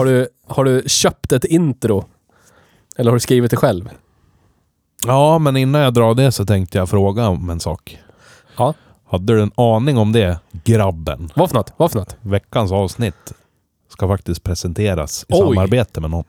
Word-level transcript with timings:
Har 0.00 0.04
du, 0.04 0.28
har 0.46 0.64
du 0.64 0.82
köpt 0.86 1.32
ett 1.32 1.44
intro? 1.44 2.04
Eller 2.96 3.10
har 3.10 3.16
du 3.16 3.20
skrivit 3.20 3.50
det 3.50 3.56
själv? 3.56 3.90
Ja, 5.06 5.38
men 5.38 5.56
innan 5.56 5.80
jag 5.80 5.94
drar 5.94 6.14
det 6.14 6.32
så 6.32 6.46
tänkte 6.46 6.78
jag 6.78 6.88
fråga 6.88 7.28
om 7.28 7.50
en 7.50 7.60
sak. 7.60 7.98
Ja. 8.56 8.74
Hade 9.10 9.32
du 9.34 9.42
en 9.42 9.52
aning 9.54 9.98
om 9.98 10.12
det, 10.12 10.38
grabben? 10.64 11.30
Vad 11.34 11.50
för 11.50 11.56
något? 11.56 11.72
Vad 11.76 11.90
för 11.92 11.98
något? 11.98 12.16
Veckans 12.20 12.72
avsnitt 12.72 13.32
ska 13.88 14.08
faktiskt 14.08 14.42
presenteras 14.42 15.22
i 15.28 15.32
Oj. 15.34 15.38
samarbete 15.38 16.00
med 16.00 16.10
någon. 16.10 16.24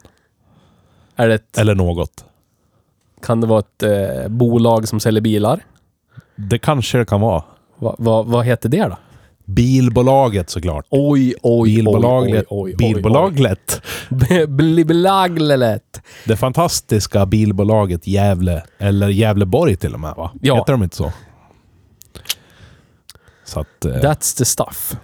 Är 1.16 1.28
det 1.28 1.34
ett, 1.36 1.58
Eller 1.58 1.76
något. 1.76 2.26
kan 3.22 3.42
det 3.42 3.48
vara 3.48 3.60
ett 3.60 3.84
eh, 3.84 4.28
bolag 4.28 4.88
som 4.88 5.00
säljer 5.00 5.22
bilar? 5.22 5.66
Det 6.36 6.60
kanske 6.60 6.98
det 6.98 7.06
kan 7.06 7.22
vara. 7.22 7.44
Va, 7.78 7.96
va, 8.00 8.24
vad 8.24 8.46
heter 8.46 8.70
det 8.70 8.84
då? 8.84 8.98
Bilbolaget 9.56 10.50
såklart. 10.50 10.86
Oj, 10.90 11.34
oj, 11.42 11.76
Bilbolaget. 11.76 12.46
oj, 12.50 12.72
oj, 12.72 12.76
Bilbolaget. 12.76 13.82
Bilbolaget. 14.10 16.02
Det 16.26 16.36
fantastiska 16.38 17.26
bilbolaget 17.26 18.08
Gävle, 18.08 18.64
eller 18.78 19.10
Gävleborg 19.10 19.76
till 19.76 19.94
och 19.94 20.00
med 20.00 20.14
va? 20.18 20.32
Ja. 20.42 20.56
Heter 20.56 20.72
de 20.74 20.84
inte 20.84 20.96
så? 20.96 21.12
Så 23.44 23.60
att 23.60 23.86
eh, 23.86 23.92
That's 23.92 24.38
the 24.38 24.46
stuff. 24.46 24.96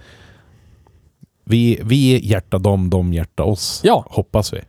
vi, 1.44 1.80
vi 1.84 2.26
hjärtar 2.26 2.58
dem, 2.58 2.90
de 2.90 3.12
hjärtar 3.12 3.44
oss. 3.44 3.80
Ja. 3.84 4.04
Hoppas 4.10 4.52
vi. 4.52 4.60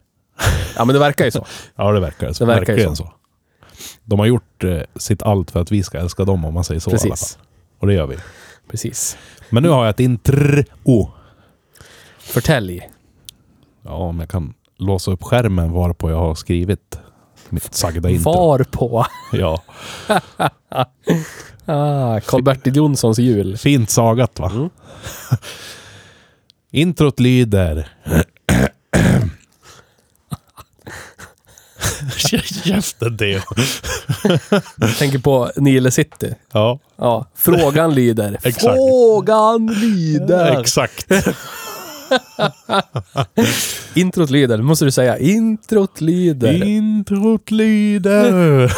Ja, 0.75 0.85
men 0.85 0.93
det 0.93 0.99
verkar 0.99 1.25
ju 1.25 1.31
så. 1.31 1.45
Ja, 1.75 1.91
det 1.91 1.99
verkar 1.99 2.33
så. 2.33 2.45
Det 2.45 2.47
verkar 2.47 2.73
ju 2.73 2.75
Verkligen 2.75 2.95
så. 2.95 3.03
så. 3.03 3.11
De 4.03 4.19
har 4.19 4.25
gjort 4.25 4.63
eh, 4.63 4.79
sitt 4.95 5.23
allt 5.23 5.51
för 5.51 5.61
att 5.61 5.71
vi 5.71 5.83
ska 5.83 5.97
älska 5.97 6.25
dem 6.25 6.45
om 6.45 6.53
man 6.53 6.63
säger 6.63 6.79
så 6.79 6.89
i 6.89 6.93
alla 6.93 6.99
fall. 6.99 7.09
Precis. 7.09 7.37
Och 7.79 7.87
det 7.87 7.93
gör 7.93 8.07
vi. 8.07 8.17
Precis. 8.71 9.17
Men 9.49 9.63
nu 9.63 9.69
har 9.69 9.85
jag 9.85 9.89
ett 9.89 9.99
intro. 9.99 11.11
Förtälj. 12.19 12.89
Ja, 13.81 13.91
om 13.91 14.19
jag 14.19 14.29
kan 14.29 14.53
låsa 14.77 15.11
upp 15.11 15.23
skärmen 15.23 15.71
varpå 15.71 16.09
jag 16.09 16.17
har 16.17 16.35
skrivit 16.35 16.99
mitt 17.49 17.73
sagda 17.73 18.09
intro. 18.09 18.31
Var 18.31 18.63
på. 18.63 19.05
Ja. 19.31 19.63
Ah, 21.71 22.19
Karl-Bertil 22.19 22.75
Jonssons 22.75 23.19
jul. 23.19 23.57
Fint 23.57 23.89
sagat 23.89 24.39
va? 24.39 24.51
Mm. 24.51 24.69
Introt 26.71 27.19
lyder... 27.19 27.87
Käften 32.63 33.17
Theo. 33.17 33.39
Tänker 34.99 35.19
på 35.19 35.51
Nile 35.55 35.91
City. 35.91 36.35
Ja, 36.51 36.79
Ja, 36.99 37.25
frågan 37.35 37.95
lyder. 37.95 38.37
Exakt. 38.43 38.75
Frågan 38.75 39.67
lyder. 39.67 40.59
exakt. 40.59 41.11
Introt 43.93 44.29
lyder. 44.29 44.61
Måste 44.61 44.85
du 44.85 44.91
säga. 44.91 45.17
Introt 45.17 46.01
lyder. 46.01 46.63
Introt 46.63 47.51
lyder... 47.51 48.71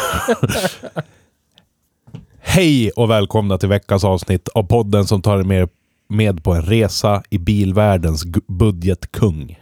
Hej 2.44 2.90
och 2.90 3.10
välkomna 3.10 3.58
till 3.58 3.68
veckans 3.68 4.04
avsnitt 4.04 4.48
av 4.48 4.62
podden 4.62 5.06
som 5.06 5.22
tar 5.22 5.38
er 5.38 5.42
med, 5.42 5.68
med 6.08 6.44
på 6.44 6.52
en 6.52 6.62
resa 6.62 7.22
i 7.30 7.38
bilvärldens 7.38 8.24
budgetkung. 8.48 9.58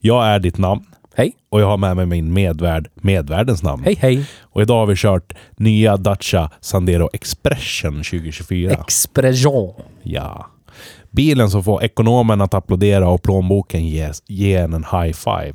Jag 0.00 0.26
är 0.26 0.38
ditt 0.38 0.58
namn 0.58 0.84
Hej. 1.14 1.36
och 1.50 1.60
jag 1.60 1.66
har 1.66 1.76
med 1.76 1.96
mig 1.96 2.06
min 2.06 2.32
medvärd, 2.32 2.88
medvärldens 2.94 3.62
namn. 3.62 3.82
Hej, 3.84 3.94
hej. 4.00 4.26
Och 4.40 4.62
idag 4.62 4.78
har 4.78 4.86
vi 4.86 4.96
kört 4.96 5.32
nya 5.56 5.96
Dacia 5.96 6.50
Sandero 6.60 7.10
Expression 7.12 7.92
2024. 7.92 8.72
Expression. 8.72 9.74
ja. 10.02 10.46
Bilen 11.10 11.50
som 11.50 11.64
får 11.64 11.82
ekonomen 11.84 12.40
att 12.40 12.54
applådera 12.54 13.08
och 13.08 13.22
plånboken 13.22 13.86
ge, 13.86 14.10
ge 14.26 14.54
en 14.54 14.72
high 14.72 15.12
five. 15.12 15.54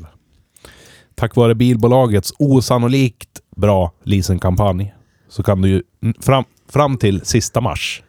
Tack 1.15 1.35
vare 1.35 1.55
bilbolagets 1.55 2.33
osannolikt 2.39 3.39
bra 3.55 3.91
leasingkampanj 4.03 4.93
så 5.29 5.43
kan 5.43 5.61
du 5.61 5.83
fram, 6.21 6.43
fram 6.69 6.97
till 6.97 7.25
sista 7.25 7.61
mars 7.61 8.03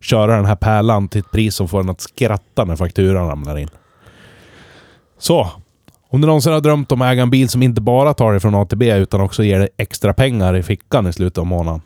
köra 0.00 0.36
den 0.36 0.44
här 0.44 0.56
pärlan 0.56 1.08
till 1.08 1.20
ett 1.20 1.30
pris 1.30 1.54
som 1.54 1.68
får 1.68 1.80
en 1.80 1.90
att 1.90 2.00
skratta 2.00 2.64
när 2.64 2.76
fakturan 2.76 3.28
ramlar 3.28 3.58
in. 3.58 3.68
Så, 5.18 5.50
om 6.10 6.20
du 6.20 6.26
någonsin 6.26 6.52
har 6.52 6.60
drömt 6.60 6.92
om 6.92 7.02
att 7.02 7.12
äga 7.12 7.22
en 7.22 7.30
bil 7.30 7.48
som 7.48 7.62
inte 7.62 7.80
bara 7.80 8.14
tar 8.14 8.30
dig 8.32 8.40
från 8.40 8.54
A 8.54 8.64
till 8.64 8.78
B 8.78 8.96
utan 8.96 9.20
också 9.20 9.44
ger 9.44 9.58
dig 9.58 9.68
extra 9.76 10.14
pengar 10.14 10.56
i 10.56 10.62
fickan 10.62 11.06
i 11.06 11.12
slutet 11.12 11.38
av 11.38 11.46
månaden. 11.46 11.80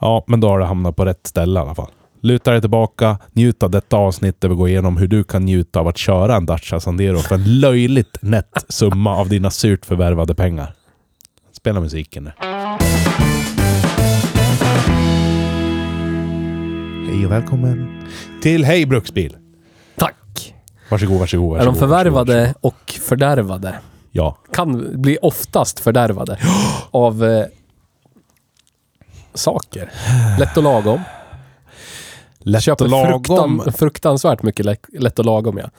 Ja, 0.00 0.24
men 0.26 0.40
då 0.40 0.48
har 0.48 0.58
du 0.58 0.64
hamnat 0.64 0.96
på 0.96 1.04
rätt 1.04 1.26
ställe 1.26 1.60
i 1.60 1.62
alla 1.62 1.74
fall. 1.74 1.90
Luta 2.20 2.50
dig 2.50 2.60
tillbaka, 2.60 3.18
njut 3.32 3.62
av 3.62 3.70
detta 3.70 3.96
avsnitt 3.96 4.40
där 4.40 4.48
vi 4.48 4.54
går 4.54 4.68
igenom 4.68 4.96
hur 4.96 5.06
du 5.06 5.24
kan 5.24 5.44
njuta 5.44 5.80
av 5.80 5.88
att 5.88 5.96
köra 5.96 6.36
en 6.36 6.46
Dacia 6.46 6.80
Sandero 6.80 7.18
för 7.18 7.34
en 7.34 7.60
löjligt 7.60 8.18
nätt 8.22 8.64
summa 8.68 9.16
av 9.16 9.28
dina 9.28 9.50
surt 9.50 9.86
förvärvade 9.86 10.34
pengar. 10.34 10.74
Spela 11.52 11.80
musiken 11.80 12.24
nu. 12.24 12.32
Hej 17.08 17.26
och 17.26 17.32
välkommen 17.32 18.02
till 18.42 18.64
Hej 18.64 18.86
Bruksbil. 18.86 19.45
Varsågod, 20.88 21.20
varsågod, 21.20 21.48
varsågod. 21.48 21.60
Är 21.60 21.66
de 21.66 21.74
förvärvade 21.74 22.54
och 22.60 22.98
fördärvade? 23.02 23.78
Ja. 24.12 24.36
Kan 24.52 25.02
bli 25.02 25.18
oftast 25.22 25.80
fördärvade. 25.80 26.38
av 26.90 27.24
eh, 27.24 27.46
saker. 29.34 29.90
Lätt 30.38 30.56
och 30.56 30.62
lagom. 30.62 31.00
Lätt 32.38 32.62
Köper 32.62 32.84
och 32.84 32.90
lagom. 32.90 33.24
fruktan, 33.24 33.72
fruktansvärt 33.72 34.42
mycket 34.42 34.66
lätt, 34.66 34.86
lätt 34.98 35.18
och 35.18 35.24
lagom 35.24 35.58
ja. 35.58 35.70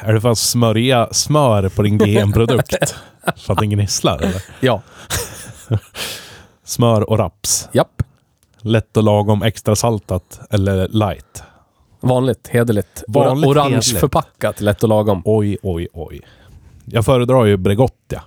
Är 0.00 0.12
det 0.12 0.20
för 0.20 0.28
att 0.28 0.38
smörja 0.38 1.08
smör 1.12 1.68
på 1.68 1.82
din 1.82 1.98
GM-produkt? 1.98 2.94
så 3.36 3.52
att 3.52 3.58
den 3.58 3.70
gnisslar 3.70 4.22
eller? 4.22 4.42
Ja. 4.60 4.82
Smör 6.64 7.10
och 7.10 7.18
raps. 7.18 7.68
Japp. 7.72 8.02
Lätt 8.60 8.96
och 8.96 9.02
lagom 9.02 9.42
extra 9.42 9.76
saltat 9.76 10.40
eller 10.50 10.88
light. 10.88 11.42
Vanligt, 12.00 12.48
hederligt. 12.48 13.04
Vanligt, 13.08 13.48
Orange 13.50 13.68
hederligt. 13.70 13.98
förpackat, 14.00 14.60
lätt 14.60 14.82
och 14.82 14.88
lagom. 14.88 15.22
Oj, 15.24 15.58
oj, 15.62 15.88
oj. 15.92 16.20
Jag 16.84 17.04
föredrar 17.04 17.44
ju 17.44 17.56
Bregott 17.56 17.96
ja. 18.08 18.20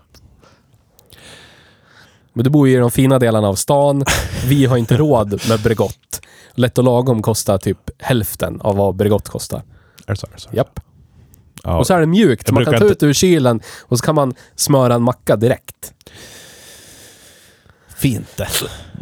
Men 2.33 2.43
du 2.43 2.49
bor 2.49 2.67
ju 2.67 2.73
i 2.75 2.77
de 2.77 2.91
fina 2.91 3.19
delarna 3.19 3.47
av 3.47 3.55
stan. 3.55 4.03
Vi 4.47 4.65
har 4.65 4.77
inte 4.77 4.97
råd 4.97 5.41
med 5.49 5.61
Bregott. 5.61 6.21
Lätt 6.53 6.77
och 6.77 6.83
lagom 6.83 7.21
kostar 7.21 7.57
typ 7.57 7.77
hälften 7.97 8.61
av 8.61 8.75
vad 8.75 8.95
Bregott 8.95 9.29
kostar. 9.29 9.61
Är 10.07 10.11
det 10.13 10.15
så? 10.15 10.27
Är 10.27 10.31
det 10.33 10.39
så? 10.41 10.49
Japp. 10.53 10.79
Ja. 11.63 11.77
Och 11.79 11.87
så 11.87 11.93
är 11.93 11.99
det 11.99 12.05
mjukt. 12.05 12.51
Man 12.51 12.65
kan 12.65 12.73
ta 12.73 12.77
inte- 12.85 12.93
ut 12.93 13.03
ur 13.03 13.13
kylen 13.13 13.61
och 13.81 13.97
så 13.99 14.05
kan 14.05 14.15
man 14.15 14.33
smöra 14.55 14.93
en 14.95 15.01
macka 15.03 15.35
direkt. 15.35 15.93
Fint 18.01 18.37
det. 18.37 18.47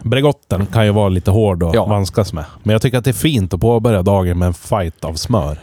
Bregotten 0.03 0.65
kan 0.65 0.85
ju 0.85 0.91
vara 0.91 1.09
lite 1.09 1.31
hård 1.31 1.63
att 1.63 1.73
Ja. 1.73 1.85
vanskas 1.85 2.33
med. 2.33 2.45
Men 2.63 2.73
jag 2.73 2.81
tycker 2.81 2.97
att 2.97 3.03
det 3.03 3.11
är 3.11 3.13
fint 3.13 3.53
att 3.53 3.59
påbörja 3.59 4.01
dagen 4.03 4.39
med 4.39 4.45
en 4.45 4.53
fight 4.53 5.05
av 5.05 5.13
smör. 5.13 5.59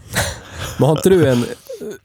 Men 0.78 0.88
har 0.88 0.96
inte 0.96 1.08
du 1.08 1.28
en... 1.28 1.44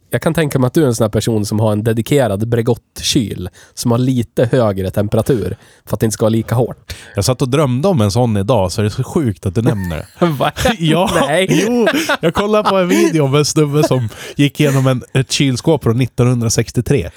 Jag 0.10 0.22
kan 0.22 0.34
tänka 0.34 0.60
mig 0.60 0.68
att 0.68 0.74
du 0.74 0.84
är 0.84 0.88
en 0.88 0.96
sån 0.96 1.04
här 1.04 1.10
person 1.10 1.46
som 1.46 1.60
har 1.60 1.72
en 1.72 1.84
dedikerad 1.84 2.48
Bregott-kyl. 2.48 3.50
Som 3.74 3.92
har 3.92 3.98
lite 3.98 4.50
högre 4.52 4.92
temperatur. 4.92 5.58
För 5.86 5.96
att 5.96 6.00
det 6.00 6.06
inte 6.06 6.14
ska 6.14 6.24
vara 6.26 6.30
lika 6.30 6.56
hårt. 6.56 6.94
Jag 7.16 7.26
satt 7.26 7.42
och 7.42 7.50
drömde 7.50 7.88
om 7.88 8.02
en 8.02 8.12
sån 8.12 8.38
idag, 8.38 8.72
så 8.72 8.82
det 8.82 8.88
är 8.88 8.90
så 8.90 9.04
sjukt 9.04 9.46
att 9.46 9.56
du 9.56 9.62
nämner 9.62 10.06
det. 10.20 10.26
Va? 10.26 10.52
Ja, 10.80 11.10
Nej. 11.28 11.48
jo. 11.68 11.88
Jag 12.22 12.34
kollade 12.34 12.70
på 12.70 12.76
en 12.78 12.88
video 12.88 13.28
med 13.28 13.38
en 13.40 13.46
snubbe 13.46 13.84
som 13.88 14.10
gick 14.36 14.60
igenom 14.60 14.88
en, 14.88 15.04
ett 15.14 15.32
kylskåp 15.32 15.84
från 15.84 16.02
1963. 16.02 17.10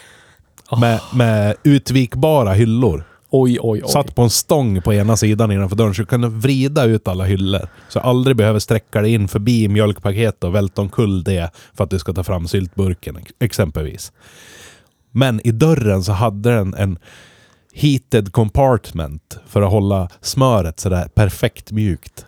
Ah. 0.68 0.76
Med, 0.78 1.00
med 1.14 1.54
utvikbara 1.62 2.52
hyllor. 2.52 3.04
Oj, 3.36 3.58
oj, 3.60 3.80
oj. 3.84 3.90
Satt 3.90 4.14
på 4.14 4.22
en 4.22 4.30
stång 4.30 4.82
på 4.82 4.94
ena 4.94 5.16
sidan 5.16 5.52
innanför 5.52 5.76
dörren 5.76 5.94
så 5.94 6.02
du 6.02 6.06
kunde 6.06 6.28
vrida 6.28 6.84
ut 6.84 7.08
alla 7.08 7.24
hyllor. 7.24 7.68
Så 7.88 7.98
jag 7.98 8.06
aldrig 8.06 8.36
behöver 8.36 8.58
sträcka 8.58 9.00
dig 9.00 9.14
in 9.14 9.28
förbi 9.28 9.68
mjölkpaketet 9.68 10.44
och 10.44 10.54
välta 10.54 10.82
omkull 10.82 11.24
det 11.24 11.50
för 11.72 11.84
att 11.84 11.90
du 11.90 11.98
ska 11.98 12.12
ta 12.12 12.24
fram 12.24 12.48
syltburken 12.48 13.18
exempelvis. 13.40 14.12
Men 15.10 15.46
i 15.46 15.50
dörren 15.50 16.02
så 16.02 16.12
hade 16.12 16.54
den 16.54 16.74
en 16.74 16.98
heated 17.72 18.32
compartment 18.32 19.38
för 19.46 19.62
att 19.62 19.70
hålla 19.70 20.08
smöret 20.20 20.80
sådär 20.80 21.08
perfekt 21.14 21.72
mjukt. 21.72 22.26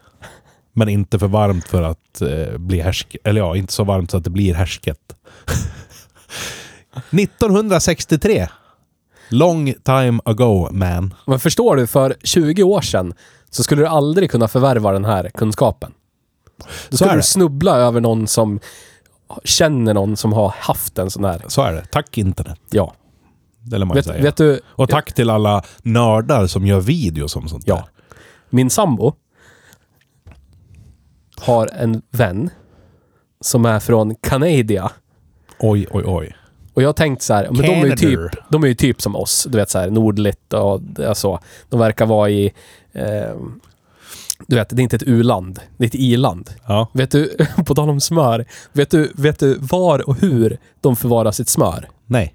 Men 0.72 0.88
inte 0.88 1.18
för 1.18 1.28
varmt 1.28 1.68
för 1.68 1.82
att 1.82 2.22
eh, 2.22 2.58
bli 2.58 2.80
härsket. 2.80 3.20
Eller 3.24 3.40
ja, 3.40 3.56
inte 3.56 3.72
så 3.72 3.84
varmt 3.84 4.10
så 4.10 4.16
att 4.16 4.24
det 4.24 4.30
blir 4.30 4.54
härsket. 4.54 5.16
1963. 7.10 8.48
Long 9.28 9.74
time 9.84 10.20
ago 10.24 10.68
man. 10.72 11.14
Men 11.26 11.38
förstår 11.38 11.76
du, 11.76 11.86
för 11.86 12.16
20 12.24 12.62
år 12.62 12.80
sedan 12.80 13.14
så 13.50 13.62
skulle 13.62 13.82
du 13.82 13.86
aldrig 13.86 14.30
kunna 14.30 14.48
förvärva 14.48 14.92
den 14.92 15.04
här 15.04 15.30
kunskapen. 15.34 15.92
Då 16.90 16.96
skulle 16.96 17.14
du 17.16 17.22
snubbla 17.22 17.76
över 17.76 18.00
någon 18.00 18.26
som 18.26 18.60
känner 19.44 19.94
någon 19.94 20.16
som 20.16 20.32
har 20.32 20.54
haft 20.58 20.98
en 20.98 21.10
sån 21.10 21.24
här. 21.24 21.42
Så 21.48 21.62
är 21.62 21.72
det. 21.72 21.86
Tack 21.90 22.18
internet. 22.18 22.60
Ja. 22.70 22.94
Det 23.60 23.78
lär 23.78 23.86
man 23.86 23.94
Vet, 23.94 24.06
säga. 24.06 24.22
vet 24.22 24.36
du, 24.36 24.60
Och 24.66 24.88
tack 24.88 25.12
till 25.12 25.30
alla 25.30 25.62
nördar 25.82 26.46
som 26.46 26.66
gör 26.66 26.80
videos 26.80 27.36
om 27.36 27.48
sånt 27.48 27.64
Ja. 27.66 27.74
där. 27.74 27.84
min 28.50 28.70
sambo 28.70 29.14
har 31.40 31.66
en 31.72 32.02
vän 32.10 32.50
som 33.40 33.64
är 33.64 33.80
från 33.80 34.14
Canada. 34.14 34.92
Oj, 35.58 35.86
oj, 35.90 36.02
oj. 36.06 36.36
Och 36.76 36.82
jag 36.82 36.88
har 36.88 36.92
tänkt 36.92 37.22
så 37.22 37.34
här, 37.34 37.48
men 37.50 37.62
de 37.62 37.68
är, 37.68 37.86
ju 37.86 37.96
typ, 37.96 38.30
de 38.48 38.64
är 38.64 38.68
ju 38.68 38.74
typ 38.74 39.02
som 39.02 39.16
oss. 39.16 39.46
Du 39.50 39.58
vet 39.58 39.70
så 39.70 39.78
här, 39.78 39.90
nordligt 39.90 40.52
och 40.52 40.80
så. 41.14 41.40
De 41.68 41.80
verkar 41.80 42.06
vara 42.06 42.30
i... 42.30 42.52
Eh, 42.92 43.36
du 44.46 44.56
vet, 44.56 44.68
det 44.68 44.80
är 44.80 44.82
inte 44.82 44.96
ett 44.96 45.02
u-land. 45.06 45.60
Det 45.76 45.84
är 45.84 45.88
ett 45.88 45.94
i-land. 45.94 46.50
Ja. 46.66 46.88
Vet 46.92 47.10
du, 47.10 47.36
på 47.66 47.74
tal 47.74 47.90
om 47.90 48.00
smör. 48.00 48.44
Vet 48.72 48.90
du, 48.90 49.12
vet 49.14 49.38
du 49.38 49.58
var 49.58 50.08
och 50.08 50.20
hur 50.20 50.58
de 50.80 50.96
förvarar 50.96 51.32
sitt 51.32 51.48
smör? 51.48 51.88
Nej. 52.06 52.34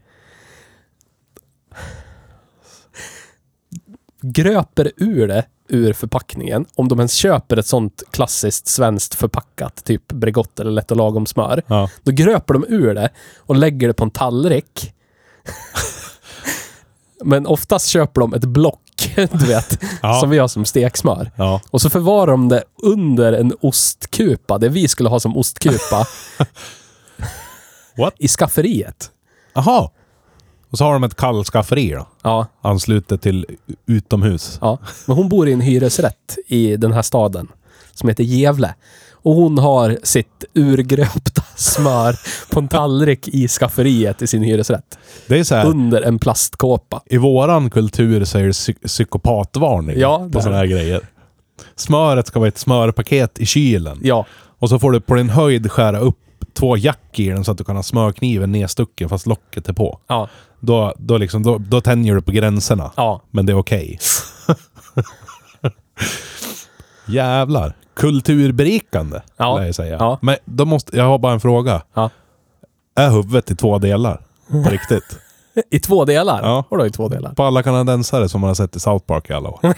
Gröper 4.22 4.92
ur 4.98 5.28
det 5.28 5.46
ur 5.72 5.94
förpackningen. 5.94 6.66
Om 6.76 6.88
de 6.88 7.00
ens 7.00 7.14
köper 7.14 7.58
ett 7.58 7.68
sånt 7.68 8.04
klassiskt 8.12 8.68
svenskt 8.68 9.16
förpackat, 9.16 9.84
typ 9.84 10.08
Bregott 10.12 10.60
eller 10.60 10.72
Lätt 10.72 10.92
och 10.92 10.98
lagom 10.98 11.26
smör. 11.26 11.62
Ja. 11.68 11.90
Då 12.04 12.12
gröper 12.12 12.54
de 12.54 12.66
ur 12.68 12.94
det 12.94 13.10
och 13.38 13.56
lägger 13.56 13.88
det 13.88 13.94
på 13.94 14.04
en 14.04 14.12
tallrik. 14.12 14.94
Men 17.24 17.48
oftast 17.48 17.88
köper 17.88 18.22
de 18.22 18.34
ett 18.34 18.46
block, 18.46 19.14
du 19.16 19.46
vet, 19.46 19.80
Ja. 20.02 20.20
som 20.20 20.30
vi 20.30 20.38
har 20.38 20.48
som 20.48 20.66
steksmör. 20.66 21.32
Ja. 21.36 21.62
Och 21.72 21.82
så 21.82 21.90
förvarar 21.90 22.32
de 22.32 22.50
det 22.50 22.64
under 22.84 23.34
en 23.34 23.54
ostkupa, 23.62 24.58
det 24.58 24.70
vi 24.70 24.88
skulle 24.88 25.10
ha 25.10 25.20
som 25.20 25.38
ostkupa. 25.38 26.06
I 28.18 28.28
skafferiet. 28.28 29.12
Jaha. 29.54 29.90
Och 30.72 30.78
så 30.78 30.84
har 30.84 30.94
de 30.94 31.04
ett 31.04 31.16
kallskafferi 31.16 31.90
då. 31.92 32.08
Ja, 32.24 32.48
Anslutet 32.62 33.22
till 33.22 33.46
utomhus. 33.88 34.58
ja. 34.62 34.78
Men 35.06 35.16
hon 35.16 35.30
bor 35.30 35.48
i 35.50 35.54
en 35.54 35.62
hyresrätt 35.62 36.38
i 36.48 36.76
den 36.78 36.94
här 36.94 37.02
staden 37.02 37.48
som 37.94 38.10
heter 38.10 38.24
Gävle. 38.24 38.74
Och 39.24 39.36
hon 39.36 39.58
har 39.58 39.98
sitt 40.04 40.44
urgröpta 40.54 41.44
smör 41.56 42.16
på 42.54 42.60
en 42.60 42.68
tallrik 42.68 43.28
i 43.28 43.48
skafferiet 43.48 44.22
i 44.22 44.28
sin 44.28 44.44
hyresrätt. 44.44 44.98
Det 45.28 45.40
är 45.40 45.44
så 45.44 45.56
här. 45.56 45.66
Under 45.66 46.02
en 46.02 46.20
plastkåpa. 46.20 47.02
I 47.06 47.18
våran 47.18 47.70
kultur 47.70 48.26
så 48.26 48.38
är 48.38 48.44
det 48.44 48.52
psy- 48.52 48.88
psykopatvarning 48.88 50.00
Ja, 50.00 50.30
på 50.34 50.42
sådana 50.42 50.58
här 50.58 50.66
grejer. 50.66 51.02
Smöret 51.76 52.28
ska 52.28 52.40
vara 52.40 52.48
ett 52.48 52.58
smörpaket 52.58 53.40
i 53.40 53.46
kylen. 53.46 54.00
Ja, 54.04 54.26
Och 54.60 54.70
så 54.70 54.80
får 54.80 54.92
du 54.92 55.02
på 55.02 55.16
din 55.16 55.30
höjd 55.30 55.72
skära 55.72 56.00
upp 56.00 56.18
två 56.62 56.78
jack 56.78 57.20
i 57.20 57.30
den 57.30 57.44
så 57.44 57.52
att 57.52 57.58
du 57.58 57.64
kan 57.64 57.76
ha 57.76 57.84
smörkniven 57.84 58.52
nedstucken 58.52 59.10
fast 59.10 59.26
locket 59.26 59.70
är 59.70 59.74
på. 59.74 60.00
ja, 60.08 60.28
Då, 60.60 60.94
då, 60.98 61.18
liksom, 61.18 61.44
då, 61.44 61.58
då 61.58 61.82
tänjer 61.82 62.16
du 62.16 62.22
på 62.22 62.32
gränserna. 62.32 62.92
ja. 62.96 63.22
Men 63.32 63.46
det 63.46 63.52
är 63.54 63.58
okej. 63.58 64.00
Jävlar. 67.08 67.74
Kulturberikande, 67.94 69.22
Ja. 69.38 69.58
lär 69.58 69.66
jag 69.66 69.76
säga. 69.76 69.98
Ja. 70.00 70.20
Men 70.22 70.38
då 70.46 70.66
måste, 70.66 70.98
jag 70.98 71.04
har 71.06 71.18
bara 71.20 71.34
en 71.34 71.40
fråga. 71.40 71.82
Ja. 71.94 72.10
Är 72.96 73.10
huvudet 73.10 73.52
i 73.52 73.56
två 73.56 73.78
delar? 73.78 74.22
På 74.52 74.70
riktigt? 74.70 75.20
I 75.72 75.80
två 75.80 76.06
delar? 76.06 76.42
Ja. 76.44 76.64
Vadå 76.70 76.86
i 76.86 76.90
två 76.92 77.08
delar? 77.08 77.34
På 77.34 77.44
alla 77.44 77.64
kanadensare 77.64 78.30
som 78.30 78.42
man 78.42 78.48
har 78.48 78.56
sett 78.56 78.76
i 78.76 78.80
South 78.80 79.06
Park 79.06 79.30
i 79.30 79.34
alla 79.34 79.50
år. 79.50 79.60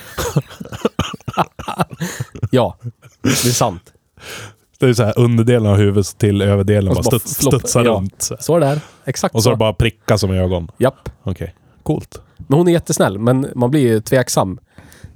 Ja, 2.51 2.77
det 3.21 3.29
är 3.29 3.51
sant. 3.53 3.93
Det 4.85 4.89
är 4.89 4.93
så 4.93 5.03
här 5.03 5.19
underdelen 5.19 5.71
av 5.71 5.77
huvudet 5.77 6.17
till 6.17 6.41
överdelen 6.41 6.89
Och 6.89 6.95
bara 6.95 7.03
så 7.03 7.09
bara 7.09 7.19
studs, 7.19 7.35
studsar 7.35 7.85
ja. 7.85 7.91
runt. 7.91 8.21
Så. 8.21 8.35
Så 8.39 8.55
är 8.55 8.59
det 8.59 8.65
där. 8.65 8.79
Exakt 9.05 9.35
Och 9.35 9.43
så 9.43 9.49
är 9.49 9.53
det 9.53 9.57
bara 9.57 9.73
prickar 9.73 10.17
som 10.17 10.31
ögon. 10.31 10.67
Japp. 10.77 11.09
Okej. 11.23 11.55
Coolt. 11.83 12.21
Men 12.37 12.57
hon 12.57 12.67
är 12.67 12.71
jättesnäll, 12.71 13.19
men 13.19 13.47
man 13.55 13.71
blir 13.71 13.81
ju 13.81 14.01
tveksam 14.01 14.59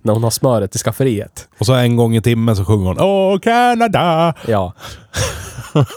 när 0.01 0.13
hon 0.13 0.23
har 0.23 0.31
smöret 0.31 0.75
i 0.75 0.79
skafferiet. 0.79 1.47
Och 1.59 1.65
så 1.65 1.73
en 1.73 1.95
gång 1.95 2.15
i 2.15 2.21
timmen 2.21 2.55
så 2.55 2.65
sjunger 2.65 2.87
hon 2.87 2.99
Åh, 2.99 3.39
Canada! 3.39 4.33
Ja. 4.47 4.73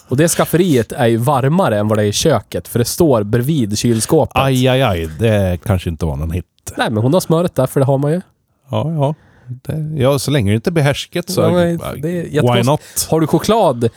Och 0.09 0.17
det 0.17 0.29
skafferiet 0.29 0.93
är 0.93 1.07
ju 1.07 1.17
varmare 1.17 1.79
än 1.79 1.89
vad 1.89 1.99
det 1.99 2.03
är 2.03 2.07
i 2.07 2.13
köket, 2.13 2.69
för 2.69 2.79
det 2.79 2.85
står 2.85 3.23
bredvid 3.23 3.79
kylskåpet. 3.79 4.37
Aj, 4.37 4.69
aj, 4.69 4.83
aj. 4.83 5.07
Det 5.19 5.59
kanske 5.65 5.91
inte 5.91 6.07
var 6.07 6.17
någon 6.17 6.31
hit. 6.31 6.45
Nej, 6.77 6.91
men 6.91 7.03
hon 7.03 7.13
har 7.13 7.21
smöret 7.21 7.55
där, 7.55 7.67
för 7.67 7.81
det 7.81 7.87
har 7.87 7.99
man 7.99 8.13
ju. 8.13 8.21
Ja, 8.71 8.93
ja. 8.93 9.15
Det, 9.62 10.02
ja, 10.02 10.19
så 10.19 10.31
länge 10.31 10.50
det 10.50 10.55
inte 10.55 10.70
blir 10.70 10.82
härsket 10.82 11.31
så... 11.31 11.41
Ja, 11.41 11.50
men 11.50 11.79
det 12.00 12.37
är 12.37 12.55
why 12.55 12.62
not? 12.62 12.81
Har 13.11 13.20
du 13.20 13.26
choklad 13.26 13.88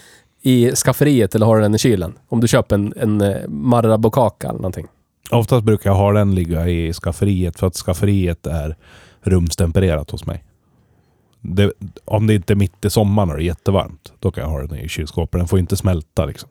i 0.42 0.72
skafferiet 0.76 1.36
eller 1.36 1.46
har 1.46 1.56
du 1.56 1.62
den 1.62 1.76
i 1.76 1.78
kylen? 1.78 2.14
Om 2.30 2.42
du 2.42 2.48
köper 2.48 2.76
en, 2.76 2.94
en 2.98 3.22
eh, 3.22 3.48
Marabou-kaka 3.48 4.48
eller 4.48 4.60
någonting. 4.60 4.88
Oftast 5.32 5.64
brukar 5.64 5.90
jag 5.90 5.98
ha 5.98 6.12
den 6.12 6.36
ligga 6.36 6.68
i 6.68 6.94
skafferiet 6.94 7.60
för 7.60 7.68
att 7.68 7.76
skafferiet 7.76 8.48
är 8.48 8.76
rumstempererat 9.22 10.12
hos 10.12 10.26
mig. 10.26 10.44
Det, 11.42 11.72
om 12.06 12.28
det 12.28 12.34
inte 12.34 12.54
är 12.54 12.56
mitt 12.56 12.86
i 12.86 12.90
sommaren 12.90 13.30
och 13.30 13.38
det 13.38 13.44
är 13.44 13.46
jättevarmt, 13.46 14.14
då 14.20 14.32
kan 14.32 14.44
jag 14.44 14.50
ha 14.50 14.60
den 14.62 14.78
i 14.78 14.90
kylskåpet. 14.90 15.40
Den 15.40 15.48
får 15.48 15.60
inte 15.60 15.78
smälta 15.78 16.26
liksom. 16.26 16.50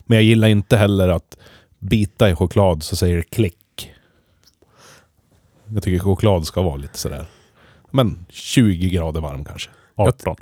Men 0.00 0.16
jag 0.16 0.24
gillar 0.24 0.48
inte 0.48 0.76
heller 0.76 1.08
att 1.08 1.36
bita 1.78 2.30
i 2.30 2.34
choklad 2.34 2.82
så 2.82 2.96
säger 2.96 3.16
det 3.16 3.22
klick. 3.22 3.92
Jag 5.74 5.82
tycker 5.82 5.98
choklad 5.98 6.46
ska 6.46 6.62
vara 6.62 6.76
lite 6.76 6.98
sådär. 6.98 7.26
Men 7.90 8.26
20 8.28 8.88
grader 8.88 9.20
varm 9.20 9.44
kanske. 9.44 9.70
18. 9.96 10.36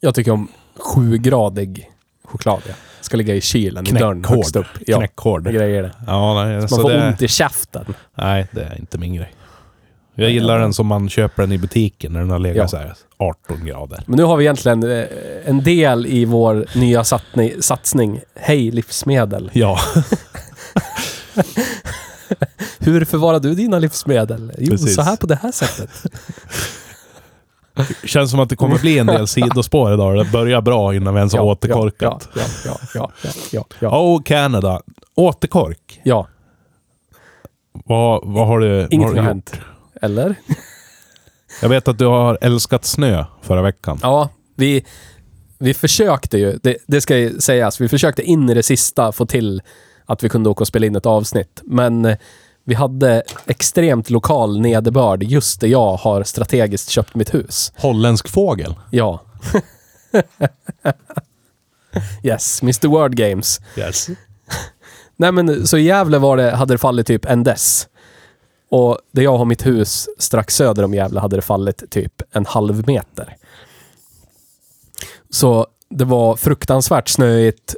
Jag 0.00 0.14
tycker 0.14 0.30
om 0.30 0.48
sjugradig 0.78 1.90
choklad. 2.24 2.62
Ja. 2.68 2.74
Ska 3.00 3.16
ligga 3.16 3.34
i 3.34 3.40
kylen, 3.40 3.86
i 3.86 3.90
dörren 3.90 4.22
Knäckhård. 4.22 4.36
högst 4.36 4.56
upp. 4.56 4.66
Ja, 4.86 4.98
Knäckhård. 4.98 5.44
grejer 5.52 5.82
det. 5.82 5.94
Ja, 6.06 6.44
nej, 6.44 6.58
Man 6.58 6.68
så 6.68 6.80
får 6.82 6.90
det, 6.90 7.08
ont 7.08 7.22
i 7.22 7.28
käften. 7.28 7.94
nej, 8.14 8.46
det 8.52 8.62
är 8.62 8.78
inte 8.80 8.98
min 8.98 9.14
grej. 9.14 9.32
Jag 10.14 10.30
gillar 10.30 10.58
den 10.58 10.72
som 10.72 10.86
man 10.86 11.08
köper 11.08 11.42
den 11.42 11.52
i 11.52 11.58
butiken 11.58 12.12
när 12.12 12.20
den 12.20 12.30
har 12.30 12.38
legat 12.38 12.56
Ja. 12.56 12.68
så 12.68 12.76
här 12.76 12.94
18 13.16 13.66
grader. 13.66 14.02
Men 14.06 14.16
nu 14.16 14.22
har 14.22 14.36
vi 14.36 14.44
egentligen 14.44 14.82
eh, 14.90 15.04
en 15.44 15.62
del 15.64 16.06
i 16.06 16.24
vår 16.24 16.66
nya 16.74 17.04
satsning, 17.04 17.52
satsning 17.60 18.20
Hej 18.34 18.70
livsmedel. 18.70 19.50
Ja, 19.54 19.78
Hur 22.78 23.04
förvarar 23.04 23.40
du 23.40 23.54
dina 23.54 23.78
livsmedel? 23.78 24.52
Jo, 24.58 24.70
Precis. 24.70 24.94
så 24.94 25.02
här 25.02 25.16
på 25.16 25.26
det 25.26 25.38
här 25.42 25.52
sättet. 25.52 25.90
känns 28.04 28.30
som 28.30 28.40
att 28.40 28.48
det 28.48 28.56
kommer 28.56 28.78
bli 28.78 28.98
en 28.98 29.06
del 29.06 29.26
sidospår 29.26 29.94
idag. 29.94 30.16
Det 30.18 30.24
börjar 30.32 30.60
bra 30.60 30.94
innan 30.94 31.14
vi 31.14 31.18
ens 31.18 31.34
har 31.34 31.40
återkorkat. 31.40 32.28
Ja, 32.34 32.42
ja, 32.64 32.78
ja, 32.94 33.10
ja, 33.22 33.30
ja, 33.52 33.64
ja. 33.78 34.00
Oh, 34.00 34.22
Canada. 34.22 34.80
Återkork. 35.14 36.00
ja. 36.04 36.28
Vad, 37.84 38.20
vad 38.24 38.46
har 38.46 38.60
du 38.60 38.66
Ingenting 38.90 39.00
har, 39.00 39.08
har 39.08 39.14
du 39.14 39.22
hänt. 39.22 39.50
gjort? 39.54 39.64
Eller? 40.02 40.34
Jag 41.62 41.68
vet 41.68 41.88
att 41.88 41.98
du 41.98 42.06
har 42.06 42.38
älskat 42.40 42.84
snö 42.84 43.24
förra 43.42 43.62
veckan. 43.62 43.98
Ja, 44.02 44.28
vi, 44.56 44.84
vi 45.58 45.74
försökte 45.74 46.38
ju, 46.38 46.58
det, 46.62 46.76
det 46.86 47.00
ska 47.00 47.16
ju 47.16 47.40
sägas, 47.40 47.80
vi 47.80 47.88
försökte 47.88 48.22
in 48.22 48.50
i 48.50 48.54
det 48.54 48.62
sista 48.62 49.12
få 49.12 49.26
till 49.26 49.62
att 50.06 50.24
vi 50.24 50.28
kunde 50.28 50.50
åka 50.50 50.60
och 50.60 50.68
spela 50.68 50.86
in 50.86 50.96
ett 50.96 51.06
avsnitt. 51.06 51.62
Men 51.64 52.04
eh, 52.04 52.16
vi 52.64 52.74
hade 52.74 53.22
extremt 53.46 54.10
lokal 54.10 54.60
nederbörd 54.60 55.22
just 55.22 55.60
där 55.60 55.68
jag 55.68 55.96
har 55.96 56.22
strategiskt 56.22 56.90
köpt 56.90 57.14
mitt 57.14 57.34
hus. 57.34 57.72
Holländsk 57.76 58.28
fågel. 58.28 58.74
Ja. 58.90 59.20
yes, 62.22 62.62
Mr 62.62 62.88
Word 62.88 63.16
Games. 63.16 63.60
Yes. 63.76 64.08
Nej 65.16 65.32
men 65.32 65.66
så 65.66 65.76
i 65.76 65.82
Gävle 65.82 66.18
var 66.18 66.36
det, 66.36 66.50
hade 66.50 66.74
det 66.74 66.78
fallit 66.78 67.06
typ 67.06 67.24
en 67.24 67.44
dess. 67.44 67.88
Och 68.68 68.98
där 69.12 69.22
jag 69.22 69.38
har 69.38 69.44
mitt 69.44 69.66
hus 69.66 70.08
strax 70.18 70.56
söder 70.56 70.82
om 70.82 70.94
Gävle 70.94 71.20
hade 71.20 71.36
det 71.36 71.42
fallit 71.42 71.90
typ 71.90 72.22
en 72.32 72.46
halv 72.46 72.86
meter. 72.86 73.36
Så 75.30 75.66
det 75.90 76.04
var 76.04 76.36
fruktansvärt 76.36 77.08
snöigt. 77.08 77.74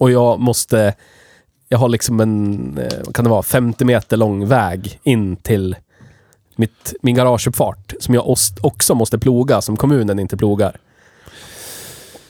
Och 0.00 0.10
jag 0.10 0.40
måste... 0.40 0.94
Jag 1.68 1.78
har 1.78 1.88
liksom 1.88 2.20
en, 2.20 2.78
eh, 2.78 2.98
vad 3.04 3.14
kan 3.14 3.24
det 3.24 3.30
vara, 3.30 3.42
50 3.42 3.84
meter 3.84 4.16
lång 4.16 4.46
väg 4.46 5.00
in 5.02 5.36
till 5.36 5.76
mitt, 6.56 6.94
min 7.02 7.14
garageuppfart 7.14 7.94
som 8.00 8.14
jag 8.14 8.36
också 8.60 8.94
måste 8.94 9.18
ploga, 9.18 9.60
som 9.60 9.76
kommunen 9.76 10.18
inte 10.18 10.36
plogar. 10.36 10.76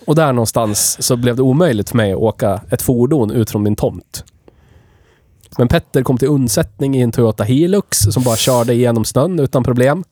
Och 0.04 0.14
där 0.14 0.32
någonstans 0.32 1.02
så 1.02 1.16
blev 1.16 1.36
det 1.36 1.42
omöjligt 1.42 1.90
för 1.90 1.96
mig 1.96 2.12
att 2.12 2.18
åka 2.18 2.60
ett 2.70 2.82
fordon 2.82 3.30
ut 3.30 3.50
från 3.50 3.62
min 3.62 3.76
tomt. 3.76 4.24
Men 5.58 5.68
Petter 5.68 6.02
kom 6.02 6.18
till 6.18 6.28
undsättning 6.28 6.96
i 6.96 7.00
en 7.00 7.12
Toyota 7.12 7.44
Hilux 7.44 7.98
som 7.98 8.22
bara 8.22 8.36
körde 8.36 8.74
igenom 8.74 9.04
snön 9.04 9.38
utan 9.38 9.64
problem. 9.64 10.04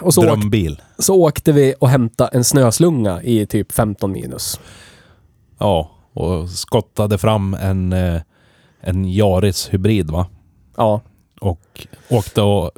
Och 0.00 0.14
så, 0.14 0.22
Drömbil. 0.22 0.82
så 0.98 1.14
åkte 1.14 1.52
vi 1.52 1.74
och 1.78 1.88
hämtade 1.88 2.30
en 2.32 2.44
snöslunga 2.44 3.22
i 3.22 3.46
typ 3.46 3.72
15 3.72 4.12
minus. 4.12 4.60
Ja, 5.58 5.90
och 6.12 6.48
skottade 6.50 7.18
fram 7.18 7.54
en, 7.54 7.92
eh, 7.92 8.20
en 8.80 9.04
Yaris 9.04 9.68
hybrid 9.72 10.10
va? 10.10 10.26
Ja, 10.76 11.00
Och 11.40 11.86
åkte 12.10 12.42
och 12.42 12.70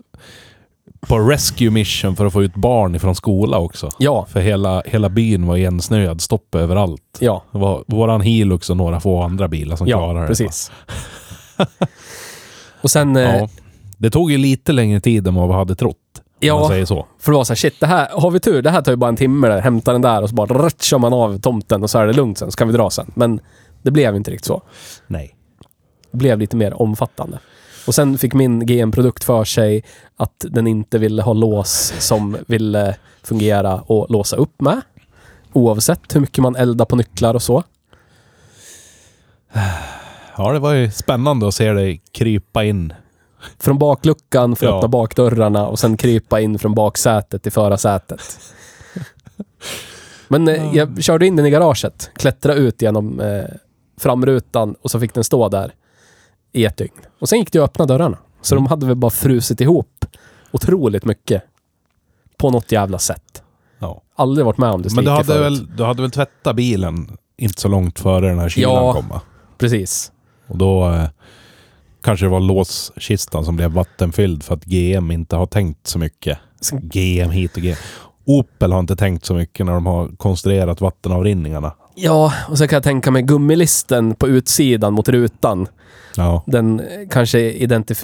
på 1.00 1.19
rescue 1.19 1.71
mission 1.71 2.16
för 2.16 2.26
att 2.26 2.33
få 2.33 2.43
ut 2.43 2.54
barn 2.54 2.95
ifrån 2.95 3.14
skola 3.14 3.59
också. 3.59 3.88
ja, 3.99 4.26
För 4.31 4.40
hela, 4.40 4.83
hela 4.87 5.09
byn 5.09 5.47
var 5.47 5.57
igensnöad, 5.57 6.21
stopp 6.21 6.54
överallt. 6.54 7.19
ja. 7.21 7.43
Det 7.52 7.59
var 7.59 7.85
våran 7.87 8.21
Hilux 8.21 8.71
och 8.71 8.76
några 8.76 9.00
få 9.00 9.23
andra 9.23 9.49
bilar 9.49 9.76
som 9.76 9.87
Ja, 9.87 9.99
klarade 9.99 10.21
det. 10.21 10.26
precis. 10.26 10.71
och 12.83 12.90
sen... 12.90 13.16
eh, 13.16 13.23
Ja. 13.37 13.49
Det 13.99 14.11
tog 14.11 14.31
ju 14.33 14.38
lite 14.38 14.73
längre 14.73 15.00
tid 15.00 15.26
än 15.28 15.35
vad 15.35 15.49
vi 15.49 15.54
hade 15.54 15.75
trott. 15.75 15.97
Om 16.51 16.57
Ja. 16.57 16.59
man 16.61 16.69
säger 16.69 16.85
så. 16.85 17.07
För 17.19 17.33
det 17.33 17.37
var 17.39 17.45
såhär, 17.45 17.57
shit, 17.57 17.81
det 17.81 17.87
här, 17.87 18.09
har 18.13 18.31
vi 18.31 18.41
tur, 18.41 18.63
det 18.63 18.71
här 18.71 18.83
tar 18.83 18.93
ju 18.93 18.97
bara 18.97 19.09
en 19.09 19.17
timme 19.17 19.49
där, 19.49 19.61
hämta 19.61 19.93
den 19.93 20.03
där 20.03 20.23
och 20.23 20.29
så 20.29 20.35
bara 20.35 20.59
rött, 20.65 20.83
kör 20.83 20.99
man 20.99 21.13
av 21.13 21.39
tomten 21.39 21.83
och 21.83 21.91
så 21.91 21.99
är 21.99 22.07
det 22.07 22.13
lugnt 22.13 22.39
sen, 22.39 22.51
så 22.53 22.57
kan 22.57 22.69
vi 22.69 22.75
dra 22.75 22.91
sen. 22.91 23.11
Men 23.15 23.41
det 23.83 23.91
blev 23.91 24.17
inte 24.17 24.31
riktigt 24.31 24.45
så. 24.47 24.63
Nej. 25.07 25.37
Det 26.11 26.17
blev 26.19 26.39
lite 26.39 26.57
mer 26.57 26.83
omfattande. 26.83 27.39
Och 27.87 27.95
sen 27.95 28.19
fick 28.19 28.35
min 28.35 28.67
GM-produkt 28.67 29.25
för 29.25 29.45
sig 29.45 29.85
att 30.17 30.45
den 30.51 30.67
inte 30.67 30.99
ville 30.99 31.23
ha 31.23 31.33
lås 31.33 31.95
som 31.99 32.37
ville 32.47 32.97
fungera 33.23 33.81
och 33.81 34.11
låsa 34.11 34.37
upp 34.37 34.61
med. 34.61 34.81
Oavsett 35.53 36.15
hur 36.17 36.21
mycket 36.21 36.43
man 36.43 36.57
eldar 36.57 36.85
på 36.85 36.97
nycklar 36.97 37.35
och 37.35 37.43
så. 37.43 37.63
Ja, 40.37 40.53
det 40.53 40.59
var 40.59 40.73
ju 40.73 40.91
spännande 40.91 41.49
att 41.49 41.55
se 41.55 41.73
dig 41.73 42.03
krypa 42.13 42.65
in. 42.65 42.93
Från 43.59 43.79
bakluckan 43.79 44.57
för 44.57 44.67
att 44.67 44.71
Ja. 44.71 44.77
öppna 44.79 44.89
bakdörrarna 44.89 45.67
och 45.67 45.79
sen 45.79 45.97
krypa 45.97 46.41
in 46.41 46.59
från 46.59 46.75
baksätet 46.75 47.43
till 47.43 47.53
förarsätet. 47.53 48.21
Men 50.29 50.49
eh, 50.49 50.77
jag 50.77 51.05
körde 51.05 51.27
in 51.27 51.37
den 51.37 51.47
i 51.47 51.51
garaget, 51.51 52.11
klättrade 52.17 52.61
ut 52.61 52.83
genom 52.83 53.21
eh, 53.21 53.45
framrutan 54.01 54.75
och 54.83 54.91
så 54.91 55.01
fick 55.01 55.15
den 55.15 55.25
stå 55.25 55.49
där 55.49 55.73
i 56.53 56.65
ett 56.65 56.77
dygn. 56.77 56.95
Och 57.21 57.29
sen 57.29 57.39
gick 57.39 57.53
det 57.53 57.59
att 57.59 57.65
öppna 57.71 57.87
dörrarna. 57.87 58.19
Så 58.43 58.55
de 58.55 58.67
hade 58.67 58.87
väl 58.87 58.97
bara 58.97 59.11
frusit 59.11 59.61
ihop 59.61 60.05
otroligt 60.51 61.05
mycket. 61.05 61.43
På 62.37 62.51
något 62.51 62.73
jävla 62.73 62.99
sätt. 62.99 63.43
Ja. 63.79 64.03
Aldrig 64.17 64.47
varit 64.47 64.59
med 64.59 64.71
om 64.71 64.83
det 64.83 64.95
Men 64.95 65.05
du 65.05 65.11
hade, 65.11 65.25
förut. 65.25 65.41
väl, 65.45 65.77
du 65.77 65.85
hade 65.85 66.03
väl 66.03 66.11
tvättat 66.11 66.57
bilen 66.57 67.17
inte 67.37 67.61
så 67.61 67.69
långt 67.69 67.99
före 67.99 68.29
den 68.29 68.39
här 68.39 68.49
kylan 68.49 68.73
Ja. 68.75 68.93
kom 68.93 69.09
va? 69.09 69.21
Precis. 69.59 70.13
Och 70.47 70.59
då 70.59 70.91
eh, 70.91 71.05
kanske 72.04 72.26
det 72.26 72.30
var 72.30 72.40
låskistan 72.40 73.44
som 73.44 73.56
blev 73.56 73.70
vattenfylld 73.70 74.42
för 74.42 74.54
att 74.54 74.64
GM 74.64 75.11
inte 75.11 75.37
har 75.37 75.46
tänkt 75.46 75.87
så 75.87 75.99
mycket. 75.99 76.38
GM 76.82 77.30
hit 77.30 77.56
och 77.56 77.62
GM. 77.62 77.76
Opel 78.25 78.73
har 78.73 78.80
inte 78.80 78.96
tänkt 78.96 79.25
så 79.25 79.34
mycket 79.34 79.66
när 79.66 79.73
de 79.73 79.87
har 79.87 80.08
konstruerat 80.16 80.80
vattenavrinningarna. 80.80 81.73
Ja, 81.94 82.32
och 82.49 82.58
så 82.58 82.68
kan 82.68 82.76
jag 82.76 82.82
tänka 82.82 83.11
mig 83.11 83.23
gummilisten 83.23 84.14
på 84.14 84.28
utsidan 84.28 84.92
mot 84.92 85.08
rutan. 85.08 85.66
Ja, 86.16 86.42
Den 86.46 86.80
eh, 86.80 86.87
kanske 87.11 87.52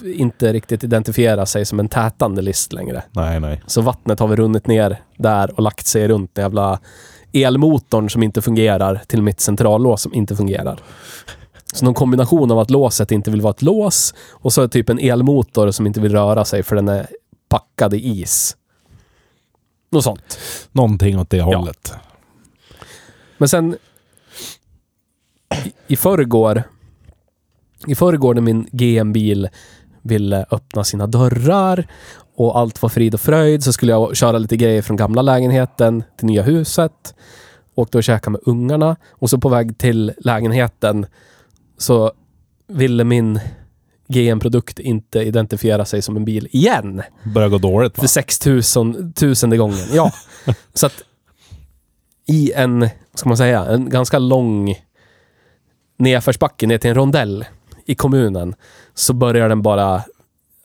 inte 0.03 0.53
riktigt 0.53 0.85
identifierar 0.85 1.45
sig 1.45 1.65
som 1.65 1.81
en 1.81 1.89
tätande 1.89 2.43
list 2.43 2.73
längre. 2.73 3.03
nej, 3.11 3.41
nej. 3.41 3.63
Så 3.67 3.81
vattnet 3.81 4.21
har 4.21 4.29
väl 4.29 4.37
runnit 4.37 4.67
ner 4.67 5.01
där 5.17 5.51
och 5.57 5.63
lagt 5.63 5.87
sig 5.87 6.09
runt 6.09 6.35
den 6.35 6.43
jävla 6.43 6.81
elmotorn 7.33 8.11
som 8.11 8.23
inte 8.23 8.43
fungerar 8.43 9.01
till 9.07 9.23
mitt 9.23 9.41
centrallås 9.41 10.03
som 10.03 10.15
inte 10.15 10.37
fungerar. 10.37 10.79
Så 11.73 11.85
någon 11.85 11.95
kombination 11.95 12.51
av 12.51 12.59
att 12.59 12.71
låset 12.71 13.11
inte 13.11 13.31
vill 13.31 13.41
vara 13.41 13.51
ett 13.51 13.63
lås 13.63 14.15
och 14.31 14.53
så 14.53 14.69
typ 14.69 14.89
en 14.89 14.99
elmotor 14.99 15.71
som 15.71 15.87
inte 15.87 16.01
vill 16.01 16.13
röra 16.13 16.45
sig 16.45 16.63
för 16.63 16.77
den 16.77 16.89
är 16.89 17.07
packad 17.49 17.95
i 17.95 18.21
is. 18.21 18.57
Något 19.91 20.05
sånt. 20.05 20.39
Någonting 20.73 21.19
åt 21.19 21.31
det 21.31 21.41
hållet. 21.41 21.93
Men 23.39 23.49
sen 23.49 23.77
i, 25.65 25.73
i 25.87 25.97
förrgår, 25.97 26.63
i 27.87 27.95
förrgår 27.95 28.35
när 28.35 28.43
min 28.43 28.69
GM-bil 28.73 29.49
ville 30.03 30.47
öppna 30.51 30.85
sina 30.85 31.07
dörrar 31.07 31.87
och 32.35 32.59
allt 32.59 32.83
var 32.83 32.89
frid 32.89 33.15
och 33.15 33.21
fröjd 33.21 33.65
så 33.65 33.73
skulle 33.73 33.93
jag 33.93 34.17
köra 34.17 34.39
lite 34.39 34.57
grejer 34.57 34.83
från 34.83 34.97
gamla 34.97 35.23
lägenheten 35.23 36.03
till 36.17 36.27
nya 36.27 36.43
huset. 36.43 37.15
Åkte 37.75 37.99
och 37.99 38.05
käkade 38.05 38.31
med 38.33 38.41
ungarna 38.45 38.97
och 39.11 39.31
så 39.31 39.39
på 39.39 39.49
väg 39.49 39.79
till 39.79 40.13
lägenheten 40.19 41.07
så 41.81 42.13
ville 42.67 43.05
min 43.05 43.41
GM-produkt 44.09 44.79
inte 44.79 45.19
identifiera 45.19 45.85
sig 45.85 46.03
som 46.03 46.17
en 46.17 46.25
bil 46.25 46.49
igen. 46.51 47.03
Börjar 47.35 47.49
gå 47.49 47.59
dåligt 47.59 47.99
va? 47.99 48.01
För 48.01 48.09
6000 48.09 49.13
tusende 49.13 49.57
gången. 49.57 49.87
Ja. 49.93 50.13
så 50.75 50.87
att 50.87 51.03
i 52.27 52.53
en, 52.53 52.81
vad 52.81 52.91
ska 53.15 53.29
man 53.29 53.37
säga, 53.37 53.65
en 53.65 53.91
ganska 53.91 54.19
lång 54.19 54.75
nedförsbacke 55.97 56.67
ner 56.67 56.79
till 56.79 56.91
en 56.91 56.97
rondell 56.97 57.45
i 57.87 57.95
kommunen 57.95 58.55
så 58.95 59.13
börjar 59.13 59.49
den 59.49 59.63
bara, 59.63 60.03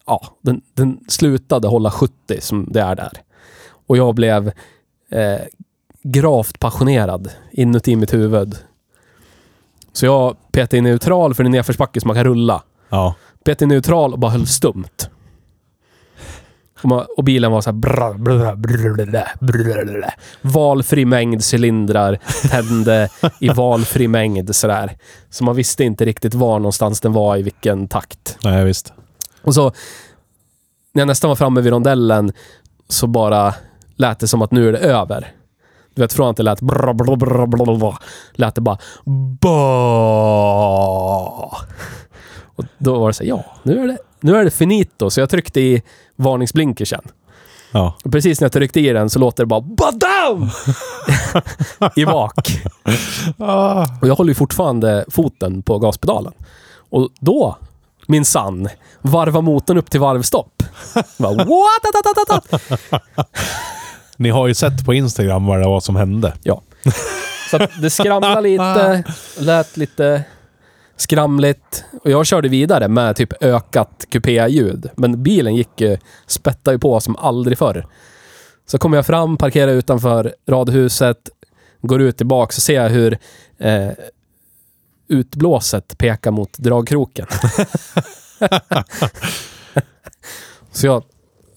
ja, 0.06 0.28
den, 0.42 0.62
den 0.74 1.00
slutade 1.08 1.68
hålla 1.68 1.92
70 1.92 2.42
som 2.42 2.68
det 2.72 2.82
är 2.82 2.96
där. 2.96 3.12
Och 3.88 3.98
jag 3.98 4.16
blev 4.16 4.52
eh, 5.10 5.42
gravt 6.04 6.60
passionerad 6.60 7.32
inuti 7.52 7.96
mitt 7.96 8.14
huvud. 8.14 8.58
Så 9.96 10.06
jag 10.06 10.36
petade 10.52 10.78
i 10.78 10.82
neutral 10.82 11.34
för 11.34 11.44
det 11.44 11.48
är 11.48 11.52
nedförsbacke 11.52 12.02
som 12.02 12.08
man 12.08 12.16
kan 12.16 12.24
rulla. 12.24 12.64
Ja. 12.90 13.16
Petade 13.44 13.66
i 13.66 13.68
neutral 13.76 14.14
och 14.14 14.20
bara 14.20 14.32
höll 14.32 14.48
stumt. 14.48 15.10
Och, 16.82 16.90
man, 16.90 17.06
och 17.18 17.24
bilen 17.24 17.52
var 17.52 17.62
så 17.62 17.70
här... 17.70 17.78
Brr, 17.78 18.18
brr, 18.18 18.56
brr, 18.56 18.96
brr, 18.96 19.86
brr. 19.86 20.06
Valfri 20.42 21.06
mängd 21.06 21.42
cylindrar 21.54 22.20
tände 22.50 23.10
i 23.40 23.50
valfri 23.50 24.08
mängd 24.08 24.56
sådär. 24.56 24.98
Så 25.30 25.44
man 25.44 25.56
visste 25.56 25.84
inte 25.84 26.06
riktigt 26.06 26.34
var 26.34 26.60
någonstans 26.60 27.02
den 27.02 27.14
var 27.14 27.38
i 27.38 27.42
vilken 27.42 27.88
takt. 27.88 28.38
Nej, 28.44 28.66
visst. 28.66 28.94
Och 29.42 29.54
så 29.54 29.72
när 30.94 31.02
jag 31.02 31.08
nästan 31.08 31.28
var 31.30 31.36
framme 31.36 31.62
vid 31.62 31.74
rondellen 31.74 32.34
så 32.90 33.08
bara 33.08 33.54
lät 33.96 34.20
det 34.20 34.28
som 34.28 34.42
att 34.42 34.52
nu 34.52 34.68
är 34.68 34.72
det 34.72 34.80
över. 34.80 35.32
Du 35.96 36.02
vet, 36.02 36.14
från 36.14 36.30
att 36.30 36.38
det 36.38 36.44
lät 36.44 36.62
brr, 36.62 36.94
brr, 36.94 37.16
brr, 37.16 37.46
brr, 37.46 37.78
brr, 37.78 37.96
lät 38.34 38.56
det 38.56 38.62
bara 38.62 38.78
ba. 39.42 39.56
Och 42.56 42.66
då 42.78 43.00
var 43.00 43.08
det 43.08 43.14
så 43.14 43.24
här, 43.24 43.30
ja, 43.30 43.46
nu 43.64 43.84
är 43.84 43.88
det, 43.88 43.98
nu 44.20 44.36
är 44.36 44.44
det 44.44 44.52
finito. 44.52 45.10
Så 45.10 45.20
jag 45.20 45.30
tryckte 45.30 45.62
i 45.62 45.82
varningsblinkersen. 46.16 47.02
Ja. 47.72 47.96
Och 48.04 48.12
precis 48.12 48.42
när 48.42 48.46
jag 48.46 48.52
tryckte 48.52 48.80
i 48.80 48.94
den 48.94 49.10
så 49.10 49.20
låter 49.20 49.44
det 49.44 49.48
bara 49.48 49.62
badam! 49.62 50.50
I 51.96 52.06
bak. 52.06 52.62
Ah. 53.38 53.86
Och 54.02 54.08
jag 54.08 54.16
håller 54.16 54.30
ju 54.30 54.36
fortfarande 54.36 55.06
foten 55.10 55.62
på 55.62 55.80
gaspedalen. 55.80 56.34
Och 56.90 57.10
då, 57.20 57.58
min 58.08 58.26
sann, 58.26 58.70
varva 59.02 59.42
motorn 59.42 59.78
upp 59.78 59.92
till 59.92 60.00
varvstopp. 60.00 60.64
Bara, 61.18 61.34
what? 61.34 61.84
Ni 64.18 64.30
har 64.30 64.48
ju 64.48 64.54
sett 64.54 64.86
på 64.86 64.94
Instagram 64.94 65.46
vad 65.46 65.60
det 65.60 65.66
var 65.66 65.80
som 65.80 65.96
hände. 65.96 66.34
Ja. 66.44 66.62
Så 67.50 67.64
att 67.64 67.82
det 67.82 67.90
skramlade 67.90 68.42
lite, 68.50 69.04
lät 69.40 69.78
lite 69.78 70.24
skramligt. 70.98 71.84
Och 72.04 72.12
jag 72.12 72.26
körde 72.26 72.50
vidare 72.50 72.88
med 72.88 73.16
typ 73.16 73.44
ökat 73.44 74.06
kupéljud. 74.10 74.90
Men 74.96 75.24
bilen 75.24 75.56
gick 75.56 75.82
ju, 75.82 75.98
spättade 76.28 76.76
ju 76.76 76.80
på 76.80 77.00
som 77.00 77.16
aldrig 77.16 77.58
förr. 77.58 77.86
Så 78.66 78.78
kommer 78.78 78.98
jag 78.98 79.06
fram, 79.06 79.38
parkerar 79.38 79.72
utanför 79.72 80.36
radhuset, 80.48 81.30
går 81.82 82.02
ut 82.02 82.18
tillbaka 82.18 82.52
så 82.52 82.62
ser 82.62 82.82
jag 82.82 82.90
hur 82.90 83.18
eh, 83.58 83.90
utblåset 85.08 85.98
pekar 85.98 86.32
mot 86.32 86.58
dragkroken. 86.58 87.28
så 90.72 90.88
jag 90.88 91.04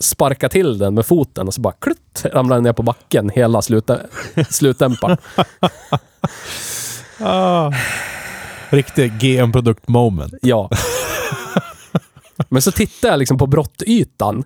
sparkar 0.00 0.48
till 0.48 0.78
den 0.78 0.94
med 0.94 1.06
foten 1.06 1.46
och 1.46 1.54
så 1.54 1.60
bara 1.60 1.72
klutt, 1.72 2.24
ramlar 2.24 2.56
den 2.56 2.64
ner 2.64 2.72
på 2.72 2.82
backen 2.82 3.30
hela 3.30 3.62
slutä, 3.62 4.00
slutdämparen. 4.50 5.16
Ah. 7.20 7.72
Riktig 8.70 9.12
GM-produkt 9.18 9.88
moment. 9.88 10.34
Ja. 10.42 10.70
Men 12.48 12.62
så 12.62 12.72
tittar 12.72 13.08
jag 13.08 13.18
liksom 13.18 13.38
på 13.38 13.46
brottytan. 13.46 14.44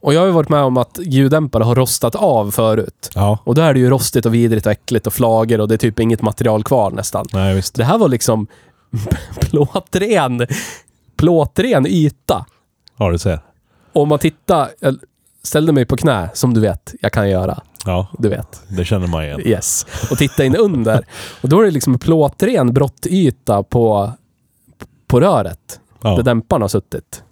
Och 0.00 0.14
jag 0.14 0.20
har 0.20 0.26
ju 0.26 0.32
varit 0.32 0.48
med 0.48 0.62
om 0.62 0.76
att 0.76 0.98
ljuddämpare 1.02 1.64
har 1.64 1.74
rostat 1.74 2.14
av 2.14 2.50
förut. 2.50 3.10
Ja. 3.14 3.38
Och 3.44 3.54
då 3.54 3.62
är 3.62 3.74
det 3.74 3.80
ju 3.80 3.90
rostigt 3.90 4.26
och 4.26 4.34
vidrigt 4.34 4.66
och 4.66 4.72
äckligt 4.72 5.06
och 5.06 5.12
flagor 5.12 5.60
och 5.60 5.68
det 5.68 5.74
är 5.74 5.78
typ 5.78 6.00
inget 6.00 6.22
material 6.22 6.64
kvar 6.64 6.90
nästan. 6.90 7.26
Nej, 7.32 7.54
visst. 7.54 7.74
Det 7.74 7.84
här 7.84 7.98
var 7.98 8.08
liksom 8.08 8.46
plåtren, 9.40 10.46
plåtren 11.16 11.86
yta. 11.86 12.46
Ja, 12.96 13.10
du 13.10 13.18
ser. 13.18 13.40
Om 13.92 14.08
man 14.08 14.18
tittar, 14.18 14.70
jag 14.80 14.98
ställde 15.42 15.72
mig 15.72 15.84
på 15.86 15.96
knä, 15.96 16.30
som 16.34 16.54
du 16.54 16.60
vet, 16.60 16.94
jag 17.00 17.12
kan 17.12 17.30
göra. 17.30 17.60
Ja, 17.84 18.06
Du 18.18 18.28
vet. 18.28 18.62
det 18.68 18.84
känner 18.84 19.06
man 19.06 19.24
igen. 19.24 19.40
Yes. 19.40 19.86
Och 20.10 20.18
titta 20.18 20.44
in 20.44 20.56
under. 20.56 21.04
Och 21.42 21.48
då 21.48 21.60
är 21.60 21.64
det 21.64 21.70
liksom 21.70 21.92
en 21.92 21.98
plåtren 21.98 22.72
brottyta 22.74 23.62
på, 23.62 24.12
på 25.06 25.20
röret. 25.20 25.80
Ja. 26.02 26.16
Där 26.16 26.22
dämparen 26.22 26.62
har 26.62 26.68
suttit. 26.68 27.24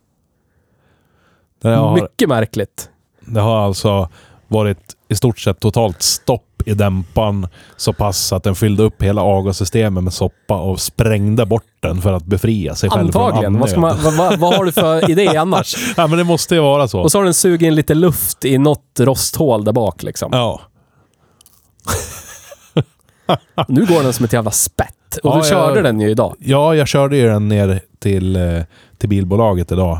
Det 1.62 1.68
har, 1.68 1.94
Mycket 1.94 2.28
märkligt. 2.28 2.90
det 3.20 3.40
har 3.40 3.58
alltså 3.66 4.08
varit 4.48 4.96
i 5.08 5.14
stort 5.16 5.38
sett 5.38 5.60
totalt 5.60 6.02
stopp 6.02 6.47
i 6.68 6.74
dämparen 6.74 7.48
så 7.76 7.92
pass 7.92 8.32
att 8.32 8.42
den 8.42 8.54
fyllde 8.54 8.82
upp 8.82 9.02
hela 9.02 9.22
avgassystemet 9.22 10.04
med 10.04 10.12
soppa 10.12 10.60
och 10.60 10.80
sprängde 10.80 11.46
bort 11.46 11.64
den 11.80 12.02
för 12.02 12.12
att 12.12 12.24
befria 12.24 12.74
sig 12.74 12.90
själv 12.90 13.06
Antagligen. 13.06 13.52
från 13.68 13.82
Vad, 13.82 13.96
man, 14.02 14.16
vad, 14.16 14.38
vad, 14.38 14.54
har 14.54 14.64
du 14.64 14.72
för 14.72 15.10
idé 15.10 15.36
annars? 15.36 15.94
Ja, 15.96 16.06
men 16.06 16.18
det 16.18 16.24
måste 16.24 16.54
ju 16.54 16.60
vara 16.60 16.88
så. 16.88 17.00
Och 17.00 17.12
så 17.12 17.18
har 17.18 17.24
den 17.24 17.34
sugit 17.34 17.62
in 17.62 17.74
lite 17.74 17.94
luft 17.94 18.44
i 18.44 18.58
något 18.58 19.00
rosthål 19.00 19.64
där 19.64 19.72
bak 19.72 20.02
liksom. 20.02 20.28
Ja. 20.32 20.60
Nu 23.68 23.86
går 23.86 24.02
den 24.02 24.12
som 24.12 24.24
ett 24.24 24.32
jävla 24.32 24.50
spett. 24.50 24.94
Och 25.22 25.30
Ja, 25.30 25.32
du 25.32 25.38
jag- 25.38 25.46
körde 25.46 25.82
den 25.82 26.00
ju 26.00 26.10
idag. 26.10 26.34
ja, 26.38 26.74
jag 26.74 26.88
körde 26.88 27.16
ju 27.16 27.28
den 27.28 27.48
ner 27.48 27.80
till, 27.98 28.36
eh, 28.36 28.62
till 28.98 29.08
bilbolaget 29.08 29.72
idag. 29.72 29.98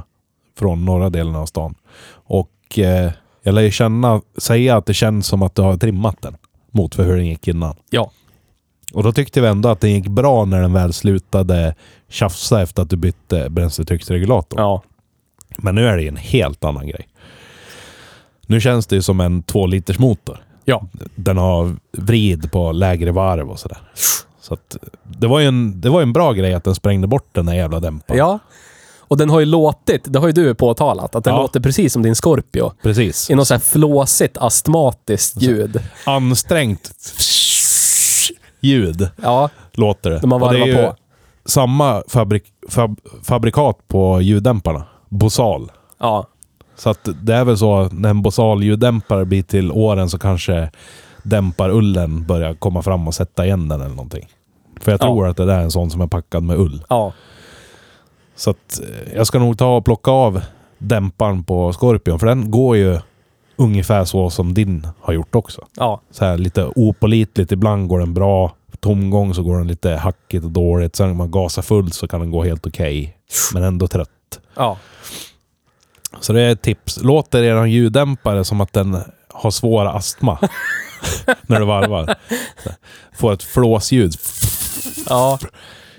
Från 0.59 0.85
norra 0.85 1.11
delen 1.11 1.37
av 1.37 1.47
stan. 1.47 1.75
Och 2.11 2.79
eh, 2.79 3.11
jag 3.43 3.55
lär 3.55 3.63
ju 3.63 3.71
känna, 3.71 4.21
säga 4.39 4.77
att 4.77 4.87
det 4.87 4.95
känns 4.95 5.27
som 5.27 5.43
att 5.43 5.55
du 5.55 5.63
har 5.63 5.77
trimmat 5.77 6.17
den. 6.21 6.37
Mot 6.71 6.95
för 6.95 7.05
hur 7.05 7.17
den 7.17 7.27
gick 7.27 7.49
innan. 7.49 7.77
Ja. 7.91 8.11
Och 8.93 9.03
då 9.03 9.13
tyckte 9.13 9.41
vi 9.41 9.47
ändå 9.47 9.69
att 9.69 9.81
det 9.81 9.89
gick 9.89 10.09
bra 10.09 10.45
när 10.45 10.61
den 10.61 10.73
väl 10.73 10.93
slutade 10.93 11.75
tjafsa 12.09 12.63
efter 12.63 12.83
att 12.83 12.91
du 12.91 12.97
bytte 12.97 13.51
bränsletrycksregulator. 13.51 14.61
Ja. 14.61 14.83
Men 15.57 15.75
nu 15.75 15.87
är 15.89 15.97
det 15.97 16.09
en 16.09 16.17
helt 16.17 16.65
annan 16.65 16.89
grej. 16.89 17.09
Nu 18.47 18.61
känns 18.61 18.87
det 18.87 18.97
ju 18.97 19.03
som 19.03 19.21
en 19.21 19.43
två 19.43 19.67
liters 19.67 19.99
motor. 19.99 20.45
Ja. 20.65 20.87
Den 21.15 21.37
har 21.37 21.77
vrid 21.93 22.53
på 22.53 22.73
lägre 22.73 23.13
varv 23.13 23.51
och 23.51 23.59
sådär. 23.59 23.79
Så 24.41 24.55
att 24.55 24.77
det 25.03 25.27
var 25.27 25.41
ju 25.41 25.47
en, 25.47 25.81
det 25.81 25.91
var 25.91 26.03
en 26.03 26.13
bra 26.13 26.33
grej 26.33 26.55
att 26.55 26.65
den 26.65 26.75
sprängde 26.75 27.07
bort 27.07 27.29
den 27.33 27.47
där 27.47 27.55
jävla 27.55 27.81
dämparen. 27.81 28.19
Ja. 28.19 28.39
Och 29.09 29.17
den 29.17 29.31
har 29.31 29.41
ju 29.41 29.47
låtit, 29.47 30.03
det 30.13 30.19
har 30.19 30.27
ju 30.27 30.33
du 30.33 30.55
påtalat, 30.55 31.15
att 31.15 31.25
den 31.25 31.35
Ja. 31.35 31.41
låter 31.43 31.61
precis 31.61 31.93
som 31.93 32.03
din 32.03 32.15
Scorpio. 32.15 32.73
Precis. 32.83 33.31
I 33.31 33.35
något 33.35 33.49
så 33.49 33.55
här 33.55 33.59
flåsigt 33.61 34.37
astmatiskt 34.39 35.43
ljud. 35.43 35.81
Ansträngt 36.07 36.91
ljud 38.61 39.09
Ja, 39.23 39.51
låter 39.73 40.11
det. 40.11 40.21
när 40.21 40.27
man 40.29 40.43
Och 40.43 40.53
det 40.53 40.57
är 40.59 40.61
varvar 40.61 40.83
ju 40.83 40.87
på. 40.89 40.97
samma 41.45 42.03
fabrik, 42.09 42.45
fab, 42.69 43.01
fabrikat 43.23 43.89
på 43.89 44.21
ljuddämparna. 44.21 44.85
Bosal. 45.09 45.71
Ja. 45.99 46.27
Så 46.77 46.91
att 46.91 47.09
det 47.23 47.35
är 47.35 47.45
väl 47.45 47.59
så 47.59 47.89
när 47.93 48.11
en 48.11 48.23
Bosal 48.23 48.63
ljuddämpare 48.63 49.25
blir 49.25 49.43
till 49.43 49.73
åren 49.73 50.11
så 50.11 50.19
kanske 50.19 50.71
dämparullen 51.23 52.27
börjar 52.27 52.55
komma 52.55 52.83
fram 52.83 53.09
och 53.09 53.15
sätta 53.15 53.47
igen 53.47 53.69
den 53.69 53.81
eller 53.81 53.91
någonting. 53.95 54.27
För 54.81 54.93
jag 54.93 55.01
Ja. 55.01 55.05
tror 55.07 55.29
att 55.29 55.37
det 55.37 55.47
där 55.47 55.59
är 55.59 55.63
en 55.63 55.71
sån 55.71 55.91
som 55.91 56.01
är 56.01 56.07
packad 56.07 56.43
med 56.43 56.59
ull. 56.59 56.85
Ja. 56.89 57.13
Så 58.39 58.51
att 58.51 58.81
eh, 58.83 59.15
jag 59.17 59.27
ska 59.27 59.39
nog 59.39 59.59
ta 59.59 59.77
och 59.77 59.85
plocka 59.85 60.11
av 60.11 60.43
dämparen 60.79 61.45
på 61.45 61.73
Scorpion. 61.73 62.19
För 62.19 62.27
den 62.27 62.51
går 62.51 62.77
ju 62.77 62.99
ungefär 63.57 64.05
så 64.05 64.31
som 64.31 64.55
din 64.55 64.89
har 65.01 65.13
gjort 65.15 65.35
också. 65.35 65.67
Ja. 65.77 66.01
Så 66.11 66.25
här 66.25 66.39
lite 66.39 66.65
opålitligt. 66.77 67.53
Ibland 67.53 67.89
går 67.89 67.99
den 67.99 68.15
bra. 68.15 68.53
Tomgång 68.81 69.35
så 69.35 69.43
går 69.43 69.59
den 69.59 69.67
lite 69.67 69.91
hackigt 69.91 70.45
och 70.45 70.51
dåligt. 70.51 70.97
Sen 70.97 71.07
när 71.07 71.15
man 71.15 71.31
gasar 71.31 71.63
fullt 71.63 71.95
så 71.95 72.09
kan 72.09 72.21
den 72.21 72.31
gå 72.31 72.45
helt 72.45 72.67
okej. 72.67 73.17
Men 73.55 73.63
ändå 73.63 73.89
trött. 73.89 74.41
Ja. 74.55 74.79
Så 76.21 76.33
det 76.33 76.41
är 76.41 76.53
ett 76.53 76.63
tips. 76.63 77.03
Låter 77.03 77.43
er 77.43 77.65
ljuddämpare 77.65 78.45
som 78.45 78.61
att 78.61 78.73
den 78.73 78.99
har 79.29 79.51
svår 79.51 79.87
astma. 79.87 80.39
när 81.43 81.61
du 81.61 81.67
varvar. 81.67 82.15
Får 83.19 83.33
ett 83.33 83.43
flåsljud. 83.43 84.15
Ja. 85.09 85.39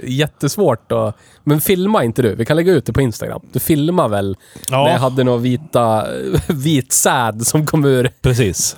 Jättesvårt 0.04 0.92
att... 0.92 1.16
Men 1.44 1.62
filma 1.62 2.04
inte 2.04 2.22
du. 2.22 2.36
Vi 2.36 2.46
kan 2.46 2.56
lägga 2.56 2.72
ut 2.74 2.86
det 2.86 2.94
på 2.94 3.02
Instagram. 3.02 3.42
Du 3.52 3.60
filmar 3.60 4.10
väl 4.10 4.38
när 4.70 4.90
jag 4.90 5.00
hade 5.00 5.24
några 5.24 5.38
vita... 5.38 6.08
Vit 6.48 6.94
säd 6.94 7.48
som 7.48 7.66
kom 7.66 7.86
ur 7.86 8.12
precis. 8.22 8.78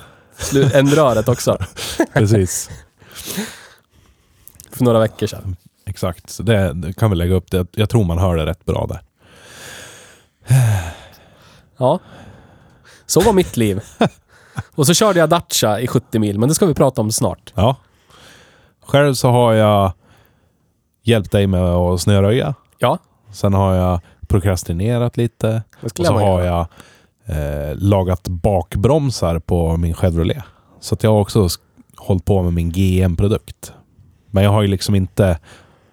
ändröret 0.74 1.28
också. 1.28 1.58
Precis. 2.14 2.70
För 4.72 4.84
några 4.84 5.00
veckor 5.00 5.28
sedan. 5.28 5.56
Exakt. 5.86 6.30
Så 6.30 6.44
det, 6.44 6.74
det 6.74 6.94
kan 6.94 7.10
vi 7.10 7.16
lägga 7.16 7.36
upp. 7.36 7.52
Det. 7.52 7.68
Jag 7.72 7.90
tror 7.90 8.04
man 8.04 8.18
hör 8.18 8.38
det 8.38 8.46
rätt 8.46 8.66
bra 8.66 8.88
där. 8.90 9.02
Ja. 11.78 12.00
Så 13.06 13.22
var 13.22 13.34
mitt 13.34 13.58
liv. 13.58 13.82
Och 14.76 14.88
så 14.88 14.94
körde 14.94 15.20
jag 15.20 15.30
Dacia 15.30 15.80
i 15.80 15.88
70 15.88 16.20
mil, 16.20 16.40
men 16.40 16.50
det 16.50 16.56
ska 16.56 16.66
vi 16.66 16.74
prata 16.74 17.02
om 17.02 17.12
snart. 17.12 17.54
Ja. 17.56 17.76
Själv 18.86 19.14
så 19.14 19.30
har 19.30 19.54
jag 19.54 19.94
hjälpt 21.04 21.32
dig 21.32 21.48
med 21.48 21.62
att 21.64 22.02
snöröja. 22.02 22.54
Ja, 22.80 22.98
Sen 23.32 23.54
har 23.54 23.74
jag 23.76 24.00
prokrastinerat 24.28 25.18
lite. 25.18 25.64
Och 25.82 25.92
så 26.06 26.14
har 26.14 26.42
jag 26.42 26.68
eh, 27.26 27.76
lagat 27.76 28.28
bakbromsar 28.28 29.40
på 29.40 29.78
min 29.78 29.94
Chevrolet. 29.94 30.44
Så 30.80 30.96
att 30.96 31.04
jag 31.04 31.12
har 31.12 31.20
också 31.20 31.48
hållit 31.98 32.26
på 32.26 32.44
med 32.44 32.54
min 32.54 32.72
GM-produkt. 32.72 33.74
Men 34.32 34.44
jag 34.44 34.52
har 34.52 34.62
ju 34.62 34.68
liksom 34.68 34.96
inte 34.96 35.40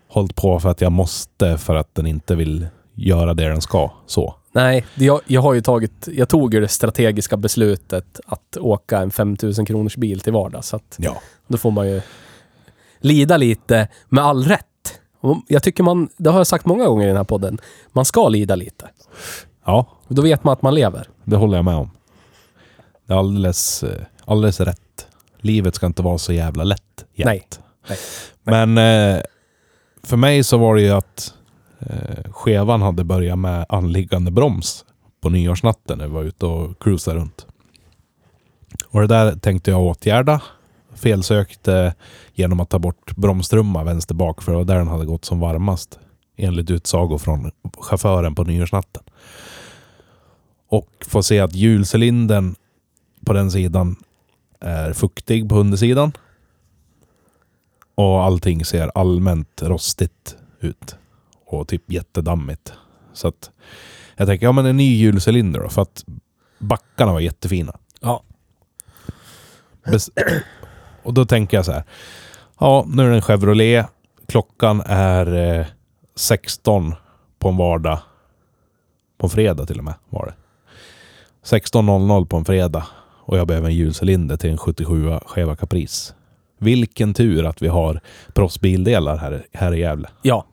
hållit 0.08 0.34
på 0.34 0.60
för 0.60 0.68
att 0.68 0.80
jag 0.80 0.92
måste 0.92 1.58
för 1.58 1.74
att 1.74 1.94
den 1.94 2.06
inte 2.06 2.34
vill 2.34 2.66
göra 2.94 3.34
det 3.34 3.48
den 3.48 3.60
ska. 3.60 3.90
Så. 4.06 4.34
Nej, 4.52 4.86
jag, 4.94 5.20
jag 5.26 5.40
har 5.40 5.54
ju 5.54 5.60
tagit... 5.60 6.08
Jag 6.12 6.28
tog 6.28 6.54
ju 6.54 6.60
det 6.60 6.68
strategiska 6.68 7.36
beslutet 7.36 8.20
att 8.26 8.56
åka 8.56 8.98
en 8.98 9.10
5000 9.10 9.66
kronors 9.66 9.96
bil 9.96 10.20
till 10.20 10.32
vardags. 10.32 10.68
Så 10.68 10.76
att 10.76 10.96
Ja. 10.98 11.16
då 11.46 11.58
får 11.58 11.70
man 11.70 11.88
ju 11.88 12.00
lida 13.00 13.36
lite 13.36 13.88
med 14.08 14.24
all 14.24 14.44
rätt. 14.44 14.64
Och 15.20 15.36
jag 15.48 15.62
tycker 15.62 15.82
man, 15.82 16.08
det 16.16 16.30
har 16.30 16.38
jag 16.38 16.46
sagt 16.46 16.66
många 16.66 16.86
gånger 16.86 17.04
i 17.04 17.08
den 17.08 17.16
här 17.16 17.24
podden, 17.24 17.58
man 17.92 18.04
ska 18.04 18.28
lida 18.28 18.56
lite. 18.56 18.88
Ja, 19.64 19.86
Då 20.08 20.22
vet 20.22 20.44
man 20.44 20.52
att 20.52 20.62
man 20.62 20.74
lever. 20.74 21.08
det 21.24 21.36
håller 21.36 21.56
jag 21.58 21.64
med 21.64 21.74
om. 21.74 21.90
Det 23.06 23.12
är 23.14 23.18
alldeles, 23.18 23.82
eh, 23.82 24.02
alldeles 24.24 24.60
rätt. 24.60 25.06
Livet 25.38 25.74
ska 25.74 25.86
inte 25.86 26.02
vara 26.02 26.18
så 26.18 26.32
jävla 26.32 26.64
lätt 26.64 27.04
jämt. 27.14 27.26
Nej. 27.26 27.98
Nej. 28.44 28.64
Men 28.66 28.78
eh, 29.16 29.22
för 30.02 30.16
mig 30.16 30.44
så 30.44 30.58
var 30.58 30.74
det 30.74 30.82
ju 30.82 30.90
att 30.90 31.34
eh, 31.78 32.32
skevan 32.32 32.82
hade 32.82 33.04
börjat 33.04 33.38
med 33.38 33.66
anliggande 33.68 34.30
broms 34.30 34.84
på 35.20 35.28
nyårsnatten 35.30 35.98
när 35.98 36.06
vi 36.06 36.12
var 36.12 36.22
ute 36.22 36.46
och 36.46 36.82
cruisade 36.82 37.16
runt. 37.18 37.46
Och 38.88 39.00
det 39.00 39.06
där 39.06 39.32
tänkte 39.36 39.70
jag 39.70 39.82
åtgärda. 39.82 40.40
Felsökte 40.98 41.94
genom 42.34 42.60
att 42.60 42.70
ta 42.70 42.78
bort 42.78 43.16
bromstrumma 43.16 43.84
vänster 43.84 44.14
bak 44.14 44.42
för 44.42 44.52
det 44.52 44.58
var 44.58 44.64
där 44.64 44.78
den 44.78 44.88
hade 44.88 45.06
gått 45.06 45.24
som 45.24 45.40
varmast. 45.40 45.98
Enligt 46.36 46.70
utsago 46.70 47.18
från 47.18 47.50
chauffören 47.78 48.34
på 48.34 48.44
nyårsnatten. 48.44 49.02
Och 50.68 50.88
får 51.00 51.22
se 51.22 51.40
att 51.40 51.54
hjulcylindern 51.54 52.54
på 53.24 53.32
den 53.32 53.50
sidan 53.50 53.96
är 54.60 54.92
fuktig 54.92 55.48
på 55.48 55.56
undersidan. 55.56 56.12
Och 57.94 58.24
allting 58.24 58.64
ser 58.64 58.90
allmänt 58.94 59.62
rostigt 59.62 60.36
ut. 60.60 60.96
Och 61.46 61.68
typ 61.68 61.92
jättedammigt. 61.92 62.72
Så 63.12 63.28
att 63.28 63.50
jag 64.16 64.28
tänker, 64.28 64.46
ja 64.46 64.52
men 64.52 64.66
en 64.66 64.76
ny 64.76 64.96
hjulcylinder 64.96 65.60
då. 65.60 65.68
För 65.68 65.82
att 65.82 66.04
backarna 66.58 67.12
var 67.12 67.20
jättefina. 67.20 67.78
Ja. 68.00 68.22
Bes- 69.84 70.10
och 71.08 71.14
då 71.14 71.24
tänker 71.24 71.56
jag 71.56 71.64
så 71.64 71.72
här. 71.72 71.84
Ja, 72.60 72.84
nu 72.88 73.06
är 73.06 73.10
det 73.10 73.16
en 73.16 73.22
Chevrolet. 73.22 73.86
Klockan 74.26 74.82
är 74.86 75.58
eh, 75.60 75.66
16 76.14 76.94
på 77.38 77.48
en 77.48 77.56
vardag. 77.56 77.98
På 79.18 79.26
en 79.26 79.30
fredag 79.30 79.66
till 79.66 79.78
och 79.78 79.84
med 79.84 79.94
var 80.08 80.26
det. 80.26 80.34
16.00 81.44 82.26
på 82.26 82.36
en 82.36 82.44
fredag. 82.44 82.86
Och 83.24 83.38
jag 83.38 83.46
behöver 83.46 83.68
en 83.68 83.74
hjulcylinder 83.74 84.36
till 84.36 84.50
en 84.50 84.58
77 84.58 85.18
Cheva 85.26 85.56
Caprice. 85.56 86.14
Vilken 86.58 87.14
tur 87.14 87.44
att 87.46 87.62
vi 87.62 87.68
har 87.68 88.00
proffsbildelar 88.32 89.16
här, 89.16 89.46
här 89.52 89.74
i 89.74 89.80
Gävle. 89.80 90.08
Ja. 90.22 90.44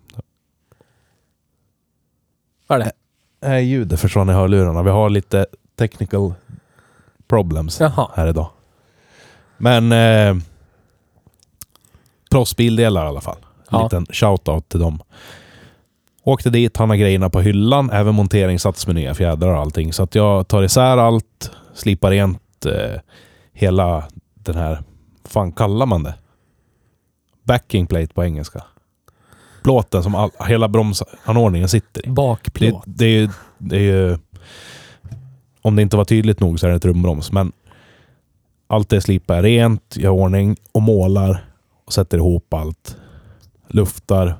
Vad 2.67 2.81
är 2.81 2.85
det? 2.85 2.91
Nej, 3.41 3.65
ljudet 3.65 3.99
försvann 3.99 4.29
i 4.29 4.33
hörlurarna. 4.33 4.83
Vi 4.83 4.89
har 4.89 5.09
lite 5.09 5.45
technical 5.75 6.33
problems 7.27 7.79
Jaha. 7.79 8.11
här 8.15 8.27
idag. 8.27 8.49
Men 9.57 9.91
eh, 9.91 10.35
proffsbildelar 12.31 13.05
i 13.05 13.07
alla 13.07 13.21
fall. 13.21 13.37
En 13.37 13.65
Ja. 13.69 13.83
liten 13.83 14.05
shout-out 14.05 14.61
till 14.69 14.79
dem. 14.79 15.01
Åkte 16.23 16.49
dit, 16.49 16.77
han 16.77 16.89
har 16.89 16.97
grejerna 16.97 17.29
på 17.29 17.41
hyllan. 17.41 17.89
Även 17.89 18.15
monteringssats 18.15 18.87
med 18.87 18.95
nya 18.95 19.15
fjädrar 19.15 19.53
och 19.53 19.59
allting. 19.61 19.93
Så 19.93 20.03
att 20.03 20.15
jag 20.15 20.47
tar 20.47 20.63
isär 20.63 20.97
allt, 20.97 21.51
slipar 21.73 22.11
rent 22.11 22.65
eh, 22.65 22.99
hela 23.53 24.03
den 24.33 24.55
här... 24.55 24.83
fan 25.23 25.51
kallar 25.51 25.85
man 25.85 26.03
det? 26.03 26.15
Backing 27.43 27.87
plate 27.87 28.13
på 28.13 28.23
engelska. 28.23 28.63
Plåten 29.63 30.03
som 30.03 30.15
all, 30.15 30.29
hela 30.47 30.67
bromsanordningen 30.67 31.69
sitter 31.69 32.01
i. 32.01 32.07
Det, 32.07 32.11
Bakplåt. 32.13 32.83
det, 32.85 33.05
är 33.05 33.09
ju, 33.09 33.29
det 33.57 33.75
är 33.75 33.81
ju 33.81 34.17
Om 35.61 35.75
det 35.75 35.81
inte 35.81 35.97
var 35.97 36.05
tydligt 36.05 36.39
nog 36.39 36.59
så 36.59 36.65
är 36.65 36.69
det 36.69 36.73
en 36.75 36.79
trumbroms. 36.79 37.31
Men 37.31 37.51
allt 38.67 38.89
det 38.89 39.01
slipar 39.01 39.35
jag 39.35 39.45
rent, 39.45 39.97
gör 39.97 40.09
ordning 40.09 40.57
och 40.71 40.81
målar 40.81 41.45
och 41.85 41.93
sätter 41.93 42.17
ihop 42.17 42.53
allt. 42.53 42.97
Luftar. 43.67 44.37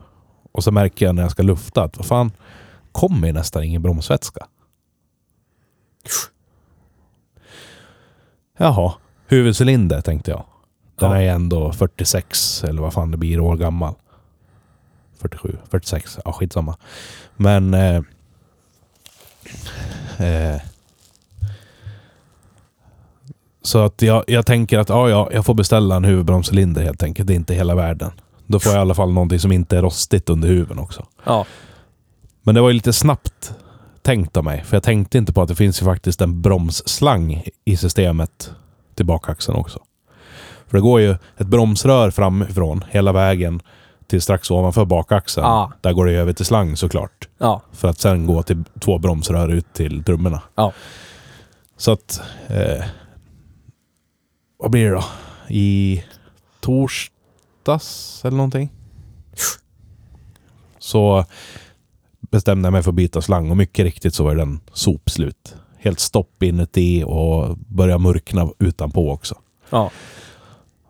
Och 0.52 0.64
så 0.64 0.72
märker 0.72 1.06
jag 1.06 1.16
när 1.16 1.22
jag 1.22 1.32
ska 1.32 1.44
lufta 1.44 1.84
att 1.84 1.98
vad 1.98 2.06
fan, 2.06 2.32
kommer 2.92 3.34
nästan 3.34 3.64
ingen 3.64 3.82
bromsvätska. 3.82 4.48
Jaha, 8.58 8.94
huvudcylinder 9.28 10.02
tänkte 10.02 10.32
jag. 10.32 10.44
Den 10.96 11.12
Ja. 11.12 11.18
är 11.22 11.30
ändå 11.30 11.72
46 11.74 12.64
eller 12.64 12.82
vad 12.82 12.94
fan 12.94 13.12
det 13.12 13.18
blir 13.18 13.40
år 13.40 13.56
gammal. 13.58 13.94
47, 15.18 15.58
46, 15.70 16.20
ja 16.26 16.32
skitsamma. 16.34 16.78
Men... 17.36 17.74
Eh, 17.74 18.02
eh, 20.18 20.62
så 23.66 23.80
att 23.80 24.02
jag, 24.02 24.24
jag 24.28 24.46
tänker 24.46 24.80
att 24.80 24.90
ja, 24.90 25.10
ja, 25.10 25.30
jag 25.32 25.46
får 25.46 25.54
beställa 25.54 25.96
en 25.96 26.04
huvudbromscylinder 26.04 26.84
helt 26.84 27.04
enkelt. 27.04 27.28
Det 27.28 27.34
är 27.34 27.36
inte 27.36 27.54
hela 27.54 27.76
världen. 27.76 28.12
Då 28.48 28.60
får 28.60 28.72
jag 28.72 28.80
i 28.80 28.82
alla 28.82 28.94
fall 28.94 29.12
någonting 29.12 29.40
som 29.40 29.52
inte 29.52 29.78
är 29.78 29.82
rostigt 29.82 30.30
under 30.30 30.48
huven 30.48 30.80
också. 30.80 31.06
Ja. 31.24 31.46
Men 32.44 32.56
det 32.56 32.62
var 32.62 32.70
ju 32.70 32.74
lite 32.74 32.94
snabbt 32.94 33.54
tänkt 34.02 34.38
av 34.38 34.44
mig. 34.44 34.64
För 34.64 34.76
jag 34.76 34.84
tänkte 34.84 35.18
inte 35.18 35.34
på 35.34 35.42
att 35.42 35.48
det 35.48 35.56
finns 35.56 35.82
ju 35.82 35.86
faktiskt 35.86 36.22
en 36.22 36.42
bromsslang 36.42 37.44
i 37.66 37.78
systemet 37.78 38.52
till 38.96 39.06
bakaxeln 39.06 39.58
också. 39.58 39.80
För 40.68 40.78
det 40.78 40.82
går 40.82 41.02
ju 41.02 41.16
ett 41.38 41.48
bromsrör 41.48 42.12
framifrån 42.12 42.84
hela 42.90 43.12
vägen 43.12 43.62
till 44.08 44.22
strax 44.22 44.52
ovanför 44.52 44.86
bakaxeln. 44.86 45.48
Ja. 45.48 45.72
Där 45.82 45.94
går 45.94 46.06
det 46.06 46.14
över 46.14 46.34
till 46.34 46.46
slang 46.46 46.78
såklart. 46.78 47.28
Ja. 47.38 47.62
För 47.72 47.88
att 47.88 48.00
sen 48.00 48.28
gå 48.28 48.44
till 48.44 48.64
två 48.80 48.98
bromsrör 48.98 49.50
ut 49.50 49.74
till 49.74 50.04
trummorna. 50.04 50.42
Ja. 50.56 50.74
Så 51.78 51.92
att... 51.92 52.22
Eh, 52.48 52.86
vad 54.58 54.72
blir 54.72 54.86
det 54.86 54.96
då? 54.96 55.04
I 55.50 56.04
torsdags 56.60 58.22
eller 58.26 58.38
någonting? 58.38 58.72
Så 60.80 61.26
bestämde 62.32 62.66
jag 62.66 62.74
mig 62.74 62.84
för 62.84 62.92
att 62.92 62.96
byta 62.96 63.22
slang 63.22 63.52
och 63.52 63.58
mycket 63.58 63.86
riktigt 63.86 64.14
så 64.14 64.24
var 64.24 64.36
den 64.36 64.60
sopslut. 64.74 65.56
Helt 65.78 66.00
stopp 66.00 66.44
inuti 66.44 67.04
och 67.08 67.58
började 67.58 68.04
mörkna 68.04 68.50
utanpå 68.60 69.12
också. 69.12 69.36
Ja. 69.70 69.92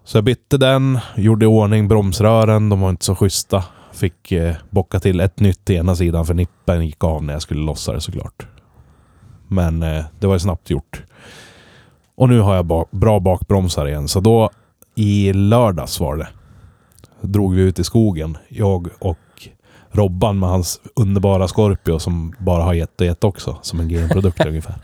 Så 0.04 0.18
jag 0.18 0.24
bytte 0.24 0.58
den, 0.58 1.00
gjorde 1.16 1.46
i 1.46 1.48
ordning 1.48 1.88
bromsrören. 1.88 2.70
De 2.70 2.82
var 2.82 2.90
inte 2.90 3.06
så 3.06 3.16
schyssta. 3.16 3.64
Fick 3.94 4.32
eh, 4.32 4.56
bocka 4.70 5.00
till 5.00 5.20
ett 5.20 5.40
nytt 5.40 5.66
till 5.66 5.76
ena 5.76 5.96
sidan 5.96 6.26
för 6.26 6.34
nippen 6.34 6.86
gick 6.86 7.04
av 7.04 7.24
när 7.24 7.34
jag 7.34 7.42
skulle 7.42 7.62
lossa 7.62 7.94
det 7.94 8.02
såklart. 8.02 8.48
Men 9.48 9.84
eh, 9.84 10.06
det 10.20 10.28
var 10.28 10.36
ju 10.36 10.40
snabbt 10.40 10.70
gjort. 10.70 11.04
Och 12.16 12.30
nu 12.30 12.40
har 12.40 12.56
jag 12.56 12.66
ba 12.66 12.86
bra 12.92 13.20
bakbromsar 13.20 13.88
igen. 13.88 14.08
Så 14.08 14.20
då 14.20 14.50
i 14.96 15.34
lördags 15.34 16.00
var 16.00 16.18
det. 16.18 16.28
Drog 17.22 17.56
vi 17.56 17.62
ut 17.62 17.80
i 17.80 17.84
skogen. 17.84 18.38
Jag 18.50 18.88
och 19.00 19.18
Robban 19.92 20.40
med 20.40 20.50
hans 20.50 20.80
underbara 20.96 21.48
Scorpio 21.48 22.00
som 22.00 22.36
bara 22.40 22.64
har 22.64 22.74
gett 22.74 23.02
och 23.02 23.08
gett 23.08 23.24
också. 23.24 23.58
Som 23.62 23.80
en 23.80 23.88
GM-produkt 23.88 24.46
ungefär. 24.46 24.76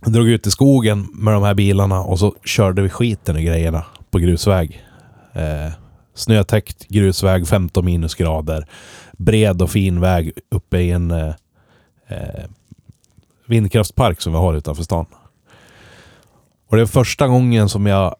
Drog 0.00 0.28
ut 0.28 0.46
i 0.46 0.50
skogen 0.50 1.08
med 1.14 1.34
de 1.34 1.42
här 1.42 1.54
bilarna 1.54 2.00
och 2.00 2.18
så 2.18 2.34
körde 2.44 2.82
vi 2.82 2.88
skiten 2.88 3.36
i 3.36 3.44
grejerna 3.44 3.84
på 4.10 4.18
grusväg. 4.18 4.84
Eh, 5.32 5.72
snötäckt 6.14 6.88
grusväg, 6.88 7.48
15 7.48 7.84
minusgrader. 7.84 8.66
Bred 9.12 9.62
och 9.62 9.70
fin 9.70 10.00
väg 10.00 10.32
uppe 10.50 10.78
i 10.78 10.90
en 10.90 11.10
eh, 11.10 11.34
eh, 12.08 12.44
vindkraftspark 13.46 14.20
som 14.20 14.32
vi 14.32 14.38
har 14.38 14.54
utanför 14.54 14.82
stan. 14.82 15.06
Och 16.72 16.76
det 16.76 16.82
är 16.82 16.86
första 16.86 17.28
gången 17.28 17.68
som 17.68 17.86
jag 17.86 18.16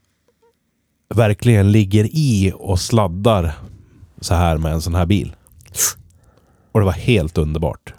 verkligen 1.14 1.72
ligger 1.72 2.08
i 2.12 2.52
och 2.56 2.80
sladdar 2.80 3.52
så 4.20 4.34
här 4.34 4.56
med 4.56 4.72
en 4.72 4.80
sån 4.80 4.94
här 4.94 5.06
bil. 5.06 5.36
Och 6.72 6.80
det 6.80 6.86
var 6.86 6.92
helt 6.92 7.38
underbart. 7.38 7.94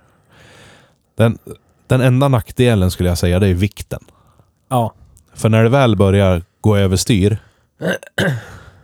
Den, 1.18 1.38
den 1.88 2.02
enda 2.02 2.28
nackdelen 2.28 2.92
skulle 2.92 3.10
jag 3.10 3.18
säga, 3.18 3.40
det 3.40 3.48
är 3.48 3.54
vikten. 3.54 4.04
Ja. 4.70 4.94
För 5.34 5.50
när 5.50 5.64
det 5.64 5.70
väl 5.70 5.96
börjar 5.96 6.44
gå 6.62 6.78
överstyr 6.78 7.38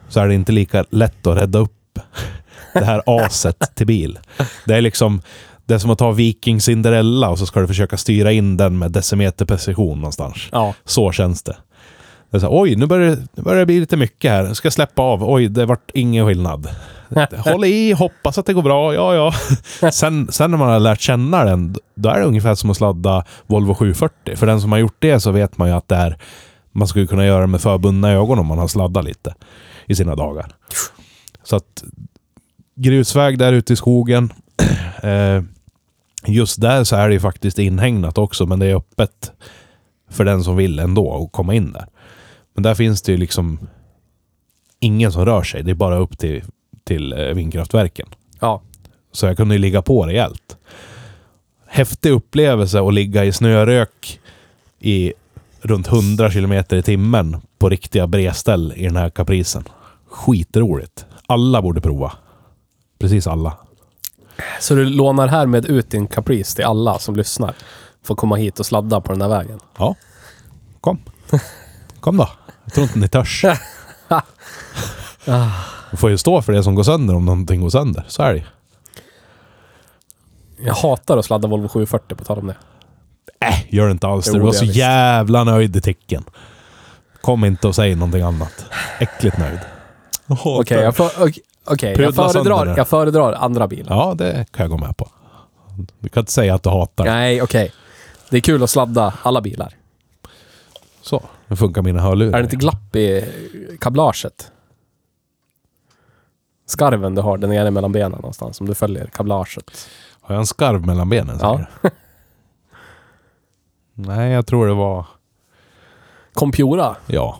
så 0.10 0.20
är 0.20 0.28
det 0.28 0.34
inte 0.34 0.52
lika 0.52 0.86
lätt 0.90 1.28
att 1.28 1.38
rädda 1.38 1.60
upp 1.60 2.00
det 2.74 2.86
här 2.86 3.02
aset 3.06 3.76
till 3.76 3.88
bil. 3.88 4.20
Det 4.66 4.76
är 4.76 4.82
liksom 4.82 5.22
det 5.70 5.76
är 5.76 5.80
som 5.80 5.90
att 5.90 5.98
ta 5.98 6.12
Viking 6.12 6.62
Cinderella 6.62 7.30
och 7.30 7.40
så 7.40 7.46
ska 7.46 7.60
du 7.60 7.68
försöka 7.68 7.98
styra 7.98 8.32
in 8.32 8.58
den 8.58 8.78
med 8.78 8.92
decimeterprecision 8.92 9.98
någonstans. 9.98 10.38
Ja. 10.52 10.74
Så 10.86 11.12
känns 11.12 11.44
det. 11.44 11.56
det 12.30 12.38
är 12.38 12.40
så, 12.40 12.46
här, 12.46 12.62
Oj, 12.62 12.76
nu 12.76 12.86
börjar, 12.86 13.10
det, 13.10 13.28
nu 13.36 13.44
börjar 13.44 13.60
det 13.60 13.66
bli 13.66 13.80
lite 13.80 13.98
mycket 13.98 14.32
här. 14.32 14.46
Jag 14.46 14.56
ska 14.56 14.72
släppa 14.72 15.02
av. 15.02 15.30
Oj, 15.30 15.48
det 15.48 15.66
vart 15.66 15.92
ingen 15.94 16.28
skillnad. 16.28 16.68
Håll 17.38 17.66
i, 17.66 17.92
hoppas 17.92 18.38
att 18.38 18.46
det 18.46 18.54
går 18.54 18.62
bra. 18.62 18.94
Ja, 18.94 19.16
ja. 19.16 19.34
Sen, 19.92 20.28
sen 20.32 20.52
när 20.52 20.58
man 20.58 20.70
har 20.70 20.80
lärt 20.80 21.02
känna 21.02 21.44
den, 21.44 21.76
då 21.96 22.10
är 22.10 22.20
det 22.20 22.26
ungefär 22.26 22.56
som 22.56 22.70
att 22.70 22.78
sladda 22.78 23.24
Volvo 23.48 23.74
740. 23.74 24.36
För 24.36 24.48
den 24.48 24.62
som 24.62 24.72
har 24.72 24.80
gjort 24.80 24.98
det 25.00 25.20
så 25.20 25.32
vet 25.32 25.58
man 25.58 25.68
ju 25.68 25.74
att 25.74 25.88
det 25.88 25.96
är... 25.96 26.18
Man 26.72 26.88
skulle 26.88 27.08
kunna 27.08 27.26
göra 27.26 27.42
det 27.42 27.48
med 27.48 27.62
förbundna 27.62 28.12
ögon 28.12 28.40
om 28.40 28.46
man 28.46 28.58
har 28.58 28.68
sladdat 28.68 29.06
lite 29.06 29.36
i 29.86 29.96
sina 29.96 30.16
dagar. 30.16 30.56
Så 31.44 31.56
att 31.56 31.84
grusväg 32.76 33.38
där 33.38 33.54
ute 33.54 33.74
i 33.74 33.76
skogen. 33.76 34.34
Eh, 35.04 35.44
just 36.26 36.62
där 36.62 36.84
så 36.84 36.96
är 36.96 37.08
det 37.08 37.14
ju 37.14 37.20
faktiskt 37.20 37.60
inhägnat 37.60 38.18
också, 38.18 38.46
men 38.46 38.60
det 38.60 38.66
är 38.66 38.76
öppet 38.76 39.32
för 40.10 40.26
den 40.26 40.44
som 40.44 40.56
vill 40.56 40.80
ändå 40.80 41.24
att 41.24 41.32
komma 41.32 41.54
in 41.54 41.74
där. 41.74 41.86
Men 42.54 42.64
där 42.64 42.76
finns 42.76 43.02
det 43.02 43.12
ju 43.12 43.18
liksom 43.18 43.60
ingen 44.80 45.12
som 45.12 45.26
rör 45.26 45.44
sig. 45.44 45.64
Det 45.64 45.72
är 45.72 45.76
bara 45.76 45.98
upp 45.98 46.18
till, 46.18 46.44
till 46.84 47.14
eh, 47.14 47.20
vindkraftverken. 47.20 48.08
Ja. 48.40 48.62
Så 49.12 49.26
jag 49.26 49.38
kunde 49.38 49.56
ju 49.56 49.60
ligga 49.60 49.82
på 49.82 50.06
rejält. 50.06 50.58
Häftig 51.68 52.12
upplevelse 52.12 52.82
att 52.82 52.94
ligga 52.94 53.26
i 53.26 53.32
snörök 53.32 54.20
i 54.80 55.14
runt 55.62 55.88
100 55.88 56.32
kilometer 56.32 56.78
i 56.78 56.84
timmen 56.84 57.38
på 57.58 57.70
riktiga 57.70 58.08
bredställ 58.08 58.74
i 58.76 58.84
den 58.84 58.96
här 58.96 59.10
kaprisen. 59.10 59.64
Skitroligt. 60.08 61.06
Alla 61.28 61.62
borde 61.62 61.82
prova. 61.82 62.12
Precis 63.00 63.28
alla. 63.28 63.58
Så 64.60 64.76
du 64.76 64.86
lånar 64.86 65.28
härmed 65.28 65.66
ut 65.66 65.90
din 65.92 66.08
Caprice 66.08 66.56
till 66.56 66.66
alla 66.66 67.00
som 67.00 67.16
lyssnar? 67.16 67.54
Får 68.04 68.16
komma 68.16 68.36
hit 68.36 68.60
och 68.60 68.66
sladda 68.66 69.02
på 69.02 69.12
den 69.12 69.22
här 69.22 69.30
vägen. 69.30 69.60
Ja. 69.78 69.96
Kom. 70.82 71.00
Kom 72.00 72.18
då. 72.18 72.30
Jag 72.66 72.74
tror 72.74 72.84
inte 72.84 73.00
ni 73.00 73.08
törs. 73.08 73.46
Du 75.92 75.98
får 75.98 76.10
ju 76.10 76.18
stå 76.18 76.42
för 76.42 76.54
det 76.54 76.64
som 76.64 76.76
går 76.76 76.84
sönder 76.84 77.16
om 77.16 77.26
någonting 77.26 77.62
går 77.62 77.70
sönder. 77.70 78.04
Så 78.08 78.24
är 78.24 78.34
det 78.34 78.38
ju. 78.40 78.44
Jag 80.66 80.74
hatar 80.74 81.18
att 81.18 81.26
sladda 81.26 81.48
Volvo 81.48 81.68
740 81.68 82.16
på 82.16 82.24
tal 82.24 82.40
om 82.40 82.48
det. 82.48 82.56
Äh, 83.48 83.76
gör 83.76 83.86
det 83.86 83.92
inte 83.92 84.08
alls. 84.08 84.28
Jo, 84.28 84.34
Du 84.34 84.40
var 84.40 84.52
så 84.52 84.66
visst. 84.66 84.76
jävla 84.78 85.44
nöjd 85.44 85.76
i 85.76 85.82
ticken. 85.82 86.24
Kom 87.22 87.46
inte 87.46 87.68
och 87.68 87.76
säg 87.76 87.96
någonting 87.96 88.22
annat. 88.22 88.66
Äckligt 89.00 89.38
nöjd. 89.38 89.60
Okej, 90.30 90.80
jag, 90.80 90.96
för, 90.96 91.06
okej, 91.06 91.44
okej, 91.66 91.96
jag, 92.02 92.16
föredrar, 92.16 92.78
jag 92.78 92.88
föredrar 92.88 93.34
andra 93.34 93.68
bilar. 93.68 93.96
Ja, 93.96 94.14
det 94.18 94.46
kan 94.52 94.64
jag 94.64 94.72
gå 94.72 94.78
med 94.78 94.98
på. 94.98 95.08
Du 96.00 96.10
kan 96.10 96.22
inte 96.22 96.32
säga 96.32 96.56
att 96.56 96.64
du 96.64 96.70
hatar. 96.70 97.06
Nej, 97.06 97.42
okej. 97.42 97.72
Det 98.30 98.38
är 98.38 98.42
kul 98.42 98.64
att 98.64 98.70
sladda 98.70 99.14
alla 99.24 99.42
bilar. 99.42 99.74
Så, 101.02 101.24
nu 101.48 101.56
funkar 101.56 101.82
mina 101.82 102.02
hörlurar. 102.02 102.34
Är 102.34 102.42
det 102.42 102.44
inte 102.44 102.56
glapp 102.56 102.96
i 102.96 103.26
kablaget? 103.80 104.52
Skarven 106.66 107.16
du 107.16 107.22
har, 107.22 107.38
den 107.38 107.52
är 107.52 107.56
nere 107.56 107.72
mellan 107.72 107.92
benen 107.92 108.12
någonstans. 108.12 108.62
Om 108.62 108.68
du 108.68 108.76
följer 108.76 109.06
kablaget. 109.06 109.90
Har 110.22 110.36
jag 110.36 110.40
en 110.40 110.46
skarv 110.48 110.86
mellan 110.86 111.10
benen? 111.10 111.38
Ja. 111.42 111.62
Nej, 113.94 114.32
jag 114.32 114.48
tror 114.48 114.68
det 114.68 114.74
var... 114.74 115.06
Compura. 116.34 116.96
Ja, 117.08 117.40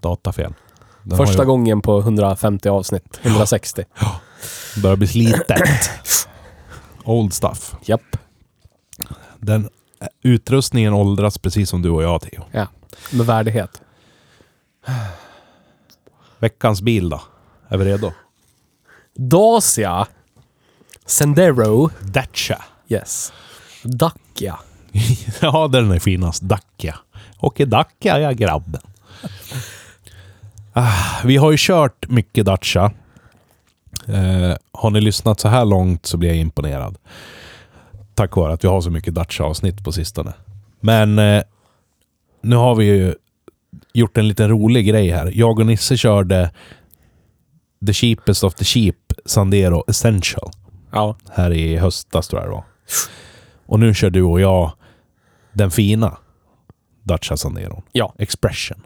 datafel. 0.00 0.54
Den 1.06 1.18
Första 1.18 1.42
ju- 1.42 1.46
gången 1.46 1.82
på 1.82 1.98
150 2.00 2.68
avsnitt. 2.68 3.20
160. 3.22 3.84
Börjar 4.82 4.96
bli 4.96 5.06
slitet. 5.06 5.90
Old 7.04 7.34
stuff. 7.34 7.74
Japp. 7.84 8.16
Den 9.38 9.68
utrustningen 10.22 10.92
åldras 10.92 11.38
precis 11.38 11.70
som 11.70 11.82
du 11.82 11.90
och 11.90 12.02
jag, 12.02 12.20
Theo. 12.20 12.42
Ja. 12.50 12.66
Med 13.12 13.26
värdighet. 13.26 13.80
Veckans 16.38 16.82
bil 16.82 17.08
då? 17.08 17.20
Är 17.68 17.76
vi 17.78 17.84
redo? 17.84 18.12
Dacia. 19.14 20.06
Sendero. 21.06 21.90
Dacia. 22.00 22.64
Yes. 22.88 23.32
Dacia. 23.82 24.58
ja, 25.40 25.68
den 25.68 25.90
är 25.90 25.98
finast. 25.98 26.42
Dacia. 26.42 26.98
Okej, 27.38 27.66
Dacia, 27.66 28.20
ja 28.20 28.32
grabben. 28.32 28.80
Ah, 30.78 31.20
vi 31.24 31.36
har 31.36 31.50
ju 31.50 31.56
kört 31.60 32.08
mycket 32.08 32.46
Dacia. 32.46 32.92
Eh, 34.06 34.56
har 34.72 34.90
ni 34.90 35.00
lyssnat 35.00 35.40
så 35.40 35.48
här 35.48 35.64
långt 35.64 36.06
så 36.06 36.16
blir 36.16 36.28
jag 36.28 36.38
imponerad. 36.38 36.98
Tack 38.14 38.36
vare 38.36 38.52
att 38.52 38.64
vi 38.64 38.68
har 38.68 38.80
så 38.80 38.90
mycket 38.90 39.14
Dacia-avsnitt 39.14 39.84
på 39.84 39.92
sistone. 39.92 40.32
Men 40.80 41.18
eh, 41.18 41.42
nu 42.40 42.56
har 42.56 42.74
vi 42.74 42.84
ju 42.84 43.14
gjort 43.92 44.18
en 44.18 44.28
liten 44.28 44.48
rolig 44.48 44.86
grej 44.86 45.10
här. 45.10 45.32
Jag 45.34 45.58
och 45.58 45.66
Nisse 45.66 45.96
körde 45.96 46.50
The 47.86 47.92
Cheapest 47.92 48.44
of 48.44 48.54
the 48.54 48.64
Cheap 48.64 48.96
Sandero 49.26 49.84
Essential 49.88 50.50
Ja. 50.92 51.16
här 51.30 51.52
i 51.52 51.76
höstas 51.76 52.28
tror 52.28 52.42
jag 52.42 52.50
det 52.50 52.54
var. 52.54 52.64
Och 53.66 53.80
nu 53.80 53.94
kör 53.94 54.10
du 54.10 54.22
och 54.22 54.40
jag 54.40 54.72
den 55.52 55.70
fina 55.70 56.16
Dacia 57.02 57.36
Sandero. 57.36 57.82
Ja. 57.92 58.14
Expression. 58.18 58.82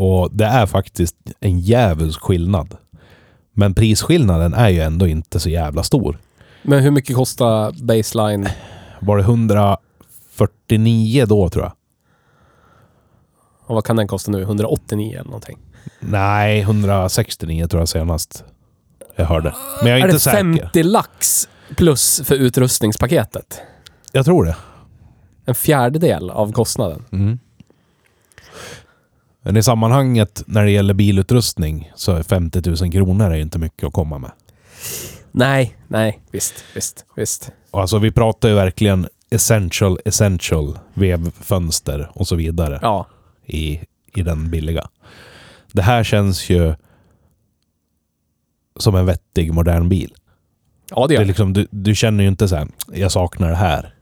Och 0.00 0.28
det 0.32 0.44
är 0.44 0.66
faktiskt 0.66 1.16
en 1.40 1.58
djävulsk 1.58 2.20
skillnad. 2.20 2.76
Men 3.52 3.74
prisskillnaden 3.74 4.54
är 4.54 4.68
ju 4.68 4.80
ändå 4.80 5.06
inte 5.06 5.40
så 5.40 5.50
jävla 5.50 5.82
stor. 5.82 6.18
Men 6.62 6.82
hur 6.82 6.90
mycket 6.90 7.16
kostar 7.16 7.84
baseline? 7.84 8.48
Var 9.00 9.16
det 9.16 9.22
149 9.22 11.26
då 11.26 11.48
tror 11.48 11.64
jag? 11.64 11.72
Och 13.66 13.74
vad 13.74 13.84
kan 13.84 13.96
den 13.96 14.08
kosta 14.08 14.30
nu? 14.30 14.42
189 14.42 15.12
eller 15.12 15.24
någonting? 15.24 15.58
Nej, 16.00 16.60
169 16.60 17.66
tror 17.66 17.80
jag 17.80 17.88
senast 17.88 18.44
jag 19.16 19.24
hörde. 19.24 19.54
Men 19.82 19.90
jag 19.90 20.00
är, 20.00 20.04
är 20.04 20.08
inte 20.08 20.16
det 20.16 20.20
säker. 20.20 20.62
50 20.62 20.82
lax 20.82 21.48
plus 21.76 22.22
för 22.24 22.34
utrustningspaketet? 22.34 23.60
Jag 24.12 24.24
tror 24.24 24.44
det. 24.44 24.56
En 25.44 25.54
fjärdedel 25.54 26.30
av 26.30 26.52
kostnaden. 26.52 27.04
Mm. 27.12 27.38
Men 29.42 29.56
i 29.56 29.62
sammanhanget 29.62 30.42
när 30.46 30.64
det 30.64 30.70
gäller 30.70 30.94
bilutrustning 30.94 31.92
så 31.96 32.12
är 32.12 32.22
50 32.22 32.70
000 32.82 32.92
kronor 32.92 33.30
är 33.30 33.38
inte 33.38 33.58
mycket 33.58 33.86
att 33.86 33.92
komma 33.92 34.18
med. 34.18 34.30
Nej, 35.32 35.76
nej, 35.88 36.20
visst, 36.30 36.54
visst, 36.74 37.04
visst. 37.16 37.50
Alltså 37.70 37.98
vi 37.98 38.10
pratar 38.12 38.48
ju 38.48 38.54
verkligen 38.54 39.08
essential, 39.30 39.98
essential 40.04 40.78
vevfönster 40.94 42.10
och 42.14 42.28
så 42.28 42.36
vidare 42.36 42.78
Ja, 42.82 43.06
i, 43.46 43.80
i 44.14 44.22
den 44.22 44.50
billiga. 44.50 44.88
Det 45.72 45.82
här 45.82 46.04
känns 46.04 46.50
ju 46.50 46.74
som 48.76 48.94
en 48.94 49.06
vettig 49.06 49.52
modern 49.54 49.88
bil. 49.88 50.14
ja 50.90 51.06
det 51.06 51.08
Det 51.08 51.14
gör 51.14 51.20
är 51.20 51.24
det. 51.24 51.28
liksom, 51.28 51.52
du, 51.52 51.66
du 51.70 51.94
känner 51.94 52.24
ju 52.24 52.28
inte 52.28 52.48
så 52.48 52.56
här, 52.56 52.68
jag 52.92 53.12
saknar 53.12 53.48
det 53.48 53.56
här. 53.56 53.94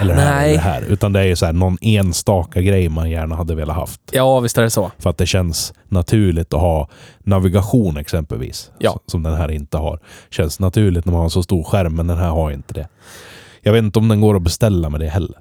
Eller 0.00 0.14
det 0.14 0.20
här, 0.20 0.42
eller 0.44 0.52
det 0.52 0.58
här. 0.60 0.82
Utan 0.82 1.12
det 1.12 1.20
är 1.20 1.24
ju 1.24 1.36
så 1.36 1.46
här 1.46 1.52
någon 1.52 1.76
enstaka 1.80 2.60
grej 2.60 2.88
man 2.88 3.10
gärna 3.10 3.36
hade 3.36 3.54
velat 3.54 3.76
haft. 3.76 4.00
Ja, 4.12 4.40
visst 4.40 4.58
är 4.58 4.62
det 4.62 4.70
så. 4.70 4.90
För 4.98 5.10
att 5.10 5.18
det 5.18 5.26
känns 5.26 5.72
naturligt 5.88 6.54
att 6.54 6.60
ha 6.60 6.88
navigation 7.18 7.96
exempelvis. 7.96 8.70
Ja. 8.78 9.00
Som 9.06 9.22
den 9.22 9.34
här 9.34 9.50
inte 9.50 9.76
har. 9.76 10.00
Känns 10.30 10.60
naturligt 10.60 11.04
när 11.04 11.10
man 11.12 11.18
har 11.18 11.24
en 11.24 11.30
så 11.30 11.42
stor 11.42 11.62
skärm, 11.62 11.94
men 11.96 12.06
den 12.06 12.18
här 12.18 12.28
har 12.30 12.50
inte 12.50 12.74
det. 12.74 12.88
Jag 13.62 13.72
vet 13.72 13.82
inte 13.84 13.98
om 13.98 14.08
den 14.08 14.20
går 14.20 14.36
att 14.36 14.42
beställa 14.42 14.90
med 14.90 15.00
det 15.00 15.08
heller. 15.08 15.36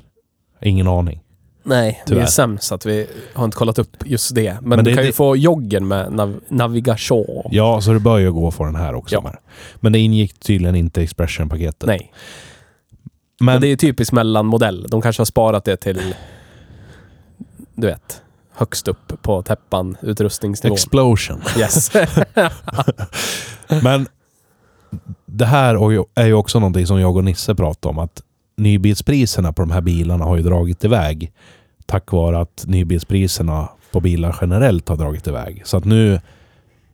Ingen 0.62 0.88
aning. 0.88 1.22
Nej, 1.68 1.86
vi 2.08 2.12
är 2.14 2.16
Tyvärr. 2.16 2.26
sämst 2.26 2.72
att 2.72 2.86
vi 2.86 3.08
har 3.34 3.46
inte 3.46 3.58
kollat 3.58 3.80
upp 3.80 3.90
just 4.06 4.36
det. 4.36 4.54
Men, 4.62 4.70
Men 4.70 4.78
du 4.84 4.92
det- 4.92 4.96
kan 4.96 5.04
ju 5.04 5.10
det- 5.12 5.16
få 5.16 5.36
joggen 5.36 5.88
med 5.88 6.12
nav 6.14 6.40
navigation. 6.50 7.48
Ja, 7.52 7.82
så 7.82 7.94
det 7.94 8.00
bör 8.00 8.18
ju 8.18 8.32
gå 8.32 8.48
att 8.48 8.54
få 8.54 8.66
den 8.66 8.76
här 8.76 8.96
också. 8.96 9.16
Ja. 9.16 9.34
Men 9.76 9.92
det 9.94 10.00
ingick 10.00 10.40
tydligen 10.40 10.76
inte 10.76 11.02
i 11.02 11.04
Expression-paketet. 11.04 11.88
Nej, 11.88 12.12
men, 13.46 13.62
det 13.62 13.68
är 13.68 13.70
ju 13.70 13.76
typiskt 13.76 14.14
mellanmodell. 14.14 14.86
De 14.90 15.02
kanske 15.02 15.20
har 15.20 15.26
sparat 15.26 15.66
det 15.66 15.78
till, 15.78 16.16
du 17.76 17.88
vet, 17.88 18.22
högst 18.54 18.88
upp 18.88 19.22
på 19.22 19.42
täppan, 19.44 19.98
utrustningsnivå. 20.02 20.74
Explosion. 20.76 21.42
yes. 21.60 21.92
Men 23.84 24.08
det 25.26 25.46
här 25.46 25.76
är 25.76 25.92
ju- 25.92 26.04
är 26.16 26.26
ju 26.26 26.34
också 26.34 26.60
någonting 26.60 26.88
som 26.88 27.00
jag 27.00 27.16
och 27.16 27.24
Nisse 27.24 27.56
pratade 27.56 27.90
om. 27.90 28.00
Att 28.00 28.22
nybilspriserna 28.58 29.54
på 29.54 29.62
de 29.62 29.72
här 29.72 29.82
bilarna 29.82 30.26
har 30.26 30.38
ju 30.38 30.44
dragit 30.44 30.84
iväg. 30.84 31.32
Tack 31.86 32.12
vare 32.12 32.40
att 32.40 32.64
nybilspriserna 32.68 33.70
på 33.92 34.00
bilar 34.00 34.38
generellt 34.42 34.90
har 34.90 34.96
dragit 34.96 35.28
iväg. 35.28 35.62
Så 35.66 35.78
att 35.78 35.86
nu, 35.86 36.22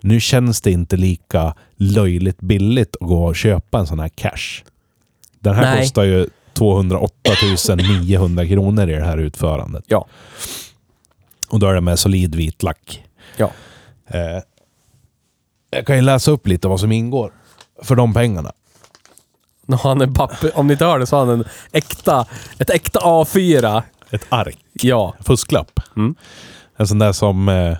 nu 0.01 0.19
känns 0.19 0.61
det 0.61 0.71
inte 0.71 0.97
lika 0.97 1.55
löjligt 1.75 2.41
billigt 2.41 2.95
att 3.01 3.07
gå 3.07 3.25
och 3.25 3.35
köpa 3.35 3.79
en 3.79 3.87
sån 3.87 3.99
här 3.99 4.09
cash. 4.09 4.63
Den 5.39 5.55
här 5.55 5.61
Nej. 5.61 5.79
kostar 5.81 6.03
ju 6.03 6.27
208 6.61 7.75
900 7.75 8.47
kronor 8.47 8.89
i 8.89 8.93
det 8.93 9.05
här 9.05 9.17
utförandet. 9.17 9.83
Ja. 9.87 10.07
Och 11.49 11.59
då 11.59 11.67
är 11.67 11.73
det 11.73 11.81
med 11.81 11.99
solid 11.99 12.35
vit 12.35 12.63
lack. 12.63 13.03
Ja. 13.37 13.51
Eh, 14.07 14.43
jag 15.71 15.85
kan 15.85 15.95
ju 15.95 16.01
läsa 16.01 16.31
upp 16.31 16.47
lite 16.47 16.67
vad 16.67 16.79
som 16.79 16.91
ingår 16.91 17.33
för 17.83 17.95
de 17.95 18.13
pengarna. 18.13 18.51
Han 19.83 20.01
en 20.01 20.13
papper, 20.13 20.57
om 20.57 20.67
ni 20.67 20.73
inte 20.73 20.85
hör 20.85 20.99
det 20.99 21.07
så 21.07 21.15
har 21.15 21.25
han 21.25 21.39
en 21.39 21.45
äkta, 21.71 22.25
ett 22.57 22.69
äkta 22.69 22.99
A4. 22.99 23.83
Ett 24.09 24.25
ark. 24.29 24.59
Ja. 24.73 25.15
Fusklapp. 25.19 25.79
Mm. 25.95 26.15
En 26.77 26.87
sån 26.87 26.99
där 26.99 27.11
som 27.11 27.49
eh, 27.49 27.77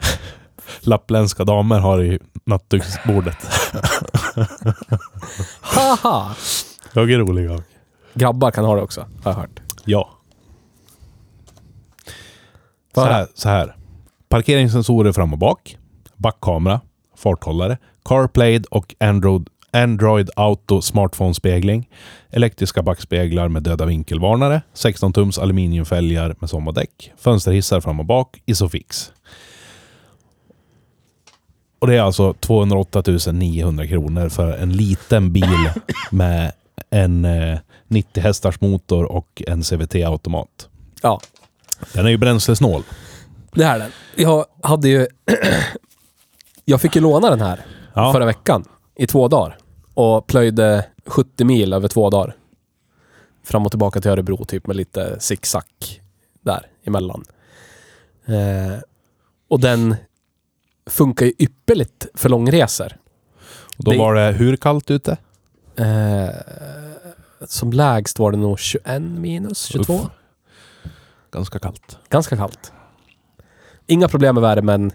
lappländska 0.80 1.44
damer 1.44 1.78
har 1.78 2.02
i 2.02 2.18
nattduksbordet. 2.44 3.46
Haha! 5.60 6.34
Jag 6.94 7.10
är 7.10 7.18
rolig 7.18 7.44
jag. 7.44 7.62
Grabbar 8.14 8.50
kan 8.50 8.64
ha 8.64 8.74
det 8.74 8.82
också, 8.82 9.00
har 9.00 9.30
jag 9.32 9.38
hört. 9.38 9.60
Ja. 9.84 10.10
Så 12.94 13.04
här, 13.04 13.26
så 13.34 13.48
här. 13.48 13.76
Parkeringssensorer 14.28 15.12
fram 15.12 15.32
och 15.32 15.38
bak. 15.38 15.78
Backkamera. 16.16 16.80
Farthållare. 17.16 17.78
CarPlay 18.04 18.62
och 18.70 18.94
Android, 19.00 19.48
Android 19.70 20.30
Auto 20.36 20.80
Smartphone-spegling. 20.80 21.88
Elektriska 22.30 22.82
backspeglar 22.82 23.48
med 23.48 23.62
döda 23.62 23.84
vinkelvarnare. 23.84 24.62
16 24.72 25.12
tums 25.12 25.38
aluminiumfälgar 25.38 26.36
med 26.38 26.50
sommardäck. 26.50 27.12
Fönsterhissar 27.16 27.80
fram 27.80 28.00
och 28.00 28.06
bak. 28.06 28.42
Isofix. 28.46 29.12
Och 31.78 31.86
det 31.86 31.96
är 31.96 32.02
alltså 32.02 32.34
208 32.34 33.02
900 33.32 33.86
kronor 33.86 34.28
för 34.28 34.52
en 34.52 34.72
liten 34.72 35.32
bil 35.32 35.70
med 36.10 36.52
en 36.94 37.24
eh, 37.24 37.58
90 37.88 38.20
hästars 38.22 38.60
motor 38.60 39.04
och 39.12 39.42
en 39.46 39.62
CVT-automat. 39.62 40.68
Ja, 41.02 41.20
Den 41.92 42.06
är 42.06 42.10
ju 42.10 42.18
bränslesnål. 42.18 42.82
det 43.54 43.64
här 43.64 43.74
är 43.74 43.78
den. 43.78 43.90
Jag 44.16 44.44
hade 44.62 44.88
ju... 44.88 45.06
jag 46.64 46.80
fick 46.80 46.94
ju 46.96 47.00
låna 47.02 47.30
den 47.30 47.40
här 47.40 47.60
Ja. 47.94 48.12
förra 48.12 48.24
veckan 48.26 48.64
i 48.96 49.06
två 49.06 49.28
dagar. 49.28 49.58
Och 49.94 50.26
plöjde 50.26 50.86
70 51.06 51.44
mil 51.44 51.72
över 51.72 51.88
två 51.88 52.10
dagar. 52.10 52.36
Fram 53.44 53.64
och 53.66 53.72
tillbaka 53.72 54.00
till 54.00 54.10
Örebro 54.10 54.44
typ 54.44 54.66
med 54.66 54.76
lite 54.76 55.20
zigzag 55.20 55.62
där 56.40 56.66
emellan. 56.84 57.24
Eh, 58.26 58.78
och 59.48 59.60
den 59.60 59.96
funkar 60.86 61.26
ju 61.26 61.32
ypperligt 61.38 62.06
för 62.14 62.28
långresor. 62.28 62.92
Då 63.76 63.90
Det- 63.90 63.98
var 63.98 64.14
det 64.14 64.32
hur 64.32 64.56
kallt 64.56 64.90
ute? 64.90 65.16
Eh, 65.76 66.28
som 67.46 67.72
lägst 67.72 68.18
var 68.18 68.32
det 68.32 68.38
nog 68.38 68.58
21 68.58 69.02
minus, 69.02 69.64
22. 69.64 69.94
Uff. 69.94 70.06
Ganska 71.30 71.58
kallt. 71.58 71.98
Ganska 72.08 72.36
kallt. 72.36 72.72
Inga 73.86 74.08
problem 74.08 74.34
med 74.34 74.42
värmen, 74.42 74.92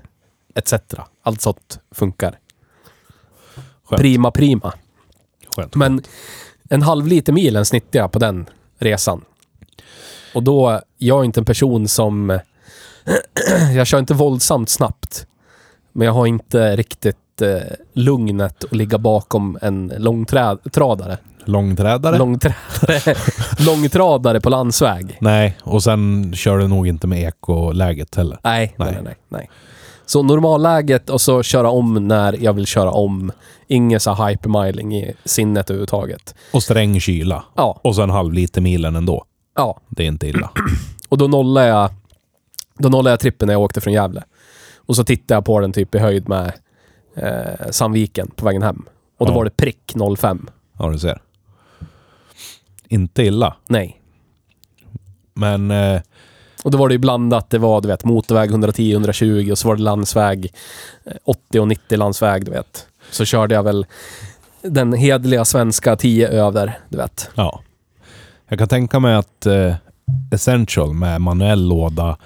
etc. 0.55 0.73
Allt 1.21 1.41
sånt 1.41 1.79
funkar. 1.91 2.39
Skönt. 3.83 4.01
Prima, 4.01 4.31
prima. 4.31 4.73
Skönt. 5.55 5.75
Men 5.75 6.01
en 6.69 6.81
halv 6.81 7.07
liter 7.07 7.33
milen 7.33 7.65
snittar 7.65 7.99
jag 7.99 8.11
på 8.11 8.19
den 8.19 8.49
resan. 8.77 9.25
Och 10.33 10.43
då, 10.43 10.81
jag 10.97 11.19
är 11.19 11.23
inte 11.23 11.39
en 11.39 11.45
person 11.45 11.87
som... 11.87 12.39
jag 13.75 13.87
kör 13.87 13.99
inte 13.99 14.13
våldsamt 14.13 14.69
snabbt. 14.69 15.27
Men 15.91 16.05
jag 16.05 16.13
har 16.13 16.27
inte 16.27 16.75
riktigt 16.75 17.17
lugnet 17.93 18.63
att 18.63 18.71
ligga 18.75 18.97
bakom 18.97 19.58
en 19.62 19.93
långtradare. 19.97 21.17
Långträdare? 21.45 22.17
Långtradare, 22.17 23.15
långtradare 23.65 24.41
på 24.41 24.49
landsväg. 24.49 25.17
Nej, 25.21 25.58
och 25.63 25.84
sen 25.84 26.32
kör 26.36 26.58
du 26.58 26.67
nog 26.67 26.88
inte 26.88 27.08
med 27.08 27.23
ekoläget 27.28 28.15
heller. 28.15 28.39
Nej, 28.43 28.75
nej, 28.78 28.91
Nej. 28.91 29.02
nej, 29.04 29.15
nej. 29.30 29.49
Så 30.06 30.23
normalläget 30.23 31.10
och 31.10 31.21
så 31.21 31.43
köra 31.43 31.69
om 31.69 32.08
när 32.08 32.43
jag 32.43 32.54
vill 32.54 32.65
köra 32.65 32.91
om. 32.91 33.32
Ingen 33.67 33.99
så 33.99 34.13
hypermiling 34.13 34.95
i 34.97 35.13
sinnet 35.25 35.69
överhuvudtaget. 35.69 36.36
Och 36.54 36.63
sträng 36.63 36.99
kyla. 36.99 37.43
Ja, 37.56 37.80
Och 37.84 37.95
sen 37.95 38.10
halv 38.10 38.34
liter 38.34 38.62
milen 38.62 38.95
ändå. 38.95 39.25
ja. 39.56 39.80
Det 39.89 40.04
är 40.04 40.08
inte 40.08 40.28
illa. 40.28 40.49
Och 41.10 41.17
då 41.17 41.28
nollade 41.28 41.67
jag, 41.67 41.89
då 42.78 42.89
nollade 42.89 43.10
jag 43.10 43.19
trippen 43.19 43.45
när 43.47 43.54
jag 43.54 43.62
åkte 43.62 43.82
från 43.82 43.93
Gävle. 43.93 44.23
Och 44.78 44.95
så 44.95 45.04
tittade 45.04 45.34
jag 45.38 45.45
på 45.45 45.60
den 45.60 45.71
typ 45.73 45.95
i 45.95 45.99
höjd 45.99 46.30
med 46.30 46.52
eh, 47.15 47.69
Sandviken 47.71 48.31
på 48.35 48.45
vägen 48.45 48.61
hem. 48.61 48.85
Och 49.17 49.25
då 49.25 49.31
Ja. 49.31 49.35
var 49.37 49.45
det 49.45 49.57
prick 49.57 49.93
05. 50.17 50.49
Ja, 50.79 50.89
du 50.89 50.99
ser. 50.99 51.21
Inte 52.87 53.23
illa. 53.23 53.55
Nej. 53.67 54.01
Men 55.33 55.71
eh, 55.71 56.01
Och 56.63 56.71
då 56.71 56.77
var 56.77 56.87
det 56.89 56.93
ju 56.93 56.99
blandat. 56.99 57.49
Det 57.49 57.57
var 57.57 57.81
du 57.81 57.87
vet 57.87 58.05
motorväg 58.05 58.51
110-120 58.51 59.51
och 59.51 59.57
så 59.57 59.67
var 59.67 59.75
det 59.75 59.81
landsväg 59.81 60.53
eh, 61.05 61.13
80 61.25 61.59
och 61.59 61.67
90 61.67 61.97
landsväg 61.97 62.45
du 62.45 62.51
vet. 62.51 62.87
Så 63.11 63.25
körde 63.25 63.55
jag 63.55 63.63
väl 63.63 63.85
den 64.61 64.93
hedliga 64.93 65.45
svenska 65.45 65.95
10 65.95 66.27
över, 66.27 66.79
du 66.89 66.97
vet. 66.97 67.29
Ja. 67.35 67.61
Jag 68.47 68.59
kan 68.59 68.67
tänka 68.67 68.99
mig 68.99 69.15
att 69.15 69.45
eh, 69.45 69.75
Essential 70.31 70.93
med 70.93 71.21
manuell 71.21 71.67
låda 71.67 72.17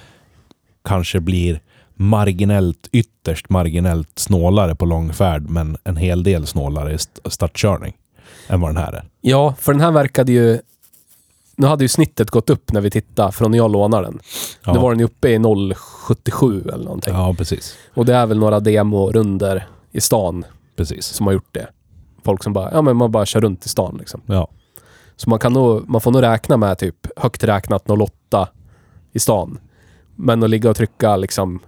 kanske 0.83 1.19
blir 1.19 1.61
marginellt, 1.95 2.89
ytterst 2.91 3.49
marginellt 3.49 4.19
snålare 4.19 4.75
på 4.75 4.85
långfärd, 4.85 5.49
men 5.49 5.77
en 5.83 5.97
hel 5.97 6.23
del 6.23 6.47
snålare 6.47 6.91
i 6.91 6.95
st- 6.95 7.29
startkörning 7.29 7.93
än 8.47 8.61
vad 8.61 8.69
den 8.69 8.77
här 8.77 8.93
är. 8.93 9.03
Ja, 9.21 9.55
för 9.59 9.71
den 9.73 9.81
här 9.81 9.91
verkade 9.91 10.31
ju... 10.31 10.59
Nu 11.55 11.67
hade 11.67 11.83
ju 11.83 11.87
snittet 11.87 12.29
gått 12.31 12.49
upp 12.49 12.71
när 12.71 12.81
vi 12.81 12.89
tittade 12.91 13.31
från 13.31 13.51
när 13.51 13.57
jag 13.57 13.71
lånade 13.71 14.03
den. 14.07 14.19
Ja, 14.65 14.73
Nu 14.73 14.79
var 14.79 14.89
den 14.91 14.99
ju 14.99 15.05
uppe 15.05 15.29
i 15.29 15.37
0,77 15.37 16.73
eller 16.73 16.83
någonting. 16.85 17.13
ja 17.13 17.33
precis. 17.37 17.77
Och 17.93 18.05
det 18.05 18.15
är 18.15 18.25
väl 18.25 18.39
några 18.39 18.59
demorunder 18.59 19.67
i 19.91 20.01
stan 20.01 20.45
Precis. 20.75 21.05
som 21.05 21.25
har 21.25 21.33
gjort 21.33 21.47
det. 21.53 21.67
Folk 22.23 22.43
som 22.43 22.53
bara, 22.53 22.71
ja 22.73 22.81
men 22.81 22.97
man 22.97 23.11
bara 23.11 23.25
kör 23.25 23.41
runt 23.41 23.65
i 23.65 23.69
stan 23.69 23.95
liksom. 23.99 24.21
Ja. 24.25 24.47
Så 25.15 25.29
man 25.29 25.39
kan 25.39 25.53
nog, 25.53 25.89
man 25.89 26.01
får 26.01 26.11
nog 26.11 26.21
räkna 26.21 26.57
med 26.57 26.77
typ 26.77 27.07
högt 27.15 27.43
räknat 27.43 27.89
08 27.89 28.47
i 29.11 29.19
stan. 29.19 29.59
Men 30.15 30.43
att 30.43 30.49
ligga 30.49 30.69
och 30.69 30.75
trycka 30.77 31.15
liksom 31.17 31.59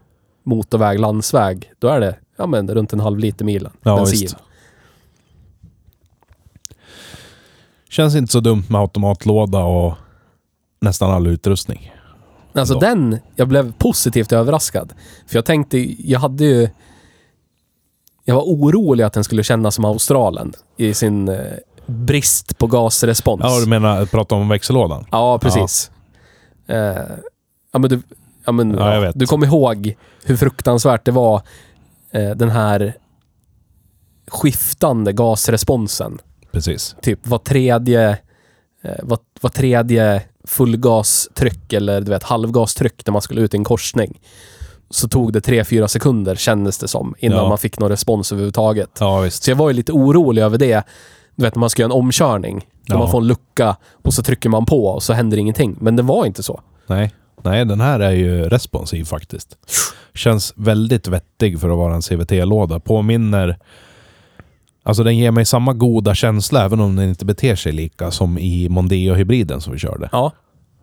motorväg, 0.46 1.00
landsväg, 1.00 1.72
då 1.80 1.88
är 1.88 2.00
det 2.00 2.16
ja 2.38 2.48
men 2.48 2.70
runt 2.74 2.94
en 2.94 3.00
halv 3.00 3.20
liter 3.20 3.46
milen 3.46 3.72
Ja, 3.84 3.96
bensin. 3.96 4.20
visst. 4.22 4.36
Känns 7.90 8.16
inte 8.16 8.32
så 8.32 8.40
dumt 8.40 8.64
med 8.70 8.82
automatlåda 8.82 9.64
och 9.64 9.94
nästan 10.82 11.12
all 11.12 11.28
utrustning. 11.28 11.92
Alltså 12.54 12.74
Ändå. 12.74 12.86
den, 12.86 13.20
jag 13.36 13.48
blev 13.48 13.74
positivt 13.74 14.32
överraskad. 14.32 14.94
För 15.28 15.36
jag 15.38 15.46
tänkte, 15.46 15.78
jag 16.12 16.20
hade 16.20 16.46
ju... 16.46 16.70
Jag 18.28 18.36
var 18.36 18.44
orolig 18.44 19.04
att 19.04 19.14
den 19.14 19.24
skulle 19.24 19.44
kännas 19.44 19.76
som 19.76 19.86
Australen 19.86 20.54
i 20.78 20.94
sin 20.94 21.28
eh, 21.30 21.40
brist 21.86 22.58
på 22.58 22.68
gasrespons. 22.68 23.42
Ja, 23.44 23.60
du 23.60 23.66
menar 23.66 24.06
prata 24.06 24.36
om 24.36 24.50
växellådan? 24.50 25.06
Ja, 25.12 25.40
precis. 25.40 25.92
Eh, 26.68 26.78
ja, 27.72 27.80
men 27.80 27.90
du, 27.90 28.02
ja, 28.46 28.52
men, 28.52 28.72
Ja, 28.74 28.94
jag 28.94 29.02
vet. 29.02 29.20
du 29.20 29.26
kommer 29.28 29.48
ihåg 29.48 29.96
hur 30.24 30.36
fruktansvärt 30.38 31.06
det 31.06 31.12
var, 31.12 31.42
eh, 32.12 32.30
den 32.30 32.50
här 32.50 32.94
skiftande 34.28 35.14
gasresponsen. 35.14 36.20
Precis. 36.52 36.96
Typ 37.02 37.28
var 37.28 37.38
tredje, 37.38 38.10
eh, 38.84 38.92
var, 39.04 39.20
var 39.42 39.50
tredje 39.50 40.22
fullgastryck 40.44 41.74
eller 41.74 42.02
du 42.02 42.12
vet 42.12 42.24
halvgastryck 42.24 43.06
när 43.06 43.12
man 43.12 43.22
skulle 43.22 43.42
ut 43.42 43.54
i 43.54 43.58
en 43.58 43.64
korsning. 43.64 44.20
Så 44.90 45.08
tog 45.08 45.34
det 45.34 45.40
3-4 45.40 45.88
sekunder 45.88 46.36
kändes 46.36 46.78
det 46.78 46.88
som 46.88 47.16
innan 47.20 47.38
Ja. 47.38 47.50
man 47.50 47.58
fick 47.58 47.80
någon 47.80 47.90
respons 47.90 48.32
överhuvudtaget. 48.32 48.90
Ja, 49.00 49.20
visst. 49.20 49.44
Så 49.44 49.52
jag 49.52 49.56
var 49.56 49.70
ju 49.70 49.74
lite 49.76 49.92
orolig 49.92 50.42
över 50.42 50.58
det. 50.58 50.84
Du 51.36 51.44
vet 51.44 51.56
när 51.56 51.60
man 51.60 51.70
ska 51.70 51.82
göra 51.82 51.92
en 51.94 51.98
omkörning. 52.00 52.68
Där 52.88 52.94
Ja. 52.96 53.00
man 53.00 53.12
får 53.12 53.22
en 53.22 53.28
lucka 53.28 53.76
och 54.04 54.14
så 54.14 54.24
trycker 54.24 54.50
man 54.50 54.66
på 54.66 54.86
och 54.88 55.04
så 55.04 55.14
händer 55.14 55.38
ingenting. 55.38 55.78
Men 55.82 55.96
det 55.96 56.04
var 56.04 56.26
inte 56.26 56.44
så. 56.44 56.62
Nej. 56.88 57.14
Nej, 57.46 57.66
den 57.66 57.82
här 57.82 58.00
är 58.00 58.12
ju 58.12 58.50
responsiv 58.50 59.04
faktiskt. 59.04 59.58
Känns 60.14 60.54
väldigt 60.56 61.08
vettig 61.08 61.60
för 61.60 61.70
att 61.70 61.78
vara 61.78 61.96
en 61.96 62.02
CVT-låda. 62.02 62.80
Påminner... 62.80 63.58
Alltså 64.84 65.04
den 65.04 65.18
ger 65.18 65.32
mig 65.32 65.46
samma 65.46 65.74
goda 65.74 66.16
känsla 66.16 66.66
även 66.66 66.80
om 66.80 66.96
den 66.96 67.10
inte 67.10 67.26
beter 67.26 67.56
sig 67.56 67.72
lika 67.72 68.12
som 68.12 68.38
i 68.38 68.70
Mondeo-hybriden 68.70 69.62
som 69.62 69.74
vi 69.74 69.80
körde. 69.80 70.10
Ja. 70.12 70.32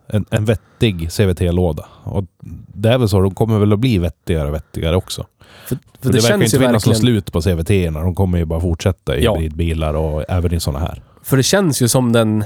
En, 0.07 0.25
en 0.29 0.45
vettig 0.45 1.09
CVT-låda. 1.11 1.85
Och 2.03 2.25
det 2.73 2.89
är 2.89 2.97
väl 2.97 3.09
så, 3.09 3.21
de 3.21 3.35
kommer 3.35 3.59
väl 3.59 3.73
att 3.73 3.79
bli 3.79 3.97
vettigare 3.97 4.47
och 4.47 4.53
vettigare 4.53 4.95
också. 4.95 5.25
För, 5.67 5.75
För 5.75 5.81
för 6.01 6.09
det, 6.13 6.17
det, 6.17 6.21
verkar 6.21 6.27
känns 6.27 6.43
inte 6.53 6.57
finnas 6.57 6.85
något 6.85 6.95
verkligen... 6.95 6.99
slut 6.99 7.31
på 7.31 7.41
CVT-erna. 7.41 7.99
De 8.01 8.15
kommer 8.15 8.37
ju 8.37 8.45
bara 8.45 8.61
fortsätta 8.61 9.17
i 9.17 9.23
Ja. 9.23 9.35
hybridbilar 9.35 9.93
och 9.93 10.23
även 10.29 10.53
i 10.53 10.59
sådana 10.59 10.79
här. 10.85 11.01
För 11.23 11.37
det 11.37 11.43
känns 11.43 11.81
ju 11.81 11.87
som 11.87 12.11
den... 12.11 12.43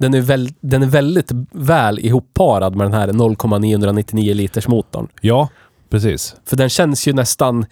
Den 0.00 0.14
är, 0.14 0.20
väl, 0.20 0.48
den 0.60 0.82
är 0.82 0.86
väldigt 0.86 1.30
väl 1.52 1.98
ihopparad 1.98 2.76
med 2.76 2.86
den 2.86 2.92
här 2.92 3.12
0,999 3.12 4.34
liters 4.34 4.68
motorn. 4.68 5.08
Ja, 5.20 5.48
precis. 5.90 6.36
För 6.44 6.56
den 6.56 6.68
känns 6.68 7.08
ju 7.08 7.12
nästan 7.12 7.66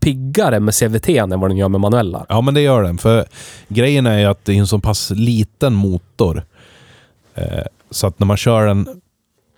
piggare 0.00 0.60
med 0.60 0.74
CVT 0.74 1.08
än 1.08 1.40
vad 1.40 1.50
den 1.50 1.56
gör 1.56 1.68
med 1.68 1.80
manuella. 1.80 2.26
Ja, 2.28 2.40
men 2.40 2.54
det 2.54 2.60
gör 2.60 2.82
den. 2.82 2.98
För 2.98 3.26
grejen 3.68 4.06
är 4.06 4.18
ju 4.18 4.24
att 4.24 4.44
det 4.44 4.52
är 4.52 4.56
en 4.56 4.66
så 4.66 4.78
pass 4.78 5.10
liten 5.10 5.74
motor. 5.74 6.44
Eh, 7.34 7.64
så 7.90 8.06
att 8.06 8.18
när 8.18 8.26
man 8.26 8.36
kör 8.36 8.66
den 8.66 9.00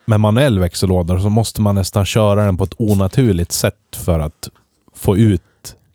med 0.04 0.20
manuell 0.20 0.58
växellåda 0.58 1.20
så 1.20 1.28
måste 1.28 1.60
man 1.60 1.74
nästan 1.74 2.04
köra 2.04 2.44
den 2.44 2.56
på 2.56 2.64
ett 2.64 2.74
onaturligt 2.78 3.52
sätt 3.52 3.96
för 3.96 4.20
att 4.20 4.48
få 4.94 5.16
ut 5.16 5.42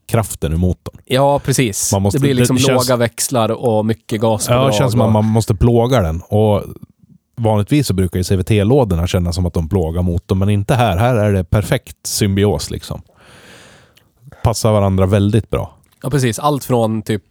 kraften 0.08 0.54
ur 0.54 0.58
motorn. 0.58 0.98
Ja, 1.06 1.39
precis. 1.39 1.91
Man 1.93 2.02
måste- 2.02 2.17
det 2.17 2.22
blir 2.22 2.34
liksom 2.34 2.56
det 2.56 2.62
känns- 2.62 2.89
låga 2.89 2.98
växlar 2.98 3.50
och 3.52 3.86
mycket 3.86 4.22
gas. 4.22 4.48
Ja, 4.50 4.67
det 4.67 4.74
känns 4.74 4.91
som 4.91 5.02
att 5.02 5.12
man 5.12 5.26
måste 5.26 5.56
plåga 5.56 6.02
den. 6.02 6.22
Och 6.22 6.63
vanligtvis 7.36 7.88
så 7.88 7.93
brukar 7.93 8.20
ju 8.20 8.24
CVT-lådorna 8.24 9.08
kännas 9.08 9.36
som 9.36 9.46
att 9.46 9.54
de 9.54 9.70
plågar 9.70 10.02
motorn, 10.02 10.38
men 10.39 10.50
inte 10.50 10.76
här. 10.76 10.98
Här 10.98 11.15
är 11.15 11.34
det 11.34 11.43
perfekt 11.43 11.98
symbios 12.04 12.72
liksom. 12.72 13.02
Passar 14.43 14.72
varandra 14.72 15.06
väldigt 15.06 15.50
bra. 15.50 15.74
Ja, 16.04 16.10
precis. 16.10 16.39
Allt 16.39 16.63
från 16.65 17.02
typ 17.02 17.24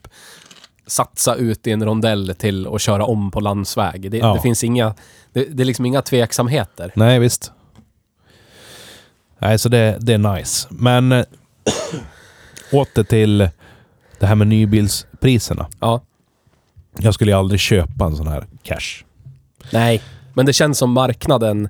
satsa 0.87 1.35
ut 1.35 1.67
i 1.67 1.71
en 1.73 1.85
rondell 1.85 2.35
till 2.39 2.67
att 2.75 2.81
köra 2.81 3.05
om 3.05 3.31
på 3.31 3.41
landsväg. 3.41 4.11
Det, 4.11 4.19
Ja. 4.19 4.35
det 4.35 4.41
finns 4.41 4.65
inga... 4.65 4.95
Det, 5.33 5.45
det 5.45 5.63
är 5.63 5.65
liksom 5.65 5.87
inga 5.87 6.03
tveksamheter. 6.03 6.93
Nej, 6.97 7.19
visst. 7.19 7.53
Nej, 9.39 9.59
så 9.59 9.69
det, 9.69 9.97
det 10.01 10.13
är 10.15 10.19
nice. 10.37 10.69
Men 10.71 11.13
eh, 11.13 11.25
åter 12.73 13.03
till 13.03 13.49
det 14.19 14.27
här 14.27 14.35
med 14.35 14.47
nybilspriserna. 14.47 15.67
Ja. 15.81 16.01
Jag 16.99 17.15
skulle 17.15 17.31
ju 17.31 17.39
aldrig 17.39 17.61
köpa 17.61 18.05
en 18.05 18.17
sån 18.17 18.29
här 18.29 18.47
cash. 18.63 19.05
Nej, 19.73 20.03
men 20.35 20.47
det 20.47 20.53
känns 20.53 20.79
som 20.79 20.93
marknaden... 20.93 21.69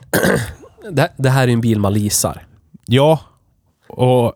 det, 0.90 1.12
det 1.16 1.30
här 1.30 1.48
är 1.48 1.52
en 1.52 1.60
bil 1.60 1.78
man 1.78 1.94
leasar. 1.94 2.46
Ja, 2.86 3.20
och 3.88 4.32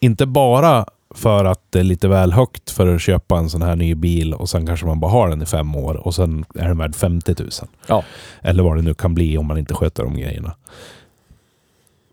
inte 0.00 0.26
bara 0.26 0.86
för 1.10 1.44
att 1.44 1.60
det 1.70 1.78
är 1.78 1.84
lite 1.84 2.08
väl 2.08 2.32
högt 2.32 2.70
för 2.70 2.94
att 2.94 3.02
köpa 3.02 3.38
en 3.38 3.50
sån 3.50 3.62
här 3.62 3.76
ny 3.76 3.94
bil 3.94 4.34
och 4.34 4.48
sen 4.48 4.66
kanske 4.66 4.86
man 4.86 5.00
bara 5.00 5.10
har 5.10 5.28
den 5.28 5.42
i 5.42 5.46
fem 5.46 5.76
år 5.76 5.94
och 5.94 6.14
sen 6.14 6.44
är 6.54 6.68
den 6.68 6.78
värd 6.78 6.94
50 6.94 7.34
000. 7.38 7.50
Ja. 7.86 8.04
Eller 8.42 8.62
vad 8.62 8.76
det 8.76 8.82
nu 8.82 8.94
kan 8.94 9.14
bli 9.14 9.38
om 9.38 9.46
man 9.46 9.58
inte 9.58 9.74
sköter 9.74 10.02
de 10.02 10.16
grejerna. 10.16 10.54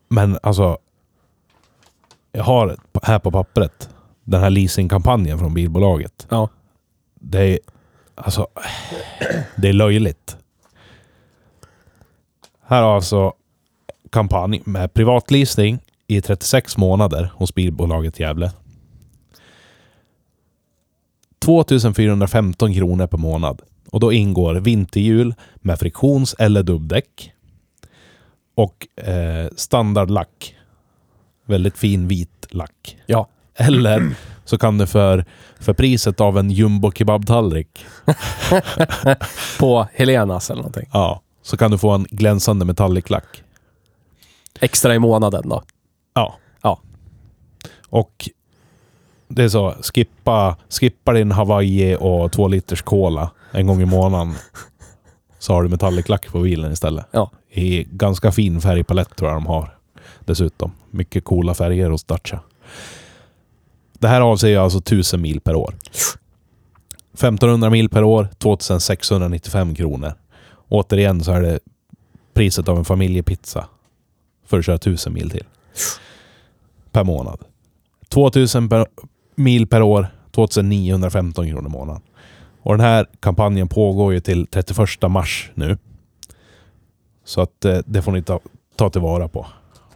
Men 0.09 0.39
alltså, 0.43 0.77
jag 2.35 2.43
har 2.43 2.77
här 3.03 3.19
på 3.19 3.31
pappret 3.31 3.89
den 4.23 4.41
här 4.41 4.49
leasingkampanjen 4.49 5.39
från 5.39 5.53
bilbolaget. 5.53 6.27
Ja. 6.29 6.49
Det 7.19 7.39
är 7.39 7.59
alltså, 8.15 8.47
det 9.57 9.69
är 9.69 9.73
löjligt. 9.73 10.37
Här 12.61 12.81
har 12.81 12.95
alltså 12.95 13.33
kampanj 14.09 14.61
med 14.65 14.93
privatleasing 14.93 15.79
i 16.07 16.21
36 16.21 16.77
månader 16.77 17.31
hos 17.35 17.55
bilbolaget 17.55 18.19
Gävle. 18.19 18.51
2415 21.39 22.73
kronor 22.73 23.07
per 23.07 23.17
månad. 23.17 23.61
Och 23.91 23.99
då 23.99 24.13
ingår 24.13 24.55
vinterhjul 24.55 25.33
med 25.55 25.79
friktions 25.79 26.35
eller 26.39 26.63
dubbdäck. 26.63 27.33
Och 28.55 28.87
eh, 29.05 29.47
standardlack. 29.55 30.55
Väldigt 31.45 31.77
fin 31.77 32.07
vit 32.07 32.47
lack. 32.49 32.97
Ja. 33.05 33.27
Eller 33.55 34.15
så 34.45 34.57
kan 34.57 34.77
du 34.77 34.87
för, 34.87 35.25
för 35.59 35.73
priset 35.73 36.21
av 36.21 36.37
en 36.37 36.51
jumbo 36.51 36.91
kebabtallrik, 36.91 37.85
På 39.59 39.87
Helenas 39.93 40.49
eller 40.49 40.61
någonting. 40.61 40.89
ja, 40.93 41.21
så 41.41 41.57
kan 41.57 41.71
du 41.71 41.77
få 41.77 41.91
en 41.91 42.07
glänsande 42.09 42.65
metalliclack. 42.65 43.43
Extra 44.59 44.95
i 44.95 44.99
månaden 44.99 45.49
då. 45.49 45.63
Ja. 46.13 46.35
Ja. 46.61 46.79
Och 47.89 48.29
det 49.27 49.43
är 49.43 49.49
så, 49.49 49.75
skippa, 49.93 50.57
skippa 50.69 51.13
din 51.13 51.31
Hawaii 51.31 51.95
och 51.99 52.31
två 52.31 52.47
liters 52.47 52.81
cola 52.81 53.31
en 53.51 53.67
gång 53.67 53.81
i 53.81 53.85
månaden. 53.85 54.33
Så 55.39 55.53
har 55.53 55.63
du 55.63 55.69
metalliclack 55.69 56.27
på 56.31 56.39
bilen 56.39 56.71
istället. 56.71 57.05
Ja. 57.11 57.31
I 57.51 57.83
ganska 57.83 58.31
fin 58.31 58.61
färgpalett 58.61 59.15
tror 59.15 59.29
jag 59.29 59.37
de 59.37 59.45
har. 59.45 59.74
Dessutom. 60.25 60.71
Mycket 60.91 61.23
coola 61.23 61.53
färger 61.53 61.89
hos 61.89 62.03
Dacia. 62.03 62.39
Det 63.93 64.07
här 64.07 64.21
avser 64.21 64.47
ju 64.47 64.57
alltså 64.57 64.77
1000 64.77 65.21
mil 65.21 65.41
per 65.41 65.55
år. 65.55 65.75
1500 67.13 67.69
mil 67.69 67.89
per 67.89 68.03
år, 68.03 68.29
2695 68.37 69.75
kronor. 69.75 70.13
Återigen 70.69 71.23
så 71.23 71.31
är 71.31 71.41
det 71.41 71.59
priset 72.33 72.69
av 72.69 72.77
en 72.77 72.85
familjepizza. 72.85 73.65
För 74.45 74.59
att 74.59 74.65
köra 74.65 74.75
1000 74.75 75.13
mil 75.13 75.29
till. 75.29 75.45
Per 76.91 77.03
månad. 77.03 77.39
2000 78.09 78.69
per, 78.69 78.85
mil 79.35 79.67
per 79.67 79.81
år, 79.81 80.07
2915 80.31 81.47
kronor 81.47 81.65
i 81.65 81.71
månaden. 81.71 82.01
Och 82.61 82.77
den 82.77 82.85
här 82.85 83.07
kampanjen 83.19 83.67
pågår 83.67 84.13
ju 84.13 84.19
till 84.19 84.47
31 84.47 84.87
mars 85.09 85.51
nu. 85.53 85.77
Så 87.23 87.41
att 87.41 87.65
eh, 87.65 87.79
det 87.85 88.01
får 88.01 88.11
ni 88.11 88.23
ta, 88.23 88.39
ta 88.75 88.89
tillvara 88.89 89.27
på 89.27 89.45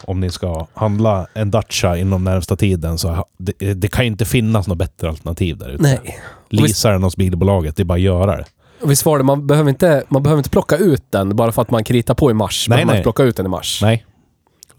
om 0.04 0.20
ni 0.20 0.30
ska 0.30 0.68
handla 0.74 1.28
en 1.34 1.52
Dacia 1.52 1.97
inom 1.97 2.24
närmsta 2.24 2.56
tiden 2.56 2.97
så 2.97 3.26
det, 3.38 3.74
det 3.74 3.88
kan 3.88 4.06
ju 4.06 4.12
inte 4.12 4.26
finnas 4.26 4.68
något 4.68 4.78
bättre 4.78 5.10
alternativ 5.10 5.58
där 5.58 5.70
ute. 5.70 5.84
Nej. 5.84 6.20
Leasa 6.50 6.91
den 6.91 7.04
hos 7.04 7.16
bilbolaget, 7.18 7.76
det 7.76 7.84
är 7.84 7.86
bara 7.86 7.93
att 7.93 8.00
göra 8.02 8.38
det. 8.38 8.45
Visst 8.84 9.06
var 9.06 9.18
det, 9.18 9.24
man 9.24 9.47
behöver, 9.47 9.70
inte, 9.70 10.04
man 10.10 10.24
behöver 10.24 10.39
inte 10.39 10.50
plocka 10.50 10.78
ut 10.78 11.04
den 11.10 11.36
bara 11.36 11.52
för 11.52 11.62
att 11.62 11.72
man 11.72 11.84
kritar 11.84 12.14
på 12.14 12.32
i 12.32 12.34
mars. 12.34 12.66
Nej, 12.70 12.78
man 12.80 12.88
nej. 12.88 12.95
inte 12.95 13.04
plocka 13.04 13.24
ut 13.24 13.36
den 13.38 13.45
i 13.45 13.50
mars. 13.50 13.80
Nej. 13.82 14.06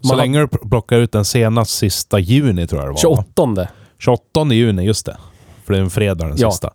Så 0.01 0.07
Man 0.07 0.17
länge 0.17 0.39
du 0.39 0.45
pl- 0.45 0.69
plockar 0.69 0.97
ut 0.97 1.11
den 1.11 1.25
senast 1.25 1.71
sista 1.71 2.19
juni 2.19 2.67
tror 2.67 2.81
jag 2.81 2.87
det 2.89 2.91
var. 2.91 2.97
28. 3.33 3.67
28 3.99 4.45
juni, 4.53 4.83
just 4.83 5.05
det. 5.05 5.17
För 5.65 5.73
det 5.73 5.79
är 5.79 5.83
en 5.83 5.89
fredag 5.89 6.27
den 6.27 6.37
Ja. 6.37 6.51
sista. 6.51 6.69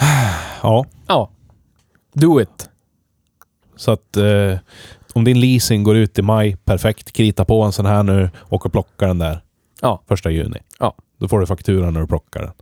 Ja, 0.62 0.86
Ja. 1.06 1.30
Do 2.14 2.40
it. 2.40 2.68
så 3.76 3.90
att 3.92 4.16
eh, 4.16 4.58
om 5.12 5.24
din 5.24 5.40
leasing 5.40 5.82
går 5.82 5.96
ut 5.96 6.18
i 6.18 6.22
maj, 6.22 6.56
perfekt. 6.56 7.12
Krita 7.12 7.44
på 7.44 7.62
en 7.62 7.72
sån 7.72 7.86
här 7.86 8.02
nu 8.02 8.30
och 8.38 8.72
plocka 8.72 9.06
den 9.06 9.18
där 9.18 9.42
Ja. 9.80 10.02
första 10.08 10.30
juni. 10.30 10.58
Ja. 10.78 10.94
Då 11.18 11.28
får 11.28 11.40
du 11.40 11.46
fakturan 11.46 11.94
när 11.94 12.00
du 12.00 12.06
plockar 12.06 12.42
den. 12.42 12.52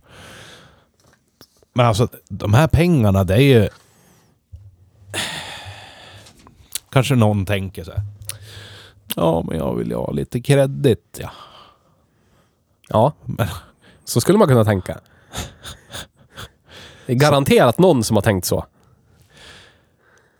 Men 1.73 1.85
alltså, 1.85 2.07
de 2.29 2.53
här 2.53 2.67
pengarna, 2.67 3.23
det 3.23 3.33
är 3.33 3.39
ju... 3.39 3.69
Kanske 6.89 7.15
någon 7.15 7.45
tänker 7.45 7.83
så 7.83 7.91
här. 7.91 8.01
Ja, 9.15 9.43
men 9.47 9.57
jag 9.57 9.75
vill 9.75 9.89
ju 9.89 9.95
ha 9.95 10.11
lite 10.11 10.41
kredit. 10.41 11.19
Ja. 11.21 11.31
Ja. 12.89 13.13
Så 14.05 14.21
skulle 14.21 14.37
man 14.37 14.47
kunna 14.47 14.65
tänka. 14.65 14.99
Det 17.05 17.13
är 17.13 17.17
garanterat 17.17 17.79
någon 17.79 18.03
som 18.03 18.17
har 18.17 18.21
tänkt 18.21 18.45
så. 18.45 18.65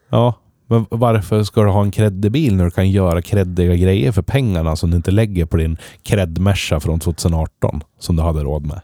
ja, 0.10 0.34
men 0.72 0.86
varför 0.90 1.44
ska 1.44 1.64
du 1.64 1.70
ha 1.70 1.82
en 1.82 1.92
kreddig 1.92 2.32
bil 2.32 2.56
när 2.56 2.66
du 2.66 2.72
kan 2.72 2.90
göra 2.90 3.22
kreddiga 3.22 3.76
grejer 3.76 4.12
för 4.12 4.22
pengarna 4.22 4.76
som 4.76 4.92
du 4.92 4.98
inte 4.98 5.12
lägger 5.12 5.46
på 5.46 5.58
din 5.58 5.78
kredmersa 6.04 6.80
från 6.80 7.00
2018 7.00 7.84
som 8.00 8.16
du 8.16 8.22
hade 8.22 8.44
råd 8.44 8.66
med? 8.66 8.82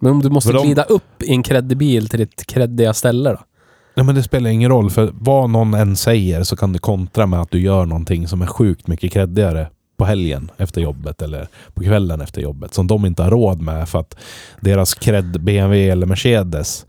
Men 0.00 0.12
om 0.12 0.22
du 0.22 0.30
måste 0.30 0.52
de- 0.52 0.66
glida 0.66 0.82
upp 0.82 1.22
i 1.22 1.30
en 1.30 1.42
kreddig 1.42 1.78
bil 1.78 2.08
till 2.08 2.18
ditt 2.18 2.46
kreddiga 2.46 2.94
ställe 2.94 3.30
då? 3.30 3.38
Nej 3.94 4.06
men 4.06 4.14
det 4.14 4.22
spelar 4.22 4.50
ingen 4.50 4.70
roll, 4.70 4.90
för 4.90 5.10
vad 5.14 5.50
någon 5.50 5.74
än 5.74 5.96
säger 5.96 6.42
så 6.42 6.56
kan 6.56 6.72
du 6.72 6.78
kontra 6.78 7.26
med 7.26 7.40
att 7.40 7.50
du 7.50 7.60
gör 7.60 7.86
någonting 7.86 8.28
som 8.28 8.42
är 8.42 8.46
sjukt 8.46 8.86
mycket 8.86 9.12
kreddigare 9.12 9.68
på 9.96 10.04
helgen 10.04 10.50
efter 10.56 10.80
jobbet 10.80 11.22
eller 11.22 11.48
på 11.74 11.82
kvällen 11.82 12.20
efter 12.20 12.40
jobbet 12.40 12.74
som 12.74 12.86
de 12.86 13.06
inte 13.06 13.22
har 13.22 13.30
råd 13.30 13.60
med 13.60 13.88
för 13.88 13.98
att 13.98 14.16
deras 14.60 14.94
cred 14.94 15.40
BMW 15.40 15.88
eller 15.88 16.06
Mercedes 16.06 16.86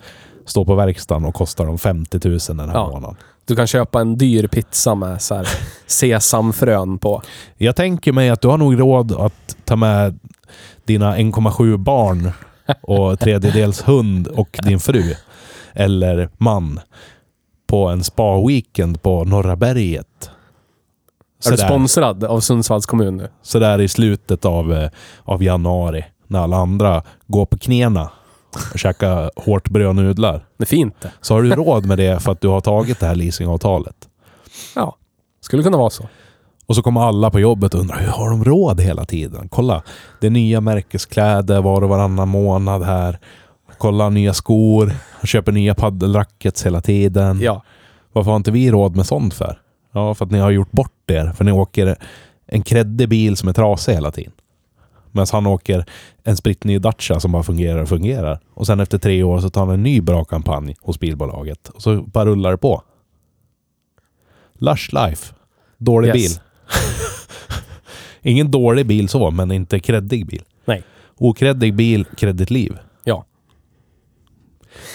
står 0.50 0.66
på 0.66 0.76
verkstaden 0.76 1.26
och 1.26 1.36
kostar 1.36 1.66
dem 1.66 1.78
50 1.78 2.20
000 2.30 2.40
den 2.48 2.60
här 2.60 2.76
Ja. 2.78 2.90
månaden. 2.90 3.16
Du 3.46 3.56
kan 3.56 3.68
köpa 3.68 4.02
en 4.02 4.18
dyr 4.18 4.48
pizza 4.48 4.96
med 4.96 5.22
så 5.22 5.36
här 5.36 5.48
sesamfrön 5.88 6.98
på. 7.00 7.22
Jag 7.58 7.76
tänker 7.76 8.12
mig 8.12 8.30
att 8.30 8.42
du 8.42 8.48
har 8.48 8.58
nog 8.58 8.80
råd 8.80 9.12
att 9.12 9.56
ta 9.66 9.76
med 9.76 10.20
dina 10.86 11.18
1,7 11.18 11.78
barn 11.78 12.32
och 12.82 13.20
tredjedels 13.20 13.82
hund 13.82 14.28
och 14.28 14.60
din 14.64 14.80
fru 14.80 15.14
eller 15.74 16.30
man 16.38 16.80
på 17.68 17.88
en 17.88 18.04
spa-weekend 18.04 19.02
på 19.02 19.24
Norra 19.24 19.56
berget. 19.56 20.08
Är 21.46 21.52
du 21.52 21.58
Sådär, 21.58 21.68
sponsrad 21.70 22.24
av 22.24 22.40
Sundsvalls 22.40 22.86
kommun 22.86 23.18
nu? 23.18 23.28
sådär 23.42 23.82
i 23.82 23.88
slutet 23.88 24.46
av, 24.46 24.74
eh, 24.74 24.90
av 25.24 25.44
januari 25.44 26.06
när 26.28 26.40
alla 26.40 26.58
andra 26.58 27.04
går 27.28 27.46
på 27.46 27.58
knäna 27.58 28.12
och 28.74 28.80
käkar 28.80 29.32
hårt 29.36 29.70
brödnudlar. 29.70 30.46
Det 30.58 30.64
är 30.64 30.68
fint 30.68 30.96
det. 31.02 31.12
Så 31.22 31.34
har 31.34 31.42
du 31.42 31.50
råd 31.50 31.86
med 31.86 31.98
det 31.98 32.24
för 32.24 32.32
att 32.32 32.42
du 32.42 32.48
har 32.48 32.62
tagit 32.62 33.00
det 33.00 33.06
här 33.06 33.16
leasingavtalet. 33.16 33.96
Ja. 34.76 34.96
Skulle 35.42 35.64
kunna 35.64 35.78
vara 35.78 35.90
så. 35.90 36.10
Och 36.66 36.76
så 36.76 36.82
kommer 36.82 37.02
alla 37.02 37.32
på 37.32 37.40
jobbet 37.40 37.74
och 37.74 37.80
undrar 37.80 38.00
hur 38.00 38.08
har 38.08 38.30
de 38.30 38.44
råd 38.44 38.82
hela 38.82 39.06
tiden? 39.06 39.50
Kolla, 39.50 39.84
det 40.22 40.28
är 40.28 40.32
nya 40.32 40.62
märkeskläder 40.62 41.62
var 41.62 41.82
och 41.82 41.90
varannan 41.90 42.30
månad 42.30 42.84
här. 42.84 43.20
Kolla 43.78 44.10
nya 44.10 44.34
skor. 44.34 44.96
Och 45.22 45.28
köper 45.28 45.52
nya 45.52 45.76
paddelrackets 45.76 46.66
hela 46.66 46.82
tiden. 46.82 47.40
Ja. 47.42 47.64
Varför 48.14 48.32
har 48.32 48.38
inte 48.38 48.52
vi 48.52 48.72
råd 48.72 48.96
med 48.96 49.06
sånt 49.06 49.34
för? 49.34 49.62
Ja, 49.94 50.14
för 50.14 50.26
att 50.26 50.32
ni 50.32 50.40
har 50.40 50.52
gjort 50.52 50.72
bort 50.72 51.12
er. 51.12 51.32
För 51.38 51.46
ni 51.46 51.52
åker 51.52 51.96
en 52.46 52.62
kreddig 52.62 53.10
bil 53.10 53.38
som 53.38 53.50
är 53.50 53.54
trasig 53.54 53.94
hela 53.94 54.12
tiden. 54.12 54.32
Medan 55.12 55.28
han 55.32 55.48
åker 55.48 55.86
en 56.24 56.38
sprittny 56.38 56.80
Dacia 56.80 57.20
som 57.20 57.32
bara 57.32 57.44
fungerar 57.44 57.82
och 57.82 57.90
fungerar. 57.90 58.40
Och 58.54 58.66
sen 58.68 58.80
efter 58.80 58.98
tre 58.98 59.24
år 59.24 59.40
så 59.40 59.50
tar 59.50 59.62
han 59.66 59.70
en 59.74 59.84
ny 59.84 60.02
bra 60.02 60.24
kampanj 60.26 60.76
hos 60.82 61.00
bilbolaget. 61.00 61.70
Och 61.70 61.82
så 61.82 62.02
bara 62.02 62.26
rullar 62.26 62.52
det 62.52 62.58
på. 62.58 62.84
Lush 64.54 64.94
life. 64.94 65.34
Dålig 65.78 66.08
Yes. 66.08 66.16
bil. 66.16 66.40
Ingen 68.22 68.52
dålig 68.52 68.86
bil 68.88 69.10
så, 69.10 69.32
men 69.32 69.52
inte 69.52 69.80
kreddig 69.80 70.28
bil. 70.28 70.44
Nej. 70.66 70.84
Okreddig 71.18 71.76
bil, 71.76 72.06
kreddigt 72.18 72.50
liv. 72.52 72.78
Ja. 73.04 73.26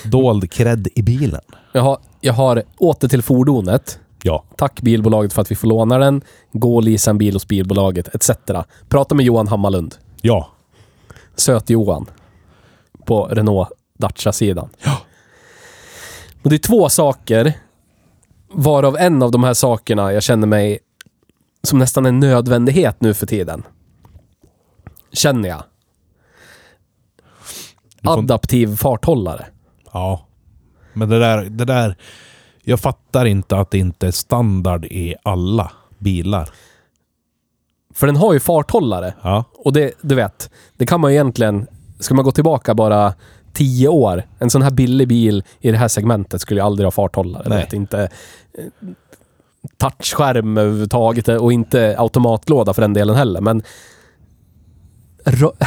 Dold 0.04 0.50
kredd 0.52 0.88
i 0.94 1.02
bilen. 1.02 1.40
Jag 1.72 1.82
har, 1.82 1.98
jag 2.20 2.32
har 2.32 2.62
åter 2.78 3.08
till 3.08 3.22
fordonet. 3.22 3.98
Ja. 4.22 4.44
Tack 4.56 4.80
bilbolaget 4.80 5.32
för 5.32 5.42
att 5.42 5.50
vi 5.50 5.54
får 5.54 5.68
låna 5.68 5.98
den. 5.98 6.22
Gå 6.52 6.76
och 6.76 6.82
leasa 6.82 7.10
en 7.10 7.18
bil 7.18 7.34
hos 7.34 7.48
bilbolaget 7.48 8.14
etc. 8.14 8.30
Prata 8.88 9.14
med 9.14 9.26
Johan 9.26 9.48
Hammarlund. 9.48 9.94
Ja. 10.26 10.48
Söt-Johan. 11.34 12.10
På 13.04 13.26
Renault 13.26 13.68
Dacia-sidan. 13.98 14.68
Ja. 14.84 15.00
Och 16.42 16.50
det 16.50 16.56
är 16.56 16.58
två 16.58 16.88
saker. 16.88 17.52
Varav 18.52 18.96
en 18.96 19.22
av 19.22 19.30
de 19.30 19.44
här 19.44 19.54
sakerna 19.54 20.12
jag 20.12 20.22
känner 20.22 20.46
mig 20.46 20.78
som 21.62 21.78
nästan 21.78 22.06
en 22.06 22.20
nödvändighet 22.20 23.00
nu 23.00 23.14
för 23.14 23.26
tiden. 23.26 23.62
Känner 25.12 25.48
jag. 25.48 25.62
Adaptiv 28.02 28.76
farthållare. 28.76 29.46
Ja. 29.92 30.26
Men 30.92 31.08
det 31.08 31.18
där, 31.18 31.44
det 31.44 31.64
där... 31.64 31.96
Jag 32.62 32.80
fattar 32.80 33.24
inte 33.24 33.56
att 33.56 33.70
det 33.70 33.78
inte 33.78 34.06
är 34.06 34.10
standard 34.10 34.84
i 34.84 35.14
alla 35.22 35.72
bilar. 35.98 36.50
För 37.94 38.06
den 38.06 38.16
har 38.16 38.32
ju 38.32 38.40
farthållare. 38.40 39.14
Ja. 39.22 39.44
Och 39.54 39.72
det, 39.72 39.92
du 40.00 40.14
vet, 40.14 40.50
det 40.76 40.86
kan 40.86 41.00
man 41.00 41.10
ju 41.10 41.14
egentligen... 41.14 41.66
Ska 41.98 42.14
man 42.14 42.24
gå 42.24 42.32
tillbaka 42.32 42.74
bara 42.74 43.14
tio 43.52 43.88
år, 43.88 44.22
en 44.38 44.50
sån 44.50 44.62
här 44.62 44.70
billig 44.70 45.08
bil 45.08 45.44
i 45.60 45.70
det 45.70 45.78
här 45.78 45.88
segmentet 45.88 46.40
skulle 46.40 46.60
ju 46.60 46.66
aldrig 46.66 46.86
ha 46.86 46.90
farthållare. 46.90 47.48
Nej. 47.48 47.58
Vet, 47.58 47.72
inte 47.72 48.08
eh, 48.58 48.64
touchskärm 49.76 50.58
överhuvudtaget 50.58 51.28
och 51.28 51.52
inte 51.52 51.94
automatlåda 51.98 52.74
för 52.74 52.82
den 52.82 52.92
delen 52.92 53.16
heller. 53.16 53.40
Men 53.40 53.62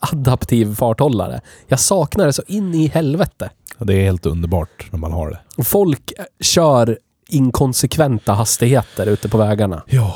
adaptiv 0.00 0.74
farthållare. 0.74 1.40
Jag 1.66 1.80
saknar 1.80 2.26
det 2.26 2.32
så 2.32 2.42
in 2.46 2.74
i 2.74 2.86
helvete. 2.86 3.50
Det 3.78 3.94
är 3.94 4.02
helt 4.02 4.26
underbart 4.26 4.88
när 4.90 4.98
man 4.98 5.12
har 5.12 5.30
det. 5.30 5.64
Folk 5.64 6.12
kör 6.40 6.98
inkonsekventa 7.28 8.32
hastigheter 8.32 9.06
ute 9.06 9.28
på 9.28 9.38
vägarna. 9.38 9.82
Ja. 9.86 10.14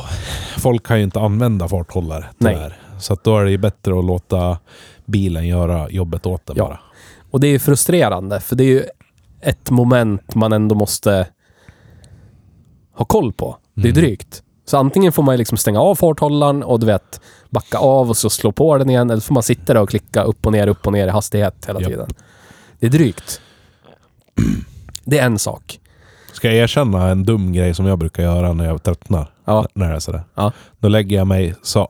Folk 0.58 0.86
kan 0.86 0.98
ju 0.98 1.04
inte 1.04 1.20
använda 1.20 1.68
farthållare 1.68 2.24
Nej. 2.38 2.54
tyvärr. 2.54 2.78
Så 2.98 3.12
att 3.12 3.24
då 3.24 3.38
är 3.38 3.44
det 3.44 3.50
ju 3.50 3.58
bättre 3.58 3.98
att 3.98 4.04
låta 4.04 4.58
bilen 5.06 5.46
göra 5.48 5.90
jobbet 5.90 6.26
åt 6.26 6.46
den 6.46 6.56
Ja. 6.56 6.64
bara. 6.64 6.80
Och 7.30 7.40
det 7.40 7.46
är 7.46 7.50
ju 7.50 7.58
frustrerande, 7.58 8.40
för 8.40 8.56
det 8.56 8.64
är 8.64 8.68
ju 8.68 8.84
ett 9.40 9.70
moment 9.70 10.34
man 10.34 10.52
ändå 10.52 10.74
måste 10.74 11.28
ha 12.96 13.04
koll 13.04 13.32
på. 13.32 13.56
Det 13.74 13.80
är 13.88 13.92
Mm. 13.92 14.02
drygt. 14.02 14.42
Så 14.64 14.76
antingen 14.78 15.12
får 15.12 15.22
man 15.22 15.36
liksom 15.36 15.58
stänga 15.58 15.80
av 15.80 15.94
farthållaren 15.94 16.62
och 16.62 16.80
du 16.80 16.86
vet, 16.86 17.20
backa 17.50 17.78
av 17.78 18.08
och 18.08 18.16
så 18.16 18.30
slå 18.30 18.52
på 18.52 18.78
den 18.78 18.90
igen. 18.90 19.10
Eller 19.10 19.20
så 19.20 19.26
får 19.26 19.34
man 19.34 19.42
sitta 19.42 19.74
där 19.74 19.80
och 19.80 19.88
klicka 19.88 20.22
upp 20.22 20.46
och 20.46 20.52
ner, 20.52 20.66
upp 20.66 20.86
och 20.86 20.92
ner 20.92 21.06
i 21.06 21.10
hastighet 21.10 21.64
hela 21.68 21.80
Japp. 21.80 21.90
tiden. 21.90 22.08
Det 22.78 22.86
är 22.86 22.90
drygt. 22.90 23.40
Det 25.04 25.18
är 25.18 25.26
en 25.26 25.38
sak. 25.38 25.78
Ska 26.42 26.48
jag 26.48 26.56
erkänna 26.56 27.08
en 27.08 27.24
dum 27.24 27.52
grej 27.52 27.74
som 27.74 27.86
jag 27.86 27.98
brukar 27.98 28.22
göra 28.22 28.52
när 28.52 28.64
jag 28.64 28.82
tröttnar? 28.82 29.26
Ja. 29.44 29.66
När 29.74 29.88
det 29.88 29.96
är 29.96 30.00
sådär. 30.00 30.22
Ja. 30.34 30.52
Då 30.78 30.88
lägger 30.88 31.16
jag 31.16 31.26
mig 31.26 31.54
så 31.62 31.88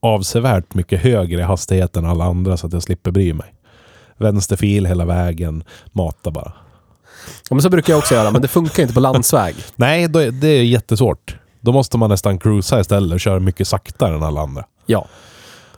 avsevärt 0.00 0.74
mycket 0.74 1.00
högre 1.00 1.42
hastighet 1.42 1.96
än 1.96 2.04
alla 2.04 2.24
andra 2.24 2.56
så 2.56 2.66
att 2.66 2.72
jag 2.72 2.82
slipper 2.82 3.10
bry 3.10 3.32
mig. 3.32 3.54
Vänsterfil 4.16 4.86
hela 4.86 5.04
vägen, 5.04 5.64
mata 5.92 6.30
bara. 6.30 6.52
Ja, 7.50 7.54
men 7.54 7.62
så 7.62 7.70
brukar 7.70 7.92
jag 7.92 7.98
också 7.98 8.14
göra, 8.14 8.30
men 8.30 8.42
det 8.42 8.48
funkar 8.48 8.82
inte 8.82 8.94
på 8.94 9.00
landsväg. 9.00 9.54
Nej, 9.76 10.08
då 10.08 10.18
är, 10.18 10.30
det 10.30 10.48
är 10.48 10.64
jättesvårt. 10.64 11.36
Då 11.60 11.72
måste 11.72 11.98
man 11.98 12.10
nästan 12.10 12.38
cruisa 12.38 12.80
istället 12.80 13.14
och 13.14 13.20
köra 13.20 13.40
mycket 13.40 13.68
saktare 13.68 14.14
än 14.14 14.22
alla 14.22 14.40
andra. 14.40 14.64
Ja, 14.86 15.06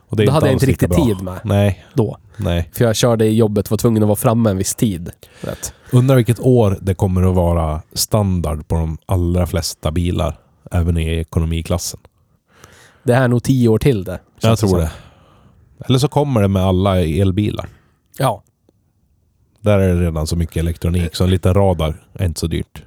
Och 0.09 0.17
det 0.17 0.25
det 0.25 0.33
hade 0.33 0.47
jag 0.47 0.53
inte 0.53 0.67
riktigt 0.67 0.93
tid 0.93 1.23
med 1.23 1.41
Nej, 1.45 1.85
då. 1.95 2.19
nej. 2.37 2.71
För 2.73 2.85
jag 2.85 2.97
körde 2.97 3.27
i 3.27 3.35
jobbet, 3.35 3.71
var 3.71 3.79
tvungen 3.79 4.03
att 4.03 4.07
vara 4.07 4.17
framme 4.17 4.51
en 4.51 4.57
viss 4.57 4.75
tid. 4.75 5.11
Vet. 5.41 5.75
Undrar 5.93 6.17
vilket 6.17 6.41
år 6.41 6.79
det 6.81 6.95
kommer 6.95 7.23
att 7.31 7.35
vara 7.35 7.83
standard 7.93 8.69
på 8.69 8.75
de 8.75 8.99
allra 9.07 9.47
flesta 9.47 9.91
bilar. 9.91 10.39
Även 10.71 10.97
i 10.99 11.19
ekonomiklassen. 11.19 12.01
Det 13.03 13.13
är 13.15 13.29
nog 13.29 13.43
tio 13.43 13.69
år 13.69 13.79
till 13.79 14.05
det. 14.05 14.21
Jag 14.41 14.59
tror 14.59 14.69
som. 14.71 14.79
det. 14.79 14.91
Eller 15.87 15.99
så 15.99 16.09
kommer 16.09 16.43
det 16.43 16.49
med 16.49 16.63
alla 16.63 17.01
elbilar. 17.01 17.69
Ja. 18.19 18.43
Där 19.61 19.79
är 19.79 19.95
det 19.95 20.01
redan 20.01 20.27
så 20.27 20.37
mycket 20.37 20.57
elektronik 20.57 21.15
så 21.17 21.25
en 21.25 21.31
liten 21.31 21.55
radar 21.55 22.03
är 22.13 22.25
inte 22.25 22.41
så 22.41 22.47
dyrt. 22.47 22.83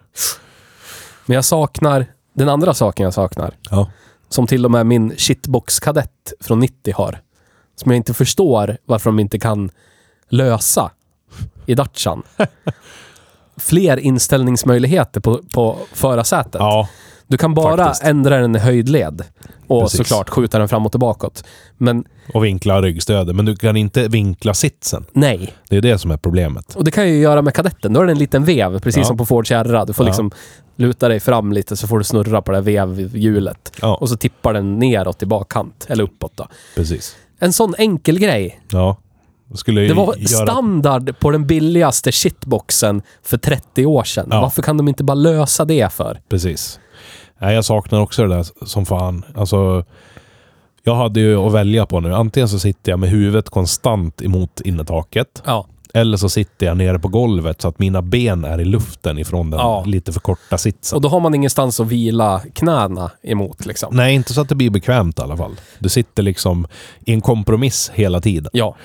Men 1.25 1.35
jag 1.35 1.45
saknar 1.45 2.05
Den 2.33 2.49
andra 2.49 2.73
saken 2.73 3.03
jag 3.03 3.13
saknar, 3.13 3.53
Ja. 3.69 3.91
Som 4.29 4.47
till 4.47 4.65
och 4.65 4.71
med 4.71 4.85
min 4.85 5.13
shitbox 5.17 5.79
kadett 5.79 6.33
från 6.39 6.59
90 6.59 6.93
har, 6.97 7.21
som 7.75 7.91
jag 7.91 7.97
inte 7.97 8.13
förstår 8.13 8.77
varför 8.85 9.09
de 9.09 9.19
inte 9.19 9.39
kan 9.39 9.69
lösa 10.29 10.91
i 11.65 11.75
Dacian. 11.75 12.23
Fler 13.57 13.97
inställningsmöjligheter 13.97 15.19
på, 15.21 15.41
på 15.53 15.77
förarsätet. 15.93 16.55
Ja, 16.59 16.89
Du 17.27 17.37
kan 17.37 17.53
bara 17.53 17.77
faktiskt. 17.85 18.03
ändra 18.03 18.37
den 18.37 18.55
i 18.55 18.59
höjdled 18.59 19.23
och 19.67 19.81
Precis. 19.83 19.97
såklart 19.97 20.29
skjuta 20.29 20.59
den 20.59 20.67
framåt 20.67 20.93
och 20.93 20.99
bakåt. 20.99 21.43
Men 21.77 22.03
och 22.33 22.45
vinkla 22.45 22.81
ryggstödet. 22.81 23.35
Men 23.35 23.45
du 23.45 23.55
kan 23.55 23.77
inte 23.77 24.07
vinkla 24.07 24.53
sitsen. 24.53 25.05
nej. 25.13 25.53
Det 25.69 25.77
är 25.77 25.81
det 25.81 25.97
som 25.97 26.11
är 26.11 26.17
problemet. 26.17 26.75
Och 26.75 26.83
det 26.83 26.91
kan 26.91 27.03
jag 27.03 27.13
ju 27.13 27.19
göra 27.21 27.41
med 27.41 27.53
kadetten. 27.53 27.93
Då 27.93 28.01
är 28.01 28.05
det 28.05 28.11
en 28.11 28.17
liten 28.17 28.45
vev, 28.45 28.79
precis 28.79 28.97
Ja. 28.97 29.03
som 29.03 29.17
på 29.17 29.25
Ford 29.25 29.47
Kärra. 29.47 29.85
Du 29.85 29.93
får 29.93 30.05
Ja. 30.05 30.09
liksom 30.09 30.31
luta 30.75 31.07
dig 31.07 31.19
fram 31.19 31.51
lite 31.53 31.75
så 31.77 31.87
får 31.87 31.97
du 31.97 32.03
snurra 32.03 32.41
på 32.41 32.51
det 32.51 32.57
här 32.57 32.63
vevhjulet. 32.63 33.71
Ja, 33.81 33.95
Och 33.95 34.09
så 34.09 34.17
tippar 34.17 34.53
den 34.53 34.79
neråt 34.79 35.23
i 35.23 35.25
bakkant, 35.25 35.85
eller 35.89 36.03
uppåt 36.03 36.31
då. 36.35 36.47
precis. 36.75 37.15
En 37.39 37.53
sån 37.53 37.75
enkel 37.77 38.19
grej. 38.19 38.59
Ja. 38.71 38.97
Det 39.65 39.93
var 39.93 40.15
göra... 40.17 40.27
standard 40.27 41.19
på 41.19 41.31
den 41.31 41.47
billigaste 41.47 42.11
shitboxen 42.11 43.01
för 43.23 43.37
30 43.37 43.85
år 43.85 44.03
sedan. 44.03 44.27
Varför 44.29 44.61
kan 44.61 44.77
de 44.77 44.87
inte 44.87 45.03
bara 45.03 45.15
lösa 45.15 45.65
det 45.65 45.93
för? 45.93 46.19
Precis. 46.29 46.79
Nej, 47.39 47.55
jag 47.55 47.65
saknar 47.65 47.99
också 47.99 48.27
det 48.27 48.35
där 48.35 48.65
som 48.65 48.85
fan. 48.85 49.25
Alltså, 49.35 49.83
jag 50.83 50.95
hade 50.95 51.19
ju 51.19 51.37
att 51.37 51.53
välja 51.53 51.85
på 51.85 51.99
nu. 51.99 52.13
Antingen 52.13 52.49
så 52.49 52.59
sitter 52.59 52.91
jag 52.91 52.99
med 52.99 53.09
huvudet 53.09 53.49
konstant 53.49 54.21
emot 54.21 54.61
innertaket. 54.61 55.43
Ja. 55.45 55.65
Eller 55.93 56.17
så 56.17 56.29
sitter 56.29 56.65
jag 56.65 56.77
nere 56.77 56.99
på 56.99 57.07
golvet 57.07 57.61
så 57.61 57.67
att 57.67 57.79
mina 57.79 58.01
ben 58.01 58.43
är 58.43 58.61
i 58.61 58.65
luften 58.65 59.17
ifrån 59.19 59.49
den 59.49 59.59
Ja. 59.59 59.83
lite 59.85 60.13
för 60.13 60.19
korta 60.19 60.57
sitsen. 60.57 60.95
Och 60.95 61.01
då 61.01 61.09
har 61.09 61.19
man 61.19 61.35
ingenstans 61.35 61.79
att 61.79 61.87
vila 61.87 62.41
knäna 62.53 63.11
emot 63.23 63.65
liksom. 63.65 63.95
Nej, 63.95 64.15
inte 64.15 64.33
så 64.33 64.41
att 64.41 64.49
det 64.49 64.55
blir 64.55 64.69
bekvämt 64.69 65.19
i 65.19 65.21
alla 65.21 65.37
fall. 65.37 65.55
Du 65.79 65.89
sitter 65.89 66.23
liksom 66.23 66.67
i 67.05 67.13
en 67.13 67.21
kompromiss 67.21 67.91
hela 67.93 68.21
tiden. 68.21 68.49
Ja. 68.53 68.75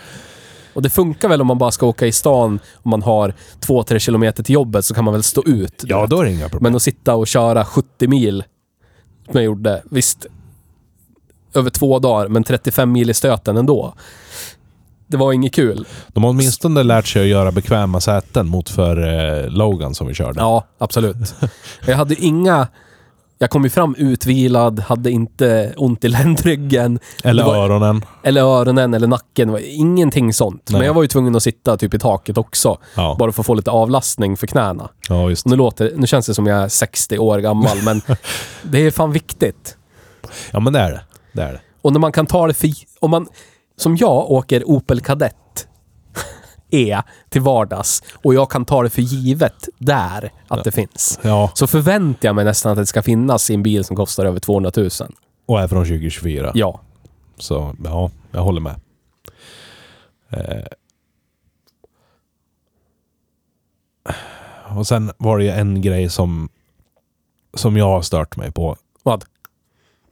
Och 0.75 0.83
det 0.83 0.91
funkar 0.91 1.29
väl 1.29 1.41
om 1.41 1.47
man 1.47 1.59
bara 1.59 1.71
ska 1.71 1.87
åka 1.87 2.07
i 2.07 2.13
stan, 2.13 2.61
om 2.75 2.91
man 2.91 3.03
har 3.03 3.35
2-3 3.61 3.99
kilometer 3.99 4.43
till 4.43 4.55
jobbet 4.55 4.85
så 4.85 4.95
kan 4.95 5.05
man 5.05 5.15
väl 5.15 5.23
stå 5.23 5.43
ut. 5.47 5.85
Ja, 5.87 6.07
då 6.07 6.21
är 6.21 6.25
det 6.25 6.31
inga 6.31 6.49
problem. 6.49 6.63
Men 6.63 6.77
att 6.77 6.83
sitta 6.83 7.15
och 7.15 7.27
köra 7.27 7.65
70 7.65 8.09
mil, 8.09 8.45
som 9.27 9.35
jag 9.35 9.45
gjorde, 9.45 9.83
visst, 9.91 10.27
över 11.55 11.71
två 11.71 11.99
dagar, 11.99 12.29
men 12.29 12.45
35 12.45 12.93
mil 12.93 13.11
i 13.11 13.15
stöten 13.15 13.57
ändå. 13.57 13.95
Det 15.07 15.17
var 15.17 15.33
inget 15.33 15.55
kul. 15.55 15.87
De 16.09 16.23
har 16.23 16.31
åtminstone 16.31 16.83
lärt 16.83 17.07
sig 17.07 17.23
att 17.23 17.29
göra 17.29 17.53
bekväma 17.53 18.01
säten 18.01 18.49
mot 18.49 18.69
för 18.69 18.97
eh, 19.45 19.51
Logan 19.51 19.95
som 19.95 20.07
vi 20.07 20.15
körde. 20.15 20.41
Ja, 20.41 20.65
absolut. 20.79 21.35
Jag 21.87 21.97
hade 21.97 22.15
inga... 22.15 22.69
Jag 23.43 23.51
kom 23.51 23.65
ju 23.65 23.71
fram 23.71 23.95
utvilad, 23.99 24.81
hade 24.81 25.11
inte 25.11 25.75
ont 25.77 26.05
i 26.05 26.09
ländryggen, 26.09 26.99
Eller 27.25 27.45
var- 27.45 27.55
öronen. 27.57 28.05
eller 28.23 28.43
öronen 28.43 28.95
eller 28.95 29.07
nacken. 29.07 29.59
Ingenting 29.63 30.33
sånt. 30.33 30.71
Men 30.71 30.79
Nej. 30.79 30.87
jag 30.87 30.95
var 30.95 31.03
ju 31.03 31.09
tvungen 31.09 31.37
att 31.37 31.43
sitta 31.43 31.77
typ 31.77 31.95
i 31.95 31.99
taket 31.99 32.39
också. 32.39 32.79
Ja, 32.97 33.17
Bara 33.19 33.33
för 33.33 33.43
att 33.43 33.47
få 33.47 33.55
lite 33.55 33.71
avlastning 33.71 34.37
för 34.37 34.47
knäna. 34.47 34.89
ja 35.09 35.31
just 35.31 35.45
Och 35.47 35.51
nu, 35.51 35.57
låter, 35.57 35.93
nu 35.97 36.07
känns 36.07 36.27
det 36.27 36.35
som 36.35 36.47
jag 36.47 36.59
är 36.63 36.69
60 36.69 37.19
år 37.19 37.39
gammal, 37.39 37.77
men 37.85 38.03
det 38.63 38.87
är 38.87 38.91
fan 38.91 39.13
viktigt. 39.13 39.77
Ja, 40.51 40.61
men 40.61 40.73
det 40.73 40.79
är 40.81 40.91
det. 40.91 41.01
Det 41.33 41.43
är 41.43 41.53
det. 41.53 41.61
Och 41.83 41.93
när 41.93 42.01
man 42.01 42.13
kan 42.13 42.27
ta 42.27 42.47
det 42.47 42.55
för... 42.55 42.71
Om 43.01 43.11
man, 43.11 43.27
som 43.77 43.97
jag, 43.97 44.31
åker 44.31 44.65
Opel 44.65 45.01
Kadett 45.01 45.37
E 46.73 47.03
till 47.29 47.41
vardags 47.41 48.03
och 48.15 48.35
jag 48.35 48.51
kan 48.51 48.65
ta 48.65 48.83
det 48.83 48.91
för 48.91 49.03
givet 49.03 49.69
där 49.79 50.33
att 50.49 50.65
det 50.65 50.73
finns. 50.73 51.21
Ja, 51.23 51.51
Så 51.55 51.67
förväntar 51.67 52.29
jag 52.29 52.35
mig 52.37 52.45
nästan 52.45 52.73
att 52.73 52.79
det 52.79 52.87
ska 52.87 53.03
finnas 53.03 53.51
i 53.51 53.55
en 53.55 53.63
bil 53.63 53.85
som 53.85 53.97
kostar 53.97 54.25
över 54.27 54.41
200 54.41 54.71
000. 54.77 54.89
och 55.47 55.61
är 55.61 55.69
från 55.69 55.85
2024. 55.85 56.53
Ja. 56.55 56.81
Så 57.37 57.75
ja, 57.85 58.11
jag 58.31 58.43
håller 58.43 58.61
med. 58.61 58.81
Eh. 60.31 60.65
Och 64.77 64.87
sen 64.87 65.13
var 65.19 65.39
det 65.39 65.45
ju 65.45 65.51
en 65.51 65.81
grej 65.83 66.09
som, 66.09 66.49
som 67.55 67.77
jag 67.77 67.85
har 67.89 68.03
stört 68.03 68.37
mig 68.37 68.53
på. 68.53 68.77
Vad? 69.03 69.25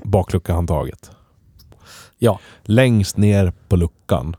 Bakluckahandtaget. 0.04 1.10
Ja. 2.18 2.38
Längst 2.62 3.16
ner 3.16 3.52
på 3.68 3.76
luckan 3.76 4.36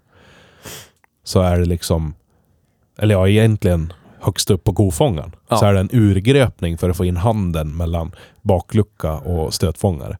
så 1.23 1.41
är 1.41 1.59
det 1.59 1.65
liksom, 1.65 2.13
eller 2.97 3.15
ja 3.15 3.27
egentligen 3.27 3.93
högst 4.19 4.49
upp 4.51 4.63
på 4.63 4.73
kofångaren, 4.73 5.35
Ja. 5.47 5.57
så 5.57 5.65
är 5.65 5.73
det 5.73 5.79
en 5.79 5.89
urgröpning 5.93 6.77
för 6.77 6.89
att 6.89 6.97
få 6.97 7.05
in 7.05 7.17
handen 7.17 7.77
mellan 7.77 8.11
baklucka 8.41 9.13
och 9.13 9.53
stötfångare. 9.53 10.17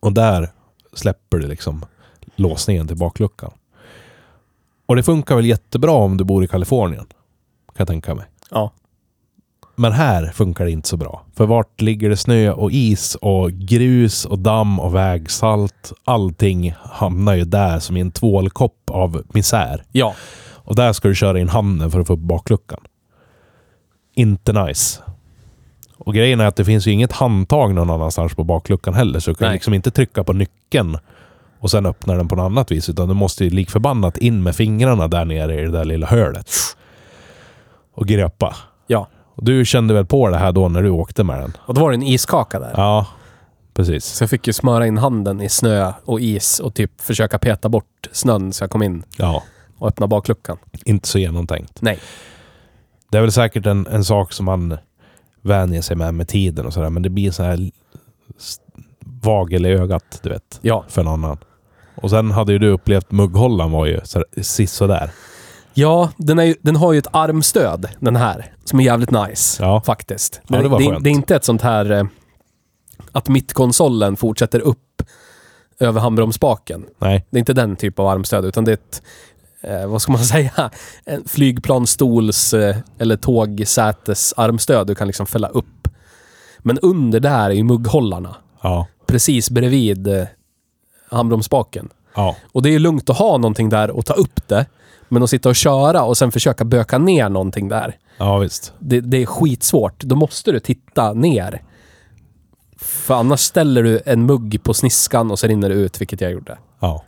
Och 0.00 0.12
där 0.12 0.48
släpper 0.92 1.38
du 1.38 1.48
liksom 1.48 1.84
låsningen 2.36 2.86
till 2.86 2.96
bakluckan. 2.96 3.50
Och 4.86 4.96
det 4.96 5.02
funkar 5.02 5.36
väl 5.36 5.46
jättebra 5.46 5.92
om 5.92 6.16
du 6.16 6.24
bor 6.24 6.44
i 6.44 6.48
Kalifornien, 6.48 7.04
kan 7.66 7.74
jag 7.76 7.88
tänka 7.88 8.14
mig. 8.14 8.24
Ja. 8.50 8.70
Men 9.80 9.92
här 9.92 10.26
funkar 10.26 10.64
det 10.64 10.70
inte 10.70 10.88
så 10.88 10.96
bra. 10.96 11.22
För 11.36 11.46
vart 11.46 11.80
ligger 11.80 12.08
det 12.08 12.16
snö 12.16 12.50
och 12.50 12.72
is 12.72 13.14
och 13.14 13.52
grus 13.52 14.24
och 14.24 14.38
damm 14.38 14.80
och 14.80 14.94
vägsalt. 14.94 15.92
Allting 16.04 16.74
hamnar 16.82 17.34
ju 17.34 17.44
där 17.44 17.78
som 17.78 17.96
i 17.96 18.00
en 18.00 18.10
tvålkopp 18.10 18.90
av 18.90 19.22
misär. 19.28 19.82
Ja. 19.92 20.14
Och 20.54 20.74
där 20.74 20.92
ska 20.92 21.08
du 21.08 21.14
köra 21.14 21.40
in 21.40 21.48
handen 21.48 21.90
för 21.90 22.00
att 22.00 22.06
få 22.06 22.12
upp 22.12 22.20
bakluckan. 22.20 22.80
Inte 24.14 24.52
nice. 24.52 25.02
Och 25.98 26.14
grejen 26.14 26.40
är 26.40 26.46
att 26.46 26.56
det 26.56 26.64
finns 26.64 26.86
ju 26.86 26.90
inget 26.90 27.12
handtag 27.12 27.74
någon 27.74 27.90
annanstans 27.90 28.34
på 28.34 28.44
bakluckan 28.44 28.94
heller. 28.94 29.20
Så 29.20 29.30
du 29.30 29.34
kan 29.34 29.46
Nej. 29.46 29.54
liksom 29.54 29.74
inte 29.74 29.90
trycka 29.90 30.24
på 30.24 30.32
nyckeln 30.32 30.98
och 31.60 31.70
sen 31.70 31.86
öppna 31.86 32.14
den 32.14 32.28
på 32.28 32.36
något 32.36 32.44
annat 32.44 32.70
vis. 32.70 32.88
Utan 32.88 33.08
du 33.08 33.14
måste 33.14 33.44
ju 33.44 33.50
lik 33.50 33.70
förbannat 33.70 34.18
in 34.18 34.42
med 34.42 34.56
fingrarna 34.56 35.08
där 35.08 35.24
nere 35.24 35.60
i 35.60 35.64
det 35.64 35.70
där 35.70 35.84
lilla 35.84 36.06
hålet. 36.06 36.50
Och 37.94 38.06
gröpa. 38.06 38.56
Och 39.38 39.44
du 39.44 39.64
kände 39.64 39.94
väl 39.94 40.06
på 40.06 40.28
det 40.28 40.36
här 40.38 40.52
då 40.52 40.68
när 40.68 40.82
du 40.82 40.90
åkte 40.90 41.24
med 41.24 41.40
den? 41.40 41.52
Och 41.60 41.74
då 41.74 41.80
var 41.80 41.90
det 41.90 41.96
en 41.96 42.02
iskaka 42.02 42.58
där. 42.60 42.72
Ja, 42.76 43.06
precis. 43.74 44.04
Så 44.04 44.22
jag 44.22 44.30
fick 44.30 44.46
ju 44.46 44.52
smöra 44.52 44.86
in 44.86 44.98
handen 44.98 45.40
i 45.40 45.48
snö 45.48 45.92
och 46.04 46.20
is 46.20 46.60
och 46.60 46.74
typ 46.74 47.00
försöka 47.00 47.38
peta 47.38 47.68
bort 47.68 48.08
snön 48.12 48.52
så 48.52 48.62
jag 48.64 48.70
kom 48.70 48.82
in 48.82 49.02
Ja, 49.16 49.42
och 49.78 49.88
öppna 49.88 50.06
bakluckan. 50.06 50.56
inte 50.84 51.08
så 51.08 51.18
genomtänkt. 51.18 51.82
Nej. 51.82 51.98
Det 53.10 53.18
är 53.18 53.22
väl 53.22 53.32
säkert 53.32 53.66
en, 53.66 53.86
en 53.86 54.04
sak 54.04 54.32
som 54.32 54.46
man 54.46 54.78
vänjer 55.42 55.82
sig 55.82 55.96
med 55.96 56.14
med 56.14 56.28
tiden 56.28 56.66
och 56.66 56.72
sådär. 56.72 56.90
Men 56.90 57.02
det 57.02 57.10
blir 57.10 57.30
så 57.30 57.42
här 57.42 57.70
vagel 59.22 59.66
i 59.66 59.68
ögat, 59.68 60.20
du 60.22 60.28
vet, 60.28 60.58
Ja. 60.62 60.84
för 60.88 61.00
en 61.00 61.08
annan. 61.08 61.38
Och 61.94 62.10
sen 62.10 62.30
hade 62.30 62.52
ju 62.52 62.58
du 62.58 62.68
upplevt 62.68 63.10
mugghållaren 63.10 63.70
var 63.70 63.86
ju 63.86 64.00
så- 64.04 64.24
sisådär. 64.42 65.10
Ja, 65.78 66.10
den, 66.16 66.38
är 66.38 66.54
den 66.62 66.76
har 66.76 66.92
ju 66.92 66.98
ett 66.98 67.06
armstöd, 67.10 67.88
den 68.00 68.16
här, 68.16 68.52
som 68.64 68.80
är 68.80 68.84
jävligt 68.84 69.10
nice. 69.10 69.62
Ja. 69.62 69.80
Faktiskt. 69.86 70.40
Ja, 70.48 70.62
det 70.62 70.68
var 70.68 70.78
det, 70.80 70.98
det 71.00 71.10
är 71.10 71.14
inte 71.14 71.36
ett 71.36 71.44
sånt 71.44 71.62
här... 71.62 71.90
eh, 71.90 72.04
Att 73.12 73.28
mittkonsolen 73.28 74.16
fortsätter 74.16 74.60
upp 74.60 75.02
över 75.80 76.00
handbromsspaken. 76.00 76.86
Nej, 76.98 77.26
Det 77.30 77.36
är 77.36 77.38
inte 77.38 77.52
den 77.52 77.76
typ 77.76 77.98
av 77.98 78.06
armstöd, 78.06 78.44
utan 78.44 78.64
det 78.64 78.70
är 78.70 78.74
ett... 78.74 79.02
Eh, 79.60 79.86
vad 79.86 80.02
ska 80.02 80.12
man 80.12 80.24
säga? 80.24 80.70
En 81.04 81.24
flygplanstols 81.28 82.54
eh, 82.54 82.76
eller 82.98 83.16
tågsätes 83.16 84.34
armstöd 84.36 84.86
du 84.86 84.94
kan 84.94 85.06
liksom 85.06 85.26
fälla 85.26 85.48
upp. 85.48 85.88
Men 86.58 86.78
under 86.78 87.20
där 87.20 87.50
är 87.50 87.54
ju 87.54 87.64
mugghållarna. 87.64 88.36
ja, 88.62 88.86
Precis 89.06 89.50
bredvid 89.50 90.08
eh, 90.08 90.24
handbromsspaken. 91.10 91.88
ja, 92.14 92.36
Och 92.52 92.62
det 92.62 92.68
är 92.68 92.72
ju 92.72 92.78
lugnt 92.78 93.10
att 93.10 93.18
ha 93.18 93.38
någonting 93.38 93.68
där 93.68 93.90
och 93.90 94.06
ta 94.06 94.14
upp 94.14 94.48
det. 94.48 94.66
Men 95.08 95.22
att 95.22 95.30
sitta 95.30 95.48
och 95.48 95.56
köra 95.56 96.02
och 96.02 96.16
sen 96.16 96.32
försöka 96.32 96.64
böka 96.64 96.98
ner 96.98 97.28
någonting 97.28 97.68
där. 97.68 97.96
ja 98.18 98.38
visst. 98.38 98.72
Det, 98.78 99.00
det 99.00 99.22
är 99.22 99.26
skitsvårt. 99.26 100.00
Då 100.04 100.16
måste 100.16 100.52
du 100.52 100.60
titta 100.60 101.12
ner. 101.12 101.62
För 102.76 103.14
annars 103.14 103.40
ställer 103.40 103.82
du 103.82 104.00
en 104.06 104.26
mugg 104.26 104.60
på 104.62 104.74
sniskan 104.74 105.30
och 105.30 105.38
så 105.38 105.46
rinner 105.46 105.68
det 105.68 105.74
ut, 105.74 106.00
vilket 106.00 106.20
jag 106.20 106.32
gjorde. 106.32 106.58
Ja, 106.80 107.04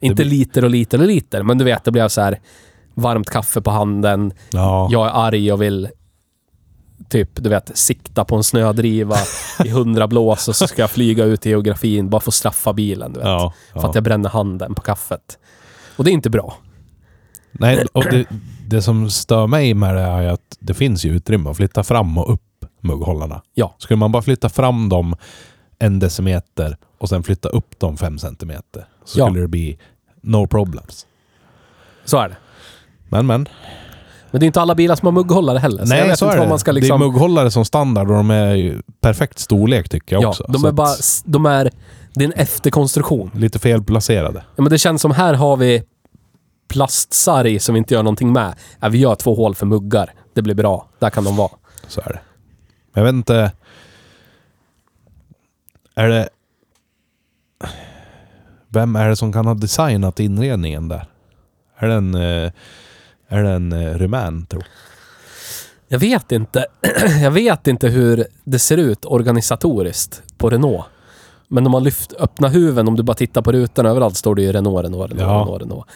Inte 0.00 0.14
blir- 0.14 0.24
liter 0.38 0.64
och 0.64 0.70
liter 0.70 1.00
och 1.00 1.06
liter, 1.06 1.42
men 1.42 1.58
du 1.58 1.64
vet, 1.64 1.84
det 1.84 1.90
blev 1.90 2.08
så 2.08 2.20
här 2.20 2.40
varmt 2.94 3.30
kaffe 3.30 3.60
på 3.60 3.70
handen. 3.70 4.32
ja, 4.50 4.88
Jag 4.90 5.06
är 5.06 5.10
arg 5.26 5.52
och 5.52 5.62
vill 5.62 5.88
typ, 7.08 7.30
du 7.34 7.48
vet, 7.50 7.70
sikta 7.78 8.24
på 8.24 8.36
en 8.36 8.42
snödriva 8.44 9.16
i 9.64 9.68
hundra 9.68 10.06
blås 10.08 10.48
och 10.48 10.56
så 10.56 10.66
ska 10.66 10.82
jag 10.82 10.90
flyga 10.90 11.24
ut 11.24 11.46
i 11.46 11.48
geografin 11.48 12.10
bara 12.10 12.20
för 12.20 12.30
att 12.30 12.34
straffa 12.34 12.72
bilen, 12.72 13.12
du 13.12 13.18
vet. 13.18 13.28
ja, 13.28 13.52
För 13.72 13.80
ja. 13.80 13.88
att 13.88 13.94
jag 13.94 14.04
bränner 14.04 14.28
handen 14.28 14.74
på 14.74 14.82
kaffet. 14.82 15.38
Och 15.96 16.04
det 16.04 16.10
är 16.10 16.12
inte 16.12 16.30
bra. 16.30 16.54
Nej, 17.52 17.84
och 17.92 18.04
det, 18.04 18.26
det 18.68 18.82
som 18.82 19.10
stör 19.10 19.46
mig 19.46 19.74
med 19.74 19.94
det 19.94 20.00
är 20.00 20.26
att 20.28 20.56
det 20.60 20.74
finns 20.74 21.04
ju 21.04 21.10
utrymme 21.16 21.50
att 21.50 21.56
flytta 21.56 21.82
fram 21.84 22.18
och 22.18 22.32
upp 22.32 22.42
mugghållarna. 22.80 23.42
Ja. 23.54 23.74
Skulle 23.78 23.98
man 23.98 24.12
bara 24.12 24.22
flytta 24.22 24.48
fram 24.48 24.88
dem 24.88 25.16
en 25.78 25.98
decimeter 25.98 26.76
och 26.98 27.08
sen 27.08 27.22
flytta 27.22 27.48
upp 27.48 27.78
dem 27.80 27.96
fem 27.96 28.18
centimeter 28.18 28.84
så 29.04 29.18
Ja. 29.18 29.26
skulle 29.26 29.40
det 29.40 29.48
bli 29.48 29.78
no 30.22 30.46
problems. 30.46 31.06
Så 32.04 32.18
är 32.18 32.28
det. 32.28 32.36
Men 33.08 33.26
men. 33.26 33.48
Men 34.30 34.40
det 34.40 34.44
är 34.44 34.46
inte 34.46 34.60
alla 34.60 34.74
bilar 34.74 34.96
som 34.96 35.06
har 35.06 35.12
mugghållare 35.12 35.58
heller. 35.58 35.84
Så 35.84 35.94
jag 35.94 36.00
Nej, 36.00 36.08
vet 36.08 36.18
så 36.18 36.24
inte 36.24 36.36
är 36.36 36.42
det. 36.42 36.48
man 36.48 36.58
ska 36.58 36.72
Det 36.72 36.78
är 36.78 36.80
liksom... 36.80 37.00
mugghållare 37.00 37.50
som 37.50 37.64
standard 37.64 38.08
och 38.10 38.14
de 38.16 38.30
är 38.30 38.54
ju 38.54 38.82
perfekt 39.00 39.38
storlek 39.38 39.88
tycker 39.88 40.16
jag 40.16 40.22
ja, 40.22 40.28
också. 40.28 40.44
de 40.48 40.64
är 40.64 40.72
bara... 40.72 40.88
De 41.24 41.46
är... 41.46 41.70
Det 42.14 42.24
är 42.24 42.28
en 42.28 42.32
efterkonstruktion. 42.32 43.30
Lite 43.34 43.58
felplacerade. 43.58 44.44
Ja, 44.56 44.62
men 44.62 44.70
det 44.70 44.78
känns 44.78 45.02
som 45.02 45.10
här 45.10 45.34
har 45.34 45.56
vi 45.56 45.82
plastsarg 46.70 47.60
som 47.60 47.72
vi 47.74 47.78
inte 47.78 47.94
gör 47.94 48.02
någonting 48.02 48.32
med. 48.32 48.54
Ja, 48.80 48.88
vi 48.88 48.98
gör 48.98 49.14
två 49.14 49.34
hål 49.34 49.54
för 49.54 49.66
muggar. 49.66 50.12
Det 50.34 50.42
blir 50.42 50.54
bra. 50.54 50.88
Där 50.98 51.10
kan 51.10 51.24
de 51.24 51.36
vara. 51.36 51.50
Så 51.88 52.00
är 52.00 52.08
det. 52.12 52.20
Men 52.92 53.04
jag 53.04 53.12
vet 53.12 53.14
inte... 53.18 53.52
Är 55.94 56.08
det... 56.08 56.28
Vem 58.68 58.96
är 58.96 59.08
det 59.08 59.16
som 59.16 59.32
kan 59.32 59.46
ha 59.46 59.54
designat 59.54 60.20
inredningen 60.20 60.88
där? 60.88 61.06
Är 61.78 61.88
det 61.88 61.94
en... 61.94 62.14
eh, 62.14 62.50
Är 63.28 63.42
det 63.42 63.50
en 63.50 63.72
eh, 63.72 63.94
rumän, 63.94 64.46
tror 64.46 64.64
Jag 65.88 65.98
vet 65.98 66.32
inte. 66.32 66.66
Jag 67.22 67.30
vet 67.30 67.66
inte 67.66 67.88
hur 67.88 68.26
det 68.44 68.58
ser 68.58 68.76
ut 68.76 69.04
organisatoriskt 69.04 70.22
på 70.38 70.50
Renault. 70.50 70.84
Men 71.48 71.66
om 71.66 71.72
man 71.72 71.84
lyft, 71.84 72.12
öppnar 72.12 72.48
huven, 72.48 72.88
om 72.88 72.96
du 72.96 73.02
bara 73.02 73.16
tittar 73.16 73.42
på 73.42 73.52
rutan 73.52 73.86
överallt 73.86 74.16
står 74.16 74.34
det 74.34 74.42
ju 74.42 74.52
Renault, 74.52 74.84
Renault, 74.84 75.12
Renault, 75.12 75.20
Ja. 75.30 75.40
Renault, 75.40 75.62
Renault. 75.62 75.86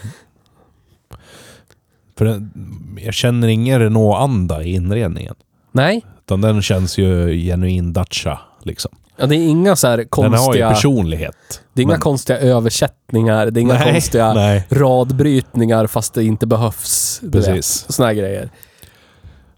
För 2.19 2.25
den, 2.25 2.51
jag 3.05 3.15
känner 3.15 3.49
ingen 3.49 3.81
Renault-anda 3.81 4.63
i 4.63 4.75
inredningen. 4.75 5.35
Nej, 5.73 6.05
Utan 6.25 6.41
den 6.41 6.63
känns 6.63 6.99
ju 6.99 7.35
genuin 7.41 7.93
Dacia, 7.93 8.39
liksom. 8.63 8.91
ja, 9.17 9.27
det 9.27 9.37
är 9.37 9.49
inga 9.49 9.77
så 9.77 9.87
här 9.89 9.97
Den 9.97 10.09
konstiga... 10.09 10.41
har 10.43 10.55
ju 10.55 10.61
personlighet. 10.63 11.63
det 11.73 11.81
är 11.81 11.83
inga 11.83 11.93
men- 11.93 12.01
konstiga 12.01 12.39
översättningar, 12.39 13.47
det 13.51 13.61
är 13.61 13.63
inga 13.63 13.75
Nej, 13.75 13.93
konstiga 13.93 14.33
nej. 14.35 14.67
radbrytningar 14.71 15.87
fast 15.87 16.15
det 16.15 16.25
inte 16.25 16.47
behövs. 16.47 17.21
Precis. 17.33 17.87
Såna 17.89 18.07
här 18.09 18.15
grejer. 18.15 18.51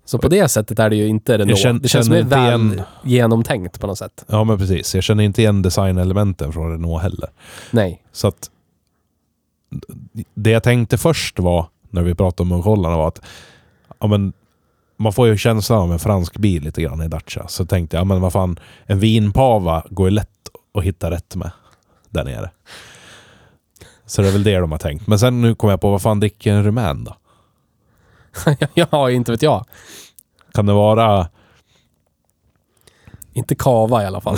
Så 0.04 0.18
på 0.18 0.28
det 0.28 0.48
sättet 0.48 0.78
är 0.78 0.90
det 0.90 0.96
ju 0.96 1.06
inte 1.06 1.38
Renault. 1.38 1.58
känner- 1.58 1.80
det 1.80 1.88
känns 1.88 2.06
inte 2.08 2.22
väl 2.22 2.46
igen- 2.48 2.82
genomtänkt 3.04 3.80
på 3.80 3.86
något 3.86 3.98
sätt. 3.98 4.24
Ja, 4.28 4.44
men 4.44 4.58
precis. 4.58 4.94
Jag 4.94 5.04
känner 5.04 5.24
inte 5.24 5.42
igen 5.42 5.62
designelementen 5.62 6.52
från 6.52 6.70
Renault 6.72 7.02
heller. 7.02 7.28
Nej. 7.70 8.02
Så 8.12 8.28
att... 8.28 8.50
Det 10.34 10.50
jag 10.50 10.62
tänkte 10.62 10.98
först 10.98 11.38
var, 11.38 11.66
när 11.90 12.02
vi 12.02 12.14
pratade 12.14 12.42
om 12.42 12.48
mugghållarna, 12.48 12.96
var 12.96 13.08
att 13.08 13.20
ja, 13.98 14.06
men, 14.06 14.32
man 14.96 15.12
får 15.12 15.28
ju 15.28 15.36
känslan 15.36 15.78
av 15.78 15.92
en 15.92 15.98
fransk 15.98 16.36
bil 16.36 16.62
lite 16.62 16.82
grann 16.82 17.02
i 17.02 17.08
Dacia. 17.08 17.48
Så 17.48 17.66
tänkte 17.66 17.96
jag, 17.96 18.00
ja, 18.00 18.04
men 18.04 18.20
vad 18.20 18.32
fan, 18.32 18.60
en 18.86 18.98
vinpava 18.98 19.86
går 19.90 20.06
ju 20.06 20.10
lätt 20.10 20.28
att 20.74 20.84
hitta 20.84 21.10
rätt 21.10 21.36
med 21.36 21.50
där 22.10 22.24
nere. 22.24 22.50
Så 24.06 24.22
det 24.22 24.28
är 24.28 24.32
väl 24.32 24.42
det 24.42 24.58
de 24.58 24.72
har 24.72 24.78
tänkt. 24.78 25.06
Men 25.06 25.18
sen 25.18 25.40
nu 25.40 25.54
kom 25.54 25.70
jag 25.70 25.80
på, 25.80 25.90
vad 25.90 26.02
fan 26.02 26.20
dricker 26.20 26.52
en 26.52 26.64
rumän 26.64 27.04
då? 27.04 27.16
ja, 28.74 29.10
inte 29.10 29.32
vet 29.32 29.42
jag. 29.42 29.64
Kan 30.52 30.66
det 30.66 30.72
vara... 30.72 31.28
Inte 33.32 33.54
kava 33.54 34.02
i 34.02 34.06
alla 34.06 34.20
fall. 34.20 34.36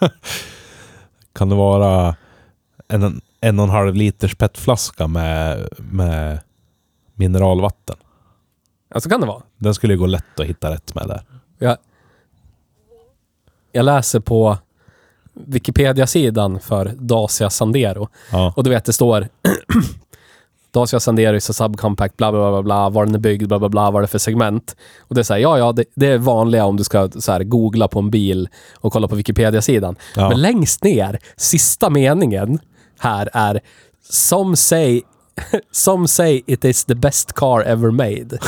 Kan 1.32 1.48
det 1.48 1.54
vara 1.54 2.16
en, 2.88 3.20
en 3.44 3.58
och 3.58 3.64
en 3.64 3.70
halv 3.70 3.94
liters 3.94 4.34
petflaska 4.34 5.06
med, 5.06 5.68
med 5.78 6.38
mineralvatten? 7.14 7.96
Ja, 8.94 9.00
så 9.00 9.08
kan 9.08 9.20
det 9.20 9.26
vara. 9.26 9.42
Den 9.56 9.74
skulle 9.74 9.92
ju 9.92 9.98
gå 9.98 10.06
lätt 10.06 10.40
att 10.40 10.46
hitta 10.46 10.70
rätt 10.70 10.94
med 10.94 11.08
där. 11.08 11.22
Jag, 11.58 11.76
jag 13.72 13.84
läser 13.84 14.20
på 14.20 14.58
Wikipedia-sidan 15.32 16.60
för 16.60 16.92
Dacia 16.98 17.50
Sandero. 17.50 18.08
Ja. 18.32 18.52
Och 18.56 18.64
du 18.64 18.70
vet, 18.70 18.84
det 18.84 18.92
står 18.92 19.28
Dacia 20.70 21.00
Sandero 21.00 21.36
is 21.36 21.50
a 21.50 21.52
subcompact, 21.52 22.16
bla 22.16 22.32
bla 22.32 22.50
bla 22.50 22.62
bla, 22.62 22.88
var 22.88 23.06
den 23.06 23.14
är 23.14 23.18
byggd, 23.18 23.48
bla 23.48 23.58
bla 23.58 23.68
bla, 23.68 23.90
vad 23.90 24.02
det 24.02 24.04
är 24.04 24.08
för 24.08 24.18
segment. 24.18 24.76
Och 25.00 25.14
det 25.14 25.20
är 25.20 25.22
så 25.22 25.34
här, 25.34 25.40
ja 25.40 25.58
ja, 25.58 25.72
det, 25.72 25.84
det 25.94 26.06
är 26.06 26.18
vanliga 26.18 26.64
om 26.64 26.76
du 26.76 26.84
ska 26.84 27.10
så 27.10 27.32
här, 27.32 27.44
googla 27.44 27.88
på 27.88 27.98
en 27.98 28.10
bil 28.10 28.48
och 28.74 28.92
kolla 28.92 29.08
på 29.08 29.14
Wikipedia-sidan. 29.14 29.96
Ja. 30.16 30.28
Men 30.28 30.40
längst 30.40 30.84
ner, 30.84 31.18
sista 31.36 31.90
meningen 31.90 32.58
här 33.04 33.28
är 33.32 33.60
Some 34.10 34.56
say, 34.56 35.02
some 35.72 36.08
say 36.08 36.42
it 36.46 36.64
is 36.64 36.84
the 36.84 36.94
best 36.94 37.32
car 37.32 37.62
ever 37.62 37.90
made. 37.90 38.38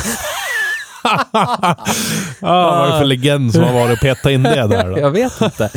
Ah, 2.41 2.77
vad 2.79 2.89
är 2.89 2.93
det 2.93 2.99
för 2.99 3.05
legend 3.05 3.53
som 3.53 3.63
har 3.63 3.73
varit 3.73 3.93
och 3.93 4.03
petat 4.03 4.33
in 4.33 4.43
det 4.43 4.67
där 4.67 4.91
då? 4.91 4.99
Jag 4.99 5.11
vet 5.11 5.41
inte. 5.41 5.71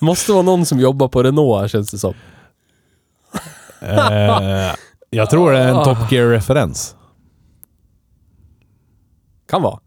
Måste 0.00 0.32
vara 0.32 0.42
någon 0.42 0.66
som 0.66 0.80
jobbar 0.80 1.08
på 1.08 1.22
Renault 1.22 1.60
här, 1.60 1.68
känns 1.68 1.90
det 1.90 1.98
som. 1.98 2.14
Eh, 3.80 4.74
jag 5.10 5.30
tror 5.30 5.52
det 5.52 5.58
är 5.58 5.68
en 5.68 5.84
Top 5.84 6.12
Gear-referens. 6.12 6.96
Kan 9.50 9.62
vara. 9.62 9.78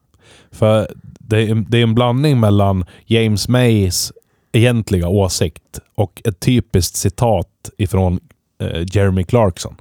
För 0.52 0.88
det 1.20 1.42
är, 1.42 1.56
det 1.56 1.78
är 1.78 1.84
en 1.84 1.96
blandning 1.96 2.40
mellan 2.40 2.86
James 3.06 3.48
Mays 3.48 4.14
egentliga 4.52 5.08
åsikt 5.08 5.80
och 5.96 6.22
ett 6.26 6.40
typiskt 6.40 6.96
citat 6.96 7.70
ifrån 7.78 8.20
eh, 8.62 8.84
Jeremy 8.92 9.24
Clarkson. 9.24 9.76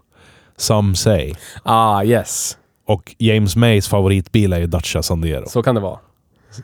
Some 0.56 0.96
say. 0.96 1.34
Ah, 1.62 2.02
yes. 2.04 2.56
Och 2.86 3.14
James 3.18 3.56
Mays 3.56 3.88
favoritbil 3.88 4.52
är 4.52 4.58
ju 4.58 4.66
Dacia 4.66 5.02
Sandero. 5.02 5.48
Så 5.48 5.62
kan 5.62 5.74
det 5.74 5.80
vara. 5.80 5.98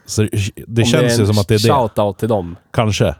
Så 0.06 0.22
det, 0.22 0.30
det 0.66 0.84
känns 0.84 1.14
är 1.14 1.20
ju 1.20 1.26
som 1.26 1.38
att 1.38 1.48
det 1.48 1.54
är 1.54 1.58
det. 1.58 1.72
Shout-out 1.72 2.18
till 2.18 2.28
dem. 2.28 2.56
Kanske. 2.72 3.14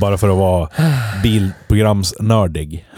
Bara 0.00 0.18
för 0.18 0.28
att 0.28 0.36
vara 0.36 0.68
bilprogramsnördig. 1.22 2.88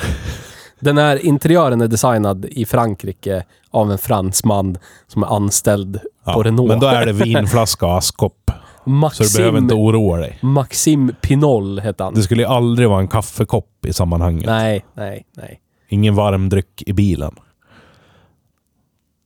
Den 0.80 0.98
här 0.98 1.26
interiören 1.26 1.80
är 1.80 1.88
designad 1.88 2.44
i 2.44 2.66
Frankrike 2.66 3.44
av 3.70 3.92
en 3.92 3.98
fransman 3.98 4.78
som 5.06 5.22
är 5.22 5.36
anställd 5.36 6.00
Ja, 6.24 6.32
på 6.32 6.42
Renault. 6.42 6.68
Men 6.68 6.80
då 6.80 6.86
är 6.86 7.06
det 7.06 7.12
vinflaska 7.12 7.86
och 7.86 7.96
askkopp. 7.98 8.41
Så 8.84 8.90
Maxim, 8.90 9.26
du 9.32 9.38
behöver 9.38 9.58
inte 9.58 9.74
oroa 9.74 10.16
dig. 10.16 10.38
Maxim 10.42 11.14
Pinol 11.20 11.80
heter 11.80 12.04
han. 12.04 12.14
Det 12.14 12.22
skulle 12.22 12.42
ju 12.42 12.48
aldrig 12.48 12.88
vara 12.88 13.00
en 13.00 13.08
kaffekopp 13.08 13.86
i 13.86 13.92
sammanhanget. 13.92 14.46
Nej, 14.46 14.84
nej, 14.94 15.26
nej. 15.36 15.60
Ingen 15.88 16.14
varm 16.14 16.48
dryck 16.48 16.82
i 16.86 16.92
bilen. 16.92 17.34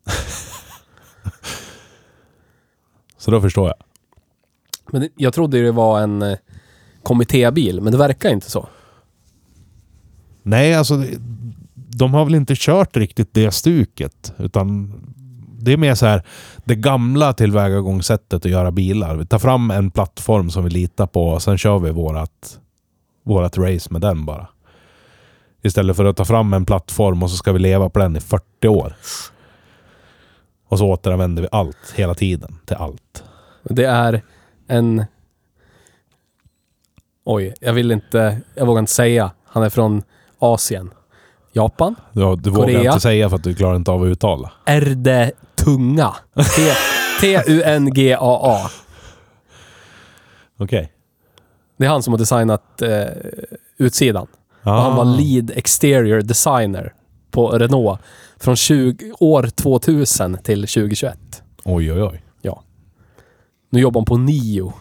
Så 3.18 3.30
då 3.30 3.40
förstår 3.40 3.66
jag. 3.66 3.76
Men 4.92 5.08
jag 5.16 5.34
trodde 5.34 5.62
det 5.62 5.72
var 5.72 6.00
en 6.00 6.22
eh, 6.22 6.38
kommittébil, 7.02 7.80
men 7.80 7.92
det 7.92 7.98
verkar 7.98 8.30
inte 8.30 8.50
så. 8.50 8.68
Nej, 10.42 10.74
alltså 10.74 11.04
de 11.74 12.14
har 12.14 12.24
väl 12.24 12.34
inte 12.34 12.54
kört 12.56 12.96
riktigt 12.96 13.34
det 13.34 13.50
stuket. 13.50 14.34
Utan 14.38 14.92
det 15.66 15.72
är 15.72 15.76
mer 15.76 15.94
så 15.94 16.06
här 16.06 16.22
det 16.64 16.74
gamla 16.74 17.32
tillvägagångssättet 17.32 18.44
att 18.44 18.50
göra 18.50 18.70
bilar. 18.70 19.16
Vi 19.16 19.26
tar 19.26 19.38
fram 19.38 19.70
en 19.70 19.90
plattform 19.90 20.50
som 20.50 20.64
vi 20.64 20.70
litar 20.70 21.06
på 21.06 21.28
och 21.28 21.42
sen 21.42 21.58
kör 21.58 21.78
vi 21.78 21.90
vårat, 21.90 22.60
vårat 23.24 23.58
race 23.58 23.92
med 23.92 24.00
den 24.00 24.24
bara. 24.24 24.48
Istället 25.62 25.96
för 25.96 26.04
att 26.04 26.16
ta 26.16 26.24
fram 26.24 26.52
en 26.52 26.64
plattform 26.64 27.22
och 27.22 27.30
så 27.30 27.36
ska 27.36 27.52
vi 27.52 27.58
leva 27.58 27.90
på 27.90 27.98
den 27.98 28.16
i 28.16 28.20
40 28.20 28.68
år. 28.68 28.94
Och 30.68 30.78
så 30.78 30.86
återanvänder 30.86 31.42
vi 31.42 31.48
allt 31.52 31.94
hela 31.94 32.14
tiden 32.14 32.58
till 32.66 32.76
allt. 32.76 33.24
Det 33.62 33.84
är 33.84 34.22
en... 34.66 35.04
Oj, 37.24 37.54
jag 37.60 37.72
vill 37.72 37.92
inte... 37.92 38.40
Jag 38.54 38.66
vågar 38.66 38.80
inte 38.80 38.92
säga. 38.92 39.30
Han 39.44 39.62
är 39.62 39.70
från 39.70 40.02
Asien. 40.38 40.90
Japan? 41.52 41.94
Du, 42.12 42.36
du 42.36 42.50
vågar 42.50 42.66
Korea. 42.66 42.90
inte 42.90 43.00
säga 43.00 43.28
för 43.28 43.36
att 43.36 43.44
du 43.44 43.54
klarar 43.54 43.76
inte 43.76 43.90
av 43.90 44.02
att 44.02 44.06
uttala. 44.06 44.52
Erde 44.66 45.32
Tunga. 45.66 46.14
T-U-N-G-A-A. 47.20 48.70
Okej. 50.58 50.92
Det 51.76 51.84
är 51.84 51.88
han 51.88 52.02
som 52.02 52.12
har 52.12 52.18
designat 52.18 52.82
eh, 52.82 53.04
utsidan. 53.78 54.26
Och 54.62 54.72
Ah. 54.72 54.80
han 54.80 54.96
var 54.96 55.04
lead 55.04 55.50
exterior 55.50 56.20
designer 56.22 56.94
på 57.30 57.48
Renault 57.50 58.00
från 58.36 58.56
20, 58.56 59.12
år 59.20 59.42
2000 59.42 60.38
till 60.42 60.60
2021. 60.60 61.42
Oj, 61.64 61.92
oj, 61.92 62.02
oj. 62.02 62.22
Ja. 62.42 62.62
Nu 63.70 63.80
jobbar 63.80 64.00
han 64.00 64.04
på 64.06 64.16
Nio, 64.16 64.72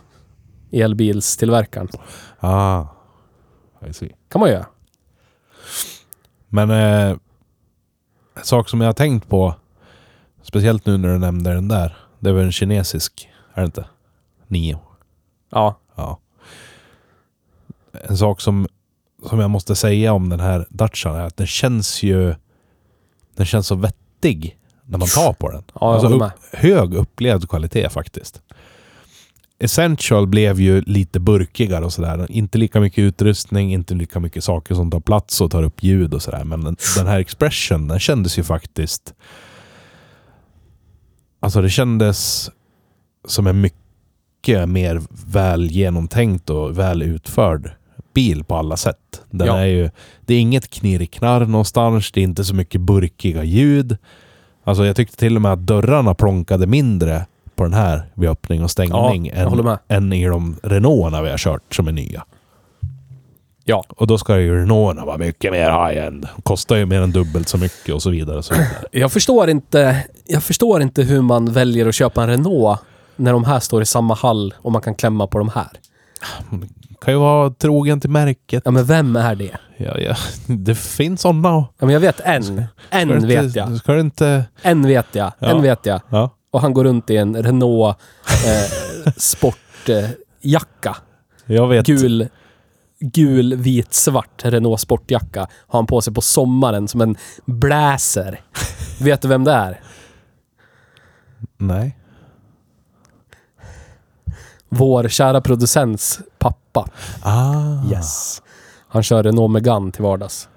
elbilstillverkaren. 0.71 1.88
Ah. 2.39 2.83
I 3.89 3.93
see. 3.93 4.11
kan 4.29 4.39
man 4.41 4.49
göra. 4.49 4.65
Men 6.49 6.69
eh, 6.69 7.09
en 8.38 8.43
sak 8.43 8.69
som 8.69 8.81
jag 8.81 8.88
har 8.88 8.93
tänkt 8.93 9.29
på, 9.29 9.55
speciellt 10.45 10.85
nu 10.85 10.97
när 10.97 11.09
du 11.09 11.17
nämnde 11.17 11.53
den 11.53 11.67
där, 11.67 11.97
det 12.19 12.29
är 12.29 12.33
väl 12.33 12.45
en 12.45 12.51
kinesisk, 12.51 13.29
är 13.53 13.61
det 13.61 13.65
inte? 13.65 13.85
Nio. 14.47 14.79
Ja. 15.49 15.79
Ja. 15.95 16.19
En 18.09 18.17
sak 18.17 18.41
som, 18.41 18.67
som 19.29 19.39
jag 19.39 19.49
måste 19.49 19.75
säga 19.75 20.13
om 20.13 20.29
den 20.29 20.39
här 20.39 20.67
Dacian 20.69 21.15
är 21.15 21.23
att 21.23 21.37
den 21.37 21.47
känns 21.47 22.03
ju... 22.03 22.35
Den 23.35 23.45
känns 23.45 23.67
så 23.67 23.75
vettig 23.75 24.57
när 24.85 24.97
man 24.97 25.07
tar 25.07 25.33
på 25.33 25.51
den. 25.51 25.63
Ja, 25.73 25.93
alltså 25.93 26.09
upp, 26.09 26.31
hög 26.51 26.93
upplevd 26.93 27.49
kvalitet 27.49 27.89
faktiskt. 27.89 28.41
Essential 29.59 30.27
blev 30.27 30.59
ju 30.59 30.81
lite 30.81 31.19
burkigare 31.19 31.85
och 31.85 31.93
sådär. 31.93 32.31
Inte 32.31 32.57
lika 32.57 32.79
mycket 32.79 32.99
utrustning, 32.99 33.73
inte 33.73 33.93
lika 33.93 34.19
mycket 34.19 34.43
saker 34.43 34.75
som 34.75 34.91
tar 34.91 34.99
plats 34.99 35.41
och 35.41 35.51
tar 35.51 35.63
upp 35.63 35.83
ljud 35.83 36.13
och 36.13 36.21
sådär. 36.21 36.43
Men 36.43 36.63
den, 36.63 36.77
den 36.97 37.07
här 37.07 37.19
Expression, 37.19 37.87
den 37.87 37.99
kändes 37.99 38.39
ju 38.39 38.43
faktiskt... 38.43 39.13
Alltså 41.45 41.61
det 41.61 41.69
kändes 41.69 42.49
som 43.27 43.47
en 43.47 43.61
mycket 43.61 44.69
mer 44.69 45.01
väl 45.27 45.71
genomtänkt 45.71 46.49
och 46.49 46.79
väl 46.79 47.01
utförd 47.01 47.71
bil 48.13 48.43
på 48.43 48.55
alla 48.55 48.77
sätt. 48.77 49.21
Den 49.29 49.47
Ja. 49.47 49.57
är 49.57 49.65
ju, 49.65 49.89
det 50.25 50.33
är 50.33 50.39
inget 50.39 50.69
knirrknarr 50.69 51.45
någonstans, 51.45 52.11
det 52.11 52.19
är 52.19 52.23
inte 52.23 52.43
så 52.45 52.55
mycket 52.55 52.81
burkiga 52.81 53.43
ljud. 53.43 53.97
Alltså 54.63 54.85
jag 54.85 54.95
tyckte 54.95 55.17
till 55.17 55.35
och 55.35 55.41
med 55.41 55.51
att 55.53 55.59
dörrarna 55.67 56.13
plonkade 56.13 56.67
mindre 56.67 57.25
på 57.55 57.63
den 57.63 57.73
här 57.73 58.05
vid 58.13 58.29
öppning 58.29 58.63
och 58.63 58.71
stängning 58.71 59.31
Ja, 59.35 59.41
än, 59.41 59.77
än 59.87 60.13
i 60.13 60.25
de 60.25 60.55
Renaulterna 60.63 61.21
vi 61.21 61.29
har 61.29 61.37
kört 61.37 61.75
som 61.75 61.87
är 61.87 61.91
nya. 61.91 62.25
Ja. 63.63 63.83
Och 63.89 64.07
då 64.07 64.17
ska 64.17 64.39
ju 64.39 64.55
Renaulterna 64.55 65.05
vara 65.05 65.17
mycket 65.17 65.51
mer 65.51 65.69
high-end. 65.87 66.27
Kostar 66.43 66.75
ju 66.75 66.85
mer 66.85 67.01
än 67.01 67.11
dubbelt 67.11 67.47
så 67.49 67.57
mycket 67.57 67.95
och 67.95 68.01
så 68.01 68.09
vidare. 68.09 68.37
Och 68.37 68.45
så 68.45 68.53
vidare. 68.53 68.85
Jag 68.91 69.11
förstår 69.11 69.49
inte, 69.49 70.03
jag 70.28 70.43
förstår 70.43 70.82
inte 70.82 71.03
hur 71.03 71.21
man 71.21 71.51
väljer 71.51 71.88
att 71.88 71.95
köpa 71.95 72.23
en 72.23 72.30
Renault 72.30 72.80
när 73.15 73.34
de 73.34 73.43
här 73.43 73.59
står 73.59 73.82
i 73.82 73.86
samma 73.86 74.13
hall 74.13 74.53
och 74.57 74.71
man 74.71 74.82
kan 74.82 74.95
klämma 74.95 75.28
på 75.28 75.38
de 75.38 75.49
här. 75.49 75.69
kan 77.01 77.13
ju 77.13 77.19
vara 77.19 77.49
trogen 77.49 77.99
till 77.99 78.09
märket. 78.09 78.61
Ja, 78.65 78.71
men 78.71 78.86
vem 78.86 79.15
är 79.15 79.36
det? 79.36 79.57
Ja, 79.78 79.97
ja. 79.99 80.15
Det 80.47 80.76
finns 80.76 81.21
sådana. 81.21 81.49
Ja, 81.49 81.86
men 81.86 81.89
jag 81.89 81.99
vet 81.99 82.19
en. 82.19 82.43
Ska 82.43 82.63
En 82.89 83.07
du 83.07 83.28
vet 83.28 83.43
inte, 83.43 83.59
jag. 83.59 83.78
Ska 83.78 83.93
du 83.93 83.99
inte... 83.99 84.45
En 84.61 84.88
vet 84.88 85.07
jag. 85.11 85.32
Ja. 85.39 85.47
En 85.47 85.61
vet 85.61 85.86
jag. 85.86 86.01
Ja. 86.09 86.30
Och 86.51 86.61
han 86.61 86.73
går 86.73 86.84
runt 86.84 87.09
i 87.09 87.17
en 87.17 87.43
Renault 87.43 87.97
eh, 88.28 89.11
sportjacka. 89.17 89.99
Eh, 89.99 90.09
jacka. 90.41 90.95
Jag 91.45 91.67
vet. 91.67 91.86
gul, 91.86 92.28
gul, 92.99 93.55
vit, 93.55 93.93
svart 93.93 94.41
Renault 94.45 94.80
sportjacka 94.82 95.39
har 95.67 95.80
han 95.80 95.86
på 95.88 96.01
sig 96.01 96.13
på 96.13 96.21
sommaren 96.21 96.88
som 96.88 97.01
en 97.01 97.15
blazer. 97.45 98.41
Vet 98.99 99.21
du 99.21 99.28
vem 99.28 99.43
det 99.43 99.51
är? 99.51 99.80
Nej. 101.58 101.97
Vår 104.70 105.08
kära 105.08 105.41
producents 105.41 106.20
pappa. 106.38 106.88
Ah. 107.22 107.91
Yes. 107.91 108.41
Han 108.88 109.03
kör 109.03 109.24
Renault 109.24 109.51
Megane 109.51 109.91
till 109.91 110.03
vardags. 110.03 110.49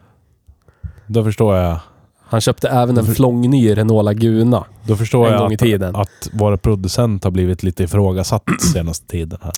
Då 1.06 1.24
förstår 1.24 1.56
jag. 1.56 1.80
Han 2.20 2.40
köpte 2.40 2.68
även 2.68 2.98
en 2.98 3.14
flångny 3.14 3.74
Renault 3.74 4.04
Laguna. 4.04 4.64
Då 4.84 4.96
förstår 4.96 5.26
En 5.26 5.32
jag 5.32 5.40
gång 5.40 5.50
i 5.52 5.54
att, 5.54 5.60
tiden. 5.60 5.96
att 5.96 6.28
vår 6.32 6.56
producent 6.56 7.24
har 7.24 7.30
blivit 7.30 7.62
lite 7.62 7.84
ifrågasatt 7.84 8.42
senaste 8.72 9.06
tiden 9.06 9.38
här. 9.42 9.52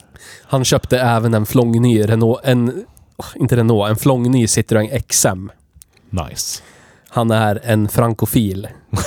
Han 0.44 0.64
köpte 0.64 0.98
även 1.00 1.34
en 1.34 1.46
flångny 1.46 2.02
Renault, 2.02 2.40
en, 2.44 2.84
inte 3.36 3.56
Renault, 3.56 3.90
en 3.90 3.96
flångny 3.96 4.46
Citroën 4.46 5.02
XM. 5.08 5.50
Nice. 6.10 6.62
Han 7.08 7.30
är 7.30 7.60
en 7.64 7.88
frankofil. 7.88 8.68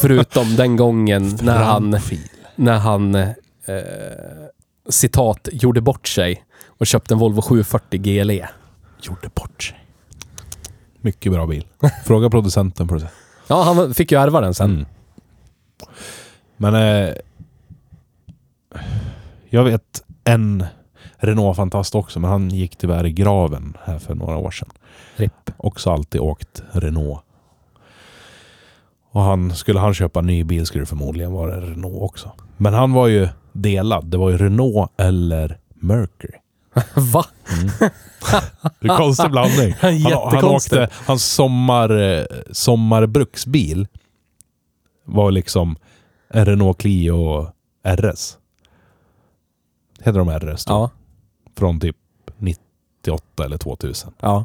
Förutom 0.00 0.56
den 0.56 0.76
gången 0.76 1.38
när 1.42 1.62
han, 1.62 1.98
när 2.56 2.78
han 2.78 3.14
eh, 3.14 3.34
citat, 4.88 5.48
gjorde 5.52 5.80
bort 5.80 6.08
sig 6.08 6.44
och 6.66 6.86
köpte 6.86 7.14
en 7.14 7.18
Volvo 7.18 7.42
740 7.42 8.00
GLE. 8.00 8.48
Gjorde 9.02 9.28
bort 9.34 9.62
sig. 9.62 9.84
Mycket 11.00 11.32
bra 11.32 11.46
bil. 11.46 11.66
Fråga 12.04 12.30
producenten 12.30 12.88
på 12.88 12.94
det. 12.94 13.08
Ja, 13.46 13.62
han 13.62 13.94
fick 13.94 14.12
ju 14.12 14.18
ärva 14.18 14.40
den 14.40 14.54
sen. 14.54 14.70
Mm. 14.70 14.86
Men... 16.56 16.74
Eh, 16.74 17.14
jag 19.48 19.64
vet 19.64 20.02
en 20.24 20.66
Renault-fantast 21.16 21.94
också, 21.94 22.20
men 22.20 22.30
han 22.30 22.50
gick 22.50 22.76
tyvärr 22.76 23.06
i 23.06 23.12
graven 23.12 23.76
här 23.84 23.98
för 23.98 24.14
några 24.14 24.36
år 24.36 24.50
sedan. 24.50 24.68
RIP. 25.16 25.50
Också 25.56 25.90
alltid 25.90 26.20
åkt 26.20 26.62
Renault. 26.72 27.20
Och 29.14 29.22
han, 29.22 29.54
skulle 29.54 29.80
han 29.80 29.94
köpa 29.94 30.20
en 30.20 30.26
ny 30.26 30.44
bil 30.44 30.66
skulle 30.66 30.82
det 30.82 30.86
förmodligen 30.86 31.32
vara 31.32 31.54
en 31.54 31.60
Renault 31.60 32.02
också. 32.02 32.32
Men 32.56 32.74
han 32.74 32.92
var 32.92 33.06
ju 33.06 33.28
delad. 33.52 34.06
Det 34.06 34.16
var 34.16 34.30
ju 34.30 34.38
Renault 34.38 34.90
eller 34.96 35.58
Mercury. 35.74 36.38
Va? 37.12 37.24
Det 38.80 38.88
är 38.88 38.90
en 38.90 38.96
konstig 38.96 39.30
blandning. 39.30 39.74
Han, 39.80 40.02
han 40.02 40.44
åkte, 40.44 40.88
hans 40.92 41.24
sommar, 41.24 41.90
eh, 42.02 42.24
sommarbruksbil 42.50 43.88
var 45.04 45.30
liksom 45.30 45.76
en 46.28 46.46
Renault 46.46 46.78
Clio 46.78 47.46
RS. 47.82 48.38
Heter 49.98 50.18
de 50.18 50.30
RS 50.30 50.64
då? 50.64 50.72
Ja. 50.72 50.90
Från 51.56 51.80
typ 51.80 51.96
98 52.38 53.44
eller 53.44 53.58
2000. 53.58 54.12
Ja. 54.20 54.44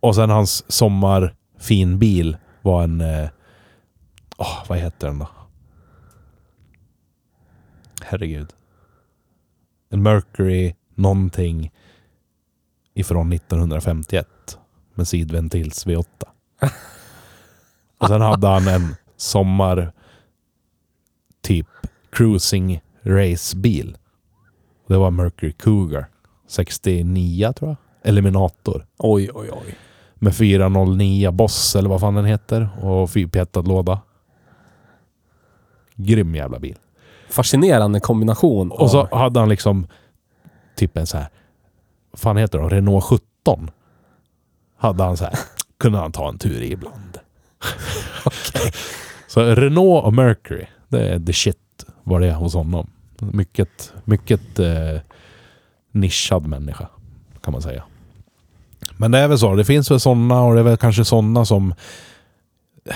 Och 0.00 0.14
sen 0.14 0.30
hans 0.30 0.72
sommarfinbil 0.72 2.36
var 2.68 2.82
en... 2.82 3.00
Eh, 3.00 3.28
åh, 4.36 4.64
vad 4.68 4.78
heter 4.78 5.06
den 5.06 5.18
då? 5.18 5.28
Herregud. 8.02 8.52
En 9.90 10.02
Mercury 10.02 10.74
någonting 10.94 11.72
ifrån 12.94 13.32
1951. 13.32 14.58
Med 14.94 15.08
sidventils 15.08 15.86
V8. 15.86 16.04
Och 17.98 18.08
sen 18.08 18.20
hade 18.20 18.46
han 18.46 18.68
en 18.68 18.96
sommar 19.16 19.92
typ 21.40 21.66
cruising 22.10 22.80
racebil. 23.02 23.96
Det 24.86 24.96
var 24.96 25.10
Mercury 25.10 25.52
Cougar. 25.52 26.06
69 26.46 27.52
tror 27.52 27.70
jag. 27.70 28.08
Eliminator. 28.08 28.86
Oj, 28.98 29.30
oj, 29.34 29.50
oj. 29.52 29.76
Med 30.18 30.36
409 30.36 31.30
Boss 31.30 31.76
eller 31.76 31.88
vad 31.88 32.00
fan 32.00 32.14
den 32.14 32.24
heter. 32.24 32.68
Och 32.84 33.10
fyrpetad 33.10 33.62
låda. 33.62 34.00
Grym 35.94 36.34
jävla 36.34 36.58
bil. 36.58 36.76
Fascinerande 37.30 38.00
kombination. 38.00 38.70
Och 38.72 38.90
så 38.90 39.00
av- 39.00 39.18
hade 39.18 39.40
han 39.40 39.48
liksom 39.48 39.86
typ 40.76 40.96
en 40.96 41.06
så 41.06 41.16
här. 41.18 41.28
Vad 42.10 42.20
fan 42.20 42.36
heter 42.36 42.58
det? 42.58 42.68
Renault 42.68 43.04
17. 43.04 43.70
Hade 44.76 45.04
han 45.04 45.16
så 45.16 45.24
här. 45.24 45.38
Kunde 45.78 45.98
han 45.98 46.12
ta 46.12 46.28
en 46.28 46.38
tur 46.38 46.62
i 46.62 46.72
ibland. 46.72 47.18
Så 49.26 49.40
Renault 49.54 50.04
och 50.04 50.14
Mercury. 50.14 50.66
Det 50.88 51.08
är 51.08 51.18
the 51.18 51.32
shit 51.32 51.84
var 52.04 52.20
det 52.20 52.32
hos 52.32 52.54
honom. 52.54 52.90
Mycket, 53.18 53.92
mycket 54.04 54.58
eh, 54.58 55.00
nischad 55.92 56.46
människa. 56.46 56.88
Kan 57.42 57.52
man 57.52 57.62
säga. 57.62 57.84
Men 58.98 59.10
det 59.10 59.18
är 59.18 59.28
väl 59.28 59.38
så. 59.38 59.54
Det 59.54 59.64
finns 59.64 59.90
väl 59.90 60.00
sådana 60.00 60.42
och 60.42 60.54
det 60.54 60.60
är 60.60 60.64
väl 60.64 60.76
kanske 60.76 61.04
sådana 61.04 61.44
som... 61.44 61.74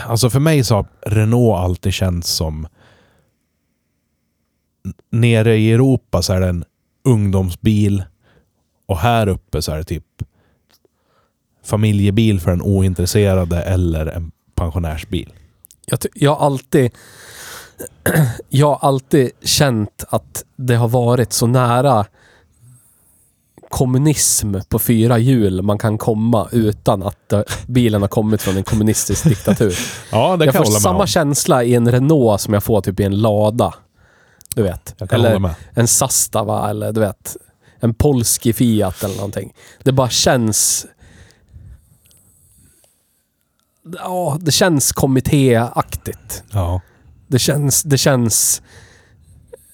Alltså 0.06 0.30
för 0.30 0.40
mig 0.40 0.64
så 0.64 0.74
har 0.74 0.86
Renault 1.06 1.58
alltid 1.58 1.92
känts 1.92 2.30
som... 2.30 2.66
Nere 5.10 5.56
i 5.56 5.72
Europa 5.72 6.22
så 6.22 6.32
är 6.32 6.40
det 6.40 6.48
en 6.48 6.64
ungdomsbil. 7.04 8.04
Och 8.86 8.98
här 8.98 9.26
uppe 9.26 9.62
så 9.62 9.72
är 9.72 9.76
det 9.76 9.84
typ 9.84 10.04
familjebil 11.64 12.40
för 12.40 12.50
den 12.50 12.62
ointresserade 12.62 13.62
eller 13.62 14.06
en 14.06 14.32
pensionärsbil. 14.54 15.32
Jag, 15.86 15.98
jag 16.14 16.34
har 16.34 16.46
alltid... 16.46 16.90
Jag 18.48 18.66
har 18.66 18.88
alltid 18.88 19.30
känt 19.42 20.04
att 20.08 20.44
det 20.56 20.74
har 20.74 20.88
varit 20.88 21.32
så 21.32 21.46
nära 21.46 22.06
kommunism 23.72 24.54
på 24.68 24.78
fyra 24.78 25.18
hjul 25.18 25.62
man 25.62 25.78
kan 25.78 25.98
komma 25.98 26.48
utan 26.52 27.02
att 27.02 27.28
det- 27.28 27.44
bilen 27.66 28.00
har 28.02 28.08
kommit 28.08 28.42
från 28.42 28.56
en 28.56 28.62
kommunistisk 28.64 29.24
diktatur. 29.24 29.78
Ja, 30.12 30.36
det 30.36 30.44
jag 30.44 30.54
kan 30.54 30.58
jag 30.60 30.66
får 30.66 30.72
med 30.72 30.82
samma 30.82 31.00
om. 31.00 31.06
känsla 31.06 31.64
i 31.64 31.74
en 31.74 31.90
Renault 31.92 32.40
som 32.40 32.54
jag 32.54 32.62
får 32.64 32.80
typ 32.80 33.00
i 33.00 33.04
en 33.04 33.20
lada. 33.20 33.74
Du 34.54 34.62
vet. 34.62 34.94
Jag 34.98 35.10
kan 35.10 35.20
Eller 35.20 35.38
med. 35.38 35.54
en 35.74 35.88
Zastava 35.88 36.70
eller 36.70 36.92
du 36.92 37.00
vet. 37.00 37.36
En 37.80 37.94
polski 37.94 38.52
Fiat 38.52 39.02
eller 39.04 39.16
någonting. 39.16 39.52
Det 39.82 39.92
bara 39.92 40.08
känns... 40.10 40.86
Ja, 43.98 44.36
det 44.40 44.50
känns 44.52 44.92
kommittéaktigt. 44.92 46.42
Ja. 46.52 46.80
Det 47.28 47.38
känns... 47.38 47.82
Det 47.82 47.98
känns... 47.98 48.62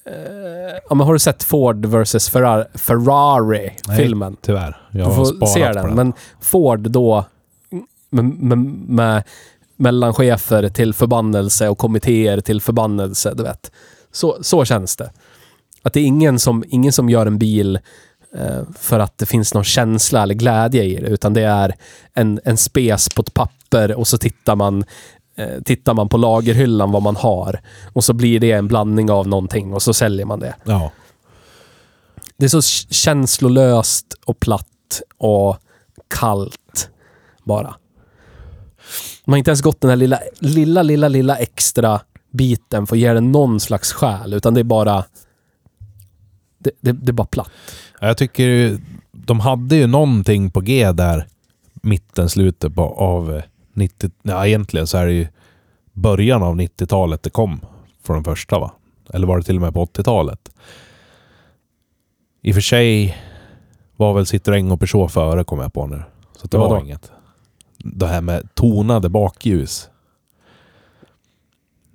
Eh, 0.09 0.79
ja, 0.89 0.95
men 0.95 1.07
har 1.07 1.13
du 1.13 1.19
sett 1.19 1.43
Ford 1.43 1.87
vs 1.87 2.29
Ferrari, 2.29 2.65
Ferrari-filmen? 2.75 4.37
Tyvärr. 4.41 4.77
Jag 4.91 5.01
Du 5.01 5.05
har 5.05 5.17
får 5.17 5.25
sparat 5.25 5.53
se 5.53 5.67
på 5.67 5.87
den. 5.87 5.95
Men 5.95 6.13
Ford 6.41 6.91
då 6.91 7.25
med, 8.11 8.25
med, 8.25 8.59
med 8.89 9.23
mellanchefer 9.77 10.69
till 10.69 10.95
förbannelse 10.95 11.69
och 11.69 11.79
kommittéer 11.79 12.41
till 12.41 12.61
förbannelse, 12.61 13.35
du 13.35 13.43
vet. 13.43 13.73
Så, 14.13 14.39
så 14.41 14.65
känns 14.65 14.97
det. 14.97 15.11
Att 15.83 15.93
det 15.93 16.01
är 16.01 16.05
ingen 16.05 16.39
som, 16.39 16.65
ingen 16.69 16.93
som 16.93 17.11
gör 17.11 17.27
en 17.27 17.39
bil 17.39 17.79
eh, 18.35 18.63
för 18.79 18.99
att 18.99 19.19
det 19.19 19.27
finns 19.27 19.55
någon 19.55 19.65
känsla 19.65 20.23
eller 20.23 20.35
glädje 20.35 20.85
i 20.85 20.97
det, 20.97 21.09
utan 21.09 21.35
det 21.35 21.43
är 21.43 21.75
en, 22.15 22.41
en 22.45 22.57
spes 22.57 23.09
på 23.09 23.23
ett 23.23 23.35
papper 23.35 23.95
och 23.95 24.09
så 24.09 24.19
tittar 24.19 24.57
man 24.57 24.85
eh, 25.39 25.63
tittar 25.65 25.95
man 25.95 26.09
på 26.09 26.17
lagerhyllan 26.17 26.91
vad 26.93 27.03
man 27.03 27.17
har 27.17 27.61
och 27.93 28.05
så 28.05 28.13
blir 28.13 28.41
det 28.41 28.53
en 28.53 28.69
blandning 28.69 29.11
av 29.11 29.29
någonting 29.29 29.75
och 29.75 29.83
så 29.83 29.95
säljer 29.95 30.27
man 30.27 30.41
det. 30.41 30.55
Ja. 30.65 30.93
Det 32.37 32.45
är 32.45 32.49
så 32.49 32.63
känslolöst 32.95 34.07
och 34.25 34.41
platt 34.41 35.03
och 35.19 35.57
kallt 36.09 36.91
bara. 37.45 37.75
Man 39.25 39.33
har 39.33 39.39
inte 39.39 39.51
ens 39.51 39.63
gått 39.63 39.81
den 39.81 39.91
här 39.91 39.97
lilla, 39.97 40.21
lilla, 40.41 40.83
lilla, 40.83 41.09
lilla 41.09 41.37
extra 41.37 42.01
biten 42.31 42.87
för 42.87 42.97
att 42.97 43.01
ge 43.01 43.13
den 43.13 43.33
någon 43.33 43.61
slags 43.61 43.93
själ, 43.93 44.35
utan 44.35 44.55
det 44.55 44.61
är 44.61 44.65
bara... 44.65 45.05
Det, 46.59 46.71
det, 46.81 46.93
det 46.93 47.11
är 47.11 47.13
bara 47.13 47.27
platt. 47.27 47.51
Ja, 48.01 48.07
Jag 48.07 48.17
tycker 48.17 48.43
ju- 48.45 48.79
de 49.13 49.41
hade 49.41 49.77
ju 49.77 49.87
någonting 49.87 50.51
på 50.51 50.61
G 50.61 50.93
där 50.93 51.27
mitten, 51.83 52.29
slutet 52.29 52.75
på, 52.75 52.83
av 52.83 53.37
eh, 53.37 53.43
90... 53.79 54.11
Ja, 54.23 54.47
egentligen 54.47 54.87
så 54.87 54.99
är 54.99 55.07
det 55.07 55.13
ju 55.13 55.29
början 55.93 56.43
av 56.43 56.57
90-talet 56.57 57.23
det 57.23 57.31
kom 57.31 57.61
från 58.03 58.17
den 58.17 58.25
första 58.25 58.59
va? 58.59 58.73
Eller 59.13 59.27
var 59.27 59.39
det 59.39 59.45
till 59.45 59.57
och 59.57 59.63
med 59.63 59.75
på 59.75 59.85
80-talet? 59.85 60.51
I 62.43 62.51
och 62.51 62.55
för 62.55 62.61
sig 62.61 63.17
var 63.97 64.15
väl 64.15 64.25
Citroën 64.25 64.73
och 64.73 64.81
Peugeot 64.81 65.13
före 65.13 65.45
kom 65.45 65.61
jag 65.61 65.73
på 65.73 65.87
nu. 65.87 66.03
Så 66.37 66.47
det 66.47 66.59
var 66.59 66.81
inget. 66.81 67.13
Det 67.79 68.07
här 68.07 68.21
med 68.21 68.55
tonade 68.55 69.09
bakljus. 69.09 69.91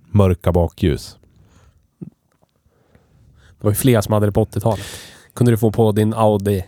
Mörka 0.06 0.52
bakljus. 0.52 1.18
Det 3.58 3.64
var 3.64 3.72
ju 3.72 3.76
fler 3.76 4.02
som 4.02 4.14
hade 4.14 4.26
det 4.26 4.32
på 4.32 4.46
80-talet. 4.46 4.86
Kunde 5.34 5.52
du 5.52 5.58
få 5.58 5.72
på 5.72 5.92
din 5.92 6.14
Audi 6.14 6.66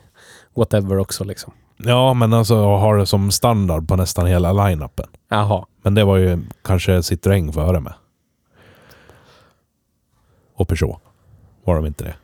whatever 0.55 0.97
också 0.97 1.23
liksom. 1.23 1.53
Ja, 1.77 2.13
men 2.13 2.33
alltså 2.33 2.55
jag 2.55 2.77
har 2.77 2.97
det 2.97 3.05
som 3.05 3.31
standard 3.31 3.87
på 3.87 3.95
nästan 3.95 4.25
hela 4.25 4.53
line-upen. 4.53 5.07
Jaha. 5.29 5.65
Men 5.83 5.95
det 5.95 6.03
var 6.03 6.17
ju 6.17 6.39
kanske 6.63 6.91
Citroën 7.01 7.51
före 7.51 7.79
med. 7.79 7.93
Och 10.55 10.67
Peugeot. 10.67 10.99
Var 11.63 11.75
de 11.75 11.85
inte 11.85 12.03
det? 12.03 12.15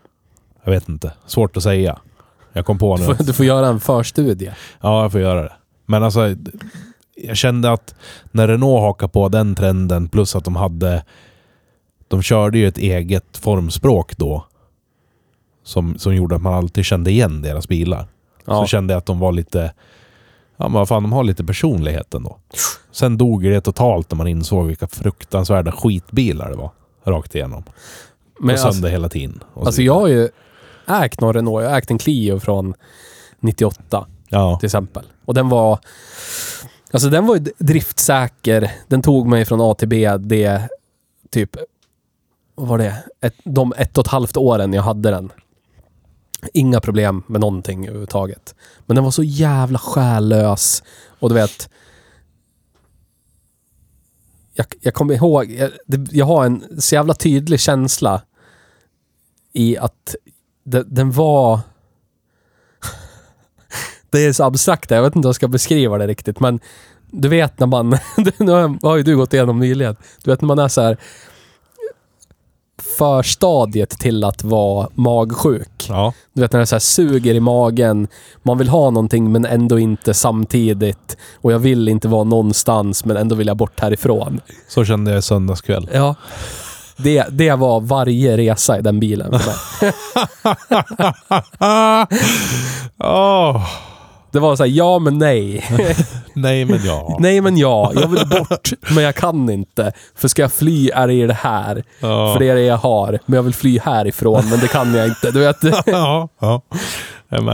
Jag 0.64 0.72
vet 0.72 0.90
inte. 0.90 1.14
Svårt 1.26 1.58
att 1.58 1.64
säga. 1.64 2.00
Jag 2.54 2.66
kom 2.66 2.78
på 2.78 2.96
Du 2.98 3.08
nu. 3.08 3.16
får, 3.16 3.24
du 3.24 3.34
får 3.34 3.46
göra 3.46 3.68
en 3.68 3.80
förstudie. 3.80 4.54
Ja, 4.82 5.02
jag 5.02 5.12
får 5.12 5.22
göra 5.22 5.42
det. 5.42 5.54
Men 5.86 6.04
alltså, 6.04 6.36
jag 7.16 7.38
kände 7.38 7.72
att 7.72 7.96
när 8.32 8.48
Renault 8.48 8.82
hakade 8.82 9.12
på 9.12 9.30
den 9.30 9.56
trenden 9.56 10.10
plus 10.10 10.36
att 10.36 10.44
de 10.46 10.56
hade... 10.56 11.06
De 12.08 12.22
körde 12.22 12.58
ju 12.58 12.68
ett 12.68 12.78
eget 12.78 13.38
formspråk 13.38 14.18
då. 14.18 14.46
Som, 15.64 15.98
som 15.98 16.16
gjorde 16.16 16.36
att 16.36 16.42
man 16.42 16.54
alltid 16.54 16.86
kände 16.86 17.12
igen 17.12 17.42
deras 17.42 17.68
bilar. 17.68 18.08
Ja. 18.46 18.62
Så 18.62 18.68
kände 18.68 18.94
jag 18.94 18.98
att 18.98 19.06
de 19.06 19.20
var 19.20 19.32
lite... 19.32 19.74
Ja 20.58 20.64
men 20.68 20.74
vad 20.74 20.88
fan, 20.88 21.04
de 21.04 21.12
har 21.14 21.24
lite 21.24 21.44
personlighet 21.44 22.14
ändå. 22.14 22.38
Sen 22.92 23.18
dog 23.18 23.44
det 23.44 23.62
totalt 23.62 24.12
när 24.12 24.18
man 24.18 24.28
insåg 24.28 24.68
vilka 24.68 24.88
fruktansvärda 24.88 25.72
skitbilar 25.72 26.50
det 26.50 26.56
var. 26.56 26.72
Rakt 27.04 27.36
igenom. 27.36 27.64
Men 28.40 28.54
och 28.54 28.60
sönder 28.60 28.70
alltså, 28.76 28.88
hela 28.88 29.10
tiden. 29.10 29.44
Alltså 29.56 29.82
jag 29.82 30.00
har 30.00 30.08
ju 30.08 30.30
ägt 30.88 31.22
någon 31.22 31.34
Renault. 31.34 31.64
Jag 31.64 31.70
har 31.70 31.78
ägt 31.78 31.92
en 31.92 31.98
Clio 31.98 32.40
från 32.40 32.74
98 33.40 34.08
Ja. 34.30 34.58
till 34.60 34.68
exempel. 34.68 35.04
Och 35.26 35.34
den 35.34 35.50
var... 35.50 35.80
Alltså 36.92 37.10
den 37.10 37.28
var 37.28 37.36
ju 37.36 37.46
driftsäker. 37.58 38.72
Den 38.88 39.02
tog 39.02 39.28
mig 39.28 39.46
från 39.46 39.62
A 39.62 39.74
till 39.74 39.88
B. 39.88 40.18
Det 40.18 40.70
typ... 41.30 41.56
Vad 42.56 42.68
var 42.68 42.78
det? 42.78 43.04
Ett, 43.22 43.36
de 43.44 43.74
ett 43.78 43.98
och 43.98 44.06
ett 44.06 44.12
halvt 44.12 44.38
åren 44.38 44.74
jag 44.74 44.84
hade 44.84 45.12
den. 45.12 45.32
Inga 46.54 46.80
problem 46.80 47.24
med 47.28 47.42
någonting 47.42 47.86
överhuvudtaget. 47.86 48.56
Men 48.86 48.96
den 48.96 49.04
var 49.04 49.12
så 49.12 49.24
jävla 49.24 49.80
själlös. 49.80 50.84
Och 51.20 51.30
du 51.30 51.36
vet... 51.36 51.70
Jag, 54.54 54.66
jag 54.82 54.94
kommer 54.94 55.14
ihåg... 55.14 55.52
Jag, 55.52 55.72
det, 55.88 56.08
jag 56.12 56.26
har 56.26 56.46
en 56.46 56.82
så 56.82 56.96
jävla 56.96 57.14
tydlig 57.14 57.60
känsla 57.60 58.22
i 59.54 59.78
att 59.78 60.16
det, 60.64 60.84
den 60.84 61.12
var... 61.12 61.60
Det 64.10 64.26
är 64.26 64.34
så 64.34 64.44
abstrakt, 64.44 64.92
jag 64.92 65.02
vet 65.04 65.16
inte 65.16 65.26
hur 65.26 65.30
jag 65.30 65.36
ska 65.36 65.48
beskriva 65.48 65.98
det 65.98 66.08
riktigt, 66.08 66.40
men 66.40 66.60
du 67.12 67.28
vet 67.30 67.60
när 67.60 67.68
man... 67.68 67.90
nu 68.38 68.52
har- 68.52 68.88
har 68.88 68.98
ju 68.98 69.04
du 69.04 69.18
gått 69.18 69.34
igenom 69.34 69.60
nyligen. 69.60 69.96
Du 70.24 70.32
vet 70.32 70.42
när 70.42 70.48
man 70.48 70.60
är 70.60 70.68
så 70.68 70.82
här 70.82 70.98
förstadiet 72.98 73.90
till 73.90 74.24
att 74.24 74.44
vara 74.44 74.88
magsjuk. 74.96 75.86
Ja. 75.90 76.14
Du 76.34 76.42
vet 76.42 76.52
när 76.52 76.60
det 76.60 76.66
så 76.66 76.76
här 76.76 76.80
suger 76.80 77.34
i 77.34 77.40
magen, 77.40 78.08
man 78.44 78.58
vill 78.58 78.70
ha 78.70 78.90
någonting 78.90 79.32
men 79.32 79.46
ändå 79.46 79.80
inte 79.80 80.14
samtidigt. 80.14 81.18
Och 81.36 81.52
jag 81.52 81.60
vill 81.60 81.88
inte 81.88 82.08
vara 82.08 82.24
någonstans 82.24 83.06
men 83.06 83.18
ändå 83.18 83.36
vill 83.36 83.48
jag 83.48 83.58
bort 83.58 83.80
härifrån. 83.80 84.40
Så 84.68 84.86
kände 84.86 85.12
jag 85.12 85.20
i 85.20 85.22
söndagskväll. 85.22 85.90
Ja. 85.94 86.16
Det, 86.98 87.26
det 87.32 87.56
var 87.56 87.80
varje 87.80 88.38
resa 88.38 88.80
i 88.80 88.82
den 88.82 89.00
bilen 89.00 89.40
för 89.40 89.48
mig. 89.48 89.94
Åh, 93.04 93.66
Det 94.32 94.40
var 94.40 94.56
så 94.56 94.64
här, 94.64 94.72
ja 94.72 95.00
men 95.00 95.18
nej. 95.18 95.66
nej 96.34 96.66
men 96.66 96.80
ja. 96.86 97.18
nej 97.20 97.42
men 97.42 97.58
ja, 97.58 97.92
jag 97.96 98.08
vill 98.08 98.28
bort 98.28 98.70
men 98.96 99.04
jag 99.04 99.16
kan 99.16 99.50
inte. 99.50 99.92
För 100.16 100.28
ska 100.28 100.42
jag 100.42 100.52
fly 100.52 100.90
är 100.90 101.08
det 101.08 101.28
det 101.28 101.34
här. 101.34 101.84
Ja. 102.00 102.34
För 102.34 102.40
det 102.40 102.50
är 102.50 102.56
det 102.56 102.62
jag 102.62 102.78
har. 102.78 103.20
Men 103.26 103.36
jag 103.36 103.44
vill 103.44 103.54
fly 103.54 103.80
härifrån 103.80 104.50
men 104.50 104.60
det 104.60 104.68
kan 104.68 104.94
jag 104.94 105.08
inte. 105.08 105.32
Du 105.32 105.40
vet, 105.40 105.58
ja, 105.86 106.30
ja. 106.40 106.62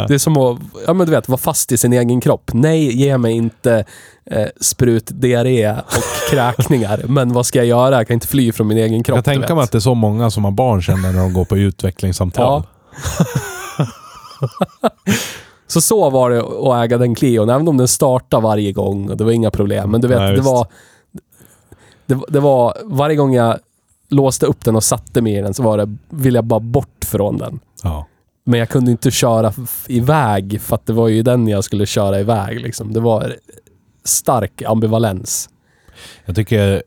Det 0.08 0.14
är 0.14 0.18
som 0.18 0.38
att 0.38 0.60
ja, 0.88 0.94
men 0.94 1.06
du 1.06 1.12
vet, 1.12 1.30
vara 1.30 1.38
fast 1.38 1.72
i 1.72 1.78
sin 1.78 1.94
egen 1.94 2.22
kropp. 2.22 2.52
Nej, 2.54 2.96
ge 2.96 3.18
mig 3.18 3.34
inte 3.34 3.86
eh, 4.32 4.48
sprut, 4.62 5.08
diarré 5.10 5.72
och 5.72 6.30
kräkningar. 6.32 7.02
Men 7.08 7.34
vad 7.34 7.46
ska 7.46 7.60
jag 7.60 7.66
göra? 7.68 7.96
Jag 7.96 8.08
kan 8.08 8.14
inte 8.14 8.28
fly 8.28 8.52
från 8.52 8.68
min 8.68 8.78
egen 8.78 9.04
kropp. 9.04 9.28
Jag 9.28 9.40
vet. 9.40 9.50
mig 9.50 9.64
att 9.64 9.72
det 9.72 9.78
är 9.78 9.80
så 9.80 9.94
många 9.94 10.32
som 10.32 10.44
har 10.46 10.52
barn 10.52 10.82
känner 10.82 11.12
när 11.12 11.20
de 11.20 11.34
går 11.34 11.46
på 11.46 11.58
utvecklingssamtal. 11.58 12.64
Så 15.68 15.82
så 15.82 16.10
var 16.10 16.30
det 16.30 16.40
att 16.40 16.86
äga 16.86 16.98
den 16.98 17.16
Clion, 17.16 17.50
även 17.50 17.68
om 17.68 17.78
den 17.78 17.88
startade 17.88 18.44
varje 18.44 18.72
gång 18.72 19.10
och 19.10 19.18
det 19.18 19.24
var 19.24 19.32
inga 19.32 19.52
problem. 19.52 19.92
Men 19.92 20.02
du 20.02 20.08
vet, 20.08 20.20
Nej, 20.20 20.36
det 20.36 20.42
var... 20.42 20.68
Det, 22.06 22.20
det 22.28 22.40
var... 22.40 22.78
Varje 22.84 23.16
gång 23.16 23.34
jag 23.34 23.60
låste 24.10 24.46
upp 24.46 24.66
den 24.66 24.76
och 24.76 24.84
satte 24.84 25.22
mig 25.22 25.36
i 25.36 25.42
den 25.42 25.54
så 25.54 25.64
var 25.64 25.78
det, 25.78 25.96
ville 26.10 26.38
jag 26.38 26.46
bara 26.46 26.60
bort 26.60 27.06
från 27.06 27.38
den. 27.38 27.60
Ja. 27.84 28.06
Men 28.44 28.60
jag 28.60 28.70
kunde 28.70 28.92
inte 28.92 29.12
köra 29.12 29.54
iväg 29.88 30.62
för 30.62 30.76
att 30.76 30.86
det 30.86 30.94
var 30.94 31.08
ju 31.08 31.24
den 31.24 31.48
jag 31.48 31.64
skulle 31.64 31.86
köra 31.86 32.20
iväg. 32.20 32.62
Liksom. 32.62 32.94
Det 32.94 33.00
var 33.00 33.36
stark 34.04 34.62
ambivalens. 34.62 35.50
Jag 36.26 36.36
tycker, 36.36 36.84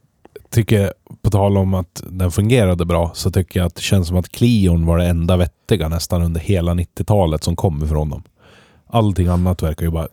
tycker, 0.51 0.93
på 1.23 1.31
tal 1.31 1.57
om 1.57 1.75
att 1.75 2.03
den 2.07 2.31
fungerade 2.31 2.85
bra, 2.85 3.11
så 3.15 3.31
tycker 3.31 3.61
jag 3.61 3.67
att 3.67 3.75
det 3.75 3.83
känns 3.83 4.09
som 4.09 4.17
att 4.17 4.29
Clion 4.29 4.87
var 4.87 4.99
det 4.99 5.07
enda 5.07 5.37
vettiga 5.37 5.89
nästan 5.89 6.23
under 6.23 6.41
hela 6.41 6.75
90-talet 6.75 7.45
som 7.45 7.57
kom 7.57 7.85
ifrån 7.85 8.11
dem. 8.11 8.23
Allting 8.93 9.29
annat 9.29 9.63
verkar 9.63 9.87
ju 9.87 9.91
bara 9.91 10.09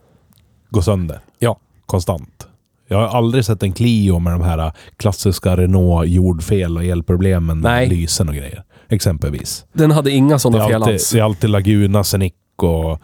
gå 0.70 0.82
sönder. 0.82 1.20
Ja. 1.38 1.58
Konstant. 1.86 2.48
Jag 2.88 2.96
har 2.96 3.18
aldrig 3.18 3.44
sett 3.44 3.62
en 3.62 3.72
Clio 3.72 4.18
med 4.18 4.32
de 4.32 4.42
här 4.42 4.72
klassiska 4.96 5.56
Renault 5.56 6.08
jordfel 6.08 6.76
och 6.76 6.84
elproblemen 6.84 7.60
med 7.60 7.72
Nej. 7.72 7.88
lysen 7.88 8.28
och 8.28 8.34
grejer. 8.34 8.64
Exempelvis. 8.88 9.64
Den 9.72 9.90
hade 9.90 10.10
inga 10.10 10.38
sådana 10.38 10.66
fel 10.66 10.74
alltid, 10.74 10.94
alls. 10.94 11.10
det 11.10 11.18
är 11.18 11.22
alltid 11.22 11.50
Laguna, 11.50 12.04
Scenic 12.04 12.32
och 12.56 13.00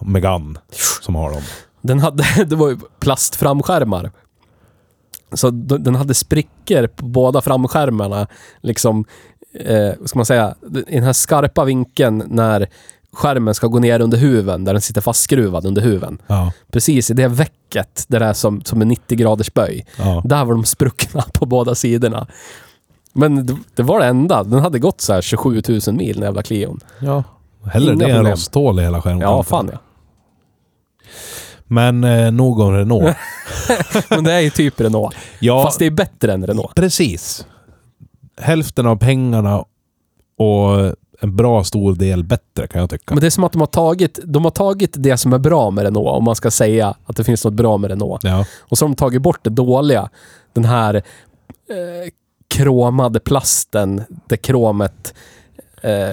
Megane 0.00 0.58
som 1.02 1.14
har 1.14 1.30
dem. 1.30 1.42
Den 1.82 2.00
hade, 2.00 2.24
det 2.46 2.56
var 2.56 2.68
ju 2.68 2.78
plastframskärmar. 3.00 4.10
Så 5.32 5.50
den 5.50 5.94
hade 5.94 6.14
sprickor 6.14 6.86
på 6.86 7.06
båda 7.06 7.40
framskärmarna. 7.40 8.26
Liksom, 8.60 9.04
eh, 9.60 9.92
vad 9.98 10.08
ska 10.08 10.18
man 10.18 10.26
säga, 10.26 10.54
i 10.88 10.94
den 10.94 11.04
här 11.04 11.12
skarpa 11.12 11.64
vinkeln 11.64 12.22
när 12.26 12.68
skärmen 13.16 13.54
ska 13.54 13.66
gå 13.66 13.78
ner 13.78 14.00
under 14.00 14.18
huven, 14.18 14.64
där 14.64 14.72
den 14.72 14.82
sitter 14.82 15.00
fastskruvad 15.00 15.66
under 15.66 15.82
huven. 15.82 16.18
Ja. 16.26 16.52
Precis 16.72 17.10
i 17.10 17.14
det 17.14 17.28
vecket, 17.28 18.04
där 18.08 18.20
det 18.20 18.26
är 18.26 18.32
som, 18.32 18.62
som 18.64 18.82
en 18.82 18.88
90 18.88 19.18
graders 19.18 19.54
böj. 19.54 19.86
ja. 19.98 20.22
Där 20.24 20.44
var 20.44 20.54
de 20.54 20.64
spruckna 20.64 21.22
på 21.32 21.46
båda 21.46 21.74
sidorna. 21.74 22.26
Men 23.12 23.46
det, 23.46 23.56
det 23.74 23.82
var 23.82 24.00
det 24.00 24.06
enda. 24.06 24.44
Den 24.44 24.60
hade 24.60 24.78
gått 24.78 25.00
så 25.00 25.12
här 25.12 25.22
27 25.22 25.62
000 25.68 25.80
mil, 25.96 26.14
den 26.14 26.22
jävla 26.24 26.42
Clion. 26.42 26.80
ja. 27.00 27.24
Hellre 27.72 27.92
Inga 27.94 28.06
det 28.06 28.12
än 28.12 28.26
rosthål 28.26 28.80
i 28.80 28.82
hela 28.82 29.02
skärmkanten. 29.02 29.28
Ja, 29.36 29.42
fan 29.42 29.70
ja. 29.72 29.78
Men 31.64 32.04
eh, 32.04 32.32
nog 32.32 32.60
om 32.60 32.72
Renault. 32.74 33.16
Men 34.10 34.24
det 34.24 34.32
är 34.32 34.40
ju 34.40 34.50
typ 34.50 34.80
Renault. 34.80 35.16
Ja, 35.40 35.62
Fast 35.64 35.78
det 35.78 35.86
är 35.86 35.90
bättre 35.90 36.32
än 36.32 36.46
Renault. 36.46 36.74
precis. 36.74 37.46
Hälften 38.40 38.86
av 38.86 38.96
pengarna 38.96 39.64
och 40.38 40.94
en 41.20 41.36
bra 41.36 41.64
stor 41.64 41.94
del 41.94 42.24
bättre 42.24 42.66
kan 42.66 42.80
jag 42.80 42.90
tycka. 42.90 43.14
Men 43.14 43.20
det 43.20 43.26
är 43.26 43.30
som 43.30 43.44
att 43.44 43.52
de 43.52 43.60
har 43.60 43.66
tagit, 43.66 44.18
de 44.24 44.44
har 44.44 44.50
tagit 44.50 44.94
det 44.98 45.16
som 45.16 45.32
är 45.32 45.38
bra 45.38 45.70
med 45.70 45.84
Renault, 45.84 46.08
om 46.08 46.24
man 46.24 46.34
ska 46.36 46.50
säga 46.50 46.94
att 47.06 47.16
det 47.16 47.24
finns 47.24 47.44
något 47.44 47.54
bra 47.54 47.76
med 47.78 47.90
Renault. 47.90 48.24
Ja. 48.24 48.44
Och 48.60 48.78
så 48.78 48.84
har 48.84 48.88
de 48.88 48.96
tagit 48.96 49.22
bort 49.22 49.38
det 49.42 49.50
dåliga. 49.50 50.08
Den 50.52 50.64
här 50.64 50.94
eh, 50.94 51.02
kromade 52.48 53.20
plasten, 53.20 54.02
där 54.28 54.36
kromet 54.36 55.14
eh, 55.82 56.08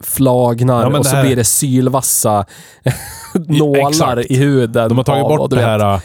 flagnar 0.00 0.90
Ja, 0.90 0.98
och 0.98 1.06
så 1.06 1.16
här- 1.16 1.24
blir 1.24 1.36
det 1.36 1.44
sylvassa 1.44 2.46
nålar 3.34 4.16
exakt. 4.16 4.30
i 4.30 4.36
huden. 4.36 4.88
De 4.88 4.96
har 4.98 5.04
tagit 5.04 5.38
bort 5.38 5.50
det 5.50 5.60
här... 5.60 5.94
äh, 5.94 6.00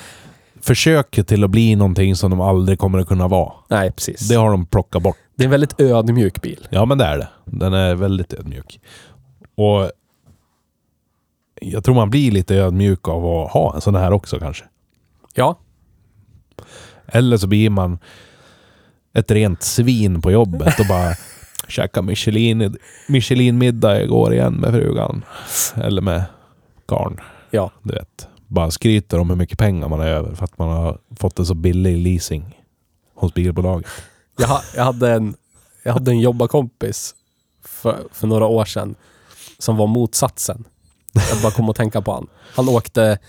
försöker 0.61 1.23
till 1.23 1.43
att 1.43 1.49
bli 1.49 1.75
någonting 1.75 2.15
som 2.15 2.31
de 2.31 2.41
aldrig 2.41 2.79
kommer 2.79 2.99
att 2.99 3.07
kunna 3.07 3.27
vara. 3.27 3.51
Nej, 3.69 3.91
precis. 3.91 4.27
Det 4.29 4.35
har 4.35 4.51
de 4.51 4.65
plockat 4.65 5.01
bort. 5.03 5.17
Det 5.37 5.43
är 5.43 5.45
en 5.45 5.51
väldigt 5.51 5.81
ödmjuk 5.81 6.41
bil. 6.41 6.67
Ja, 6.69 6.85
men 6.85 6.97
det 6.97 7.05
är 7.05 7.17
det. 7.17 7.27
Den 7.45 7.73
är 7.73 7.95
väldigt 7.95 8.33
ödmjuk. 8.33 8.79
Och 9.55 9.91
jag 11.61 11.83
tror 11.83 11.95
man 11.95 12.09
blir 12.09 12.31
lite 12.31 12.55
ödmjuk 12.55 13.07
av 13.07 13.25
att 13.25 13.51
ha 13.51 13.75
en 13.75 13.81
sån 13.81 13.95
här 13.95 14.11
också 14.11 14.39
kanske. 14.39 14.65
Ja. 15.35 15.59
Eller 17.05 17.37
så 17.37 17.47
blir 17.47 17.69
man 17.69 17.99
ett 19.13 19.31
rent 19.31 19.63
svin 19.63 20.21
på 20.21 20.31
jobbet 20.31 20.79
och 20.79 20.85
bara 20.85 21.13
käka 21.67 22.01
Michelin, 22.01 22.77
Michelin-middag 23.07 24.01
igår 24.03 24.33
igen 24.33 24.53
med 24.53 24.73
frugan. 24.73 25.25
Eller 25.75 26.01
med 26.01 26.23
karln. 26.85 27.19
Ja. 27.51 27.71
Du 27.83 27.93
vet. 27.93 28.27
Bara 28.47 28.71
skryter 28.71 29.19
om 29.19 29.29
hur 29.29 29.37
mycket 29.37 29.59
pengar 29.59 29.87
man 29.87 29.99
har 29.99 30.07
över 30.07 30.35
för 30.35 30.43
att 30.43 30.57
man 30.57 30.69
har 30.69 30.97
fått 31.15 31.39
en 31.39 31.45
så 31.45 31.53
billig 31.53 31.97
leasing 31.97 32.63
hos 33.15 33.33
bilbolaget. 33.33 33.87
Jag, 34.37 34.47
ha- 34.47 34.63
jag, 34.75 34.83
hade 34.83 35.11
en, 35.11 35.35
jag 35.83 35.93
hade 35.93 36.11
en 36.11 36.19
jobbarkompis 36.19 37.15
för, 37.63 38.03
för 38.11 38.27
några 38.27 38.45
år 38.45 38.65
sedan 38.65 38.95
som 39.59 39.77
var 39.77 39.87
motsatsen. 39.87 40.63
Jag 41.29 41.41
bara 41.41 41.51
kom 41.51 41.69
att 41.69 41.75
tänka 41.75 42.01
på 42.01 42.13
han. 42.13 42.27
Han 42.55 42.69
åkte... 42.69 43.19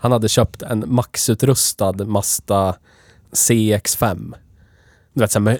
Han 0.00 0.12
hade 0.12 0.28
köpt 0.28 0.62
en 0.62 0.84
maxutrustad 0.86 1.92
Mazda 1.92 2.74
CX-5. 3.32 4.34
Du 5.12 5.20
vet, 5.20 5.32
så 5.32 5.38
här 5.38 5.44
med 5.44 5.58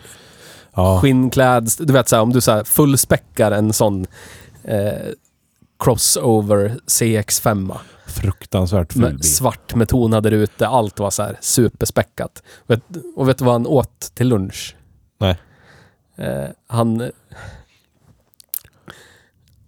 Ja, 0.74 1.00
skinnkläd... 1.00 1.70
Du 1.78 1.92
vet, 1.92 2.08
så 2.08 2.16
här, 2.16 2.22
om 2.22 2.32
du 2.32 2.40
så 2.40 2.50
här 2.50 2.64
fullspäckar 2.64 3.50
en 3.52 3.72
sån 3.72 4.06
eh, 4.64 5.08
crossover 5.78 6.78
CX-5 6.86 7.76
fruktansvärt 8.06 8.92
ful 8.92 9.02
bil. 9.16 9.22
svart 9.22 9.74
med 9.74 9.88
tonade 9.88 10.30
rutor. 10.30 10.66
Allt 10.66 10.98
var 10.98 11.10
så 11.10 11.22
här 11.22 11.38
superspäckat. 11.40 12.42
Vet, 12.66 12.80
och 13.16 13.28
vet 13.28 13.38
du 13.38 13.44
vad 13.44 13.54
han 13.54 13.66
åt 13.66 14.00
till 14.14 14.28
lunch? 14.28 14.76
Nej. 15.18 15.36
Eh, 16.16 16.48
han... 16.66 17.10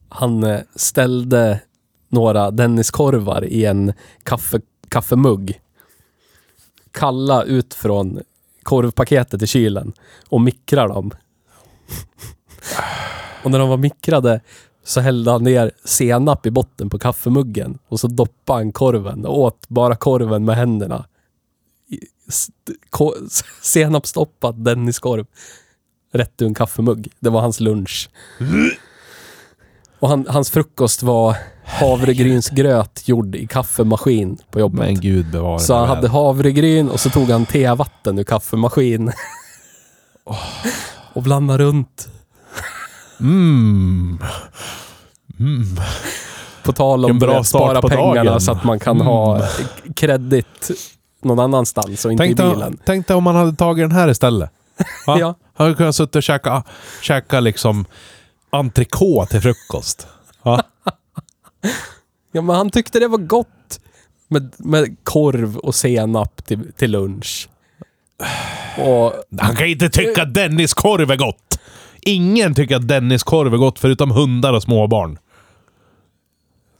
Han 0.08 0.44
eh, 0.44 0.60
ställde 0.74 1.60
några 2.08 2.50
Denniskorvar 2.50 3.44
i 3.44 3.64
en 3.64 3.92
kaffe, 4.22 4.60
kaffemugg. 4.88 5.60
Kalla 6.92 7.42
ut 7.42 7.74
från 7.74 8.20
korvpaketet 8.62 9.42
i 9.42 9.46
kylen 9.46 9.92
och 10.28 10.40
mikra 10.40 10.88
dem. 10.88 11.10
och 13.44 13.50
när 13.50 13.58
de 13.58 13.68
var 13.68 13.76
mikrade 13.76 14.40
så 14.84 15.00
hällde 15.00 15.30
han 15.30 15.44
ner 15.44 15.70
senap 15.84 16.46
i 16.46 16.50
botten 16.50 16.90
på 16.90 16.98
kaffemuggen 16.98 17.78
och 17.88 18.00
så 18.00 18.06
doppade 18.06 18.58
han 18.58 18.72
korven 18.72 19.26
och 19.26 19.38
åt 19.38 19.68
bara 19.68 19.96
korven 19.96 20.44
med 20.44 20.56
händerna. 20.56 21.04
Senapsdoppad 23.62 24.64
Denniskorv. 24.64 25.26
Rätt 26.12 26.42
ur 26.42 26.46
en 26.46 26.54
kaffemugg. 26.54 27.08
Det 27.20 27.30
var 27.30 27.40
hans 27.40 27.60
lunch. 27.60 28.10
Och 29.98 30.08
han, 30.08 30.26
hans 30.28 30.50
frukost 30.50 31.02
var 31.02 31.36
havregrynsgröt 31.64 33.08
gjord 33.08 33.34
i 33.34 33.46
kaffemaskin 33.46 34.38
på 34.50 34.60
jobbet. 34.60 34.78
Men 34.78 35.00
gud 35.00 35.30
bevare 35.30 35.60
Så 35.60 35.74
han 35.74 35.88
hade 35.88 36.08
havregryn 36.08 36.88
och 36.88 37.00
så 37.00 37.10
tog 37.10 37.30
han 37.30 37.46
tevatten 37.46 38.18
ur 38.18 38.24
kaffemaskin. 38.24 39.12
och 41.12 41.22
blandade 41.22 41.64
runt. 41.64 42.08
Mm. 43.20 44.18
Mm. 45.40 45.76
På 46.62 46.72
tal 46.72 47.04
om 47.04 47.18
bra 47.18 47.38
det, 47.38 47.44
spara 47.44 47.82
pengarna 47.82 48.24
dagen. 48.24 48.40
så 48.40 48.52
att 48.52 48.64
man 48.64 48.78
kan 48.78 49.00
ha 49.00 49.48
kredit 49.96 50.70
någon 51.24 51.38
annanstans 51.38 52.04
och 52.04 52.12
inte 52.12 52.24
Tänk 52.24 52.40
i 52.40 52.42
bilen. 52.42 52.78
tänk 52.84 53.06
dig 53.06 53.16
om 53.16 53.24
man 53.24 53.36
hade 53.36 53.52
tagit 53.56 53.84
den 53.84 53.92
här 53.92 54.08
istället. 54.08 54.50
Va? 55.06 55.16
Ja. 55.18 55.34
Han 55.54 55.66
hade 55.66 55.76
kunnat 55.76 55.96
sitta 55.96 56.18
och 56.18 56.22
käka, 56.22 56.62
käka 57.02 57.40
liksom 57.40 57.84
entrecote 58.50 59.30
till 59.30 59.40
frukost. 59.40 60.06
Ja. 60.42 60.62
ja, 62.32 62.42
men 62.42 62.56
han 62.56 62.70
tyckte 62.70 62.98
det 63.00 63.08
var 63.08 63.18
gott 63.18 63.80
med, 64.28 64.54
med 64.58 64.96
korv 65.02 65.56
och 65.56 65.74
senap 65.74 66.44
till, 66.46 66.72
till 66.72 66.90
lunch. 66.90 67.48
Och 68.78 69.12
Han 69.40 69.56
kan 69.56 69.66
inte 69.66 69.88
tycka 69.88 70.22
att 70.22 70.34
Dennis 70.34 70.74
korv 70.74 71.10
är 71.10 71.16
gott. 71.16 71.58
Ingen 72.00 72.54
tycker 72.54 72.76
att 72.76 72.88
Dennis 72.88 73.22
korv 73.22 73.54
är 73.54 73.58
gott 73.58 73.78
förutom 73.78 74.10
hundar 74.10 74.52
och 74.52 74.62
småbarn. 74.62 75.18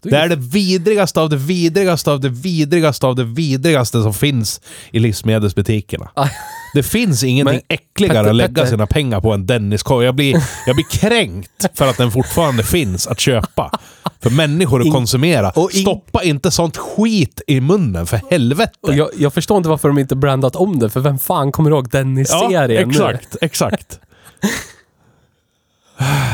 Det 0.03 0.17
är 0.17 0.29
det 0.29 0.37
vidrigaste 0.37 1.21
av 1.21 1.29
det 1.31 1.37
vidrigaste 1.37 2.11
av 2.11 2.21
det 2.21 2.29
vidrigaste 2.29 3.07
av 3.07 3.17
det 3.17 3.25
vidrigaste 3.25 4.03
som 4.03 4.15
finns 4.15 4.61
i 4.93 4.99
livsmedelsbutikerna. 4.99 6.11
Ah. 6.15 6.29
Det 6.75 6.83
finns 6.83 7.23
ingenting 7.25 7.55
Men, 7.69 7.77
äckligare 7.79 8.15
Petter, 8.17 8.31
att 8.31 8.37
lägga 8.37 8.55
Petter. 8.55 8.67
sina 8.67 8.87
pengar 8.87 9.21
på 9.21 9.33
än 9.33 9.47
Dennis-korv. 9.47 10.05
Jag 10.05 10.15
blir, 10.15 10.43
jag 10.67 10.77
blir 10.77 10.87
kränkt 10.91 11.67
för 11.79 11.87
att 11.89 11.97
den 11.97 12.11
fortfarande 12.13 12.63
finns 12.63 13.07
att 13.07 13.21
köpa. 13.21 13.79
För 14.23 14.31
människor 14.31 14.81
att 14.81 14.87
In- 14.87 14.93
konsumera. 14.93 15.51
och 15.51 15.71
in- 15.75 15.81
Stoppa 15.83 16.23
inte 16.23 16.51
sånt 16.51 16.77
skit 16.77 17.41
i 17.47 17.61
munnen, 17.61 18.07
för 18.07 18.21
helvete! 18.31 18.73
Jag, 18.83 19.09
jag 19.19 19.35
förstår 19.35 19.57
inte 19.57 19.69
varför 19.69 19.89
de 19.89 19.99
inte 19.99 20.17
brandat 20.17 20.57
om 20.57 20.79
det, 20.79 20.91
för 20.91 21.01
vem 21.01 21.19
fan 21.19 21.53
kommer 21.53 21.71
ihåg 21.71 21.91
Dennis-serien 21.91 22.89
nu? 22.89 22.93
exakt, 22.95 23.37
exakt. 23.41 24.01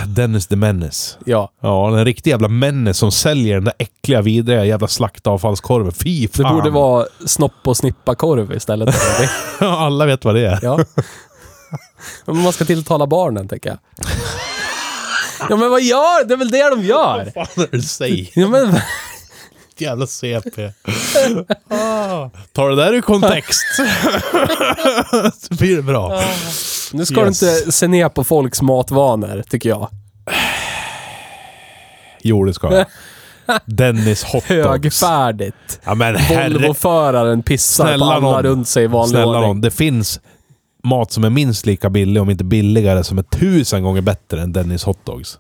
Dennis 0.07 0.47
the 0.47 0.57
Menace. 0.57 1.17
Ja. 1.25 1.51
Ja, 1.63 1.91
den 1.91 2.05
riktiga 2.05 2.33
jävla 2.35 2.49
Menace 2.49 2.99
som 2.99 3.13
säljer 3.13 3.55
den 3.55 3.65
där 3.65 3.75
äckliga, 3.79 4.23
vidriga 4.23 4.65
jävla 4.65 4.89
slaktavfallskorven. 4.89 5.93
Fy 5.93 6.27
Det 6.27 6.43
fan! 6.43 6.55
borde 6.57 6.71
vara 6.71 7.07
snopp 7.27 7.53
och 7.69 7.77
snippa-korv 7.77 8.53
istället. 8.53 8.89
Det- 9.59 9.67
Alla 9.67 10.07
vet 10.07 10.25
vad 10.25 10.35
det 10.35 10.47
är. 10.47 10.59
ja. 10.63 10.79
Men 12.27 12.43
man 12.43 12.53
ska 12.53 12.65
tilltala 12.65 13.07
barnen, 13.07 13.49
tänker 13.49 13.71
jag. 13.71 13.79
Ja, 15.51 15.57
men 15.57 15.71
vad 15.71 15.83
gör? 15.83 16.25
Det 16.25 16.35
är 16.35 16.39
väl 16.39 16.51
det 16.51 16.71
de 16.71 16.83
gör? 16.85 17.33
Vad 17.35 17.47
fan 17.47 17.65
är 17.65 17.69
det 17.71 17.77
du 17.77 17.83
säger? 17.83 18.29
Ja, 18.35 18.49
men, 18.49 18.81
Jävla 19.79 20.07
CP. 20.07 20.63
ah, 21.71 22.31
ta 22.53 22.69
det 22.69 22.77
där 22.77 22.93
ur 22.93 23.01
kontext. 23.01 23.63
Så 25.41 25.55
blir 25.55 25.77
det 25.77 25.83
bra. 25.83 26.21
nu 26.93 27.07
ska 27.07 27.27
Yes. 27.27 27.41
du 27.41 27.47
inte 27.51 27.73
se 27.73 27.89
ner 27.89 28.09
på 28.09 28.25
folks 28.25 28.63
matvanor, 28.63 29.43
tycker 29.49 29.69
jag. 29.69 29.89
Jo, 32.23 32.45
det 32.45 32.55
ska 32.55 32.75
jag. 32.77 32.87
Dennis 33.67 34.25
hotdogs. 34.25 34.49
Högfärdigt. 34.49 35.81
Ja, 35.85 35.95
men 35.95 36.17
herre... 36.17 36.49
Volvo-föraren 36.53 37.43
pissar 37.43 37.85
på 37.85 37.89
Snälla 37.89 38.07
alla 38.07 38.21
nån. 38.33 38.43
runt 38.43 38.69
sig 38.69 38.85
i 38.85 38.87
vanlig 38.87 39.11
Snälla 39.11 39.27
ordning. 39.27 39.43
nån, 39.49 39.61
det 39.61 39.71
finns 39.71 40.21
mat 40.85 41.13
som 41.13 41.25
är 41.25 41.31
minst 41.31 41.67
lika 41.67 41.91
billig, 41.91 42.23
om 42.23 42.31
inte 42.31 42.45
billigare, 42.45 43.05
som 43.05 43.19
är 43.19 43.23
tusen 43.23 43.83
gånger 43.83 44.01
bättre 44.01 44.43
än 44.43 44.53
Dennis 44.53 44.85
hotdogs. 44.85 45.39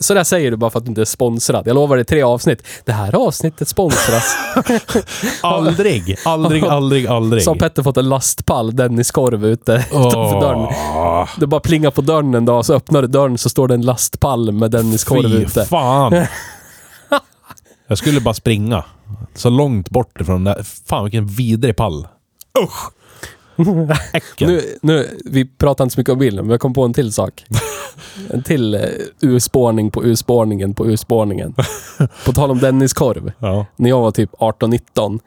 Så 0.00 0.14
där 0.14 0.24
säger 0.24 0.50
du 0.50 0.56
bara 0.56 0.70
för 0.70 0.78
att 0.78 0.84
du 0.84 0.88
inte 0.88 1.00
är 1.00 1.04
sponsrad. 1.04 1.66
Jag 1.66 1.74
lovar 1.74 1.96
dig 1.96 2.04
tre 2.04 2.22
avsnitt. 2.22 2.62
Det 2.84 2.92
här 2.92 3.14
avsnittet 3.14 3.68
sponsras. 3.68 4.36
Aldrig, 5.42 6.16
aldrig, 6.24 6.64
aldrig, 6.64 7.06
aldrig. 7.06 7.42
Så 7.42 7.50
har 7.50 7.56
Petter 7.56 7.82
fått 7.82 7.96
en 7.96 8.08
lastpall 8.08 8.76
Dennis-korv 8.76 9.46
ute 9.46 9.72
utanför 9.90 10.40
dörren. 10.40 10.68
Det 11.40 11.46
bara 11.46 11.60
plingar 11.60 11.90
på 11.90 12.00
dörren 12.00 12.34
en 12.34 12.44
dag, 12.44 12.64
så 12.64 12.74
öppnar 12.74 13.02
du 13.02 13.08
dörren 13.08 13.38
så 13.38 13.48
står 13.48 13.68
det 13.68 13.74
en 13.74 13.82
lastpall 13.82 14.52
med 14.52 14.70
Dennis-korv 14.70 15.28
Fy 15.28 15.36
ute. 15.42 15.64
fan. 15.64 16.12
Jag 17.88 17.98
skulle 17.98 18.20
bara 18.20 18.34
springa. 18.34 18.84
Så 19.34 19.50
långt 19.50 19.90
bort 19.90 20.20
ifrån 20.20 20.44
den 20.44 20.54
där. 20.54 20.64
Fan 20.88 21.04
vilken 21.04 21.26
vidrig 21.26 21.76
pall. 21.76 22.08
Usch! 22.64 22.90
Nu, 24.40 24.62
nu, 24.82 25.18
vi 25.24 25.44
pratar 25.44 25.84
inte 25.84 25.94
så 25.94 26.00
mycket 26.00 26.12
om 26.12 26.18
bilen, 26.18 26.44
men 26.44 26.50
jag 26.50 26.60
kom 26.60 26.74
på 26.74 26.84
en 26.84 26.94
till 26.94 27.12
sak. 27.12 27.44
En 28.30 28.42
till 28.42 28.74
uh, 28.74 28.82
urspårning 29.20 29.90
på 29.90 30.04
urspårningen 30.04 30.74
på 30.74 30.86
urspårningen. 30.86 31.54
På 32.24 32.32
tal 32.32 32.50
om 32.50 32.58
Dennis-korv. 32.58 33.32
Ja. 33.38 33.66
När 33.76 33.90
jag 33.90 34.00
var 34.00 34.10
typ 34.10 34.32
18-19, 34.32 35.20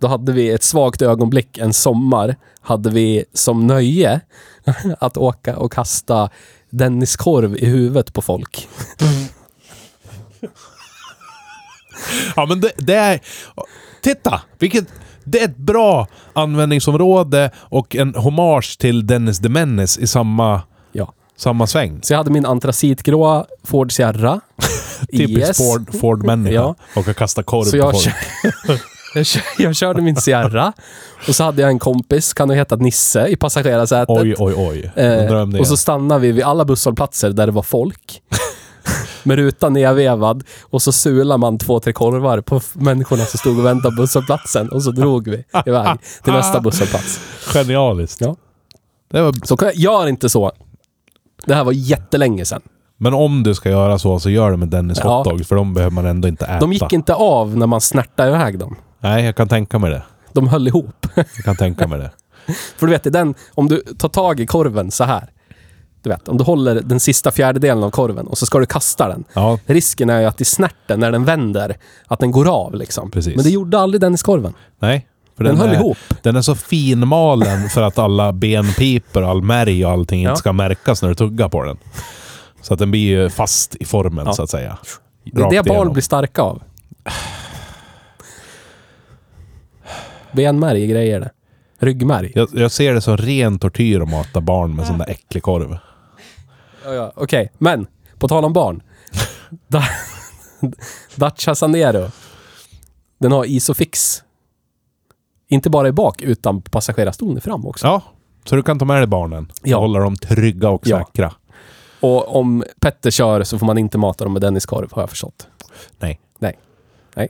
då 0.00 0.06
hade 0.06 0.32
vi 0.32 0.50
ett 0.50 0.62
svagt 0.62 1.02
ögonblick 1.02 1.58
en 1.58 1.72
sommar. 1.72 2.36
Hade 2.60 2.90
vi 2.90 3.24
som 3.32 3.66
nöje 3.66 4.20
att 4.98 5.16
åka 5.16 5.56
och 5.56 5.72
kasta 5.72 6.30
Dennis-korv 6.70 7.56
i 7.56 7.66
huvudet 7.66 8.12
på 8.12 8.22
folk. 8.22 8.68
ja 12.36 12.46
men 12.46 12.60
det, 12.60 12.72
det 12.76 12.94
är... 12.94 13.20
Titta! 14.02 14.42
Vilket... 14.58 14.88
Det 15.26 15.40
är 15.40 15.44
ett 15.44 15.56
bra 15.56 16.06
användningsområde 16.32 17.50
och 17.56 17.96
en 17.96 18.14
hommage 18.14 18.78
till 18.78 19.06
Dennis 19.06 19.38
the 19.40 19.48
Menace 19.48 20.00
i 20.00 20.06
samma, 20.06 20.62
Ja. 20.92 21.12
samma 21.36 21.66
sväng. 21.66 21.98
Så 22.02 22.12
jag 22.12 22.18
hade 22.18 22.30
min 22.30 22.46
antracitgråa 22.46 23.44
Ford 23.64 23.92
Sierra. 23.92 24.40
Typisk 25.12 25.50
IS. 25.50 25.56
Ford, 25.56 26.00
Ford-människa. 26.00 26.54
Ja. 26.54 26.74
Och 26.96 27.08
att 27.08 27.16
kasta 27.16 27.42
korv 27.42 27.64
Så 27.64 27.82
på 27.82 27.92
folk. 27.92 28.14
jag, 29.14 29.26
kör, 29.26 29.42
jag 29.58 29.76
körde 29.76 30.02
min 30.02 30.16
Sierra. 30.16 30.72
Och 31.28 31.34
så 31.34 31.44
hade 31.44 31.62
jag 31.62 31.70
en 31.70 31.78
kompis, 31.78 32.34
kan 32.34 32.48
ha 32.50 32.56
hetat 32.56 32.80
Nisse, 32.80 33.26
i 33.26 33.36
passagerarsätet. 33.36 34.08
Oj, 34.08 34.34
oj, 34.38 34.54
oj. 34.56 35.04
Eh, 35.04 35.60
och 35.60 35.66
så 35.66 35.76
stannade 35.76 36.20
vi 36.20 36.32
vid 36.32 36.44
alla 36.44 36.64
busshållplatser 36.64 37.30
där 37.30 37.46
det 37.46 37.52
var 37.52 37.62
folk. 37.62 38.22
Med 39.26 39.36
rutan 39.36 39.72
nedvevad 39.72 40.44
och 40.62 40.82
så 40.82 40.92
sulade 40.92 41.38
man 41.38 41.58
två, 41.58 41.80
tre 41.80 41.92
korvar 41.92 42.40
på 42.40 42.60
människorna 42.72 43.24
som 43.24 43.38
stod 43.38 43.58
och 43.58 43.64
väntade 43.66 43.96
på 43.96 44.02
busshållplatsen 44.02 44.68
och 44.72 44.82
så 44.82 44.90
drog 44.90 45.28
vi 45.28 45.44
iväg 45.66 45.98
till 46.24 46.32
nästa 46.32 46.60
busshållplats. 46.60 47.20
Genialiskt. 47.54 48.20
Ja. 48.20 48.36
Det 49.10 49.22
var, 49.22 49.34
Så 49.46 49.56
kan 49.56 49.66
jag- 49.68 49.76
gör 49.76 50.06
inte 50.08 50.28
så. 50.28 50.52
Det 51.46 51.54
här 51.54 51.64
var 51.64 51.72
jättelänge 51.72 52.44
sedan. 52.44 52.60
men 52.98 53.14
om 53.14 53.42
du 53.42 53.54
ska 53.54 53.70
göra 53.70 53.98
så, 53.98 54.18
så 54.20 54.30
gör 54.30 54.50
det 54.50 54.56
med 54.56 54.68
Dennis 54.68 54.98
Ja. 55.04 55.18
hotdogs, 55.18 55.48
för 55.48 55.56
de 55.56 55.74
behöver 55.74 55.94
man 55.94 56.06
ändå 56.06 56.28
inte 56.28 56.44
äta. 56.44 56.58
De 56.60 56.72
gick 56.72 56.92
inte 56.92 57.14
av 57.14 57.56
när 57.56 57.66
man 57.66 57.80
snärtade 57.80 58.28
iväg 58.28 58.58
dem. 58.58 58.76
Nej, 59.00 59.24
jag 59.24 59.36
kan 59.36 59.48
tänka 59.48 59.78
mig 59.78 59.90
det. 59.90 60.02
De 60.32 60.48
höll 60.48 60.68
ihop. 60.68 61.06
Jag 61.14 61.26
kan 61.44 61.56
tänka 61.56 61.86
mig 61.86 61.98
det. 61.98 62.10
För 62.76 62.86
du 62.86 62.92
vet, 62.92 63.12
den, 63.12 63.34
om 63.54 63.68
du 63.68 63.78
tar 63.98 64.08
tag 64.08 64.40
i 64.40 64.46
korven 64.46 64.90
så 64.90 65.04
här. 65.04 65.30
Du 66.06 66.10
vet, 66.10 66.28
om 66.28 66.36
du 66.38 66.44
håller 66.44 66.80
den 66.84 67.00
sista 67.00 67.30
fjärdedelen 67.30 67.84
av 67.84 67.90
korven 67.90 68.26
och 68.26 68.38
så 68.38 68.46
ska 68.46 68.58
du 68.58 68.66
kasta 68.66 69.08
den. 69.08 69.24
Ja, 69.32 69.58
Risken 69.66 70.10
är 70.10 70.20
ju 70.20 70.26
att 70.26 70.40
i 70.40 70.44
snärten, 70.44 71.00
när 71.00 71.12
den 71.12 71.24
vänder, 71.24 71.76
att 72.06 72.18
den 72.20 72.30
går 72.30 72.48
av 72.48 72.74
liksom. 72.74 73.10
Precis. 73.10 73.34
Men 73.36 73.44
det 73.44 73.50
gjorde 73.50 73.78
aldrig 73.78 74.00
den 74.00 74.14
i 74.14 74.16
skorven. 74.16 74.54
nej. 74.78 75.06
För 75.36 75.44
Den, 75.44 75.56
höll 75.56 75.68
är, 75.68 75.74
ihop. 75.74 75.96
Den 76.22 76.36
är 76.36 76.42
så 76.42 76.54
finmalen 76.54 77.68
för 77.68 77.82
att 77.82 77.98
alla 77.98 78.32
benpipor 78.32 79.22
all 79.30 79.42
märg 79.42 79.86
och 79.86 79.92
allting 79.92 80.22
Ja. 80.22 80.30
inte 80.30 80.38
ska 80.38 80.52
märkas 80.52 81.02
när 81.02 81.08
du 81.08 81.14
tuggar 81.14 81.48
på 81.48 81.62
den. 81.64 81.76
Så 82.62 82.72
att 82.74 82.78
den 82.78 82.90
blir 82.90 83.00
ju 83.22 83.30
fast 83.30 83.74
i 83.76 83.84
formen 83.84 84.26
Ja. 84.26 84.32
så 84.32 84.42
att 84.42 84.50
säga. 84.50 84.78
Det 85.24 85.42
är 85.42 85.50
det 85.50 85.62
barn 85.62 85.92
blir 85.92 86.02
starka 86.02 86.42
av. 86.42 86.62
Benmärg 90.32 90.82
är 90.82 90.86
grejer 90.86 91.20
det. 91.20 91.30
Ryggmärg. 91.78 92.32
Jag, 92.34 92.48
jag 92.52 92.70
ser 92.70 92.94
det 92.94 93.00
som 93.00 93.16
ren 93.16 93.58
tortyr 93.58 94.00
att 94.00 94.10
mata 94.10 94.40
barn 94.40 94.76
med 94.76 94.86
sån 94.86 94.98
där 94.98 95.10
äcklig 95.10 95.42
korv. 95.42 95.78
Ja, 96.86 96.94
ja. 96.94 97.12
Okej, 97.16 97.52
men 97.58 97.86
på 98.18 98.28
tal 98.28 98.44
om 98.44 98.52
barn. 98.52 98.82
Da- 99.68 99.82
Dacia 101.14 101.54
Sandero. 101.54 102.08
Den 103.18 103.32
har 103.32 103.44
Isofix. 103.44 104.22
Inte 105.48 105.70
bara 105.70 105.88
i 105.88 105.92
bak, 105.92 106.22
utan 106.22 106.62
på 106.62 106.70
passagerarstolen 106.70 107.40
fram 107.40 107.66
också. 107.66 107.86
Ja, 107.86 108.02
så 108.44 108.56
du 108.56 108.62
kan 108.62 108.78
ta 108.78 108.84
med 108.84 108.96
dig 108.96 109.06
barnen 109.06 109.44
och 109.62 109.68
Ja. 109.68 109.78
hålla 109.78 109.98
dem 109.98 110.16
trygga 110.16 110.68
och 110.70 110.82
Ja. 110.86 110.98
säkra. 111.06 111.32
Och 112.00 112.36
om 112.36 112.64
Petter 112.80 113.10
kör 113.10 113.42
så 113.42 113.58
får 113.58 113.66
man 113.66 113.78
inte 113.78 113.98
mata 113.98 114.24
dem 114.24 114.32
med 114.32 114.42
Dennis-korv, 114.42 114.88
har 114.92 115.02
jag 115.02 115.10
förstått. 115.10 115.46
Nej. 115.98 116.20
Nej. 116.38 116.58
Nej. 117.16 117.28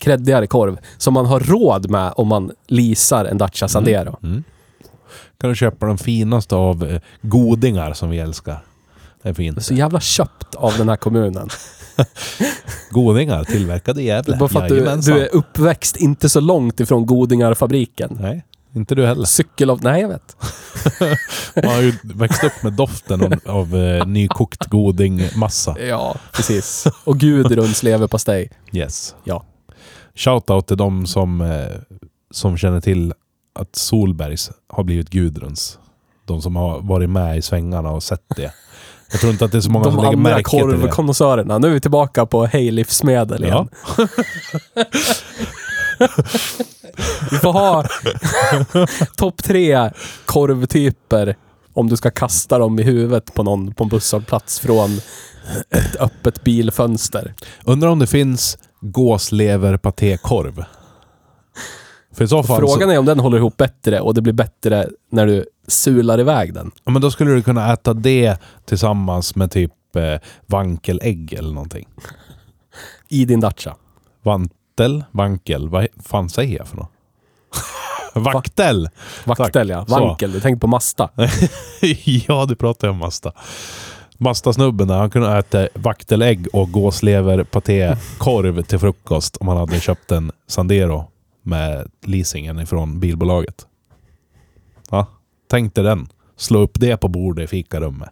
Kreddigare 0.00 0.46
korv. 0.46 0.78
Som 0.98 1.14
man 1.14 1.26
har 1.26 1.40
råd 1.40 1.90
med 1.90 2.12
om 2.16 2.28
man 2.28 2.50
leasar 2.66 3.24
en 3.24 3.38
Dacia 3.38 3.68
Sandero. 3.68 4.16
Mm. 4.22 4.44
Kan 5.40 5.50
du 5.50 5.56
köpa 5.56 5.86
den 5.86 5.98
finaste 5.98 6.54
av 6.56 6.84
eh, 6.84 7.00
godingar 7.22 7.92
som 7.92 8.10
vi 8.10 8.18
älskar. 8.18 8.58
Det 9.34 9.46
är 9.46 9.52
Det 9.52 9.60
så 9.60 9.74
jävla 9.74 10.00
köpt 10.00 10.54
av 10.54 10.78
den 10.78 10.88
här 10.88 10.96
kommunen. 10.96 11.48
Godingar 12.90 13.44
tillverkade 13.44 14.02
i 14.02 14.04
Gävle. 14.04 14.36
bara 14.36 14.48
för 14.48 14.62
att 14.62 14.68
du, 14.68 15.12
du 15.12 15.20
är 15.20 15.34
uppväxt 15.34 15.96
inte 15.96 16.28
så 16.28 16.40
långt 16.40 16.80
ifrån 16.80 17.06
Godingarfabriken. 17.06 18.18
Nej, 18.20 18.44
inte 18.74 18.94
du 18.94 19.06
heller. 19.06 19.24
Cykel 19.24 19.70
av... 19.70 19.82
Nej, 19.82 20.00
jag 20.02 20.08
vet. 20.08 20.36
Man 21.64 21.74
har 21.74 21.82
ju 21.82 21.94
växt 22.02 22.44
upp 22.44 22.62
med 22.62 22.72
doften 22.72 23.22
av, 23.22 23.34
av 23.46 23.76
eh, 23.76 24.06
nykokt 24.06 24.66
godingmassa. 24.66 25.76
Ja, 25.80 26.16
precis. 26.32 26.86
Och 27.04 27.18
Gudruns 27.18 27.82
leverpastej. 27.82 28.50
Yes. 28.72 29.14
Ja. 29.24 29.44
Shoutout 30.14 30.66
till 30.66 30.76
de 30.76 31.06
som, 31.06 31.40
eh, 31.40 31.66
som 32.30 32.56
känner 32.56 32.80
till 32.80 33.12
att 33.54 33.76
Solbergs 33.76 34.50
har 34.68 34.84
blivit 34.84 35.10
Gudruns. 35.10 35.78
De 36.24 36.42
som 36.42 36.56
har 36.56 36.80
varit 36.80 37.10
med 37.10 37.38
i 37.38 37.42
svängarna 37.42 37.90
och 37.90 38.02
sett 38.02 38.24
det. 38.36 38.52
Jag 39.10 39.20
tror 39.20 39.32
inte 39.32 39.44
att 39.44 39.52
det 39.52 39.58
är 39.58 39.60
så 39.62 39.70
många 39.70 39.84
De 39.84 39.92
som 39.92 40.02
lägger 40.02 40.16
andra 40.16 40.30
märke 40.30 40.50
till 40.50 40.58
det. 40.58 40.76
korvkonnässörerna. 40.80 41.58
Nu 41.58 41.68
är 41.68 41.72
vi 41.72 41.80
tillbaka 41.80 42.26
på 42.26 42.46
Hej 42.46 42.70
Livsmedel 42.70 43.44
igen. 43.44 43.68
Ja. 43.96 44.06
Vi 47.30 47.38
får 47.38 47.52
ha 47.52 47.84
topp 49.16 49.42
tre 49.44 49.90
korvtyper 50.26 51.36
om 51.74 51.88
du 51.88 51.96
ska 51.96 52.10
kasta 52.10 52.58
dem 52.58 52.78
i 52.78 52.82
huvudet 52.82 53.34
på 53.34 53.42
någon 53.42 53.74
på 53.74 53.84
en 53.84 53.88
busshållplats 53.90 54.58
från 54.60 54.90
ett 55.70 55.96
öppet 56.00 56.44
bilfönster. 56.44 57.34
Undrar 57.64 57.88
om 57.88 57.98
det 57.98 58.06
finns 58.06 58.58
gåsleverpatékorv. 58.80 60.64
För 62.16 62.24
i 62.24 62.28
så 62.28 62.42
fall 62.42 62.58
Frågan 62.58 62.88
så, 62.88 62.90
är 62.90 62.98
om 62.98 63.04
den 63.04 63.18
håller 63.18 63.38
ihop 63.38 63.56
bättre 63.56 64.00
och 64.00 64.14
det 64.14 64.22
blir 64.22 64.32
bättre 64.32 64.88
när 65.10 65.26
du 65.26 65.44
sular 65.66 66.20
iväg 66.20 66.54
den. 66.54 66.70
ja, 66.84 66.92
men 66.92 67.02
då 67.02 67.10
skulle 67.10 67.30
du 67.30 67.42
kunna 67.42 67.72
äta 67.72 67.94
det 67.94 68.38
tillsammans 68.64 69.36
med 69.36 69.50
typ 69.50 69.96
eh, 69.96 70.20
vankelägg 70.46 71.32
eller 71.32 71.52
någonting. 71.54 71.88
I 73.08 73.24
din 73.24 73.40
Dacia. 73.40 73.76
Vantel? 74.22 75.04
Vankel? 75.10 75.68
Vad 75.68 75.86
fan 76.04 76.28
säger 76.28 76.58
jag 76.58 76.68
för 76.68 76.76
något? 76.76 76.90
Vaktel! 78.34 78.88
Vaktel 79.24 79.68
ja. 79.68 79.86
Så. 79.86 80.00
Vankel. 80.00 80.32
Du 80.32 80.40
tänkte 80.40 80.60
på 80.60 80.66
Masta. 80.66 81.10
ja, 82.04 82.46
du 82.48 82.56
pratar 82.56 82.88
ju 82.88 82.92
om 82.92 82.98
Masta. 82.98 83.32
Masta-snubben 84.18 84.88
där, 84.88 84.96
han 84.96 85.10
kunde 85.10 85.38
äta 85.38 85.68
vaktelägg 85.74 86.46
och 86.52 86.70
gåsleverpatékorv 86.70 88.62
till 88.62 88.78
frukost 88.78 89.36
om 89.36 89.48
han 89.48 89.56
hade 89.56 89.80
köpt 89.80 90.12
en 90.12 90.32
Sandero 90.46 91.10
med 91.46 91.90
leasingen 92.02 92.58
ifrån 92.58 93.00
bilbolaget. 93.00 93.66
Ja, 94.90 95.06
tänk 95.48 95.74
dig 95.74 95.84
den. 95.84 96.08
Slå 96.36 96.58
upp 96.58 96.80
det 96.80 96.96
på 96.96 97.08
bordet 97.08 97.44
i 97.44 97.46
fikarummet. 97.46 98.10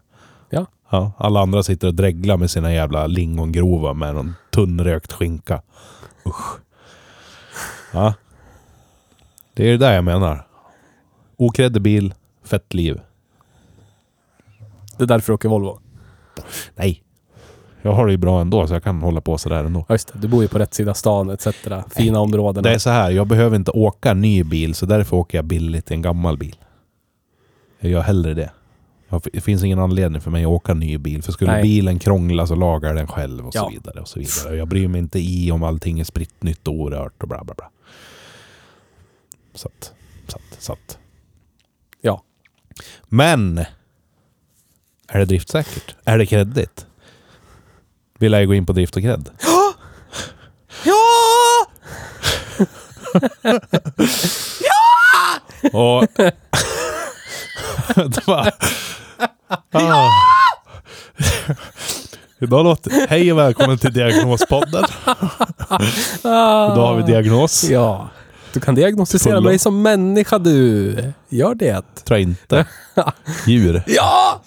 Ja. 0.50 0.66
Ja, 0.90 1.12
alla 1.18 1.40
andra 1.40 1.62
sitter 1.62 1.88
och 1.88 1.94
dreglar 1.94 2.36
med 2.36 2.50
sina 2.50 2.74
jävla 2.74 3.06
lingongrova 3.06 3.92
med 3.92 4.14
någon 4.14 4.34
tunnrökt 4.50 5.12
skinka. 5.12 5.62
Usch. 6.26 6.58
Ja. 7.92 8.14
Det 9.54 9.66
är 9.66 9.70
det 9.70 9.76
där 9.76 9.94
jag 9.94 10.04
menar. 10.04 10.46
Okreddig 11.36 11.82
bil, 11.82 12.14
fett 12.44 12.74
liv. 12.74 13.00
Det 14.96 15.04
är 15.04 15.08
därför 15.08 15.26
du 15.26 15.34
åker 15.34 15.48
Volvo. 15.48 15.80
Nej. 16.74 17.03
Jag 17.86 17.92
har 17.92 18.06
det 18.06 18.12
ju 18.12 18.18
bra 18.18 18.40
ändå 18.40 18.66
så 18.66 18.74
jag 18.74 18.82
kan 18.82 19.02
hålla 19.02 19.20
på 19.20 19.38
sådär 19.38 19.64
ändå. 19.64 19.84
Ja, 19.88 19.94
just 19.94 20.12
det. 20.12 20.18
Du 20.18 20.28
bor 20.28 20.42
ju 20.42 20.48
på 20.48 20.58
rätt 20.58 20.74
sida 20.74 20.94
stan 20.94 21.30
etc. 21.30 21.48
Fina 21.90 22.20
områden. 22.20 22.62
Det 22.62 22.70
är 22.74 22.78
så 22.78 22.90
här, 22.90 23.10
jag 23.10 23.26
behöver 23.26 23.56
inte 23.56 23.70
åka 23.70 24.10
en 24.10 24.20
ny 24.20 24.44
bil 24.44 24.74
så 24.74 24.86
därför 24.86 25.16
åker 25.16 25.38
jag 25.38 25.44
billigt 25.44 25.90
i 25.90 25.94
en 25.94 26.02
gammal 26.02 26.36
bil. 26.38 26.56
Jag 27.80 27.90
gör 27.90 28.00
hellre 28.00 28.34
det. 28.34 28.50
Det 29.32 29.40
finns 29.40 29.64
ingen 29.64 29.78
anledning 29.78 30.20
för 30.20 30.30
mig 30.30 30.44
att 30.44 30.48
åka 30.48 30.74
ny 30.74 30.98
bil. 30.98 31.22
För 31.22 31.32
skulle 31.32 31.52
Nej. 31.52 31.62
bilen 31.62 31.98
krångla 31.98 32.46
så 32.46 32.54
lagar 32.54 32.94
den 32.94 33.06
själv 33.06 33.46
och 33.46 33.54
Ja. 33.56 33.60
så 33.64 33.70
vidare. 33.70 34.00
och 34.00 34.08
så 34.08 34.18
vidare. 34.18 34.56
Jag 34.56 34.68
bryr 34.68 34.88
mig 34.88 34.98
inte 34.98 35.18
i 35.18 35.50
om 35.50 35.62
allting 35.62 36.00
är 36.00 36.04
spritt 36.04 36.42
nytt 36.42 36.68
och 36.68 36.74
orört 36.74 37.22
och 37.22 37.28
bla 37.28 37.44
bla 37.44 37.54
bla. 37.54 37.70
Så 39.54 39.68
att, 39.68 39.92
så 40.28 40.36
att, 40.36 40.62
så 40.62 40.72
att. 40.72 40.98
Ja. 42.00 42.22
Men! 43.08 43.58
Är 45.08 45.18
det 45.18 45.24
driftsäkert? 45.24 45.94
Är 46.04 46.18
det 46.18 46.26
kreddigt? 46.26 46.86
Vill 48.18 48.32
jag 48.32 48.46
gå 48.46 48.54
in 48.54 48.66
på 48.66 48.72
drift 48.72 48.96
och 48.96 49.02
kredd? 49.02 49.30
Ja! 50.84 50.96
Och... 55.72 56.04
det 57.94 58.26
var... 58.26 58.52
ah. 59.72 60.08
Idag 62.40 62.64
låter... 62.64 63.06
Hej 63.08 63.32
och 63.32 63.38
välkommen 63.38 63.78
till 63.78 63.92
Diagnospodden. 63.92 64.84
Idag 66.20 66.76
har 66.76 66.96
vi 66.96 67.02
diagnos. 67.02 67.64
Ja. 67.64 68.08
Du 68.52 68.60
kan 68.60 68.74
diagnostisera 68.74 69.40
mig 69.40 69.58
som 69.58 69.82
människa 69.82 70.38
du. 70.38 70.96
Gör 71.28 71.54
det. 71.54 72.04
Tror 72.04 72.18
jag 72.18 72.22
inte. 72.22 72.66
Djur. 73.46 73.82
Ja! 73.86 74.42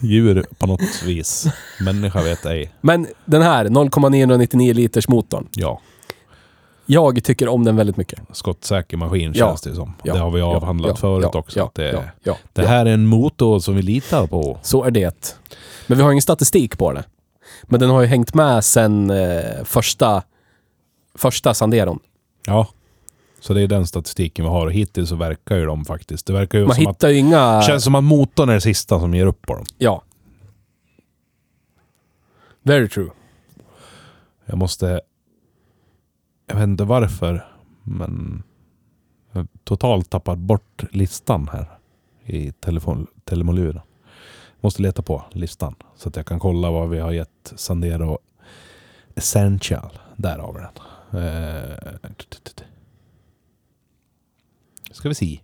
Djur 0.00 0.46
på 0.58 0.66
något 0.66 1.02
vis. 1.04 1.46
Människa 1.80 2.22
vet 2.22 2.46
ej. 2.46 2.72
Men 2.80 3.06
den 3.24 3.42
här 3.42 3.64
0,999 3.68 4.72
liters 4.74 5.08
motorn. 5.08 5.48
Ja. 5.54 5.80
Jag 6.86 7.24
tycker 7.24 7.48
om 7.48 7.64
den 7.64 7.76
väldigt 7.76 7.96
mycket. 7.96 8.20
Skottsäker 8.32 8.96
maskin 8.96 9.32
Ja. 9.34 9.46
känns 9.46 9.62
det 9.62 9.74
som. 9.74 9.94
Ja, 10.02 10.14
det 10.14 10.20
har 10.20 10.30
vi 10.30 10.40
avhandlat 10.40 10.90
ja, 10.90 10.96
förut 10.96 11.34
också. 11.34 11.70
Det, 11.74 12.04
det 12.52 12.66
här 12.66 12.86
är 12.86 12.90
en 12.90 13.06
motor 13.06 13.58
som 13.58 13.76
vi 13.76 13.82
litar 13.82 14.26
på. 14.26 14.58
Så 14.62 14.84
är 14.84 14.90
det. 14.90 15.36
Men 15.86 15.98
vi 15.98 16.04
har 16.04 16.12
ingen 16.12 16.22
statistik 16.22 16.78
på 16.78 16.92
det. 16.92 17.04
Men 17.62 17.80
den 17.80 17.90
har 17.90 18.00
ju 18.00 18.06
hängt 18.06 18.34
med 18.34 18.64
sen 18.64 19.10
eh, 19.10 19.64
första, 19.64 20.22
första 21.14 21.54
Sanderon. 21.54 21.98
Ja. 22.46 22.66
Så 23.40 23.54
det 23.54 23.62
är 23.62 23.66
den 23.66 23.86
statistiken 23.86 24.44
vi 24.44 24.50
har 24.50 24.66
och 24.66 24.72
hittills 24.72 25.08
så 25.08 25.16
verkar 25.16 25.56
ju 25.56 25.64
de 25.64 25.84
faktiskt. 25.84 26.26
Det 26.26 26.32
verkar 26.32 26.58
ju 26.58 26.66
Man 26.66 26.74
som 26.74 26.86
att 26.86 26.96
hittar 26.96 27.08
ju 27.08 27.18
inga... 27.18 27.62
känns 27.62 27.84
som 27.84 27.94
att 27.94 28.04
motorn 28.04 28.48
är 28.48 28.54
det 28.54 28.60
sista 28.60 29.00
som 29.00 29.14
ger 29.14 29.26
upp 29.26 29.46
på 29.46 29.54
dem. 29.54 29.64
Ja. 29.78 30.02
Very 32.62 32.88
true. 32.88 33.10
Jag 34.46 34.58
måste... 34.58 35.00
Jag 36.46 36.54
vet 36.54 36.64
inte 36.64 36.84
varför, 36.84 37.46
men... 37.82 38.42
Jag 39.32 39.40
har 39.40 39.48
totalt 39.64 40.10
tappat 40.10 40.38
bort 40.38 40.84
listan 40.90 41.48
här 41.52 41.66
i 42.24 42.52
telefon. 42.52 43.06
Måste 44.60 44.82
leta 44.82 45.02
på 45.02 45.24
listan 45.30 45.74
så 45.96 46.08
att 46.08 46.16
jag 46.16 46.26
kan 46.26 46.38
kolla 46.38 46.70
vad 46.70 46.88
vi 46.88 46.98
har 46.98 47.12
gett 47.12 47.52
Sandero 47.56 48.18
Essential. 49.14 49.98
Där 50.16 50.38
har 50.38 50.52
vi 50.52 50.60
den. 50.60 50.72
Eh, 51.22 51.76
Ska 54.98 55.08
vi 55.08 55.14
se. 55.14 55.40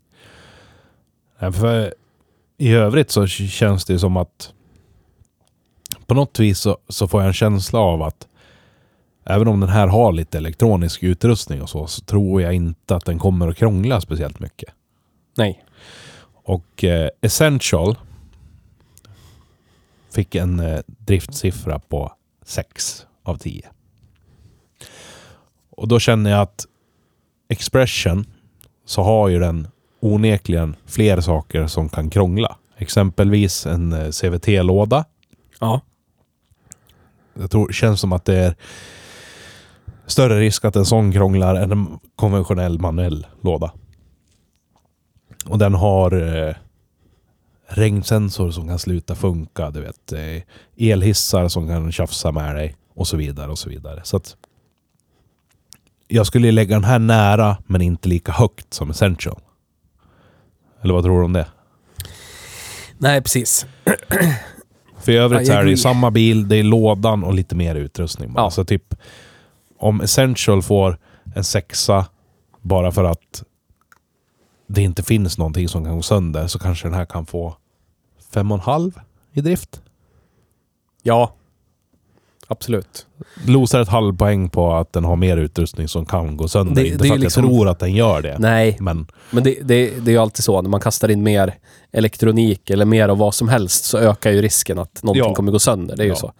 För 1.38 1.94
I 2.58 2.72
övrigt 2.72 3.10
så 3.10 3.26
känns 3.26 3.84
det 3.84 3.98
som 3.98 4.16
att 4.16 4.52
på 6.06 6.14
något 6.14 6.40
vis 6.40 6.58
så, 6.58 6.78
så 6.88 7.08
får 7.08 7.20
jag 7.20 7.26
en 7.28 7.34
känsla 7.34 7.78
av 7.78 8.02
att 8.02 8.28
även 9.24 9.48
om 9.48 9.60
den 9.60 9.68
här 9.68 9.86
har 9.86 10.12
lite 10.12 10.38
elektronisk 10.38 11.02
utrustning 11.02 11.62
och 11.62 11.68
så, 11.68 11.86
så 11.86 12.00
tror 12.00 12.42
jag 12.42 12.54
inte 12.54 12.96
att 12.96 13.04
den 13.04 13.18
kommer 13.18 13.48
att 13.48 13.56
krångla 13.56 14.00
speciellt 14.00 14.40
mycket. 14.40 14.74
Nej. 15.36 15.64
Och 16.24 16.84
eh, 16.84 17.10
Essential 17.20 17.96
fick 20.10 20.34
en 20.34 20.60
eh, 20.60 20.80
driftsiffra 20.86 21.78
på 21.78 22.12
6 22.42 23.06
av 23.22 23.36
10. 23.36 23.62
Och 25.70 25.88
då 25.88 26.00
känner 26.00 26.30
jag 26.30 26.40
att 26.40 26.66
Expression 27.48 28.26
så 28.84 29.02
har 29.02 29.28
ju 29.28 29.38
den 29.38 29.68
onekligen 30.00 30.76
fler 30.86 31.20
saker 31.20 31.66
som 31.66 31.88
kan 31.88 32.10
krångla. 32.10 32.56
Exempelvis 32.76 33.66
en 33.66 33.92
eh, 33.92 34.10
CVT-låda. 34.10 35.04
Ja. 35.60 35.80
Jag 37.34 37.50
tror 37.50 37.72
känns 37.72 38.00
som 38.00 38.12
att 38.12 38.24
det 38.24 38.38
är 38.38 38.54
större 40.06 40.40
risk 40.40 40.64
att 40.64 40.76
en 40.76 40.86
sån 40.86 41.12
krånglar 41.12 41.54
än 41.54 41.72
en 41.72 41.98
konventionell 42.16 42.78
manuell 42.78 43.26
låda. 43.40 43.72
Och 45.46 45.58
den 45.58 45.74
har 45.74 46.12
eh, 46.12 46.54
regnsensor 47.66 48.50
som 48.50 48.68
kan 48.68 48.78
sluta 48.78 49.14
funka. 49.14 49.70
Du 49.70 49.80
vet, 49.80 50.12
eh, 50.12 50.42
elhissar 50.76 51.48
som 51.48 51.68
kan 51.68 51.92
tjafsa 51.92 52.32
med 52.32 52.56
dig 52.56 52.76
och 52.94 53.08
så 53.08 53.16
vidare 53.16 53.50
och 53.50 53.58
så 53.58 53.68
vidare. 53.68 54.00
Så 54.04 54.16
att 54.16 54.36
jag 56.08 56.26
skulle 56.26 56.52
lägga 56.52 56.74
den 56.74 56.84
här 56.84 56.98
nära 56.98 57.56
men 57.66 57.80
inte 57.82 58.08
lika 58.08 58.32
högt 58.32 58.74
som 58.74 58.90
Essential. 58.90 59.40
Eller 60.82 60.94
vad 60.94 61.04
tror 61.04 61.18
du 61.18 61.24
om 61.24 61.32
det? 61.32 61.46
Nej, 62.98 63.22
precis. 63.22 63.66
För 64.98 65.12
i 65.12 65.16
övrigt 65.16 65.40
Ja, 65.40 65.46
så 65.46 65.52
är 65.52 65.64
det 65.64 65.70
ju 65.70 65.76
samma 65.76 66.10
bil, 66.10 66.48
det 66.48 66.56
är 66.56 66.62
lådan 66.62 67.24
och 67.24 67.34
lite 67.34 67.54
mer 67.54 67.74
utrustning. 67.74 68.32
Bara. 68.32 68.42
Ja. 68.42 68.50
Så 68.50 68.64
typ 68.64 68.94
om 69.78 70.00
Essential 70.00 70.62
får 70.62 70.98
en 71.34 71.44
sexa 71.44 72.06
bara 72.60 72.92
för 72.92 73.04
att 73.04 73.44
det 74.66 74.82
inte 74.82 75.02
finns 75.02 75.38
någonting 75.38 75.68
som 75.68 75.84
kan 75.84 75.96
gå 75.96 76.02
sönder 76.02 76.46
så 76.46 76.58
kanske 76.58 76.88
den 76.88 76.94
här 76.94 77.04
kan 77.04 77.26
få 77.26 77.56
fem 78.32 78.52
och 78.52 78.58
en 78.58 78.64
halv 78.64 79.00
i 79.32 79.40
drift. 79.40 79.82
Ja. 81.02 81.34
Absolut. 82.46 83.06
Losar 83.46 83.80
ett 83.80 83.88
halvpoäng 83.88 84.50
på 84.50 84.72
att 84.74 84.92
den 84.92 85.04
har 85.04 85.16
mer 85.16 85.36
utrustning 85.36 85.88
som 85.88 86.06
kan 86.06 86.36
gå 86.36 86.48
sönder. 86.48 86.74
Det- 86.82 86.88
inte 86.88 87.02
det 87.02 87.08
för 87.08 87.14
att 87.14 87.20
liksom- 87.20 87.44
jag 87.44 87.50
tror 87.52 87.68
att 87.68 87.78
den 87.78 87.92
gör 87.92 88.22
det. 88.22 88.36
Nej, 88.38 88.76
Men 88.80 89.06
men 89.30 89.44
det, 89.44 89.50
det, 89.62 89.90
det 89.90 90.10
är 90.10 90.12
ju 90.12 90.18
alltid 90.18 90.44
så. 90.44 90.62
När 90.62 90.70
man 90.70 90.80
kastar 90.80 91.10
in 91.10 91.22
mer 91.22 91.54
elektronik 91.92 92.70
eller 92.70 92.84
mer 92.84 93.08
av 93.08 93.18
vad 93.18 93.34
som 93.34 93.48
helst 93.48 93.84
så 93.84 93.98
ökar 93.98 94.30
ju 94.30 94.42
risken 94.42 94.78
att 94.78 95.02
någonting 95.02 95.24
Ja. 95.28 95.34
kommer 95.34 95.52
gå 95.52 95.58
sönder. 95.58 95.96
Det 95.96 96.02
är 96.02 96.04
ju 96.04 96.10
Ja. 96.10 96.16
så. 96.16 96.32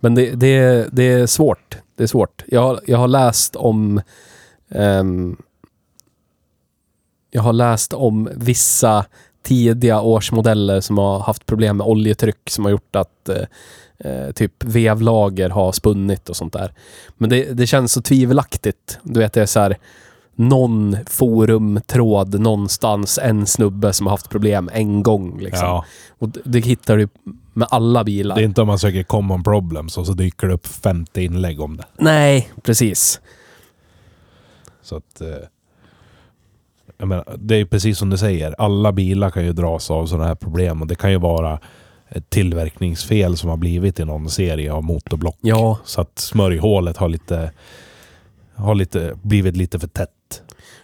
Men 0.00 0.14
det, 0.14 0.30
det, 0.30 0.88
det 0.92 1.02
är 1.12 1.26
svårt. 1.26 1.78
Det 1.96 2.02
är 2.02 2.06
svårt. 2.06 2.44
Jag, 2.48 2.60
har- 2.62 2.80
jag 2.86 2.98
har 2.98 3.08
läst 3.08 3.56
om... 3.56 4.00
ehm, 4.70 5.36
jag 7.30 7.42
har 7.42 7.52
läst 7.52 7.92
om 7.92 8.28
vissa 8.36 9.04
tidiga 9.42 10.00
årsmodeller 10.00 10.80
som 10.80 10.98
har 10.98 11.20
haft 11.20 11.46
problem 11.46 11.76
med 11.76 11.86
oljetryck 11.86 12.50
som 12.50 12.64
har 12.64 12.70
gjort 12.70 12.96
att 12.96 13.28
eh, 13.28 13.44
eh, 13.98 14.32
typ 14.32 14.64
vevlager 14.64 15.50
har 15.50 15.72
spunnit 15.72 16.28
och 16.28 16.36
sånt 16.36 16.52
där. 16.52 16.72
Men 17.16 17.30
det, 17.30 17.52
det 17.52 17.66
känns 17.66 17.92
så 17.92 18.02
tvivelaktigt. 18.02 18.98
Du 19.02 19.20
vet, 19.20 19.32
det 19.32 19.42
är 19.42 19.46
så 19.46 19.60
här 19.60 19.76
någon 20.34 20.96
forumtråd 21.06 22.40
någonstans, 22.40 23.18
en 23.22 23.46
snubbe 23.46 23.92
som 23.92 24.06
har 24.06 24.10
haft 24.10 24.30
problem 24.30 24.70
en 24.72 25.02
gång. 25.02 25.40
Liksom. 25.40 25.66
ja, 25.68 25.84
Och 26.18 26.28
det, 26.28 26.40
det 26.44 26.60
hittar 26.60 26.96
du 26.96 27.08
med 27.52 27.68
alla 27.70 28.04
bilar. 28.04 28.36
det 28.36 28.42
är 28.42 28.44
inte 28.44 28.60
om 28.60 28.66
man 28.66 28.78
söker 28.78 29.02
common 29.02 29.42
problems 29.42 29.98
och 29.98 30.06
så 30.06 30.12
dyker 30.12 30.46
det 30.46 30.54
upp 30.54 30.66
50 30.66 31.24
inlägg 31.24 31.60
om 31.60 31.76
det. 31.76 31.84
Nej, 31.96 32.50
precis. 32.62 33.20
Så 34.82 34.96
att... 34.96 35.20
Eh, 35.20 35.28
jag 37.00 37.08
menar, 37.08 37.24
det 37.38 37.54
är 37.54 37.58
ju 37.58 37.66
precis 37.66 37.98
som 37.98 38.10
du 38.10 38.18
säger. 38.18 38.54
Alla 38.58 38.92
bilar 38.92 39.30
kan 39.30 39.44
ju 39.44 39.52
dras 39.52 39.90
av 39.90 40.06
sådana 40.06 40.26
här 40.26 40.34
problem 40.34 40.80
och 40.82 40.86
det 40.88 40.94
kan 40.94 41.10
ju 41.10 41.18
vara 41.18 41.58
ett 42.08 42.30
tillverkningsfel 42.30 43.36
som 43.36 43.50
har 43.50 43.56
blivit 43.56 44.00
i 44.00 44.04
någon 44.04 44.30
serie 44.30 44.72
av 44.72 44.84
motorblock. 44.84 45.36
Ja, 45.40 45.78
Så 45.84 46.00
att 46.00 46.18
smörjhålet 46.18 46.96
har 46.96 47.08
lite... 47.08 47.52
Har 48.54 48.74
lite, 48.74 49.14
blivit 49.22 49.56
lite 49.56 49.78
för 49.78 49.86
tätt. 49.86 50.42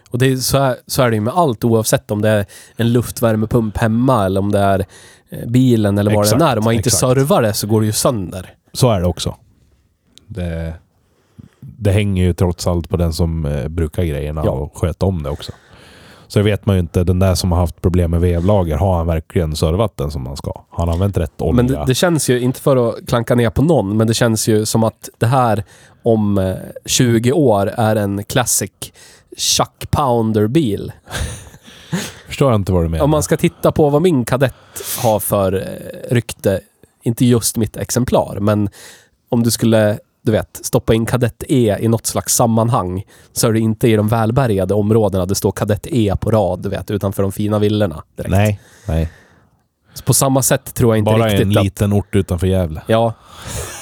och 0.09 0.17
det 0.17 0.31
är, 0.31 0.35
så, 0.37 0.57
är, 0.57 0.75
så 0.87 1.01
är 1.01 1.09
det 1.09 1.15
ju 1.15 1.21
med 1.21 1.33
allt 1.33 1.63
oavsett 1.63 2.11
om 2.11 2.21
det 2.21 2.29
är 2.29 2.45
en 2.75 2.91
luftvärmepump 2.93 3.77
hemma 3.77 4.25
eller 4.25 4.39
om 4.39 4.51
det 4.51 4.59
är 4.59 4.85
eh, 5.29 5.47
bilen 5.47 5.97
eller 5.97 6.15
vad 6.15 6.25
det 6.29 6.35
än 6.35 6.41
är. 6.41 6.57
Om 6.57 6.63
man 6.63 6.73
inte 6.73 6.87
exakt. 6.87 6.99
servar 6.99 7.41
det 7.41 7.53
så 7.53 7.67
går 7.67 7.81
det 7.81 7.85
ju 7.85 7.91
sönder. 7.93 8.53
Så 8.73 8.91
är 8.91 8.99
det 8.99 9.07
också. 9.07 9.35
Det, 10.27 10.73
det 11.59 11.91
hänger 11.91 12.23
ju 12.23 12.33
trots 12.33 12.67
allt 12.67 12.89
på 12.89 12.97
den 12.97 13.13
som 13.13 13.45
eh, 13.45 13.67
brukar 13.67 14.03
grejerna 14.03 14.41
Ja. 14.45 14.51
och 14.51 14.77
sköter 14.77 15.07
om 15.07 15.23
det 15.23 15.29
också. 15.29 15.51
Så 16.27 16.41
vet 16.41 16.65
man 16.65 16.75
ju 16.75 16.79
inte, 16.79 17.03
den 17.03 17.19
där 17.19 17.35
som 17.35 17.51
har 17.51 17.59
haft 17.59 17.81
problem 17.81 18.11
med 18.11 18.21
vevlager, 18.21 18.77
har 18.77 18.97
han 18.97 19.07
verkligen 19.07 19.55
servat 19.55 19.97
den 19.97 20.11
som 20.11 20.23
man 20.23 20.37
ska? 20.37 20.51
Har 20.69 20.85
han 20.85 20.93
använt 20.93 21.17
rätt 21.17 21.41
olja? 21.41 21.53
Men 21.53 21.67
det, 21.67 21.83
det 21.87 21.95
känns 21.95 22.29
ju, 22.29 22.39
inte 22.39 22.61
för 22.61 22.89
att 22.89 23.07
klanka 23.07 23.35
ner 23.35 23.49
på 23.49 23.61
någon, 23.61 23.97
men 23.97 24.07
det 24.07 24.13
känns 24.13 24.47
ju 24.47 24.65
som 24.65 24.83
att 24.83 25.09
det 25.17 25.25
här 25.25 25.63
om 26.03 26.37
eh, 26.37 26.55
20 26.85 27.31
år 27.31 27.67
är 27.67 27.95
en 27.95 28.23
classic 28.23 28.71
Chuck 29.37 29.91
Pounder-bil. 29.91 30.91
Förstår 32.27 32.51
jag 32.51 32.59
inte 32.59 32.71
vad 32.71 32.83
du 32.83 32.89
menar. 32.89 33.03
Om 33.03 33.09
man 33.09 33.23
ska 33.23 33.37
titta 33.37 33.71
på 33.71 33.89
vad 33.89 34.01
min 34.01 34.25
kadett 34.25 34.53
har 35.03 35.19
för 35.19 35.53
eh, 35.53 36.13
rykte, 36.13 36.59
inte 37.03 37.25
just 37.25 37.57
mitt 37.57 37.77
exemplar, 37.77 38.37
men 38.39 38.69
om 39.29 39.43
du 39.43 39.51
skulle, 39.51 39.99
du 40.27 40.31
vet, 40.31 40.59
stoppa 40.61 40.93
in 40.93 41.05
kadett 41.05 41.43
E 41.47 41.77
i 41.79 41.87
något 41.87 42.05
slags 42.05 42.35
sammanhang, 42.35 43.03
så 43.33 43.47
är 43.47 43.53
det 43.53 43.59
inte 43.59 43.87
i 43.87 43.95
de 43.95 44.07
välbärgade 44.07 44.73
områdena 44.73 45.25
det 45.25 45.35
står 45.35 45.51
kadett 45.51 45.87
E 45.89 46.15
på 46.21 46.31
rad, 46.31 46.61
du 46.61 46.69
vet, 46.69 46.91
utanför 46.91 47.23
de 47.23 47.31
fina 47.31 47.59
villorna. 47.59 48.03
Direkt. 48.15 48.31
Nej, 48.31 48.59
nej. 48.87 49.11
Så 49.93 50.03
på 50.03 50.13
samma 50.13 50.41
sätt 50.41 50.73
tror 50.73 50.91
jag 50.91 50.97
inte 50.97 51.11
Bara 51.11 51.25
riktigt 51.27 51.41
en 51.41 51.57
att... 51.57 51.63
liten 51.63 51.93
ort 51.93 52.15
utanför 52.15 52.47
Gävle. 52.47 52.81
Ja, 52.87 53.13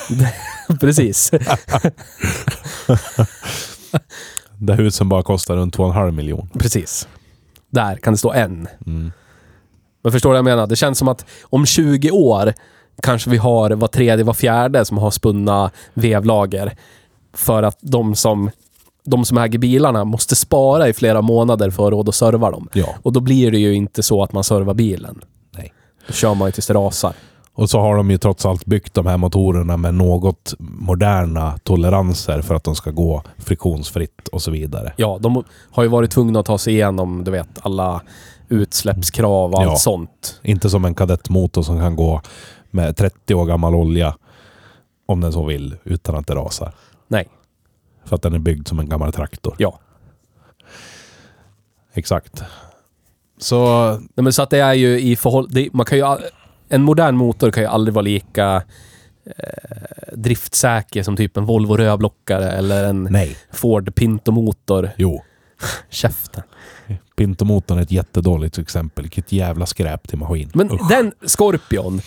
precis. 0.79 1.31
Där 4.57 4.73
husen 4.73 5.09
bara 5.09 5.23
kostar 5.23 5.55
runt 5.55 5.77
2,5 5.77 6.11
miljon. 6.11 6.49
Precis. 6.59 7.07
Där 7.69 7.95
kan 7.95 8.13
det 8.13 8.17
stå 8.17 8.33
en. 8.33 8.67
Mm. 8.85 9.11
Men 10.03 10.11
förstår 10.11 10.29
du 10.29 10.31
vad 10.31 10.37
jag 10.37 10.45
menar? 10.45 10.67
Det 10.67 10.75
känns 10.75 10.97
som 10.97 11.07
att 11.07 11.25
om 11.43 11.65
20 11.65 12.11
år 12.11 12.53
kanske 13.03 13.29
vi 13.29 13.37
har 13.37 13.69
var 13.71 13.87
tredje, 13.87 14.23
var 14.25 14.33
fjärde 14.33 14.85
som 14.85 14.97
har 14.97 15.11
spunna 15.11 15.71
vevlager. 15.93 16.73
För 17.33 17.63
att 17.63 17.77
de 17.81 18.15
som, 18.15 18.49
de 19.05 19.25
som 19.25 19.37
äger 19.37 19.59
bilarna 19.59 20.03
måste 20.05 20.35
spara 20.35 20.87
i 20.89 20.93
flera 20.93 21.21
månader 21.21 21.69
för 21.69 21.83
att 21.83 21.85
ha 21.85 21.89
råd 21.97 22.09
att 22.09 22.15
serva 22.15 22.51
dem. 22.51 22.69
Ja, 22.73 22.87
Och 23.01 23.13
då 23.13 23.19
blir 23.19 23.51
det 23.51 23.57
ju 23.59 23.73
inte 23.73 24.03
så 24.03 24.23
att 24.23 24.33
man 24.33 24.43
servar 24.43 24.73
bilen. 24.73 25.21
nej. 25.57 25.73
Då 26.07 26.13
kör 26.13 26.33
man 26.33 26.47
ju 26.47 26.51
tills 26.51 26.67
det 26.67 26.73
rasar. 26.73 27.13
Och 27.57 27.69
så 27.69 27.79
har 27.79 27.95
de 27.95 28.11
ju 28.11 28.17
trots 28.17 28.45
allt 28.45 28.65
byggt 28.65 28.93
de 28.93 29.05
här 29.05 29.17
motorerna 29.17 29.77
med 29.77 29.93
något 29.93 30.53
moderna 30.59 31.57
toleranser 31.63 32.41
för 32.41 32.55
att 32.55 32.63
de 32.63 32.75
ska 32.75 32.91
gå 32.91 33.23
friktionsfritt 33.37 34.27
och 34.31 34.41
så 34.41 34.51
vidare. 34.51 34.93
Ja, 34.97 35.17
de 35.21 35.43
har 35.71 35.83
ju 35.83 35.89
varit 35.89 36.11
tvungna 36.11 36.39
att 36.39 36.45
ta 36.45 36.57
sig 36.57 36.73
igenom, 36.73 37.23
du 37.23 37.31
vet, 37.31 37.47
alla 37.61 38.01
utsläppskrav 38.49 39.51
och 39.53 39.59
allt 39.61 39.69
Ja. 39.71 39.75
sånt. 39.75 40.39
Inte 40.43 40.69
som 40.69 40.85
en 40.85 40.95
kadettmotor 40.95 41.61
som 41.63 41.79
kan 41.79 41.95
gå 41.95 42.21
med 42.75 42.97
30 42.97 43.33
år 43.35 43.45
gammal 43.45 43.75
olja 43.75 44.17
om 45.05 45.21
den 45.21 45.33
så 45.33 45.45
vill 45.45 45.75
utan 45.83 46.15
att 46.15 46.27
det 46.27 46.35
rasar. 46.35 46.73
Nej. 47.07 47.27
För 48.05 48.15
att 48.15 48.21
den 48.21 48.33
är 48.33 48.39
byggd 48.39 48.67
som 48.67 48.79
en 48.79 48.89
gammal 48.89 49.13
traktor. 49.13 49.55
Ja. 49.57 49.79
Exakt. 51.93 52.43
Så 53.37 53.89
Nej, 53.91 54.23
men 54.23 54.33
så 54.33 54.41
att 54.41 54.49
det 54.49 54.59
är 54.59 54.73
ju 54.73 54.99
i 55.01 55.15
förhållande... 55.15 55.69
Man 55.73 55.85
kan 55.85 55.97
ju... 55.97 56.03
all- 56.03 56.23
En 56.69 56.83
modern 56.83 57.15
motor 57.15 57.51
kan 57.51 57.63
ju 57.63 57.69
aldrig 57.69 57.93
vara 57.93 58.03
lika 58.03 58.63
eh, 59.25 60.13
driftsäker 60.13 61.03
som 61.03 61.15
typ 61.17 61.37
en 61.37 61.45
Volvo 61.45 61.77
rödblockare 61.77 62.51
eller 62.51 62.83
en 62.89 63.03
nej. 63.03 63.37
Ford 63.53 63.95
Pinto-motor. 63.95 64.89
Jo. 64.97 65.23
Käften. 65.89 66.43
Pintomotorn 67.15 67.77
är 67.77 67.81
ett 67.81 67.91
jättedåligt 67.91 68.57
exempel. 68.57 69.03
Vilket 69.03 69.31
jävla 69.31 69.65
skräp 69.65 70.07
till 70.07 70.17
maskin. 70.17 70.51
Men 70.53 70.71
Usch. 70.71 70.89
den 70.89 71.11
Scorpion. 71.37 72.01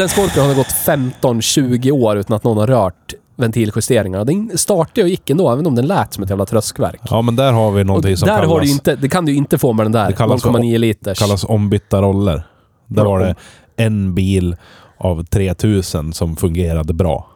Den 0.00 0.08
Scorpion 0.08 0.46
har 0.46 0.54
gått 0.54 0.66
15-20 0.66 1.90
år 1.90 2.16
utan 2.16 2.36
att 2.36 2.44
någon 2.44 2.58
har 2.58 2.66
rört 2.66 3.14
ventiljusteringar. 3.36 4.24
Den 4.24 4.58
startade 4.58 5.02
och 5.02 5.08
gick 5.08 5.30
ändå, 5.30 5.50
även 5.50 5.66
om 5.66 5.74
den 5.74 5.86
lät 5.86 6.14
som 6.14 6.24
ett 6.24 6.30
jävla 6.30 6.46
tröskverk. 6.46 7.00
Ja, 7.10 7.22
men 7.22 7.36
där 7.36 7.52
har 7.52 7.70
vi 7.70 7.82
Och 7.82 7.86
någonting 7.86 8.16
som 8.16 8.26
där 8.26 8.36
kallas, 8.36 8.50
har 8.50 8.60
du 8.60 8.70
inte, 8.70 8.96
det 8.96 9.08
kan 9.08 9.24
du 9.24 9.34
inte 9.34 9.58
få 9.58 9.72
med 9.72 9.84
den 9.84 9.92
där 9.92 10.06
Det 10.06 10.12
kallas 10.12 10.42
för- 10.42 10.50
0,9 10.50 10.78
liters. 10.78 11.18
kallas 11.18 11.44
ombytta 11.44 12.02
roller. 12.02 12.42
Där 12.86 13.04
var 13.04 13.20
det 13.20 13.34
en 13.76 14.14
bil 14.14 14.56
av 14.98 15.24
3000 15.24 16.12
som 16.12 16.36
fungerade 16.36 16.92
bra. 16.92 17.26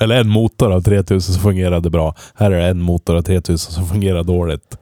Eller 0.00 0.20
en 0.20 0.28
motor 0.28 0.72
av 0.72 0.82
3000 0.82 1.34
som 1.34 1.42
fungerade 1.42 1.90
bra. 1.90 2.14
Här 2.34 2.50
är 2.50 2.60
det 2.60 2.66
en 2.66 2.82
motor 2.82 3.16
av 3.16 3.22
3000 3.22 3.72
som 3.72 3.86
fungerar 3.86 4.24
dåligt. 4.24 4.76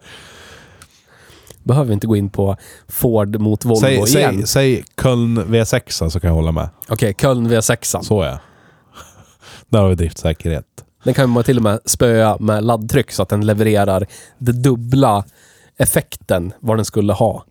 Behöver 1.69 1.93
inte 1.93 2.07
gå 2.07 2.17
in 2.17 2.31
på 2.31 2.57
Ford 2.89 3.41
mot 3.41 3.65
Volvo 3.65 3.81
Säg, 3.81 3.95
igen. 3.95 4.07
säg, 4.07 4.47
säg 4.47 4.85
Köln 5.03 5.39
V6 5.39 6.09
så 6.09 6.21
kan 6.21 6.29
jag 6.29 6.35
hålla 6.35 6.53
med. 6.53 6.69
Okej, 6.89 7.15
Köln 7.15 7.51
V6. 7.51 8.03
Så 8.03 8.25
ja. 8.25 8.39
Där 9.69 9.79
har 9.79 9.89
vi 9.89 9.95
driftsäkerhet. 9.95 10.65
Den 11.05 11.15
kan 11.15 11.31
man 11.31 11.45
till 11.45 11.57
och 11.57 11.63
med 11.63 11.81
spöa 11.85 12.37
med 12.41 12.65
laddtryck 12.65 13.13
så 13.13 13.23
att 13.23 13.29
den 13.29 13.47
levererar 13.47 14.07
det 14.39 14.53
dubbla 14.53 15.25
effekten 15.77 16.53
vad 16.61 16.79
den 16.79 16.85
skulle 16.85 17.13
ha. 17.13 17.45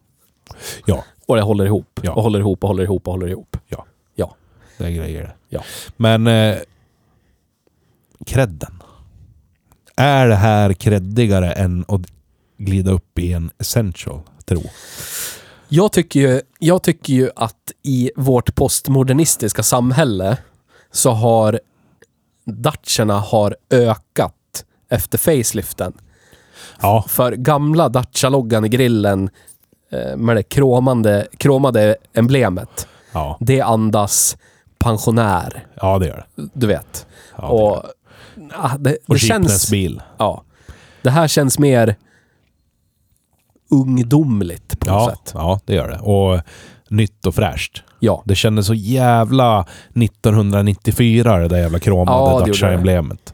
Ja, 0.86 1.04
Och 1.26 1.36
det 1.36 1.42
håller 1.42 1.66
ihop. 1.66 2.00
Ja. 2.02 2.12
Och 2.12 2.24
håller 2.24 2.40
ihop 2.40 2.64
och 2.64 2.68
håller 2.68 2.84
ihop 2.84 3.08
och 3.08 3.14
håller 3.14 3.28
ihop. 3.28 3.58
Ja. 3.68 3.86
Ja. 4.16 4.36
det 4.78 4.86
är 4.86 4.90
grejer 4.92 5.22
det. 5.24 5.34
Ja. 5.50 5.62
Men... 5.98 6.28
Eh, 6.28 6.58
credden. 8.26 8.84
Är 9.96 10.28
det 10.28 10.36
här 10.36 10.74
creddigare 10.74 11.52
än 11.52 11.86
att 11.88 12.02
glida 12.58 12.92
upp 12.92 13.20
i 13.20 13.34
en 13.34 13.52
essential, 13.58 14.20
tro? 14.46 14.62
Jag 15.68 15.92
tycker, 15.92 16.20
ju, 16.20 16.42
jag 16.60 16.84
tycker 16.84 17.14
ju 17.14 17.30
att 17.36 17.72
i 17.84 18.12
vårt 18.16 18.56
postmodernistiska 18.56 19.64
samhälle 19.64 20.38
så 20.92 21.12
har 21.12 21.60
Daciarna 22.46 23.20
har 23.20 23.56
ökat 23.70 24.66
efter 24.90 25.18
faceliften. 25.18 25.94
Ja, 26.82 27.06
För 27.08 27.32
gamla 27.32 27.90
Dacia-loggan 27.90 28.66
i 28.66 28.70
grillen 28.70 29.30
eh, 29.92 30.18
med 30.18 30.36
det 30.36 30.44
kromande, 30.44 31.28
kromade 31.38 31.96
emblemet, 32.14 32.88
ja, 33.12 33.38
det 33.40 33.62
andas 33.62 34.38
pensionär. 34.80 35.66
ja 35.74 36.00
det 36.00 36.08
gör 36.08 36.26
det. 36.36 36.50
Du 36.54 36.68
vet. 36.68 37.08
Ja, 37.36 37.42
det 37.42 37.54
och 37.54 37.72
gör 37.72 37.94
det. 38.36 38.54
ah, 38.56 38.78
det, 38.78 38.98
och 39.08 39.16
det 39.16 39.20
känns... 39.20 39.48
jeepness-bil. 39.48 40.02
Ja. 40.18 40.44
Det 41.02 41.10
här 41.10 41.28
känns 41.28 41.60
mer 41.60 41.96
ungdomligt 43.70 44.80
på 44.80 44.88
något 44.92 45.02
Ja, 45.02 45.10
sätt. 45.10 45.32
ja, 45.34 45.60
det 45.66 45.74
gör 45.76 45.88
det. 45.90 45.98
Och 46.00 46.42
nytt 46.90 47.26
och 47.26 47.36
fräscht. 47.36 47.84
Ja. 48.00 48.24
Det 48.26 48.36
kändes 48.36 48.68
så 48.68 48.74
jävla 48.74 49.66
1994 49.96 51.38
det 51.38 51.48
där 51.48 51.58
jävla 51.58 51.80
kromade 51.80 52.18
Ja, 52.18 52.26
det 52.28 52.32
gjorde 52.34 52.46
det. 52.46 52.52
Dacia-emblemet. 52.52 53.34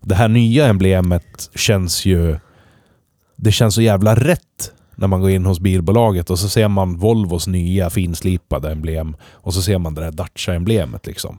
Det 0.00 0.14
här 0.14 0.28
nya 0.28 0.66
emblemet 0.66 1.50
känns 1.54 2.04
ju... 2.06 2.38
Det 3.36 3.52
känns 3.52 3.74
så 3.74 3.82
jävla 3.82 4.14
rätt 4.14 4.72
när 4.96 5.06
man 5.08 5.20
går 5.20 5.30
in 5.30 5.46
hos 5.46 5.60
bilbolaget 5.60 6.30
och 6.30 6.38
så 6.38 6.48
ser 6.48 6.68
man 6.68 6.96
Volvos 6.98 7.46
nya 7.46 7.90
finslipade 7.90 8.72
emblem 8.72 9.16
och 9.32 9.54
så 9.54 9.62
ser 9.62 9.78
man 9.78 9.94
det 9.94 10.00
där 10.00 10.10
Dacia-emblemet 10.12 11.06
liksom. 11.06 11.38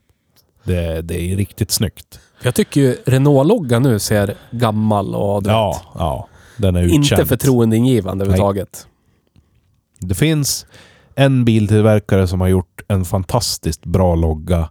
Det, 0.64 1.02
det 1.02 1.22
är 1.22 1.36
riktigt 1.36 1.72
snyggt. 1.72 2.20
Jag 2.44 2.56
tycker 2.56 2.82
ju 2.82 2.98
Renault-loggan 3.06 3.84
nu 3.84 4.00
ser 4.00 4.36
gammal 4.52 5.16
och 5.16 5.44
du 5.44 5.50
Ja, 5.50 5.72
vet, 5.72 5.82
ja. 6.00 6.28
Den 6.58 6.76
är 6.76 6.84
utkänd. 6.84 7.04
inte 7.04 7.26
förtroendeingivande 7.26 8.26
överhuvudtaget. 8.26 8.88
Det 10.00 10.16
finns 10.16 10.66
en 11.16 11.46
biltillverkare 11.46 12.28
som 12.28 12.42
har 12.42 12.48
gjort 12.48 12.82
en 12.88 13.06
fantastiskt 13.06 13.86
bra 13.86 14.16
logga 14.16 14.70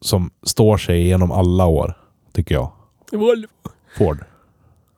som 0.00 0.30
står 0.42 0.76
sig 0.76 1.06
genom 1.06 1.32
alla 1.32 1.66
år, 1.66 1.98
tycker 2.32 2.54
jag. 2.54 2.72
Ford. 3.98 4.24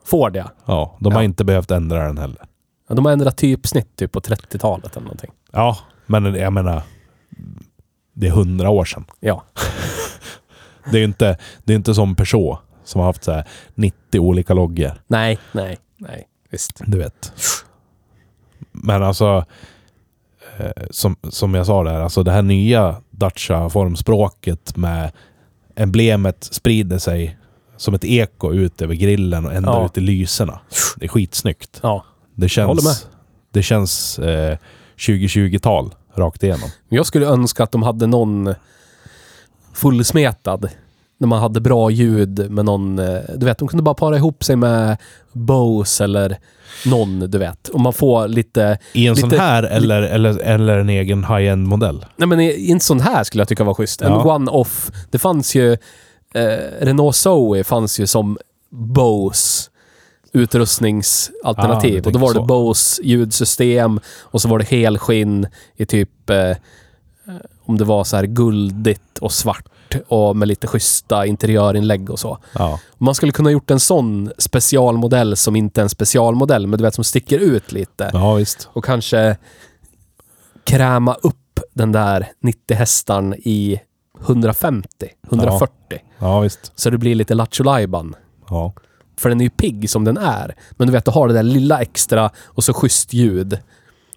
Ford 0.04 0.36
ja. 0.36 0.50
Ja, 0.64 0.96
de 1.00 1.12
har 1.12 1.20
Ja. 1.20 1.24
inte 1.24 1.44
behövt 1.44 1.70
ändra 1.70 2.06
den 2.06 2.18
heller. 2.18 2.46
Ja, 2.88 2.94
De 2.94 3.04
har 3.04 3.12
ändrat 3.12 3.36
typsnitt 3.36 3.96
typ 3.96 4.12
på 4.12 4.20
30-talet 4.20 4.96
eller 4.96 5.04
någonting. 5.04 5.30
Ja, 5.52 5.78
men 6.06 6.34
jag 6.34 6.52
menar, 6.52 6.82
det 8.12 8.26
är 8.26 8.30
hundra 8.30 8.70
år 8.70 8.84
sedan. 8.84 9.04
Ja. 9.20 9.44
Det 10.90 10.96
är 10.96 10.98
ju 10.98 11.04
inte, 11.04 11.38
det 11.64 11.72
är 11.72 11.76
inte 11.76 11.94
som 11.94 12.14
Peugeot 12.14 12.58
som 12.92 12.98
har 12.98 13.06
haft 13.06 13.24
så 13.24 13.32
här 13.32 13.48
90 13.74 14.20
olika 14.20 14.54
loggor. 14.54 14.92
Nej, 15.06 15.38
nej, 15.52 15.78
nej. 15.96 16.28
Visst. 16.50 16.80
Du 16.86 16.98
vet. 16.98 17.32
Men 18.72 19.02
alltså, 19.02 19.44
eh, 20.58 20.82
som, 20.90 21.16
som 21.30 21.54
jag 21.54 21.66
sa 21.66 21.84
där, 21.84 22.00
alltså 22.00 22.22
det 22.22 22.32
här 22.32 22.42
nya 22.42 22.96
Dacia-formspråket 23.10 24.76
med 24.76 25.12
emblemet 25.76 26.44
sprider 26.50 26.98
sig 26.98 27.38
som 27.76 27.94
ett 27.94 28.04
eko 28.04 28.52
ut 28.52 28.82
över 28.82 28.94
grillen 28.94 29.46
och 29.46 29.52
ända 29.52 29.70
Ja. 29.70 29.86
ut 29.86 29.98
i 29.98 30.00
lyserna. 30.00 30.60
Det 30.96 31.04
är 31.04 31.08
skitsnyggt. 31.08 31.80
Ja. 31.82 32.04
Det 32.34 32.48
känns, 32.48 32.66
håller 32.68 32.82
med. 32.82 32.96
Det 33.50 33.62
känns 33.62 34.18
eh, 34.18 34.58
2020-tal 34.96 35.94
rakt 36.14 36.42
igenom. 36.42 36.68
Jag 36.88 37.06
skulle 37.06 37.26
önska 37.26 37.62
att 37.64 37.72
de 37.72 37.82
hade 37.82 38.06
någon 38.06 38.54
fullsmetad. 39.74 40.68
När 41.22 41.26
man 41.28 41.40
hade 41.40 41.60
bra 41.60 41.90
ljud 41.90 42.50
med 42.50 42.64
någon... 42.64 42.98
eh, 42.98 43.20
Du 43.36 43.46
vet, 43.46 43.58
de 43.58 43.68
kunde 43.68 43.82
bara 43.82 43.94
para 43.94 44.16
ihop 44.16 44.44
sig 44.44 44.56
med 44.56 44.96
Bose 45.32 46.04
eller 46.04 46.38
någon, 46.86 47.18
du 47.30 47.38
vet. 47.38 47.68
Och 47.68 47.80
man 47.80 47.92
får 47.92 48.28
lite... 48.28 48.78
I 48.92 49.06
en 49.06 49.16
sån 49.16 49.28
Lite- 49.30 49.42
här 49.42 49.62
eller, 49.62 50.02
eller, 50.02 50.38
eller 50.38 50.78
en 50.78 50.88
egen 50.88 51.24
high-end 51.24 51.66
modell. 51.68 52.04
Nej 52.16 52.28
men 52.28 52.40
i, 52.40 52.46
i 52.50 52.72
en 52.72 52.80
sån 52.80 53.00
här 53.00 53.24
skulle 53.24 53.40
jag 53.40 53.48
tycka 53.48 53.64
var 53.64 53.74
schysst. 53.74 54.02
En 54.02 54.12
Ja. 54.12 54.34
one-off. 54.36 54.90
Det 55.10 55.18
fanns 55.18 55.54
ju... 55.54 55.72
Eh, 56.34 56.58
Renault 56.80 57.16
Zoe 57.16 57.64
fanns 57.64 58.00
ju 58.00 58.06
som 58.06 58.38
Bose 58.70 59.68
utrustningsalternativ. 60.32 62.02
Ah, 62.04 62.06
och 62.06 62.12
då 62.12 62.18
var 62.18 62.28
det 62.28 62.34
så. 62.34 62.44
Bose 62.44 63.02
ljudsystem 63.02 64.00
och 64.20 64.40
så 64.42 64.48
var 64.48 64.58
det 64.58 64.64
helskinn 64.68 65.46
i 65.76 65.86
typ... 65.86 66.30
Eh, 66.30 66.56
om 67.64 67.78
det 67.78 67.84
var 67.84 68.04
så 68.04 68.16
här 68.16 68.24
guldigt 68.26 69.18
och 69.20 69.32
svart 69.32 69.64
och 70.08 70.36
med 70.36 70.48
lite 70.48 70.66
schyssta 70.66 71.26
interiörinlägg 71.26 72.10
och 72.10 72.18
så. 72.18 72.38
Ja. 72.52 72.80
Man 72.98 73.14
skulle 73.14 73.32
kunna 73.32 73.50
gjort 73.50 73.70
en 73.70 73.80
sån 73.80 74.32
specialmodell 74.38 75.36
som 75.36 75.56
inte 75.56 75.80
är 75.80 75.82
en 75.82 75.88
specialmodell, 75.88 76.66
men 76.66 76.78
du 76.78 76.84
vet 76.84 76.94
som 76.94 77.04
sticker 77.04 77.38
ut 77.38 77.72
lite 77.72 78.10
ja, 78.12 78.34
visst. 78.34 78.68
och 78.72 78.84
kanske 78.84 79.36
kräma 80.64 81.14
upp 81.14 81.60
den 81.74 81.92
där 81.92 82.28
90 82.42 82.76
hästarn 82.76 83.34
i 83.34 83.80
150, 84.20 84.88
140. 85.26 85.98
Ja, 86.18 86.40
visst. 86.40 86.72
Så 86.74 86.90
det 86.90 86.98
blir 86.98 87.14
lite 87.14 87.34
Lattjo. 87.34 87.64
Ja. 88.48 88.72
För 89.16 89.28
den 89.28 89.40
är 89.40 89.44
ju 89.44 89.50
pigg 89.50 89.90
som 89.90 90.04
den 90.04 90.16
är. 90.16 90.56
Men 90.70 90.86
du 90.86 90.92
vet, 90.92 91.04
du 91.04 91.10
har 91.10 91.28
det 91.28 91.34
där 91.34 91.42
lilla 91.42 91.80
extra 91.80 92.30
och 92.44 92.64
så 92.64 92.74
schysst 92.74 93.12
ljud. 93.12 93.58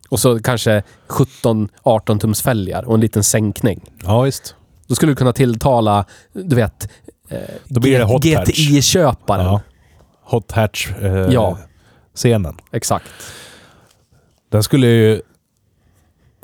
Och 0.09 0.19
så 0.19 0.39
kanske 0.39 0.83
17-18 1.07 2.19
tums 2.19 2.41
fälgar 2.41 2.83
och 2.83 2.93
en 2.93 3.01
liten 3.01 3.23
sänkning. 3.23 3.91
ja, 4.03 4.21
visst. 4.21 4.55
Då 4.87 4.95
skulle 4.95 5.11
du 5.11 5.15
kunna 5.15 5.33
tilltala, 5.33 6.05
du 6.33 6.55
vet, 6.55 6.89
eh. 7.29 7.39
GTI-köparen. 8.19 9.45
Ja. 9.45 9.61
Hot 10.23 10.51
hatch 10.51 10.91
eh, 11.01 11.11
Ja. 11.11 11.57
scenen. 12.13 12.57
Exakt. 12.71 13.09
Den 14.49 14.63
skulle 14.63 14.87
ju 14.87 15.21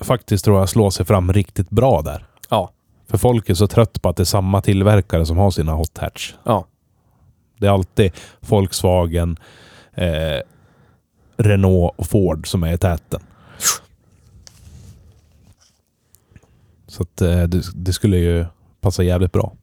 faktiskt 0.02 0.46
tror 0.46 0.60
jag 0.60 0.70
slå 0.70 0.92
sig 0.92 1.06
fram 1.06 1.34
riktigt 1.34 1.70
bra 1.70 2.02
där. 2.02 2.26
Ja. 2.50 2.72
För 3.10 3.18
folk 3.18 3.50
är 3.50 3.54
så 3.54 3.68
trött 3.68 4.02
på 4.02 4.10
att 4.10 4.16
det 4.18 4.24
är 4.24 4.26
samma 4.26 4.62
tillverkare 4.62 5.26
som 5.26 5.38
har 5.38 5.52
sina 5.52 5.74
hot 5.74 5.98
hatch. 5.98 6.34
Ja. 6.44 6.66
Det 7.60 7.68
är 7.68 7.72
alltid 7.72 8.12
Volkswagen, 8.40 9.38
eh, 9.94 10.40
Renault 11.38 11.94
och 11.96 12.08
Ford 12.08 12.48
som 12.48 12.64
är 12.64 12.74
i 12.74 12.78
täten. 12.78 13.20
Så 16.92 17.04
att 17.04 17.22
eh, 17.22 17.44
det, 17.44 17.64
det 17.76 17.94
skulle 17.94 18.18
ju 18.18 18.46
passa 18.82 19.04
jävligt 19.04 19.32
bra. 19.32 19.54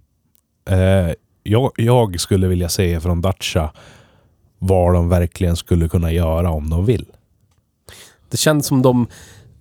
Eh, 0.70 1.12
jag, 1.42 1.72
jag 1.76 2.20
skulle 2.20 2.48
vilja 2.48 2.68
se 2.68 3.00
från 3.00 3.20
Dacia 3.20 3.70
vad 4.58 4.94
de 4.94 5.08
verkligen 5.08 5.56
skulle 5.56 5.88
kunna 5.88 6.12
göra 6.12 6.50
om 6.50 6.70
de 6.70 6.86
vill. 6.86 7.06
Det 8.28 8.36
känns 8.36 8.66
som 8.66 8.82
de, 8.82 9.06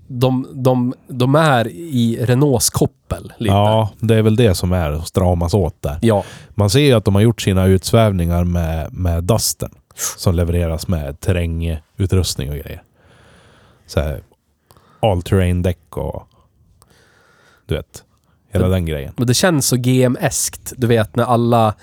de, 0.08 0.48
de, 0.54 0.94
de 1.08 1.36
är 1.36 1.68
i 1.68 2.18
Renaults 2.22 2.70
koppel 2.70 3.34
lite. 3.38 3.54
Ja, 3.54 3.90
det 4.00 4.16
är 4.16 4.22
väl 4.22 4.36
det 4.36 4.56
som 4.56 4.72
är 4.72 5.00
stramas 5.00 5.54
åt 5.54 5.82
där. 5.82 6.00
Ja. 6.02 6.24
Man 6.50 6.70
ser 6.70 6.80
ju 6.80 6.94
att 6.94 7.06
de 7.06 7.16
har 7.16 7.22
gjort 7.22 7.42
sina 7.42 7.66
utsvävningar 7.66 8.44
med, 8.44 8.94
med 8.94 9.24
Dusten. 9.24 9.72
Som 10.18 10.36
levereras 10.36 10.88
med 10.88 11.20
terrängutrustning 11.20 12.50
och 12.50 12.56
grejer. 12.56 12.84
Så 13.88 14.00
här, 14.00 14.22
all 15.00 15.22
terrain 15.22 15.62
däck 15.62 15.98
och 15.98 16.28
du 17.68 17.76
vet, 17.76 18.04
hela 18.52 18.66
Mm. 18.66 18.76
den 18.76 18.86
grejen. 18.86 19.14
Men 19.18 19.28
det 19.28 19.34
känns 19.34 19.68
så 19.68 19.76
GM-eskt. 19.76 20.74
Du 20.78 20.88
vet 20.88 21.16
när 21.16 21.24
alla, 21.24 21.74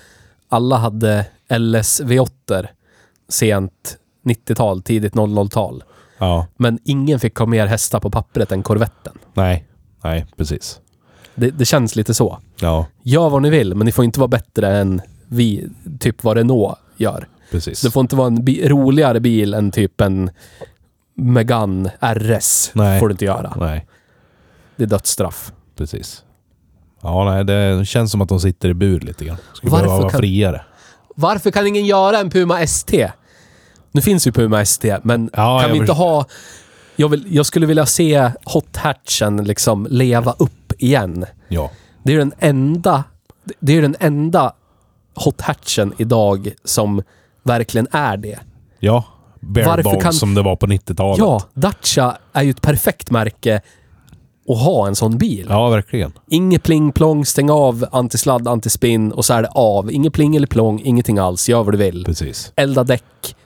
alla 0.49 0.77
hade 0.77 1.27
LS 1.49 2.01
V8 2.01 2.67
sent 3.29 3.97
90-tal, 4.25 4.83
tidigt 4.83 5.15
00-tal. 5.15 5.85
Ja, 6.19 6.47
Men 6.57 6.79
ingen 6.85 7.21
fick 7.21 7.37
ha 7.37 7.47
mer 7.47 7.67
hästar 7.67 8.01
på 8.01 8.11
pappret 8.11 8.53
än 8.53 8.63
Corvetten. 8.63 9.19
nej, 9.35 9.67
nej, 10.05 10.27
precis. 10.37 10.81
Det, 11.35 11.51
det 11.51 11.65
känns 11.65 11.97
lite 11.97 12.15
så. 12.15 12.39
Ja, 12.61 12.87
Gör 13.03 13.31
vad 13.31 13.43
ni 13.43 13.51
vill, 13.51 13.75
men 13.75 13.85
ni 13.85 13.93
får 13.93 14.05
inte 14.05 14.21
vara 14.21 14.29
bättre 14.29 14.77
än 14.79 15.01
vi, 15.29 15.69
typ 16.01 16.25
vad 16.25 16.37
Renault 16.37 16.79
gör. 16.97 17.29
precis. 17.51 17.81
Det 17.81 17.91
får 17.91 18.01
inte 18.01 18.17
vara 18.17 18.27
en 18.27 18.45
bi- 18.45 18.69
roligare 18.69 19.21
bil 19.21 19.55
än 19.55 19.71
typ 19.71 20.01
en 20.01 20.31
Megane 21.17 21.93
RS. 22.01 22.71
Nej. 22.75 23.01
får 23.01 23.09
du 23.09 23.13
inte 23.13 23.25
göra. 23.25 23.55
Nej, 23.61 23.87
Det 24.77 24.83
är 24.83 24.87
dödsstraff. 24.89 25.53
Precis. 25.77 26.23
Ja, 27.03 27.25
nej, 27.25 27.45
det 27.45 27.85
känns 27.87 28.11
som 28.13 28.21
att 28.23 28.29
de 28.29 28.41
sitter 28.41 28.69
i 28.69 28.75
bur 28.75 29.01
lite 29.01 29.25
grann. 29.25 29.37
Skulle 29.55 29.71
Varför 29.71 29.85
behöva 29.85 30.03
vara 30.03 30.11
kan- 30.11 30.19
friare. 30.21 30.65
Varför 31.17 31.51
kan 31.51 31.67
ingen 31.67 31.85
göra 31.87 32.19
en 32.19 32.31
Puma 32.31 32.61
ST? 32.61 33.11
Nu 33.93 34.01
finns 34.01 34.27
ju 34.27 34.33
Puma 34.33 34.61
ST, 34.61 34.99
men 35.03 35.31
Ja, 35.33 35.61
kan 35.63 35.73
vi 35.73 35.79
inte 35.79 35.93
ha... 35.93 36.27
Jag, 36.97 37.09
vill, 37.09 37.25
jag 37.35 37.47
skulle 37.47 37.67
vilja 37.67 37.87
se 37.87 38.31
hot 38.45 38.77
hatchen 38.77 39.37
liksom 39.45 39.87
leva 39.91 40.35
upp 40.39 40.73
igen. 40.79 41.25
Ja. 41.49 41.71
Det 42.03 42.15
är 42.15 42.19
den 42.19 42.33
enda... 42.39 43.05
Det 43.61 43.77
är 43.79 43.83
den 43.83 43.97
enda 44.01 44.53
hot 45.15 45.41
hatchen 45.41 45.93
idag 45.99 46.53
som 46.65 47.03
verkligen 47.43 47.87
är 47.93 48.17
det. 48.17 48.39
Ja. 48.79 49.05
Varför 49.41 50.01
kan- 50.01 50.13
som 50.13 50.35
det 50.35 50.43
var 50.43 50.57
på 50.57 50.67
90-talet. 50.67 51.19
Ja, 51.19 51.43
Dacia 51.55 52.17
är 52.33 52.43
ju 52.43 52.51
ett 52.51 52.63
perfekt 52.63 53.11
märke 53.11 53.61
att 54.49 54.59
ha 54.59 54.87
en 54.87 54.97
sån 54.97 55.19
bil. 55.19 55.47
Ja, 55.49 55.69
verkligen. 55.69 56.13
Inget 56.31 56.63
pling-plong, 56.63 57.25
stäng 57.27 57.51
av 57.51 57.87
antisladd, 57.93 58.49
antispinn 58.49 59.13
och 59.13 59.25
så 59.25 59.35
är 59.35 59.43
det 59.43 59.49
av. 59.49 59.93
Inget 59.93 60.13
pling 60.13 60.37
eller 60.37 60.47
plong, 60.47 60.81
ingenting 60.85 61.19
alls. 61.19 61.49
Gör 61.49 61.63
vad 61.65 61.75
du 61.75 61.79
vill. 61.79 62.05
Precis. 62.05 62.53
Elda 62.57 62.85
däck, 62.85 63.37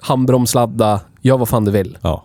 handbromsladda, 0.00 1.00
gör 1.20 1.38
vad 1.38 1.48
fan 1.48 1.64
du 1.64 1.70
vill. 1.70 1.98
Ja. 2.02 2.24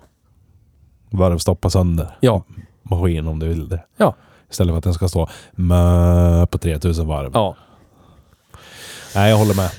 Bara 1.09 1.39
stoppa 1.39 1.69
sönder 1.69 2.17
Ja, 2.19 2.43
maskinen 2.83 3.27
om 3.27 3.39
du 3.39 3.47
vill 3.47 3.69
det. 3.69 3.83
ja, 3.97 4.15
Istället 4.51 4.73
för 4.73 4.77
att 4.77 4.83
den 4.83 4.93
ska 4.93 5.07
stå 5.07 5.27
mö 5.51 6.45
på 6.47 6.57
3000 6.57 7.07
varv. 7.07 7.31
ja. 7.33 7.55
Nej, 9.15 9.29
jag 9.29 9.37
håller 9.37 9.53
med. 9.55 9.71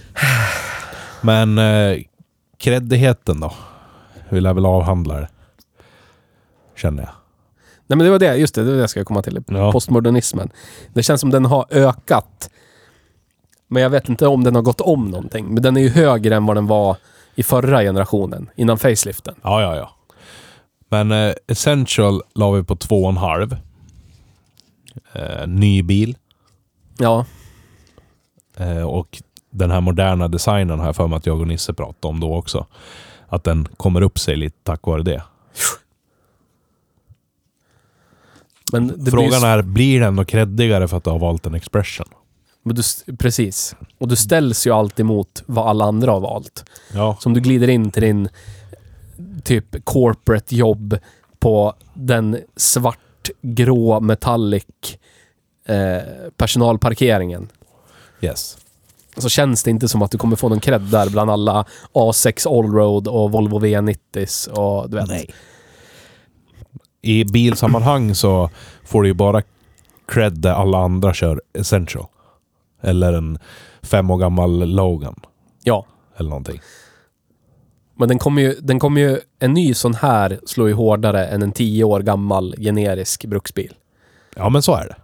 Men 1.20 1.58
eh, 1.58 1.98
kreddigheten 2.58 3.40
då? 3.40 3.52
Vi 4.28 4.40
lär 4.40 4.54
väl 4.54 4.66
avhandla 4.66 5.14
det. 5.14 5.28
Känner 6.76 7.02
jag. 7.02 7.10
Nej 7.86 7.96
men 7.96 7.98
det 7.98 8.10
var 8.10 8.18
det, 8.18 8.36
just 8.36 8.54
det, 8.54 8.60
det 8.60 8.66
var 8.70 8.74
det 8.74 8.80
jag 8.80 8.90
ska 8.90 9.04
komma 9.04 9.22
till. 9.22 9.42
Ja. 9.46 9.72
Postmodernismen. 9.72 10.50
Det 10.94 11.02
känns 11.02 11.20
som 11.20 11.30
den 11.30 11.44
har 11.44 11.66
ökat. 11.70 12.50
Men 13.68 13.82
jag 13.82 13.90
vet 13.90 14.08
inte 14.08 14.26
om 14.26 14.44
den 14.44 14.54
har 14.54 14.62
gått 14.62 14.80
om 14.80 15.10
någonting. 15.10 15.46
Men 15.54 15.62
den 15.62 15.76
är 15.76 15.80
ju 15.80 15.88
högre 15.88 16.36
än 16.36 16.46
vad 16.46 16.56
den 16.56 16.66
var 16.66 16.96
i 17.34 17.42
förra 17.42 17.82
generationen, 17.82 18.50
innan 18.56 18.78
faceliften. 18.78 19.34
Ja, 19.42 19.62
ja, 19.62 19.76
ja. 19.76 19.90
Men 20.88 21.12
eh, 21.12 21.34
Essential 21.46 22.22
la 22.34 22.50
vi 22.50 22.64
på 22.64 22.74
2,5. 22.74 23.56
Eh, 25.12 25.46
ny 25.46 25.82
bil. 25.82 26.16
Ja, 26.98 27.24
Eh, 28.56 28.82
och 28.82 29.22
den 29.50 29.70
här 29.70 29.80
moderna 29.80 30.28
designen 30.28 30.78
har 30.78 30.86
jag 30.86 30.96
för 30.96 31.06
mig 31.06 31.16
att 31.16 31.26
jag 31.26 31.40
och 31.40 31.46
Nisse 31.46 31.74
pratade 31.74 32.10
om 32.12 32.20
då 32.20 32.34
också. 32.34 32.66
Att 33.28 33.44
den 33.44 33.68
kommer 33.76 34.00
upp 34.02 34.18
sig 34.18 34.36
lite 34.36 34.56
tack 34.62 34.86
vare 34.86 35.02
det. 35.02 35.22
Men 38.72 39.06
Frågan 39.10 39.40
blir, 39.40 39.48
är, 39.48 39.62
blir 39.62 40.00
den 40.00 40.16
då 40.16 40.24
creddigare 40.24 40.88
för 40.88 40.96
att 40.96 41.04
du 41.04 41.10
har 41.10 41.18
valt 41.18 41.46
en 41.46 41.54
Expression? 41.54 42.06
du, 42.64 42.82
precis. 43.16 43.76
Och 43.98 44.08
du 44.08 44.16
ställs 44.16 44.66
ju 44.66 44.70
alltid 44.70 45.06
mot 45.06 45.42
vad 45.46 45.68
alla 45.68 45.84
andra 45.84 46.12
har 46.12 46.20
valt. 46.20 46.64
Ja. 46.94 47.16
Som 47.20 47.34
du 47.34 47.40
glider 47.40 47.68
in 47.68 47.90
till 47.90 48.02
din 48.02 48.28
typ 49.44 49.84
corporate 49.84 50.56
jobb 50.56 50.98
på 51.38 51.74
den 51.94 52.38
svartgrå 52.56 54.00
metallic 54.00 54.64
eh, 55.66 56.02
personalparkeringen. 56.36 57.48
Yes. 58.20 58.58
Så 59.16 59.28
känns 59.28 59.62
det 59.62 59.70
inte 59.70 59.88
som 59.88 60.02
att 60.02 60.10
du 60.10 60.18
kommer 60.18 60.36
få 60.36 60.48
någon 60.48 60.60
cred 60.60 60.80
där 60.80 61.10
bland 61.10 61.30
alla 61.30 61.64
A6 61.92 62.58
Allroad 62.58 63.08
och 63.08 63.32
Volvo 63.32 63.60
V90s 63.60 64.48
och 64.48 64.90
du 64.90 64.96
vet. 64.96 65.08
Nej. 65.08 65.34
I 67.02 67.24
bilsammanhang 67.24 68.14
så 68.14 68.50
får 68.84 69.02
du 69.02 69.08
ju 69.08 69.14
bara 69.14 69.42
cred 70.08 70.32
där 70.32 70.52
alla 70.52 70.78
andra 70.78 71.14
kör 71.14 71.42
Essential. 71.52 72.06
Eller 72.82 73.12
en 73.12 73.38
fem 73.82 74.10
år 74.10 74.18
gammal 74.18 74.68
Logan. 74.68 75.20
Ja. 75.64 75.86
Eller 76.16 76.30
någonting. 76.30 76.60
Men 77.94 78.08
den 78.08 78.18
kommer 78.18 78.42
ju, 78.42 78.54
den 78.60 78.78
kommer 78.78 79.00
ju, 79.00 79.20
en 79.38 79.54
ny 79.54 79.74
sån 79.74 79.94
här 79.94 80.40
slår 80.46 80.68
ju 80.68 80.74
hårdare 80.74 81.26
än 81.26 81.42
en 81.42 81.52
tio 81.52 81.84
år 81.84 82.00
gammal 82.00 82.54
generisk 82.58 83.24
bruksbil. 83.24 83.74
Ja, 84.36 84.48
men 84.48 84.62
så 84.62 84.74
är 84.74 84.88
det. 84.88 84.96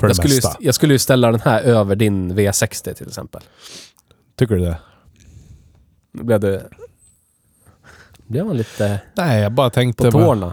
För 0.00 0.06
Jag 0.06 0.10
det 0.10 0.14
skulle, 0.14 0.34
ju, 0.34 0.40
jag 0.60 0.74
skulle 0.74 0.94
ju 0.94 0.98
ställa 0.98 1.30
den 1.30 1.40
här 1.40 1.62
över 1.62 1.96
din 1.96 2.32
V60 2.32 2.94
till 2.94 3.08
exempel. 3.08 3.42
Tycker 4.36 4.54
du 4.54 4.60
det? 4.60 4.78
Nu 6.12 6.22
blev 6.22 6.40
det... 6.40 6.68
blev 8.26 8.46
man 8.46 8.56
lite 8.56 9.00
Nej, 9.16 9.42
jag 9.42 9.52
bara 9.52 9.70
på 9.70 9.74
tänkte, 9.74 10.10
bara, 10.10 10.24
tårna. 10.24 10.52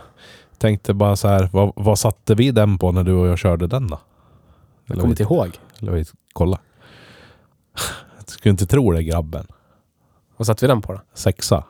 Tänkte 0.62 0.94
bara 0.94 1.16
så 1.16 1.28
här. 1.28 1.50
Vad, 1.54 1.74
vad 1.76 2.00
satte 2.00 2.36
vi 2.36 2.52
den 2.52 2.78
på 2.78 2.92
när 2.92 3.04
du 3.04 3.14
och 3.14 3.28
jag 3.28 3.38
körde 3.38 3.68
den 3.68 3.88
då? 3.88 4.00
Jag 4.86 4.98
kommer 4.98 5.10
inte 5.10 5.24
ihåg. 5.24 5.60
Eller 5.80 5.92
vi, 5.92 6.06
kolla. 6.34 6.60
Jag 8.18 8.30
skulle 8.30 8.52
inte 8.52 8.66
tro 8.66 8.92
det 8.92 9.04
grabben. 9.04 9.48
Vad 10.38 10.48
satte 10.48 10.66
vi 10.66 10.68
den 10.68 10.82
på 10.82 10.94
då? 10.94 11.02
Sexa. 11.14 11.64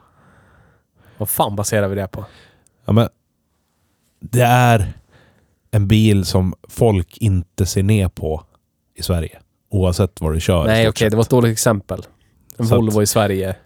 Vad 1.18 1.28
fan 1.28 1.56
baserar 1.56 1.88
vi 1.88 1.94
det 1.94 2.08
på? 2.08 2.24
Ja, 2.84 2.92
men 2.92 3.08
det 4.20 4.42
är 4.42 4.92
en 5.70 5.88
bil 5.88 6.24
som 6.24 6.54
folk 6.68 7.16
inte 7.16 7.66
ser 7.66 7.82
ner 7.82 8.08
på 8.08 8.44
i 8.94 9.02
Sverige. 9.02 9.40
Oavsett 9.70 10.20
vad 10.20 10.32
du 10.32 10.40
kör. 10.40 10.64
Nej 10.66 10.88
okej, 10.88 11.06
det 11.06 11.10
sett. 11.10 11.14
var 11.14 11.22
ett 11.22 11.30
dåligt 11.30 11.52
exempel. 11.52 12.06
En 12.56 12.66
Så 12.66 12.76
Volvo 12.76 13.02
i 13.02 13.06
Sverige. 13.06 13.56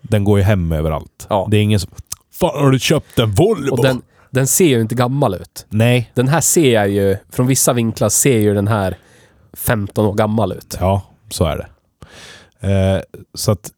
Den 0.00 0.24
går 0.24 0.38
ju 0.38 0.44
hem 0.44 0.72
överallt. 0.72 1.26
Ja. 1.30 1.48
Det 1.50 1.56
är 1.56 1.62
ingen 1.62 1.80
som... 1.80 1.90
Fan 2.30 2.62
har 2.62 2.70
du 2.70 2.78
köpt 2.78 3.18
en 3.18 3.30
Volvo? 3.30 3.70
Och 3.70 3.82
den, 3.82 4.02
den 4.32 4.46
ser 4.46 4.66
ju 4.68 4.80
inte 4.80 4.94
gammal 4.94 5.34
ut. 5.34 5.66
Nej. 5.68 6.10
Den 6.14 6.28
här 6.28 6.40
ser 6.40 6.74
jag 6.74 6.88
ju, 6.88 7.16
från 7.30 7.46
vissa 7.46 7.72
vinklar 7.72 8.08
ser 8.08 8.38
ju 8.38 8.54
den 8.54 8.68
här 8.68 8.96
15 9.52 10.06
år 10.06 10.14
gammal 10.14 10.52
ut. 10.52 10.76
Ja, 10.80 11.02
så 11.30 11.44
är 11.44 11.56
det. 11.56 11.66
Eh, 12.68 13.00
så 13.34 13.52
att... 13.52 13.72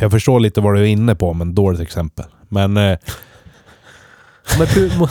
Jag 0.00 0.10
förstår 0.10 0.40
lite 0.40 0.60
vad 0.60 0.74
du 0.74 0.80
är 0.80 0.84
inne 0.86 1.14
på, 1.14 1.32
men 1.32 1.54
dåligt 1.54 1.80
exempel. 1.80 2.24
Men... 2.48 2.76
Eh, 2.76 2.98
Men 4.58 4.66
pu- 4.66 4.90
mo- 4.90 5.10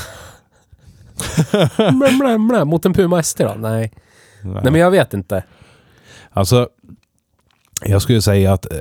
Mlä, 1.91 2.11
mlä, 2.11 2.37
mlä. 2.37 2.65
Mot 2.65 2.85
en 2.85 2.93
Puma 2.93 3.19
ST 3.19 3.43
då? 3.43 3.53
Nej. 3.57 3.91
Nej 4.43 4.63
men 4.63 4.75
jag 4.75 4.91
vet 4.91 5.13
inte. 5.13 5.43
Alltså, 6.29 6.69
jag 7.85 8.01
skulle 8.01 8.21
säga 8.21 8.53
att 8.53 8.71
eh, 8.73 8.79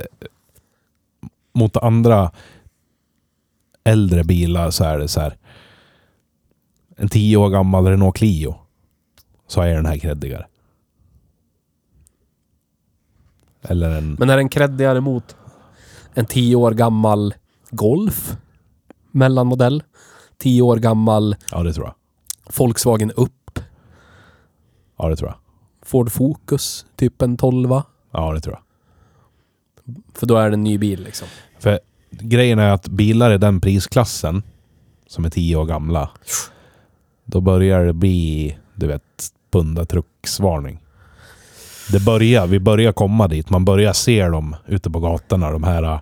mot 1.53 1.77
andra 1.77 2.31
äldre 3.89 4.23
bilar 4.23 4.71
så 4.71 4.83
är 4.83 4.99
det 4.99 5.07
så 5.07 5.21
här. 5.21 5.37
En 6.95 7.09
tio 7.09 7.37
år 7.37 7.49
gammal 7.49 7.87
Renault 7.87 8.17
Clio. 8.17 8.55
Så 9.47 9.61
är 9.61 9.75
den 9.75 9.85
här 9.85 9.97
creddigare. 9.97 10.45
Eller 13.61 13.89
en... 13.89 14.13
Men 14.13 14.29
är 14.29 14.37
den 14.37 14.49
creddigare 14.49 15.01
mot 15.01 15.35
en 16.13 16.25
10 16.25 16.55
år 16.55 16.71
gammal 16.71 17.33
Golf? 17.69 18.37
Mellanmodell. 19.11 19.83
10 20.37 20.61
år 20.61 20.77
gammal 20.77 21.35
Ja, 21.51 21.63
det 21.63 21.73
tror 21.73 21.85
jag. 21.85 21.95
Volkswagen 22.57 23.11
Up. 23.15 23.59
Ja, 24.97 25.09
det 25.09 25.15
tror 25.15 25.29
jag. 25.29 25.37
Ford 25.81 26.11
Focus. 26.11 26.85
Typ 26.95 27.21
en 27.21 27.37
12 27.37 27.81
Ja, 28.11 28.33
det 28.33 28.41
tror 28.41 28.55
jag. 28.55 28.63
För 30.13 30.27
då 30.27 30.37
är 30.37 30.49
det 30.49 30.55
en 30.55 30.63
ny 30.63 30.77
bil 30.77 31.03
liksom. 31.03 31.27
För 31.59 31.79
grejen 32.09 32.59
är 32.59 32.71
att 32.71 32.87
bilar 32.87 33.31
i 33.31 33.37
den 33.37 33.61
prisklassen, 33.61 34.43
som 35.07 35.25
är 35.25 35.29
tio 35.29 35.55
år 35.55 35.65
gamla, 35.65 36.09
då 37.25 37.41
börjar 37.41 37.85
det 37.85 37.93
bli, 37.93 38.57
du 38.75 38.87
vet, 38.87 39.03
pundatrucksvarning. 39.51 40.79
Det 41.91 41.99
börjar, 42.05 42.47
vi 42.47 42.59
börjar 42.59 42.91
komma 42.91 43.27
dit. 43.27 43.49
Man 43.49 43.65
börjar 43.65 43.93
se 43.93 44.27
dem 44.27 44.55
ute 44.67 44.89
på 44.89 44.99
gatorna. 44.99 45.51
De 45.51 45.63
här, 45.63 45.99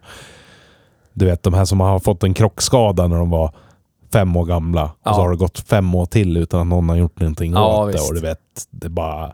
du 1.14 1.26
vet, 1.26 1.44
de 1.44 1.54
här 1.54 1.66
som 1.66 1.80
har 1.80 2.00
fått 2.00 2.24
en 2.24 2.34
krockskada 2.34 3.08
när 3.08 3.18
de 3.18 3.30
var 3.30 3.52
fem 4.14 4.36
år 4.36 4.46
gamla. 4.46 4.84
Och 4.84 4.92
Ja. 5.04 5.14
så 5.14 5.22
har 5.22 5.30
det 5.32 5.38
gått 5.38 5.60
fem 5.60 5.96
år 5.96 6.06
till 6.06 6.38
utan 6.38 6.60
att 6.62 6.68
någon 6.68 6.90
har 6.90 6.96
gjort 6.96 7.20
någonting 7.20 7.54
Ja, 7.54 7.84
åt 7.84 7.88
det. 7.88 7.94
visst. 7.98 8.10
Och 8.10 8.16
du 8.16 8.22
vet, 8.22 8.40
det 8.72 8.90
bara 8.90 9.34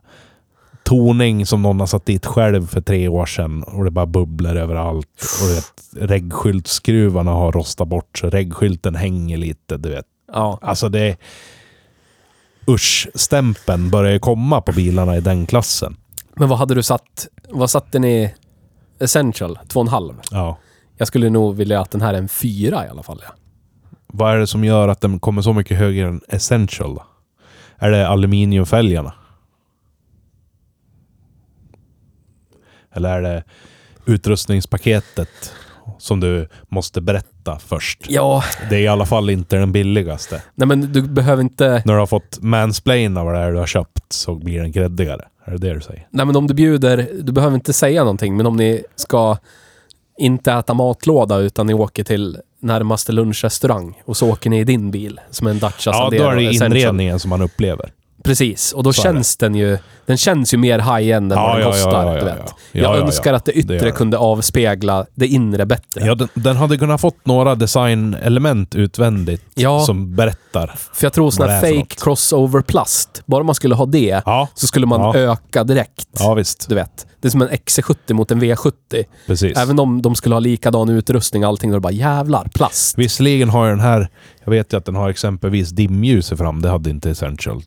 toning 0.84 1.45
som 1.45 1.61
någon 1.61 1.80
har 1.80 1.88
satt 1.88 2.05
dit 2.05 2.26
själv 2.26 2.68
för 2.68 2.81
tre 2.81 3.07
år 3.07 3.26
sedan 3.26 3.64
och 3.64 3.84
det 3.84 3.91
bara 3.91 4.05
bubblar 4.05 4.55
överallt. 4.55 5.23
Och 5.41 5.47
du 5.47 5.55
vet, 5.55 6.10
reggskyltskruvarna 6.10 7.31
har 7.31 7.51
rostat 7.51 7.88
bort 7.88 8.18
så 8.18 8.30
reggskylten 8.30 8.95
hänger 8.95 9.38
lite, 9.38 9.77
du 9.77 9.89
vet. 9.89 10.05
Ja. 10.34 10.60
Alltså 10.61 10.89
det... 10.89 11.18
Usch-stämpeln 12.68 13.89
börjar 13.89 14.11
ju 14.11 14.19
komma 14.19 14.61
på 14.61 14.72
bilarna 14.72 15.18
i 15.18 15.22
den 15.22 15.45
klassen. 15.45 15.97
Men 16.35 16.49
vad 16.49 16.57
hade 16.57 16.76
du 16.76 16.84
satt? 16.84 17.27
Vad 17.49 17.69
satte 17.69 17.99
ni 17.99 18.34
Essential? 18.99 19.60
2,5? 19.68 20.15
Ja. 20.31 20.57
Jag 20.97 21.07
skulle 21.07 21.30
nog 21.30 21.55
vilja 21.55 21.81
att 21.81 21.91
den 21.91 22.01
här 22.01 22.14
är 22.14 22.18
en 22.18 22.30
4 22.30 22.85
i 22.85 22.89
alla 22.89 23.03
fall. 23.03 23.22
Ja. 23.27 23.34
Vad 24.07 24.34
är 24.34 24.38
det 24.38 24.47
som 24.47 24.64
gör 24.64 24.88
att 24.88 25.01
den 25.01 25.19
kommer 25.19 25.41
så 25.41 25.53
mycket 25.53 25.77
högre 25.77 26.07
än 26.07 26.22
Essential? 26.27 26.99
Är 27.77 27.91
det 27.91 28.07
aluminiumfälgarna? 28.07 29.14
Eller 32.94 33.10
är 33.10 33.22
det 33.22 33.44
utrustningspaketet 34.06 35.53
som 35.99 36.20
du 36.20 36.48
måste 36.70 37.02
berätta 37.02 37.60
först? 37.60 37.99
Ja, 38.07 38.44
Det 38.70 38.76
är 38.76 38.80
i 38.80 38.88
alla 38.88 39.06
fall 39.06 39.30
inte 39.30 39.56
den 39.56 39.72
billigaste. 39.72 40.41
nej 40.56 40.68
men 40.68 40.94
du 40.94 41.02
behöver 41.02 41.41
inte... 41.44 41.82
När 41.86 41.94
du 41.94 41.99
har 41.99 42.07
fått 42.07 42.40
mansplaina 42.41 43.24
vad 43.24 43.34
det 43.34 43.40
är 43.40 43.52
du 43.52 43.57
har 43.57 43.68
köpt 43.68 44.14
så 44.14 44.36
blir 44.36 44.61
den 44.61 44.72
gräddigare. 44.72 45.26
Är 45.45 45.52
det 45.52 45.57
det 45.57 45.74
du 45.74 45.82
säger? 45.82 46.07
Nej 46.10 46.26
men 46.26 46.36
om 46.36 46.48
du 46.48 46.53
bjuder, 46.53 47.10
du 47.22 47.32
behöver 47.32 47.56
inte 47.56 47.74
säga 47.74 48.02
någonting, 48.02 48.38
men 48.38 48.45
om 48.45 48.56
ni 48.57 48.84
ska 48.95 49.38
inte 50.18 50.52
äta 50.53 50.74
matlåda 50.74 51.38
utan 51.38 51.68
ni 51.68 51.74
åker 51.74 52.03
till 52.03 52.38
närmaste 52.60 53.11
lunchrestaurang 53.11 54.02
och 54.06 54.18
så 54.18 54.30
åker 54.32 54.49
ni 54.49 54.60
i 54.60 54.64
din 54.64 54.91
bil 54.91 55.20
som 55.30 55.48
är 55.48 55.52
en 55.52 55.60
Dacia 55.60 55.94
Ja, 55.94 56.10
då 56.10 56.24
är 56.30 56.36
det 56.36 56.44
Essential. 56.45 56.78
inredningen 56.78 57.20
som 57.20 57.30
man 57.30 57.41
upplever. 57.41 57.91
Precis, 58.24 58.72
och 58.72 58.84
då 58.84 58.94
Så 58.94 59.02
känns 59.02 59.38
den 59.38 59.56
ju... 59.56 59.78
Den 60.06 60.18
känns 60.18 60.54
ju 60.54 60.58
mer 60.58 60.80
high-end 60.80 61.32
än 61.34 61.38
Ja, 61.40 61.44
vad 61.48 61.56
den 61.56 61.62
ja, 61.62 61.72
kostar, 61.72 62.06
ja, 62.06 62.12
du 62.14 62.18
ja, 62.20 62.26
vet. 62.26 62.36
ja. 62.48 62.54
Jag 62.72 62.84
Ja, 62.94 62.98
ja, 62.98 63.06
önskar 63.06 63.34
att 63.34 63.45
det 63.45 63.52
yttre 63.52 63.80
det. 63.80 63.91
kunde 63.91 64.18
avspegla 64.18 65.06
det 65.16 65.28
inre 65.28 65.66
bättre. 65.66 66.06
Ja, 66.06 66.16
den, 66.16 66.28
den 66.34 66.56
hade 66.56 66.78
kunnat 66.78 67.02
fått 67.02 67.26
några 67.26 67.56
designelement 67.56 68.76
utvändigt 68.76 69.41
som 69.86 70.16
berättar. 70.16 70.72
För 70.94 71.06
jag 71.06 71.14
tror 71.14 71.32
sån 71.32 71.50
här 71.50 71.62
fake 71.62 71.76
något. 71.76 72.02
crossover 72.04 72.62
plast, 72.62 73.22
bara 73.26 73.44
man 73.44 73.56
skulle 73.56 73.76
ha 73.76 73.86
det, 73.86 74.22
så 74.56 74.68
skulle 74.68 74.86
man 74.86 75.16
öka 75.16 75.64
direkt. 75.64 76.08
ja 76.20 76.34
visst. 76.34 76.70
Du 76.70 76.76
vet. 76.76 77.08
Det 77.22 77.28
är 77.28 77.30
som 77.32 77.41
en 77.41 77.50
XC70 77.50 78.14
mot 78.14 78.32
en 78.32 78.41
V70. 78.44 78.72
Precis. 79.28 79.58
Även 79.58 79.80
om 79.80 80.02
de 80.02 80.16
skulle 80.16 80.36
ha 80.36 80.40
likadan 80.40 80.90
utrustning 80.90 81.44
och 81.44 81.50
allting, 81.50 81.70
då 81.70 81.74
är 81.74 81.78
det 81.78 81.82
bara 81.82 81.94
jävlar, 81.94 82.48
plast. 82.54 82.98
Visserligen 82.98 83.50
har 83.50 83.66
ju 83.66 83.72
den 83.72 83.80
här, 83.80 84.10
jag 84.44 84.52
vet 84.52 84.74
ju 84.74 84.78
att 84.78 84.86
den 84.86 84.95
har 84.95 85.10
exempelvis 85.10 85.70
dimljus 85.70 86.30
fram, 86.30 86.62
det 86.62 86.70
hade 86.70 86.90
inte 86.90 87.10
Essential. 87.10 87.64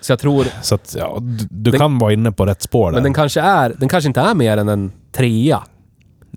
Så 0.00 0.12
jag 0.12 0.18
tror... 0.18 0.46
Så 0.62 0.74
att, 0.74 0.94
ja, 0.98 1.18
du, 1.20 1.46
du 1.50 1.70
Den- 1.70 1.80
kan 1.80 1.98
vara 1.98 2.12
inne 2.12 2.32
på 2.32 2.46
rätt 2.46 2.62
spår 2.62 2.86
där. 2.90 2.92
Men 2.96 3.02
den 3.02 3.14
kanske, 3.14 3.40
är, 3.40 3.74
den 3.78 3.88
kanske 3.88 4.08
inte 4.08 4.20
är 4.20 4.34
mer 4.34 4.56
än 4.56 4.68
en 4.68 4.92
trea. 5.12 5.62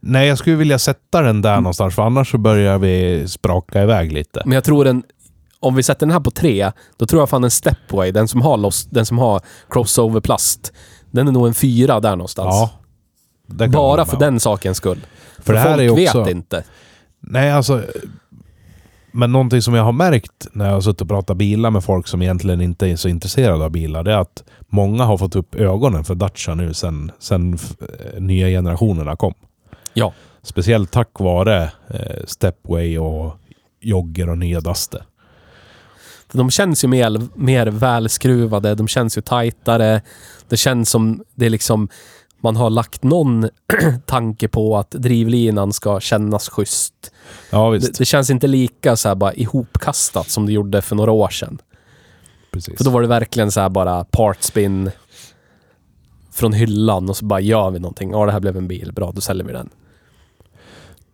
Nej, 0.02 0.28
jag 0.28 0.38
skulle 0.38 0.56
vilja 0.56 0.80
sätta 0.80 1.22
den 1.22 1.42
där 1.42 1.52
Mm. 1.52 1.64
någonstans, 1.64 1.96
för 1.96 2.02
annars 2.04 2.32
så 2.32 2.38
börjar 2.38 2.78
vi 2.78 3.24
spraka 3.28 3.84
iväg 3.84 4.12
lite. 4.12 4.42
Men 4.46 4.54
jag 4.54 4.64
tror 4.64 4.86
den... 4.86 5.04
Om 5.60 5.76
vi 5.76 5.84
sätter 5.84 6.06
den 6.06 6.12
här 6.14 6.20
på 6.20 6.32
tre, 6.32 6.72
då 6.98 7.06
tror 7.06 7.22
jag 7.22 7.30
fan 7.30 7.44
en 7.44 7.52
Stepway, 7.52 8.12
den 8.12 8.28
som 8.28 8.42
har, 8.42 8.58
loss, 8.58 8.86
den 8.86 9.06
som 9.06 9.18
har 9.18 9.42
crossover 9.70 10.22
plast, 10.22 10.74
den 11.12 11.28
är 11.28 11.32
nog 11.32 11.48
en 11.48 11.54
fyra 11.54 12.00
där 12.00 12.16
någonstans. 12.16 12.56
Ja. 13.48 13.68
Bara 13.68 14.06
för 14.06 14.18
den 14.20 14.40
sakens 14.40 14.78
skull. 14.78 15.00
För, 15.40 15.54
det 15.54 15.60
här 15.60 15.70
folk 15.78 15.82
är 15.82 15.90
också- 16.08 16.24
vet 16.24 16.32
inte. 16.32 16.64
Nej, 17.20 17.52
alltså... 17.52 17.84
Men 19.16 19.32
någonting 19.32 19.62
som 19.62 19.74
jag 19.74 19.84
har 19.84 19.92
märkt 19.92 20.48
när 20.52 20.66
jag 20.66 20.74
har 20.74 20.82
suttit 20.82 21.02
och 21.02 21.08
pratat 21.08 21.38
bilar 21.38 21.72
med 21.72 21.84
folk 21.84 22.08
som 22.08 22.22
egentligen 22.22 22.62
inte 22.62 22.88
är 22.88 22.96
så 22.96 23.10
intresserade 23.10 23.66
av 23.66 23.72
bilar, 23.72 24.04
det 24.04 24.12
är 24.12 24.18
att 24.18 24.44
många 24.68 25.04
har 25.04 25.18
fått 25.18 25.36
upp 25.36 25.56
ögonen 25.56 26.04
för 26.04 26.16
Dacia 26.16 26.56
nu 26.56 26.74
sen, 26.74 27.12
sen 27.20 27.54
eh, 27.54 28.22
nya 28.22 28.48
generationerna 28.48 29.16
kom. 29.16 29.34
Ja. 29.94 30.14
Speciellt 30.42 30.92
tack 30.92 31.20
vare 31.20 31.64
eh, 31.64 32.24
Stepway 32.28 32.98
och 32.98 33.38
Jogger 33.82 34.30
och 34.30 34.38
nya 34.38 34.62
Duster. 34.62 35.06
De 36.32 36.52
känns 36.52 36.84
ju 36.84 36.88
mer, 36.88 37.22
mer 37.36 37.68
välskruvade, 37.68 38.76
de 38.76 38.88
känns 38.88 39.18
ju 39.18 39.22
tajtare. 39.22 40.02
Det 40.50 40.58
känns 40.58 40.90
som 40.90 41.24
det 41.36 41.46
är 41.46 41.50
liksom... 41.50 41.90
Man 42.44 42.56
har 42.56 42.70
lagt 42.70 43.04
någon 43.04 43.50
tanke 44.06 44.48
på 44.48 44.78
att 44.78 44.92
drivlinan 44.92 45.74
ska 45.74 46.00
kännas 46.00 46.50
schysst. 46.50 47.12
Ja. 47.52 47.72
Det, 47.72 47.98
det 47.98 48.06
känns 48.06 48.30
inte 48.30 48.48
lika 48.48 48.96
så 48.96 49.08
här 49.08 49.16
bara 49.16 49.34
ihopkastat 49.34 50.30
som 50.30 50.46
det 50.46 50.52
gjorde 50.54 50.82
för 50.82 50.96
några 50.96 51.12
år 51.12 51.30
sedan. 51.30 51.62
Precis. 52.52 52.78
För 52.78 52.84
då 52.84 52.90
var 52.90 53.02
det 53.02 53.08
verkligen 53.08 53.52
så 53.52 53.62
här 53.62 53.70
bara 53.70 54.04
partspin 54.04 54.92
från 56.32 56.54
hyllan 56.54 57.10
och 57.10 57.18
så 57.18 57.26
bara 57.26 57.40
gör 57.40 57.72
vi 57.72 57.80
någonting. 57.80 58.12
Ja, 58.12 58.26
det 58.26 58.32
här 58.32 58.40
blev 58.40 58.58
en 58.58 58.68
bil. 58.68 58.92
Bra, 58.94 59.12
då 59.12 59.22
säljer 59.22 59.46
vi 59.46 59.54
den. 59.54 59.70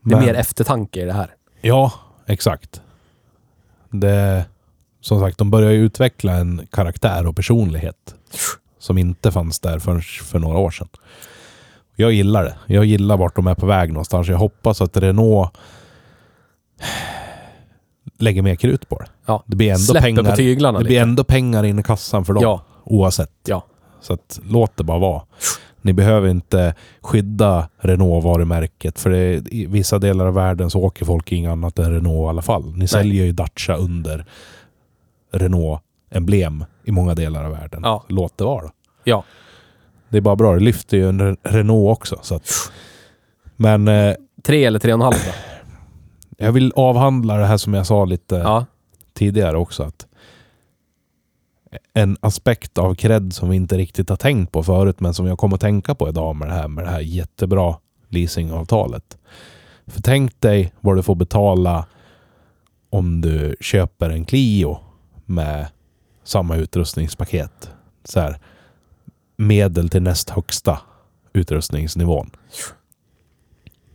Det 0.02 0.14
är 0.14 0.18
Men- 0.18 0.26
mer 0.26 0.34
eftertanke 0.34 1.02
i 1.02 1.06
det 1.06 1.14
här. 1.14 1.36
Ja, 1.62 1.92
exakt. 2.26 2.82
Det, 3.90 4.46
som 5.02 5.20
sagt, 5.20 5.38
de 5.38 5.52
börjar 5.52 5.72
ju 5.72 5.78
utveckla 5.86 6.34
en 6.34 6.68
karaktär 6.72 7.28
och 7.28 7.36
personlighet 7.36 8.16
som 8.80 8.98
inte 8.98 9.32
fanns 9.32 9.60
där 9.60 9.80
förrän 9.80 10.02
för 10.02 10.40
några 10.40 10.58
år 10.58 10.72
sedan. 10.72 10.88
Jag 11.96 12.12
gillar 12.12 12.44
det. 12.44 12.56
Jag 12.74 12.86
gillar 12.86 13.18
vart 13.18 13.36
de 13.36 13.48
är 13.48 13.56
på 13.56 13.66
väg 13.66 13.90
någonstans. 13.94 14.28
Jag 14.28 14.38
hoppas 14.38 14.82
att 14.82 14.98
Renault 14.98 15.52
lägger 18.20 18.42
mer 18.42 18.56
krut 18.56 18.90
på 18.90 19.00
det. 19.00 19.08
Ja. 19.26 19.44
Det 19.48 19.56
blir 19.56 19.68
ändå 19.70 19.80
Släpper 19.80 20.02
pengar. 20.08 20.24
på 20.24 20.36
tyglarna 20.36 20.80
Det 20.80 20.84
blir 20.86 20.94
lite. 20.96 21.02
ändå 21.04 21.24
pengar 21.24 21.64
in 21.64 21.80
i 21.80 21.84
kassan 21.84 22.26
för 22.26 22.34
dem. 22.34 22.44
Ja, 22.44 22.62
Oavsett. 22.84 23.32
ja. 23.48 23.66
Så 24.02 24.14
att, 24.14 24.40
låt 24.44 24.78
det 24.78 24.84
bara 24.84 25.00
vara. 25.00 25.22
Ni 25.82 25.94
behöver 25.94 26.28
inte 26.30 26.74
skydda 27.02 27.70
Renault-varumärket. 27.80 29.00
För 29.00 29.10
det, 29.10 29.34
i 29.52 29.66
vissa 29.66 30.00
delar 30.00 30.26
av 30.26 30.34
världen 30.34 30.70
så 30.70 30.80
åker 30.84 31.06
folk 31.06 31.32
inget 31.32 31.52
annat 31.52 31.80
än 31.80 31.94
Renault 31.94 32.26
i 32.28 32.30
alla 32.30 32.42
fall. 32.42 32.76
Ni 32.76 32.88
säljer 32.88 33.26
ju 33.26 33.32
Dacia 33.32 33.76
under 33.76 34.26
Renault-emblem 35.34 36.66
i 36.90 36.92
många 36.92 37.16
delar 37.16 37.44
av 37.46 37.52
världen. 37.52 37.82
Ja. 37.84 38.04
Låt 38.08 38.38
det 38.38 38.44
vara. 38.44 38.72
Ja. 39.04 39.24
Det 40.10 40.18
är 40.18 40.22
bara 40.22 40.36
bra. 40.36 40.54
Det 40.54 40.60
lyfter 40.60 40.98
ju 40.98 41.10
en 41.10 41.22
Re- 41.22 41.38
Renault 41.44 41.98
också. 41.98 42.20
Så 42.22 42.36
att, 42.36 42.52
men 43.56 43.88
eh, 43.88 44.16
Tre 44.44 44.66
eller 44.66 44.80
tre 44.80 44.94
och 44.94 44.98
en 44.98 45.02
halv 45.02 45.16
då? 45.26 45.32
jag 46.46 46.52
vill 46.52 46.74
avhandla 46.76 47.38
det 47.38 47.46
här 47.46 47.58
som 47.58 47.74
jag 47.74 47.86
sa 47.88 48.06
lite 48.06 48.36
Ja. 48.36 48.66
tidigare 49.14 49.58
också. 49.58 49.84
Att 49.84 50.06
en 51.94 52.18
aspekt 52.20 52.78
av 52.78 52.96
cred 52.96 53.34
som 53.34 53.50
vi 53.50 53.56
inte 53.56 53.78
riktigt 53.78 54.10
har 54.10 54.16
tänkt 54.18 54.52
på 54.52 54.64
förut, 54.64 55.00
men 55.00 55.14
som 55.14 55.26
jag 55.28 55.38
kommer 55.38 55.56
att 55.56 55.62
tänka 55.62 55.96
på 55.96 56.10
idag 56.10 56.36
med 56.36 56.48
det 56.48 56.54
här, 56.54 56.68
med 56.68 56.84
det 56.84 56.90
här 56.90 57.00
jättebra 57.00 57.76
leasingavtalet. 58.10 59.18
För 59.88 60.02
tänk 60.02 60.42
dig 60.42 60.74
vad 60.82 60.96
du 60.96 61.04
får 61.04 61.16
betala 61.16 61.86
om 62.90 63.22
du 63.22 63.56
köper 63.60 64.10
en 64.10 64.26
Clio 64.26 64.78
med 65.26 65.68
samma 66.30 66.56
utrustningspaket. 66.56 67.70
Så 68.04 68.20
här, 68.20 68.40
medel 69.38 69.90
till 69.90 70.02
näst 70.02 70.30
högsta 70.30 70.80
utrustningsnivån. 71.34 72.32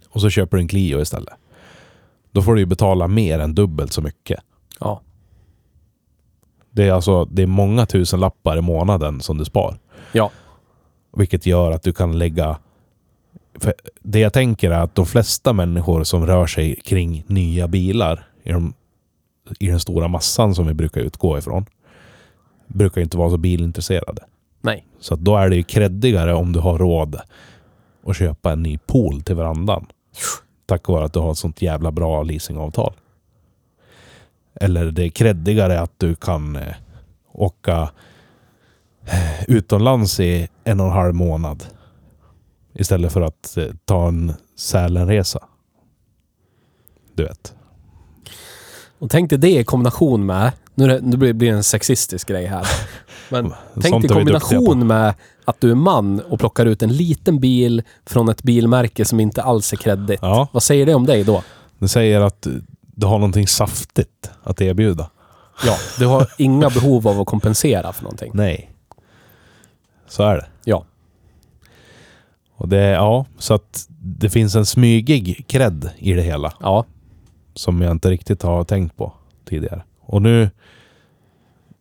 Och 0.09 0.21
så 0.21 0.31
köper 0.31 0.57
du 0.57 0.61
en 0.61 0.69
Clio 0.69 1.01
istället. 1.01 1.35
Då 2.31 2.43
får 2.43 2.55
du 2.55 2.61
ju 2.61 2.67
betala 2.67 3.09
mer 3.09 3.39
än 3.39 3.55
dubbelt 3.55 3.93
så 3.93 4.03
mycket. 4.03 4.41
Ja. 4.81 5.01
Det 6.71 6.89
är 6.89 6.93
alltså 6.93 7.25
det 7.25 7.43
är 7.43 7.47
många 7.47 7.87
tusen 7.87 8.21
lappar 8.21 8.57
i 8.57 8.61
månaden 8.61 9.21
som 9.21 9.39
du 9.39 9.45
spar. 9.45 9.79
Ja. 10.13 10.31
Vilket 11.17 11.47
gör 11.47 11.73
att 11.73 11.83
du 11.83 11.93
kan 11.93 12.19
lägga... 12.19 12.59
Det 14.01 14.19
jag 14.19 14.33
tänker 14.33 14.71
är 14.71 14.81
att 14.81 14.95
de 14.95 15.07
flesta 15.07 15.53
människor 15.53 16.05
som 16.05 16.27
rör 16.27 16.47
sig 16.47 16.77
kring 16.77 17.25
nya 17.27 17.69
bilar 17.69 18.29
i, 18.43 18.53
de, 18.53 18.75
i 19.59 19.67
den 19.67 19.81
stora 19.81 20.09
massan 20.09 20.55
som 20.55 20.67
vi 20.67 20.75
brukar 20.75 21.01
utgå 21.01 21.39
ifrån 21.39 21.67
brukar 22.67 23.01
ju 23.01 23.05
inte 23.05 23.17
vara 23.17 23.31
så 23.31 23.37
bilintresserade. 23.37 24.25
Nej. 24.61 24.87
Så 25.01 25.17
då 25.17 25.37
är 25.37 25.49
det 25.49 25.57
ju 25.57 25.63
kreddigare 25.63 26.35
om 26.35 26.53
du 26.53 26.61
har 26.61 26.79
råd 26.79 27.21
att 28.07 28.17
köpa 28.17 28.53
en 28.53 28.63
ny 28.63 28.79
pool 28.79 29.23
till 29.23 29.35
verandan. 29.35 29.87
Tack 30.67 30.89
vare 30.89 31.05
att 31.05 31.13
du 31.13 31.21
har 31.21 31.33
ett 31.33 31.39
sånt 31.39 31.63
jävla 31.63 31.93
bra 31.93 32.23
leasingavtal. 32.23 32.95
Eller 34.55 34.91
det 34.91 35.05
är 35.05 35.09
kreddigare 35.09 35.81
att 35.81 35.93
du 35.97 36.15
kan 36.15 36.57
eh, 36.57 36.75
åka 37.33 37.91
eh, 39.07 39.45
utomlands 39.49 40.21
i 40.21 40.49
en 40.65 40.81
och 40.81 40.87
en 40.87 40.93
halv 40.93 41.15
månad. 41.15 41.65
Istället 42.75 43.13
för 43.13 43.21
att 43.21 43.57
eh, 43.57 43.67
ta 43.85 44.09
en 44.09 44.33
Sälenresa. 44.57 45.45
Du 47.15 47.25
vet. 47.25 47.55
Och 48.99 49.11
tänk 49.11 49.31
dig 49.31 49.39
det 49.39 49.59
i 49.59 49.65
kombination 49.65 50.27
med... 50.27 50.53
Nu, 50.75 51.01
nu 51.03 51.17
blir 51.17 51.33
det 51.33 51.49
en 51.49 51.65
sexistisk 51.65 52.29
grej 52.29 52.47
här. 52.47 52.67
Men 53.29 53.55
tänk 53.83 54.09
på. 54.09 54.15
kombination 54.15 54.87
med 54.87 55.15
att 55.45 55.61
du 55.61 55.71
är 55.71 55.75
man 55.75 56.21
och 56.21 56.39
plockar 56.39 56.67
ut 56.67 56.83
en 56.83 56.93
liten 56.93 57.41
bil 57.41 57.83
från 58.07 58.29
ett 58.29 58.43
bilmärke 58.43 59.05
som 59.05 59.21
inte 59.21 59.43
alls 59.43 59.73
är 59.73 59.77
kreddigt. 59.77 60.19
Ja, 60.23 60.49
Vad 60.53 60.63
säger 60.63 60.87
det 60.87 60.95
om 60.95 61.07
dig 61.07 61.25
då? 61.25 61.43
det 61.79 61.89
säger 61.89 62.21
att 62.21 62.47
du 62.95 63.07
har 63.07 63.19
någonting 63.19 63.47
saftigt 63.47 64.31
att 64.43 64.61
erbjuda. 64.61 65.11
Ja, 65.67 65.77
du 65.99 66.07
har 66.07 66.27
inga 66.39 66.71
behov 66.71 67.09
av 67.09 67.21
att 67.21 67.27
kompensera 67.27 67.93
för 67.93 68.03
någonting. 68.03 68.31
Nej. 68.35 68.71
Så 70.09 70.23
är 70.23 70.35
det. 70.37 70.47
Ja. 70.65 70.85
Och 72.57 72.69
det, 72.69 72.83
ja, 72.85 73.27
så 73.39 73.55
att 73.55 73.87
det 73.99 74.31
finns 74.31 74.55
en 74.55 74.67
smygig 74.67 75.45
cred 75.49 75.91
i 75.97 76.13
det 76.13 76.23
hela. 76.23 76.53
Ja. 76.61 76.85
Som 77.55 77.83
jag 77.83 77.91
inte 77.91 78.11
riktigt 78.11 78.43
har 78.43 78.65
tänkt 78.65 78.97
på 78.97 79.13
tidigare. 79.49 79.83
Och 80.01 80.23
nu... 80.23 80.51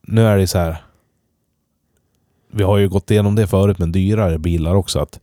Nu 0.07 0.21
är 0.25 0.37
det 0.37 0.47
så 0.47 0.57
här... 0.57 0.77
Vi 2.51 2.63
har 2.63 2.77
ju 2.77 2.89
gått 2.89 3.11
igenom 3.11 3.35
det 3.35 3.47
förut 3.47 3.79
med 3.79 3.89
dyrare 3.89 4.37
bilar 4.39 4.75
också. 4.75 4.99
Att 4.99 5.19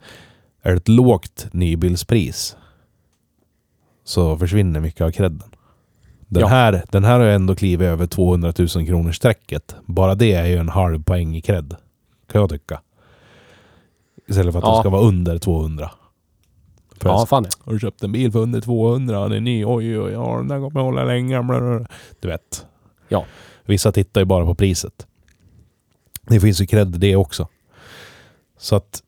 är 0.62 0.70
det 0.70 0.76
ett 0.76 0.88
lågt 0.88 1.46
nybilspris 1.52 2.56
så 4.04 4.36
försvinner 4.38 4.80
mycket 4.80 5.00
av 5.00 5.10
credden. 5.10 5.42
Den, 6.26 6.40
Ja. 6.40 6.46
här, 6.46 6.84
den 6.90 7.04
här 7.04 7.18
har 7.18 7.26
ju 7.26 7.32
ändå 7.34 7.54
klivit 7.54 7.86
över 7.88 8.06
200 8.06 8.52
000 8.58 8.68
kronor 8.68 9.12
strecket. 9.12 9.76
Bara 9.86 10.14
det 10.14 10.32
är 10.32 10.46
ju 10.46 10.56
en 10.56 10.68
halv 10.68 11.02
poäng 11.02 11.36
i 11.36 11.40
cred. 11.40 11.76
Kan 12.32 12.40
jag 12.40 12.50
tycka. 12.50 12.80
Istället 14.28 14.52
för 14.52 14.58
att 14.58 14.64
Ja. 14.64 14.74
det 14.76 14.80
ska 14.80 14.90
vara 14.90 15.02
under 15.02 15.38
200. 15.38 15.90
För 17.00 17.08
Ja, 17.08 17.26
fan 17.26 17.44
ja. 17.44 17.50
Har 17.64 17.72
du 17.72 17.78
köpt 17.80 18.02
en 18.02 18.12
bil 18.12 18.32
för 18.32 18.38
under 18.38 18.60
200? 18.60 19.20
Den 19.22 19.32
är 19.32 19.40
ny. 19.40 19.64
Oj, 19.64 20.00
oj, 20.00 20.12
ja, 20.12 20.36
den 20.36 20.48
där 20.48 20.60
kommer 20.60 20.80
hålla 20.80 21.04
länge. 21.04 21.42
Du 22.20 22.28
vet. 22.28 22.66
Ja. 23.08 23.24
Vissa 23.70 23.92
tittar 23.92 24.20
ju 24.20 24.24
bara 24.24 24.44
på 24.44 24.54
priset. 24.54 25.06
Det 26.22 26.40
finns 26.40 26.60
ju 26.60 26.66
cred 26.66 26.88
det 26.88 27.16
också. 27.16 27.48
Så 28.58 28.76
att 28.76 29.02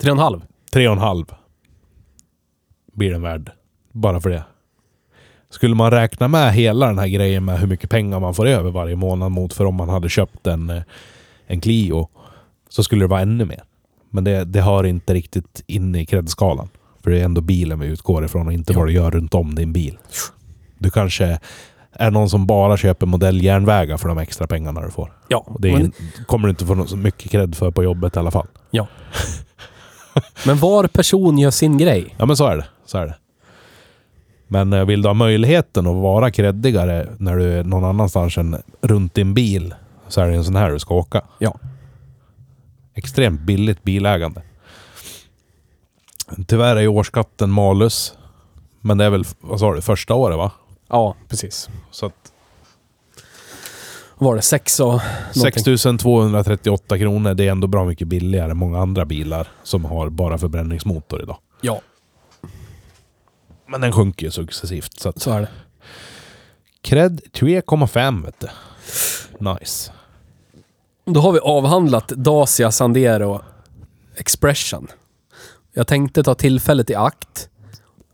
Tre 0.00 0.10
och 0.10 0.16
en 0.16 0.22
halv. 0.22 0.40
tre 0.72 0.86
och 0.88 0.92
en 0.92 0.98
halv 0.98 1.24
blir 2.92 3.10
den 3.10 3.22
värd. 3.22 3.50
Bara 3.92 4.20
för 4.20 4.30
det. 4.30 4.44
Skulle 5.50 5.74
man 5.74 5.90
räkna 5.90 6.28
med 6.28 6.52
hela 6.54 6.86
den 6.86 6.98
här 6.98 7.08
grejen 7.08 7.44
med 7.44 7.58
hur 7.60 7.66
mycket 7.66 7.90
pengar 7.90 8.20
man 8.20 8.34
får 8.34 8.46
över 8.46 8.70
varje 8.70 8.96
månad 8.96 9.30
mot 9.32 9.52
för 9.52 9.64
om 9.64 9.74
man 9.74 9.88
hade 9.88 10.08
köpt 10.08 10.46
en, 10.46 10.70
eh, 10.70 10.82
en 11.46 11.60
Clio 11.60 12.08
så 12.68 12.82
skulle 12.82 13.02
det 13.04 13.08
vara 13.08 13.20
ännu 13.20 13.44
mer. 13.44 13.62
Men 14.10 14.24
det, 14.24 14.44
det 14.44 14.60
hör 14.60 14.84
inte 14.86 15.14
riktigt 15.14 15.64
in 15.66 15.94
i 15.94 16.06
credskalan. 16.06 16.68
För 17.02 17.10
det 17.10 17.20
är 17.20 17.24
ändå 17.24 17.40
bilen 17.40 17.80
vi 17.80 17.86
utgår 17.86 18.24
ifrån 18.24 18.46
och 18.46 18.52
inte 18.52 18.72
Ja. 18.72 18.78
vad 18.78 18.88
du 18.88 18.92
gör 18.92 19.10
runt 19.10 19.34
om 19.34 19.54
din 19.54 19.72
bil. 19.72 19.98
Du 20.80 20.90
kanske 20.90 21.38
är 21.92 22.10
någon 22.10 22.30
som 22.30 22.46
bara 22.46 22.76
köper 22.76 23.06
modelljärnvägar 23.06 23.96
för 23.96 24.08
de 24.08 24.18
extra 24.18 24.46
pengarna 24.46 24.80
du 24.80 24.90
får. 24.90 25.12
Ja, 25.28 25.44
Och 25.46 25.60
det 25.60 25.68
är, 25.68 25.72
men, 25.72 25.92
kommer 26.26 26.48
du 26.48 26.50
inte 26.50 26.66
få 26.66 26.86
så 26.86 26.96
mycket 26.96 27.30
cred 27.30 27.54
för 27.54 27.70
på 27.70 27.82
jobbet 27.84 28.16
i 28.16 28.18
alla 28.18 28.30
fall. 28.30 28.46
men 30.46 30.58
var 30.58 30.86
person 30.86 31.38
gör 31.38 31.50
sin 31.50 31.78
grej. 31.78 32.14
Ja 32.18 32.26
men 32.26 32.36
så 32.36 32.46
är 32.46 32.56
det. 32.56 32.66
Så 32.84 32.98
är 32.98 33.06
det. 33.06 33.16
Men 34.48 34.72
eh, 34.72 34.84
vill 34.84 35.02
du 35.02 35.08
ha 35.08 35.14
möjligheten 35.14 35.86
att 35.86 35.96
vara 35.96 36.30
creddigare 36.30 37.08
när 37.18 37.36
du 37.36 37.52
är 37.52 37.64
någon 37.64 37.84
annanstans 37.84 38.38
än 38.38 38.62
runt 38.82 39.14
din 39.14 39.34
bil 39.34 39.74
så 40.08 40.20
är 40.20 40.26
det 40.30 40.36
en 40.36 40.44
sån 40.44 40.56
här 40.56 40.70
du 40.70 40.78
ska 40.78 40.94
åka. 40.94 41.22
Ja. 41.38 41.54
Extremt 42.94 43.40
billigt 43.40 43.82
bilägande. 43.82 44.42
Tyvärr 46.46 46.76
är 46.76 46.80
ju 46.80 46.88
årsskatten 46.88 47.50
malus. 47.50 48.14
Men 48.80 48.98
det 48.98 49.04
är 49.04 49.10
väl, 49.10 49.24
vad 49.40 49.60
sa 49.60 49.74
du, 49.74 49.82
första 49.82 50.14
året 50.14 50.38
va? 50.38 50.52
Ja, 50.90 51.16
precis. 51.28 51.68
Så 51.90 52.06
att 52.06 52.32
Var 54.18 54.36
det 54.36 54.42
sex 54.42 54.80
och... 54.80 54.86
någonting? 54.86 55.42
6238 55.42 56.98
kronor, 56.98 57.34
det 57.34 57.44
är 57.46 57.50
ändå 57.50 57.66
bra 57.66 57.84
mycket 57.84 58.08
billigare 58.08 58.50
än 58.50 58.56
många 58.56 58.78
andra 58.78 59.04
bilar 59.04 59.48
som 59.62 59.84
har 59.84 60.08
bara 60.08 60.38
förbränningsmotor 60.38 61.22
idag. 61.22 61.36
Ja, 61.60 61.80
Men 63.68 63.80
den 63.80 63.92
sjunker 63.92 64.26
ju 64.26 64.30
successivt. 64.30 65.00
Så 65.00 65.08
att 65.08 65.22
så 65.22 65.30
är 65.30 65.40
det. 65.40 65.48
Cred 66.82 67.20
3,5 67.32 68.24
vet 68.24 68.40
du. 68.40 68.48
Nice. 69.50 69.92
Då 71.04 71.20
har 71.20 71.32
vi 71.32 71.38
avhandlat 71.38 72.08
Dacia 72.08 72.70
Sandero 72.70 73.40
Expression. 74.16 74.86
Jag 75.72 75.86
tänkte 75.86 76.22
ta 76.22 76.34
tillfället 76.34 76.90
i 76.90 76.94
akt 76.94 77.48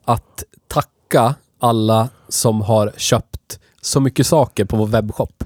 att 0.04 0.44
tacka 0.68 1.34
alla 1.58 2.08
som 2.28 2.60
har 2.60 2.92
köpt 2.96 3.58
så 3.80 4.00
mycket 4.00 4.26
saker 4.26 4.64
på 4.64 4.76
vår 4.76 4.86
webbshop. 4.86 5.44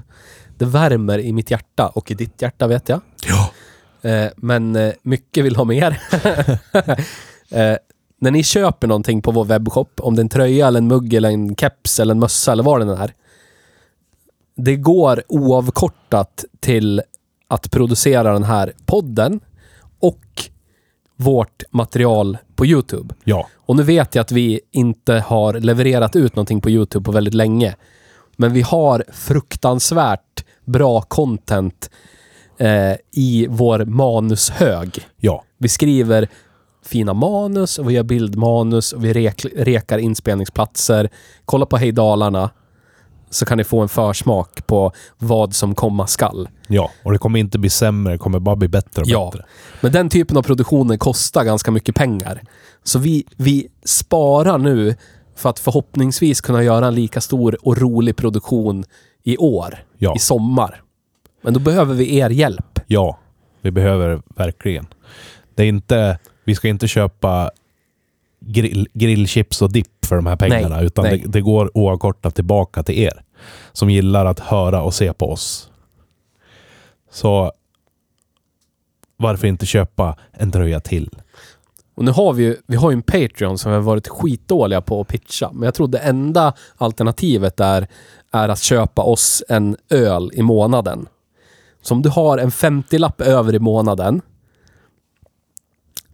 Det 0.57 0.65
värmer 0.65 1.19
i 1.19 1.33
mitt 1.33 1.51
hjärta 1.51 1.87
och 1.87 2.11
i 2.11 2.13
ditt 2.13 2.41
hjärta 2.41 2.67
vet 2.67 2.89
jag. 2.89 3.01
Ja. 3.27 3.51
Eh, 4.09 4.31
men 4.35 4.75
eh, 4.75 4.93
mycket 5.01 5.45
vill 5.45 5.55
ha 5.55 5.63
mer. 5.63 6.01
eh, 7.51 7.77
när 8.19 8.31
ni 8.31 8.43
köper 8.43 8.87
någonting 8.87 9.21
på 9.21 9.31
vår 9.31 9.45
webbshop, 9.45 9.99
om 9.99 10.15
det 10.15 10.19
är 10.19 10.23
en 10.23 10.29
tröja, 10.29 10.67
eller 10.67 10.77
en 10.77 10.87
mugg, 10.87 11.13
eller 11.13 11.29
en 11.29 11.55
keps, 11.55 11.99
eller 11.99 12.13
en 12.13 12.19
mössa, 12.19 12.51
eller 12.51 12.63
vad 12.63 12.81
den 12.81 12.89
är. 12.89 13.13
Det 14.55 14.75
går 14.75 15.23
oavkortat 15.27 16.45
till 16.59 17.01
att 17.47 17.71
producera 17.71 18.33
den 18.33 18.43
här 18.43 18.73
podden 18.85 19.39
och 19.99 20.50
vårt 21.21 21.63
material 21.71 22.37
på 22.55 22.65
YouTube. 22.65 23.15
Ja. 23.23 23.47
Och 23.55 23.75
nu 23.75 23.83
vet 23.83 24.15
jag 24.15 24.21
att 24.21 24.31
vi 24.31 24.59
inte 24.71 25.13
har 25.13 25.53
levererat 25.53 26.15
ut 26.15 26.35
någonting 26.35 26.61
på 26.61 26.69
YouTube 26.69 27.05
på 27.05 27.11
väldigt 27.11 27.33
länge. 27.33 27.75
Men 28.35 28.53
vi 28.53 28.61
har 28.61 29.03
fruktansvärt 29.13 30.45
bra 30.65 31.01
content 31.01 31.89
eh, 32.57 32.93
i 33.11 33.47
vår 33.49 33.85
manushög. 33.85 35.07
Ja. 35.17 35.43
Vi 35.57 35.69
skriver 35.69 36.27
fina 36.85 37.13
manus 37.13 37.79
och 37.79 37.89
vi 37.89 37.93
gör 37.93 38.03
bildmanus 38.03 38.93
och 38.93 39.05
vi 39.05 39.13
rek, 39.13 39.45
rekar 39.55 39.97
inspelningsplatser. 39.97 41.09
Kolla 41.45 41.65
på 41.65 41.77
Hej 41.77 41.91
Dalarna 41.91 42.49
så 43.33 43.45
kan 43.45 43.57
ni 43.57 43.63
få 43.63 43.81
en 43.81 43.89
försmak 43.89 44.67
på 44.67 44.91
vad 45.17 45.53
som 45.55 45.75
komma 45.75 46.07
skall. 46.07 46.49
Ja. 46.67 46.91
Och 47.03 47.11
det 47.11 47.17
kommer 47.17 47.39
inte 47.39 47.59
bli 47.59 47.69
sämre, 47.69 48.13
det 48.13 48.17
kommer 48.17 48.39
bara 48.39 48.55
bli 48.55 48.67
bättre 48.67 49.01
och 49.01 49.07
Ja. 49.07 49.29
bättre. 49.31 49.45
Men 49.81 49.91
den 49.91 50.09
typen 50.09 50.37
av 50.37 50.41
produktioner 50.43 50.97
kostar 50.97 51.43
ganska 51.43 51.71
mycket 51.71 51.95
pengar. 51.95 52.41
Så 52.83 52.99
vi, 52.99 53.23
vi 53.37 53.67
sparar 53.85 54.57
nu 54.57 54.95
för 55.35 55.49
att 55.49 55.59
förhoppningsvis 55.59 56.41
kunna 56.41 56.63
göra 56.63 56.87
en 56.87 56.95
lika 56.95 57.21
stor 57.21 57.57
och 57.67 57.77
rolig 57.77 58.15
produktion 58.15 58.83
i 59.23 59.37
år, 59.37 59.83
Ja. 59.97 60.13
i 60.15 60.19
sommar. 60.19 60.81
Men 61.43 61.53
då 61.53 61.59
behöver 61.59 61.93
vi 61.93 62.17
er 62.17 62.29
hjälp. 62.29 62.79
Ja. 62.87 63.19
Vi 63.61 63.71
behöver 63.71 64.21
verkligen. 64.35 64.87
Det 65.55 65.63
är 65.63 65.67
inte... 65.67 66.19
Vi 66.45 66.55
ska 66.55 66.67
inte 66.67 66.87
köpa 66.87 67.51
grill, 68.39 68.87
grillchips 68.93 69.61
och 69.61 69.71
dipp 69.71 70.00
för 70.11 70.15
de 70.15 70.25
här 70.25 70.35
pengarna. 70.35 70.75
Nej, 70.75 70.85
utan 70.85 71.05
nej. 71.05 71.19
Det, 71.19 71.27
det 71.27 71.41
går 71.41 71.77
oavkortat 71.77 72.35
tillbaka 72.35 72.83
till 72.83 72.99
er. 72.99 73.23
Som 73.71 73.89
gillar 73.89 74.25
att 74.25 74.39
höra 74.39 74.81
och 74.81 74.93
se 74.93 75.13
på 75.13 75.31
oss. 75.31 75.69
Så 77.11 77.51
varför 79.17 79.47
inte 79.47 79.65
köpa 79.65 80.17
en 80.31 80.51
tröja 80.51 80.79
till? 80.79 81.09
Och 81.95 82.05
nu 82.05 82.11
har 82.11 82.33
vi 82.33 82.43
ju, 82.43 82.57
vi 82.67 82.75
har 82.75 82.91
ju 82.91 82.93
en 82.93 83.01
Patreon 83.01 83.57
som 83.57 83.71
vi 83.71 83.75
har 83.75 83.83
varit 83.83 84.07
skitdåliga 84.07 84.81
på 84.81 85.01
att 85.01 85.07
pitcha. 85.07 85.51
Men 85.53 85.63
jag 85.63 85.73
tror 85.73 85.87
det 85.87 85.99
enda 85.99 86.53
alternativet 86.77 87.57
där 87.57 87.87
är 88.31 88.49
att 88.49 88.61
köpa 88.61 89.01
oss 89.01 89.43
en 89.49 89.75
öl 89.89 90.31
i 90.33 90.41
månaden. 90.41 91.07
Så 91.81 91.93
om 91.93 92.01
du 92.01 92.09
har 92.09 92.37
en 92.37 92.49
50-lapp 92.49 93.21
över 93.21 93.55
i 93.55 93.59
månaden 93.59 94.21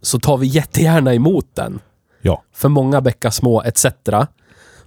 så 0.01 0.19
tar 0.19 0.37
vi 0.37 0.47
jättegärna 0.47 1.13
emot 1.13 1.47
den. 1.53 1.79
Ja. 2.27 2.43
För 2.53 2.69
många 2.69 3.01
bäckar 3.01 3.29
små 3.29 3.61
etc. 3.63 3.85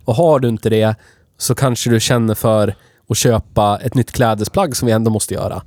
Och 0.04 0.14
har 0.14 0.38
du 0.38 0.48
inte 0.48 0.70
det 0.70 0.94
så 1.38 1.54
kanske 1.54 1.90
du 1.90 2.00
känner 2.00 2.34
för 2.34 2.74
att 3.08 3.16
köpa 3.16 3.78
ett 3.82 3.94
nytt 3.94 4.12
klädesplagg 4.12 4.76
som 4.76 4.86
vi 4.86 4.92
ändå 4.92 5.10
måste 5.10 5.34
göra. 5.34 5.62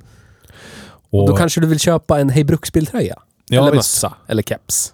Och, 1.10 1.28
Då 1.28 1.36
kanske 1.36 1.62
du 1.62 1.68
vill 1.68 1.80
köpa 1.80 2.20
en 2.20 2.30
Hej 2.30 2.44
Bruksbil-tröja. 2.44 3.16
Ja, 3.50 3.62
eller 3.62 3.72
visst. 3.72 3.78
mössa. 4.04 4.14
Eller 4.28 4.44
keps. 4.44 4.94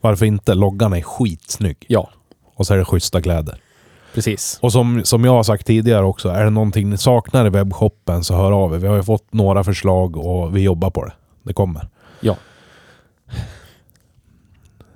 Varför 0.00 0.26
inte? 0.26 0.54
Loggan 0.54 0.92
är 0.92 1.02
skitsnygg. 1.02 1.84
Ja, 1.88 2.10
Och 2.54 2.66
så 2.66 2.74
är 2.74 2.78
det 2.78 2.84
schyssta 2.84 3.22
kläder. 3.22 3.60
precis. 4.14 4.58
Och 4.62 4.72
som, 4.72 5.04
som 5.04 5.24
jag 5.24 5.32
har 5.32 5.42
sagt 5.42 5.66
tidigare 5.66 6.04
också, 6.04 6.28
är 6.28 6.44
det 6.44 6.50
någonting 6.50 6.90
ni 6.90 6.98
saknar 6.98 7.46
i 7.46 7.50
webbshoppen 7.50 8.24
så 8.24 8.34
hör 8.36 8.52
av 8.52 8.74
er. 8.74 8.78
Vi 8.78 8.86
har 8.86 8.96
ju 8.96 9.02
fått 9.02 9.32
några 9.32 9.64
förslag 9.64 10.16
och 10.16 10.56
vi 10.56 10.60
jobbar 10.60 10.90
på 10.90 11.04
det. 11.04 11.12
Det 11.42 11.52
kommer. 11.52 11.88
Ja. 12.20 12.36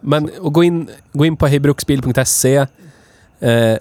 Men 0.00 0.30
och 0.40 0.54
gå, 0.54 0.64
in, 0.64 0.88
gå 1.12 1.24
in 1.24 1.36
på 1.36 1.46
hejbruksbil.se. 1.46 2.66
Eh, 3.40 3.76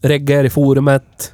regga 0.00 0.40
er 0.40 0.44
i 0.44 0.50
forumet. 0.50 1.32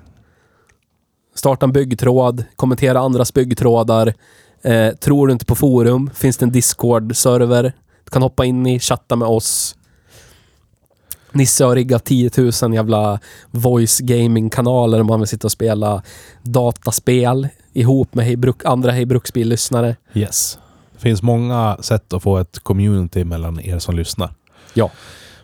Starta 1.35 1.67
en 1.67 1.73
byggtråd. 1.73 2.45
Kommentera 2.57 2.99
andras 3.01 3.35
byggtrådar. 3.35 4.15
Eh, 4.63 4.95
tror 4.95 5.27
du 5.27 5.33
inte 5.33 5.45
på 5.45 5.55
forum 5.55 6.11
finns 6.15 6.37
det 6.37 6.45
en 6.45 6.53
Discord-server. 6.53 7.73
Du 8.05 8.11
kan 8.11 8.23
hoppa 8.23 8.45
in 8.45 8.67
i, 8.67 8.81
chatta 8.81 9.17
med 9.17 9.29
oss. 9.29 9.77
Nisse 11.33 11.65
har 11.65 11.75
riggat 11.75 12.05
10 12.05 12.31
000 12.63 12.75
jävla 12.75 13.21
voice 13.51 14.01
gaming-kanaler 14.01 15.01
om 15.01 15.07
man 15.07 15.21
vill 15.21 15.29
sitta 15.29 15.47
och 15.47 15.53
spela 15.53 16.03
dataspel 16.43 17.49
ihop 17.73 18.15
med 18.15 18.25
hejbruk, 18.25 18.65
andra 18.65 18.91
Hej 18.93 19.07
Bruksbil-lyssnare. 19.07 19.97
Yes. 20.15 20.59
Det 20.99 21.03
finns 21.03 21.23
många 21.23 21.77
sätt 21.81 22.13
att 22.13 22.23
få 22.23 22.39
ett 22.39 22.59
community 22.59 23.25
mellan 23.25 23.61
er 23.61 23.79
som 23.79 23.97
lyssnar. 23.97 24.35
Ja. 24.75 24.91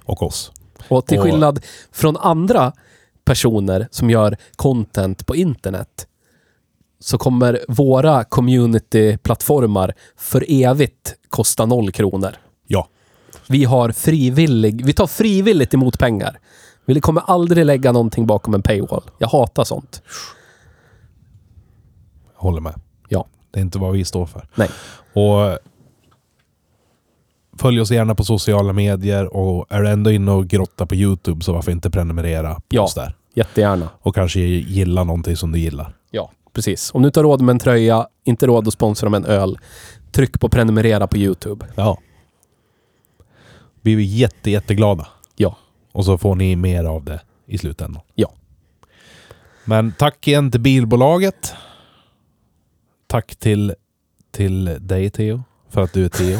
Och 0.04 0.22
oss. 0.22 0.52
Och 0.88 1.06
till 1.06 1.18
Och- 1.18 1.24
skillnad 1.24 1.64
från 1.92 2.16
andra 2.16 2.72
personer 3.24 3.88
som 3.90 4.10
gör 4.10 4.36
content 4.56 5.26
på 5.26 5.36
internet 5.36 6.06
så 7.00 7.18
kommer 7.18 7.60
våra 7.68 8.24
community-plattformar 8.24 9.92
för 10.16 10.44
evigt 10.48 11.14
kosta 11.28 11.66
noll 11.66 11.92
kronor. 11.92 12.36
Ja. 12.66 12.88
Vi 13.46 13.64
har 13.64 13.92
frivillig, 13.92 14.84
vi 14.86 14.92
tar 14.92 15.06
frivilligt 15.06 15.74
emot 15.74 15.98
pengar. 15.98 16.38
Vi 16.84 17.00
kommer 17.00 17.22
aldrig 17.26 17.66
lägga 17.66 17.92
någonting 17.92 18.26
bakom 18.26 18.54
en 18.54 18.62
paywall. 18.62 19.02
Jag 19.18 19.28
hatar 19.28 19.64
sånt. 19.64 20.02
Jag 22.34 22.42
håller 22.42 22.60
med. 22.60 22.74
Det 23.54 23.60
är 23.60 23.62
inte 23.62 23.78
vad 23.78 23.92
vi 23.92 24.04
står 24.04 24.26
för. 24.26 24.48
Nej. 24.54 24.68
Och 25.12 25.58
följ 27.58 27.80
oss 27.80 27.90
gärna 27.90 28.14
på 28.14 28.24
sociala 28.24 28.72
medier 28.72 29.36
och 29.36 29.66
är 29.70 29.82
du 29.82 29.88
ändå 29.88 30.10
inne 30.10 30.30
och 30.30 30.46
grottar 30.46 30.86
på 30.86 30.94
YouTube 30.94 31.44
så 31.44 31.52
varför 31.52 31.72
inte 31.72 31.90
prenumerera 31.90 32.54
på 32.54 32.60
Ja. 32.68 32.82
oss 32.82 32.94
där? 32.94 33.14
Jättegärna. 33.34 33.88
Och 34.00 34.14
kanske 34.14 34.40
gilla 34.40 35.04
någonting 35.04 35.36
som 35.36 35.52
du 35.52 35.58
gillar. 35.58 35.96
Ja, 36.10 36.30
precis. 36.52 36.90
Om 36.94 37.02
du 37.02 37.06
inte 37.08 37.20
har 37.20 37.24
råd 37.24 37.40
med 37.40 37.52
en 37.52 37.58
tröja, 37.58 38.08
inte 38.24 38.46
råd 38.46 38.68
att 38.68 38.74
sponsra 38.74 39.08
med 39.08 39.18
en 39.18 39.26
öl, 39.30 39.58
tryck 40.12 40.40
på 40.40 40.48
prenumerera 40.48 41.06
på 41.06 41.16
YouTube. 41.16 41.66
Ja. 41.74 41.98
Vi 43.80 43.94
är 43.94 43.98
jätte, 44.00 44.50
jätteglada. 44.50 45.06
Ja. 45.36 45.56
Och 45.92 46.04
så 46.04 46.18
får 46.18 46.34
ni 46.34 46.56
mer 46.56 46.84
av 46.84 47.04
det 47.04 47.20
i 47.46 47.58
slutändan. 47.58 48.02
Ja. 48.14 48.32
Men 49.64 49.92
tack 49.92 50.28
igen 50.28 50.50
till 50.50 50.60
bilbolaget. 50.60 51.54
Tack 53.14 53.36
till, 53.36 53.74
till 54.32 54.78
dig 54.80 55.10
Theo, 55.10 55.42
för 55.70 55.82
att 55.82 55.92
du 55.92 56.04
är 56.04 56.08
Theo. 56.08 56.38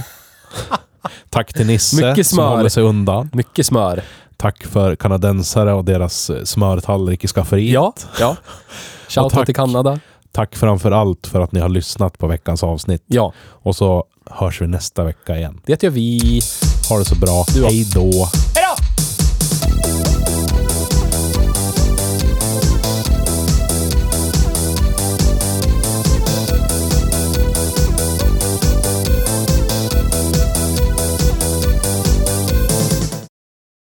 tack 1.30 1.52
till 1.52 1.66
Nisse 1.66 2.08
Mycket 2.08 2.26
som 2.26 2.36
smör. 2.36 2.56
håller 2.56 2.68
sig 2.68 2.82
undan. 2.82 3.30
Mycket 3.32 3.66
smör. 3.66 4.02
Tack 4.36 4.64
för 4.64 4.96
kanadensare 4.96 5.72
och 5.72 5.84
deras 5.84 6.30
eh, 6.30 6.44
smörtallrik 6.44 7.24
i 7.24 7.28
skafferiet. 7.28 7.74
Ja, 7.74 7.94
ja. 8.20 8.36
Shoutout 9.08 9.32
tack. 9.32 9.46
till 9.46 9.54
Kanada. 9.54 10.00
Tack 10.32 10.56
framför 10.56 10.90
allt 10.90 11.26
för 11.26 11.40
att 11.40 11.52
ni 11.52 11.60
har 11.60 11.68
lyssnat 11.68 12.18
på 12.18 12.26
veckans 12.26 12.62
avsnitt. 12.62 13.02
Ja, 13.06 13.32
Och 13.38 13.76
så 13.76 14.04
hörs 14.30 14.62
vi 14.62 14.66
nästa 14.66 15.04
vecka 15.04 15.36
igen. 15.36 15.60
det 15.66 15.82
gör 15.82 15.90
vi. 15.90 16.40
Ha 16.90 16.98
det 16.98 17.04
så 17.04 17.14
bra. 17.14 17.44
Du? 17.54 17.64
Hej 17.64 17.90
då. 17.94 18.28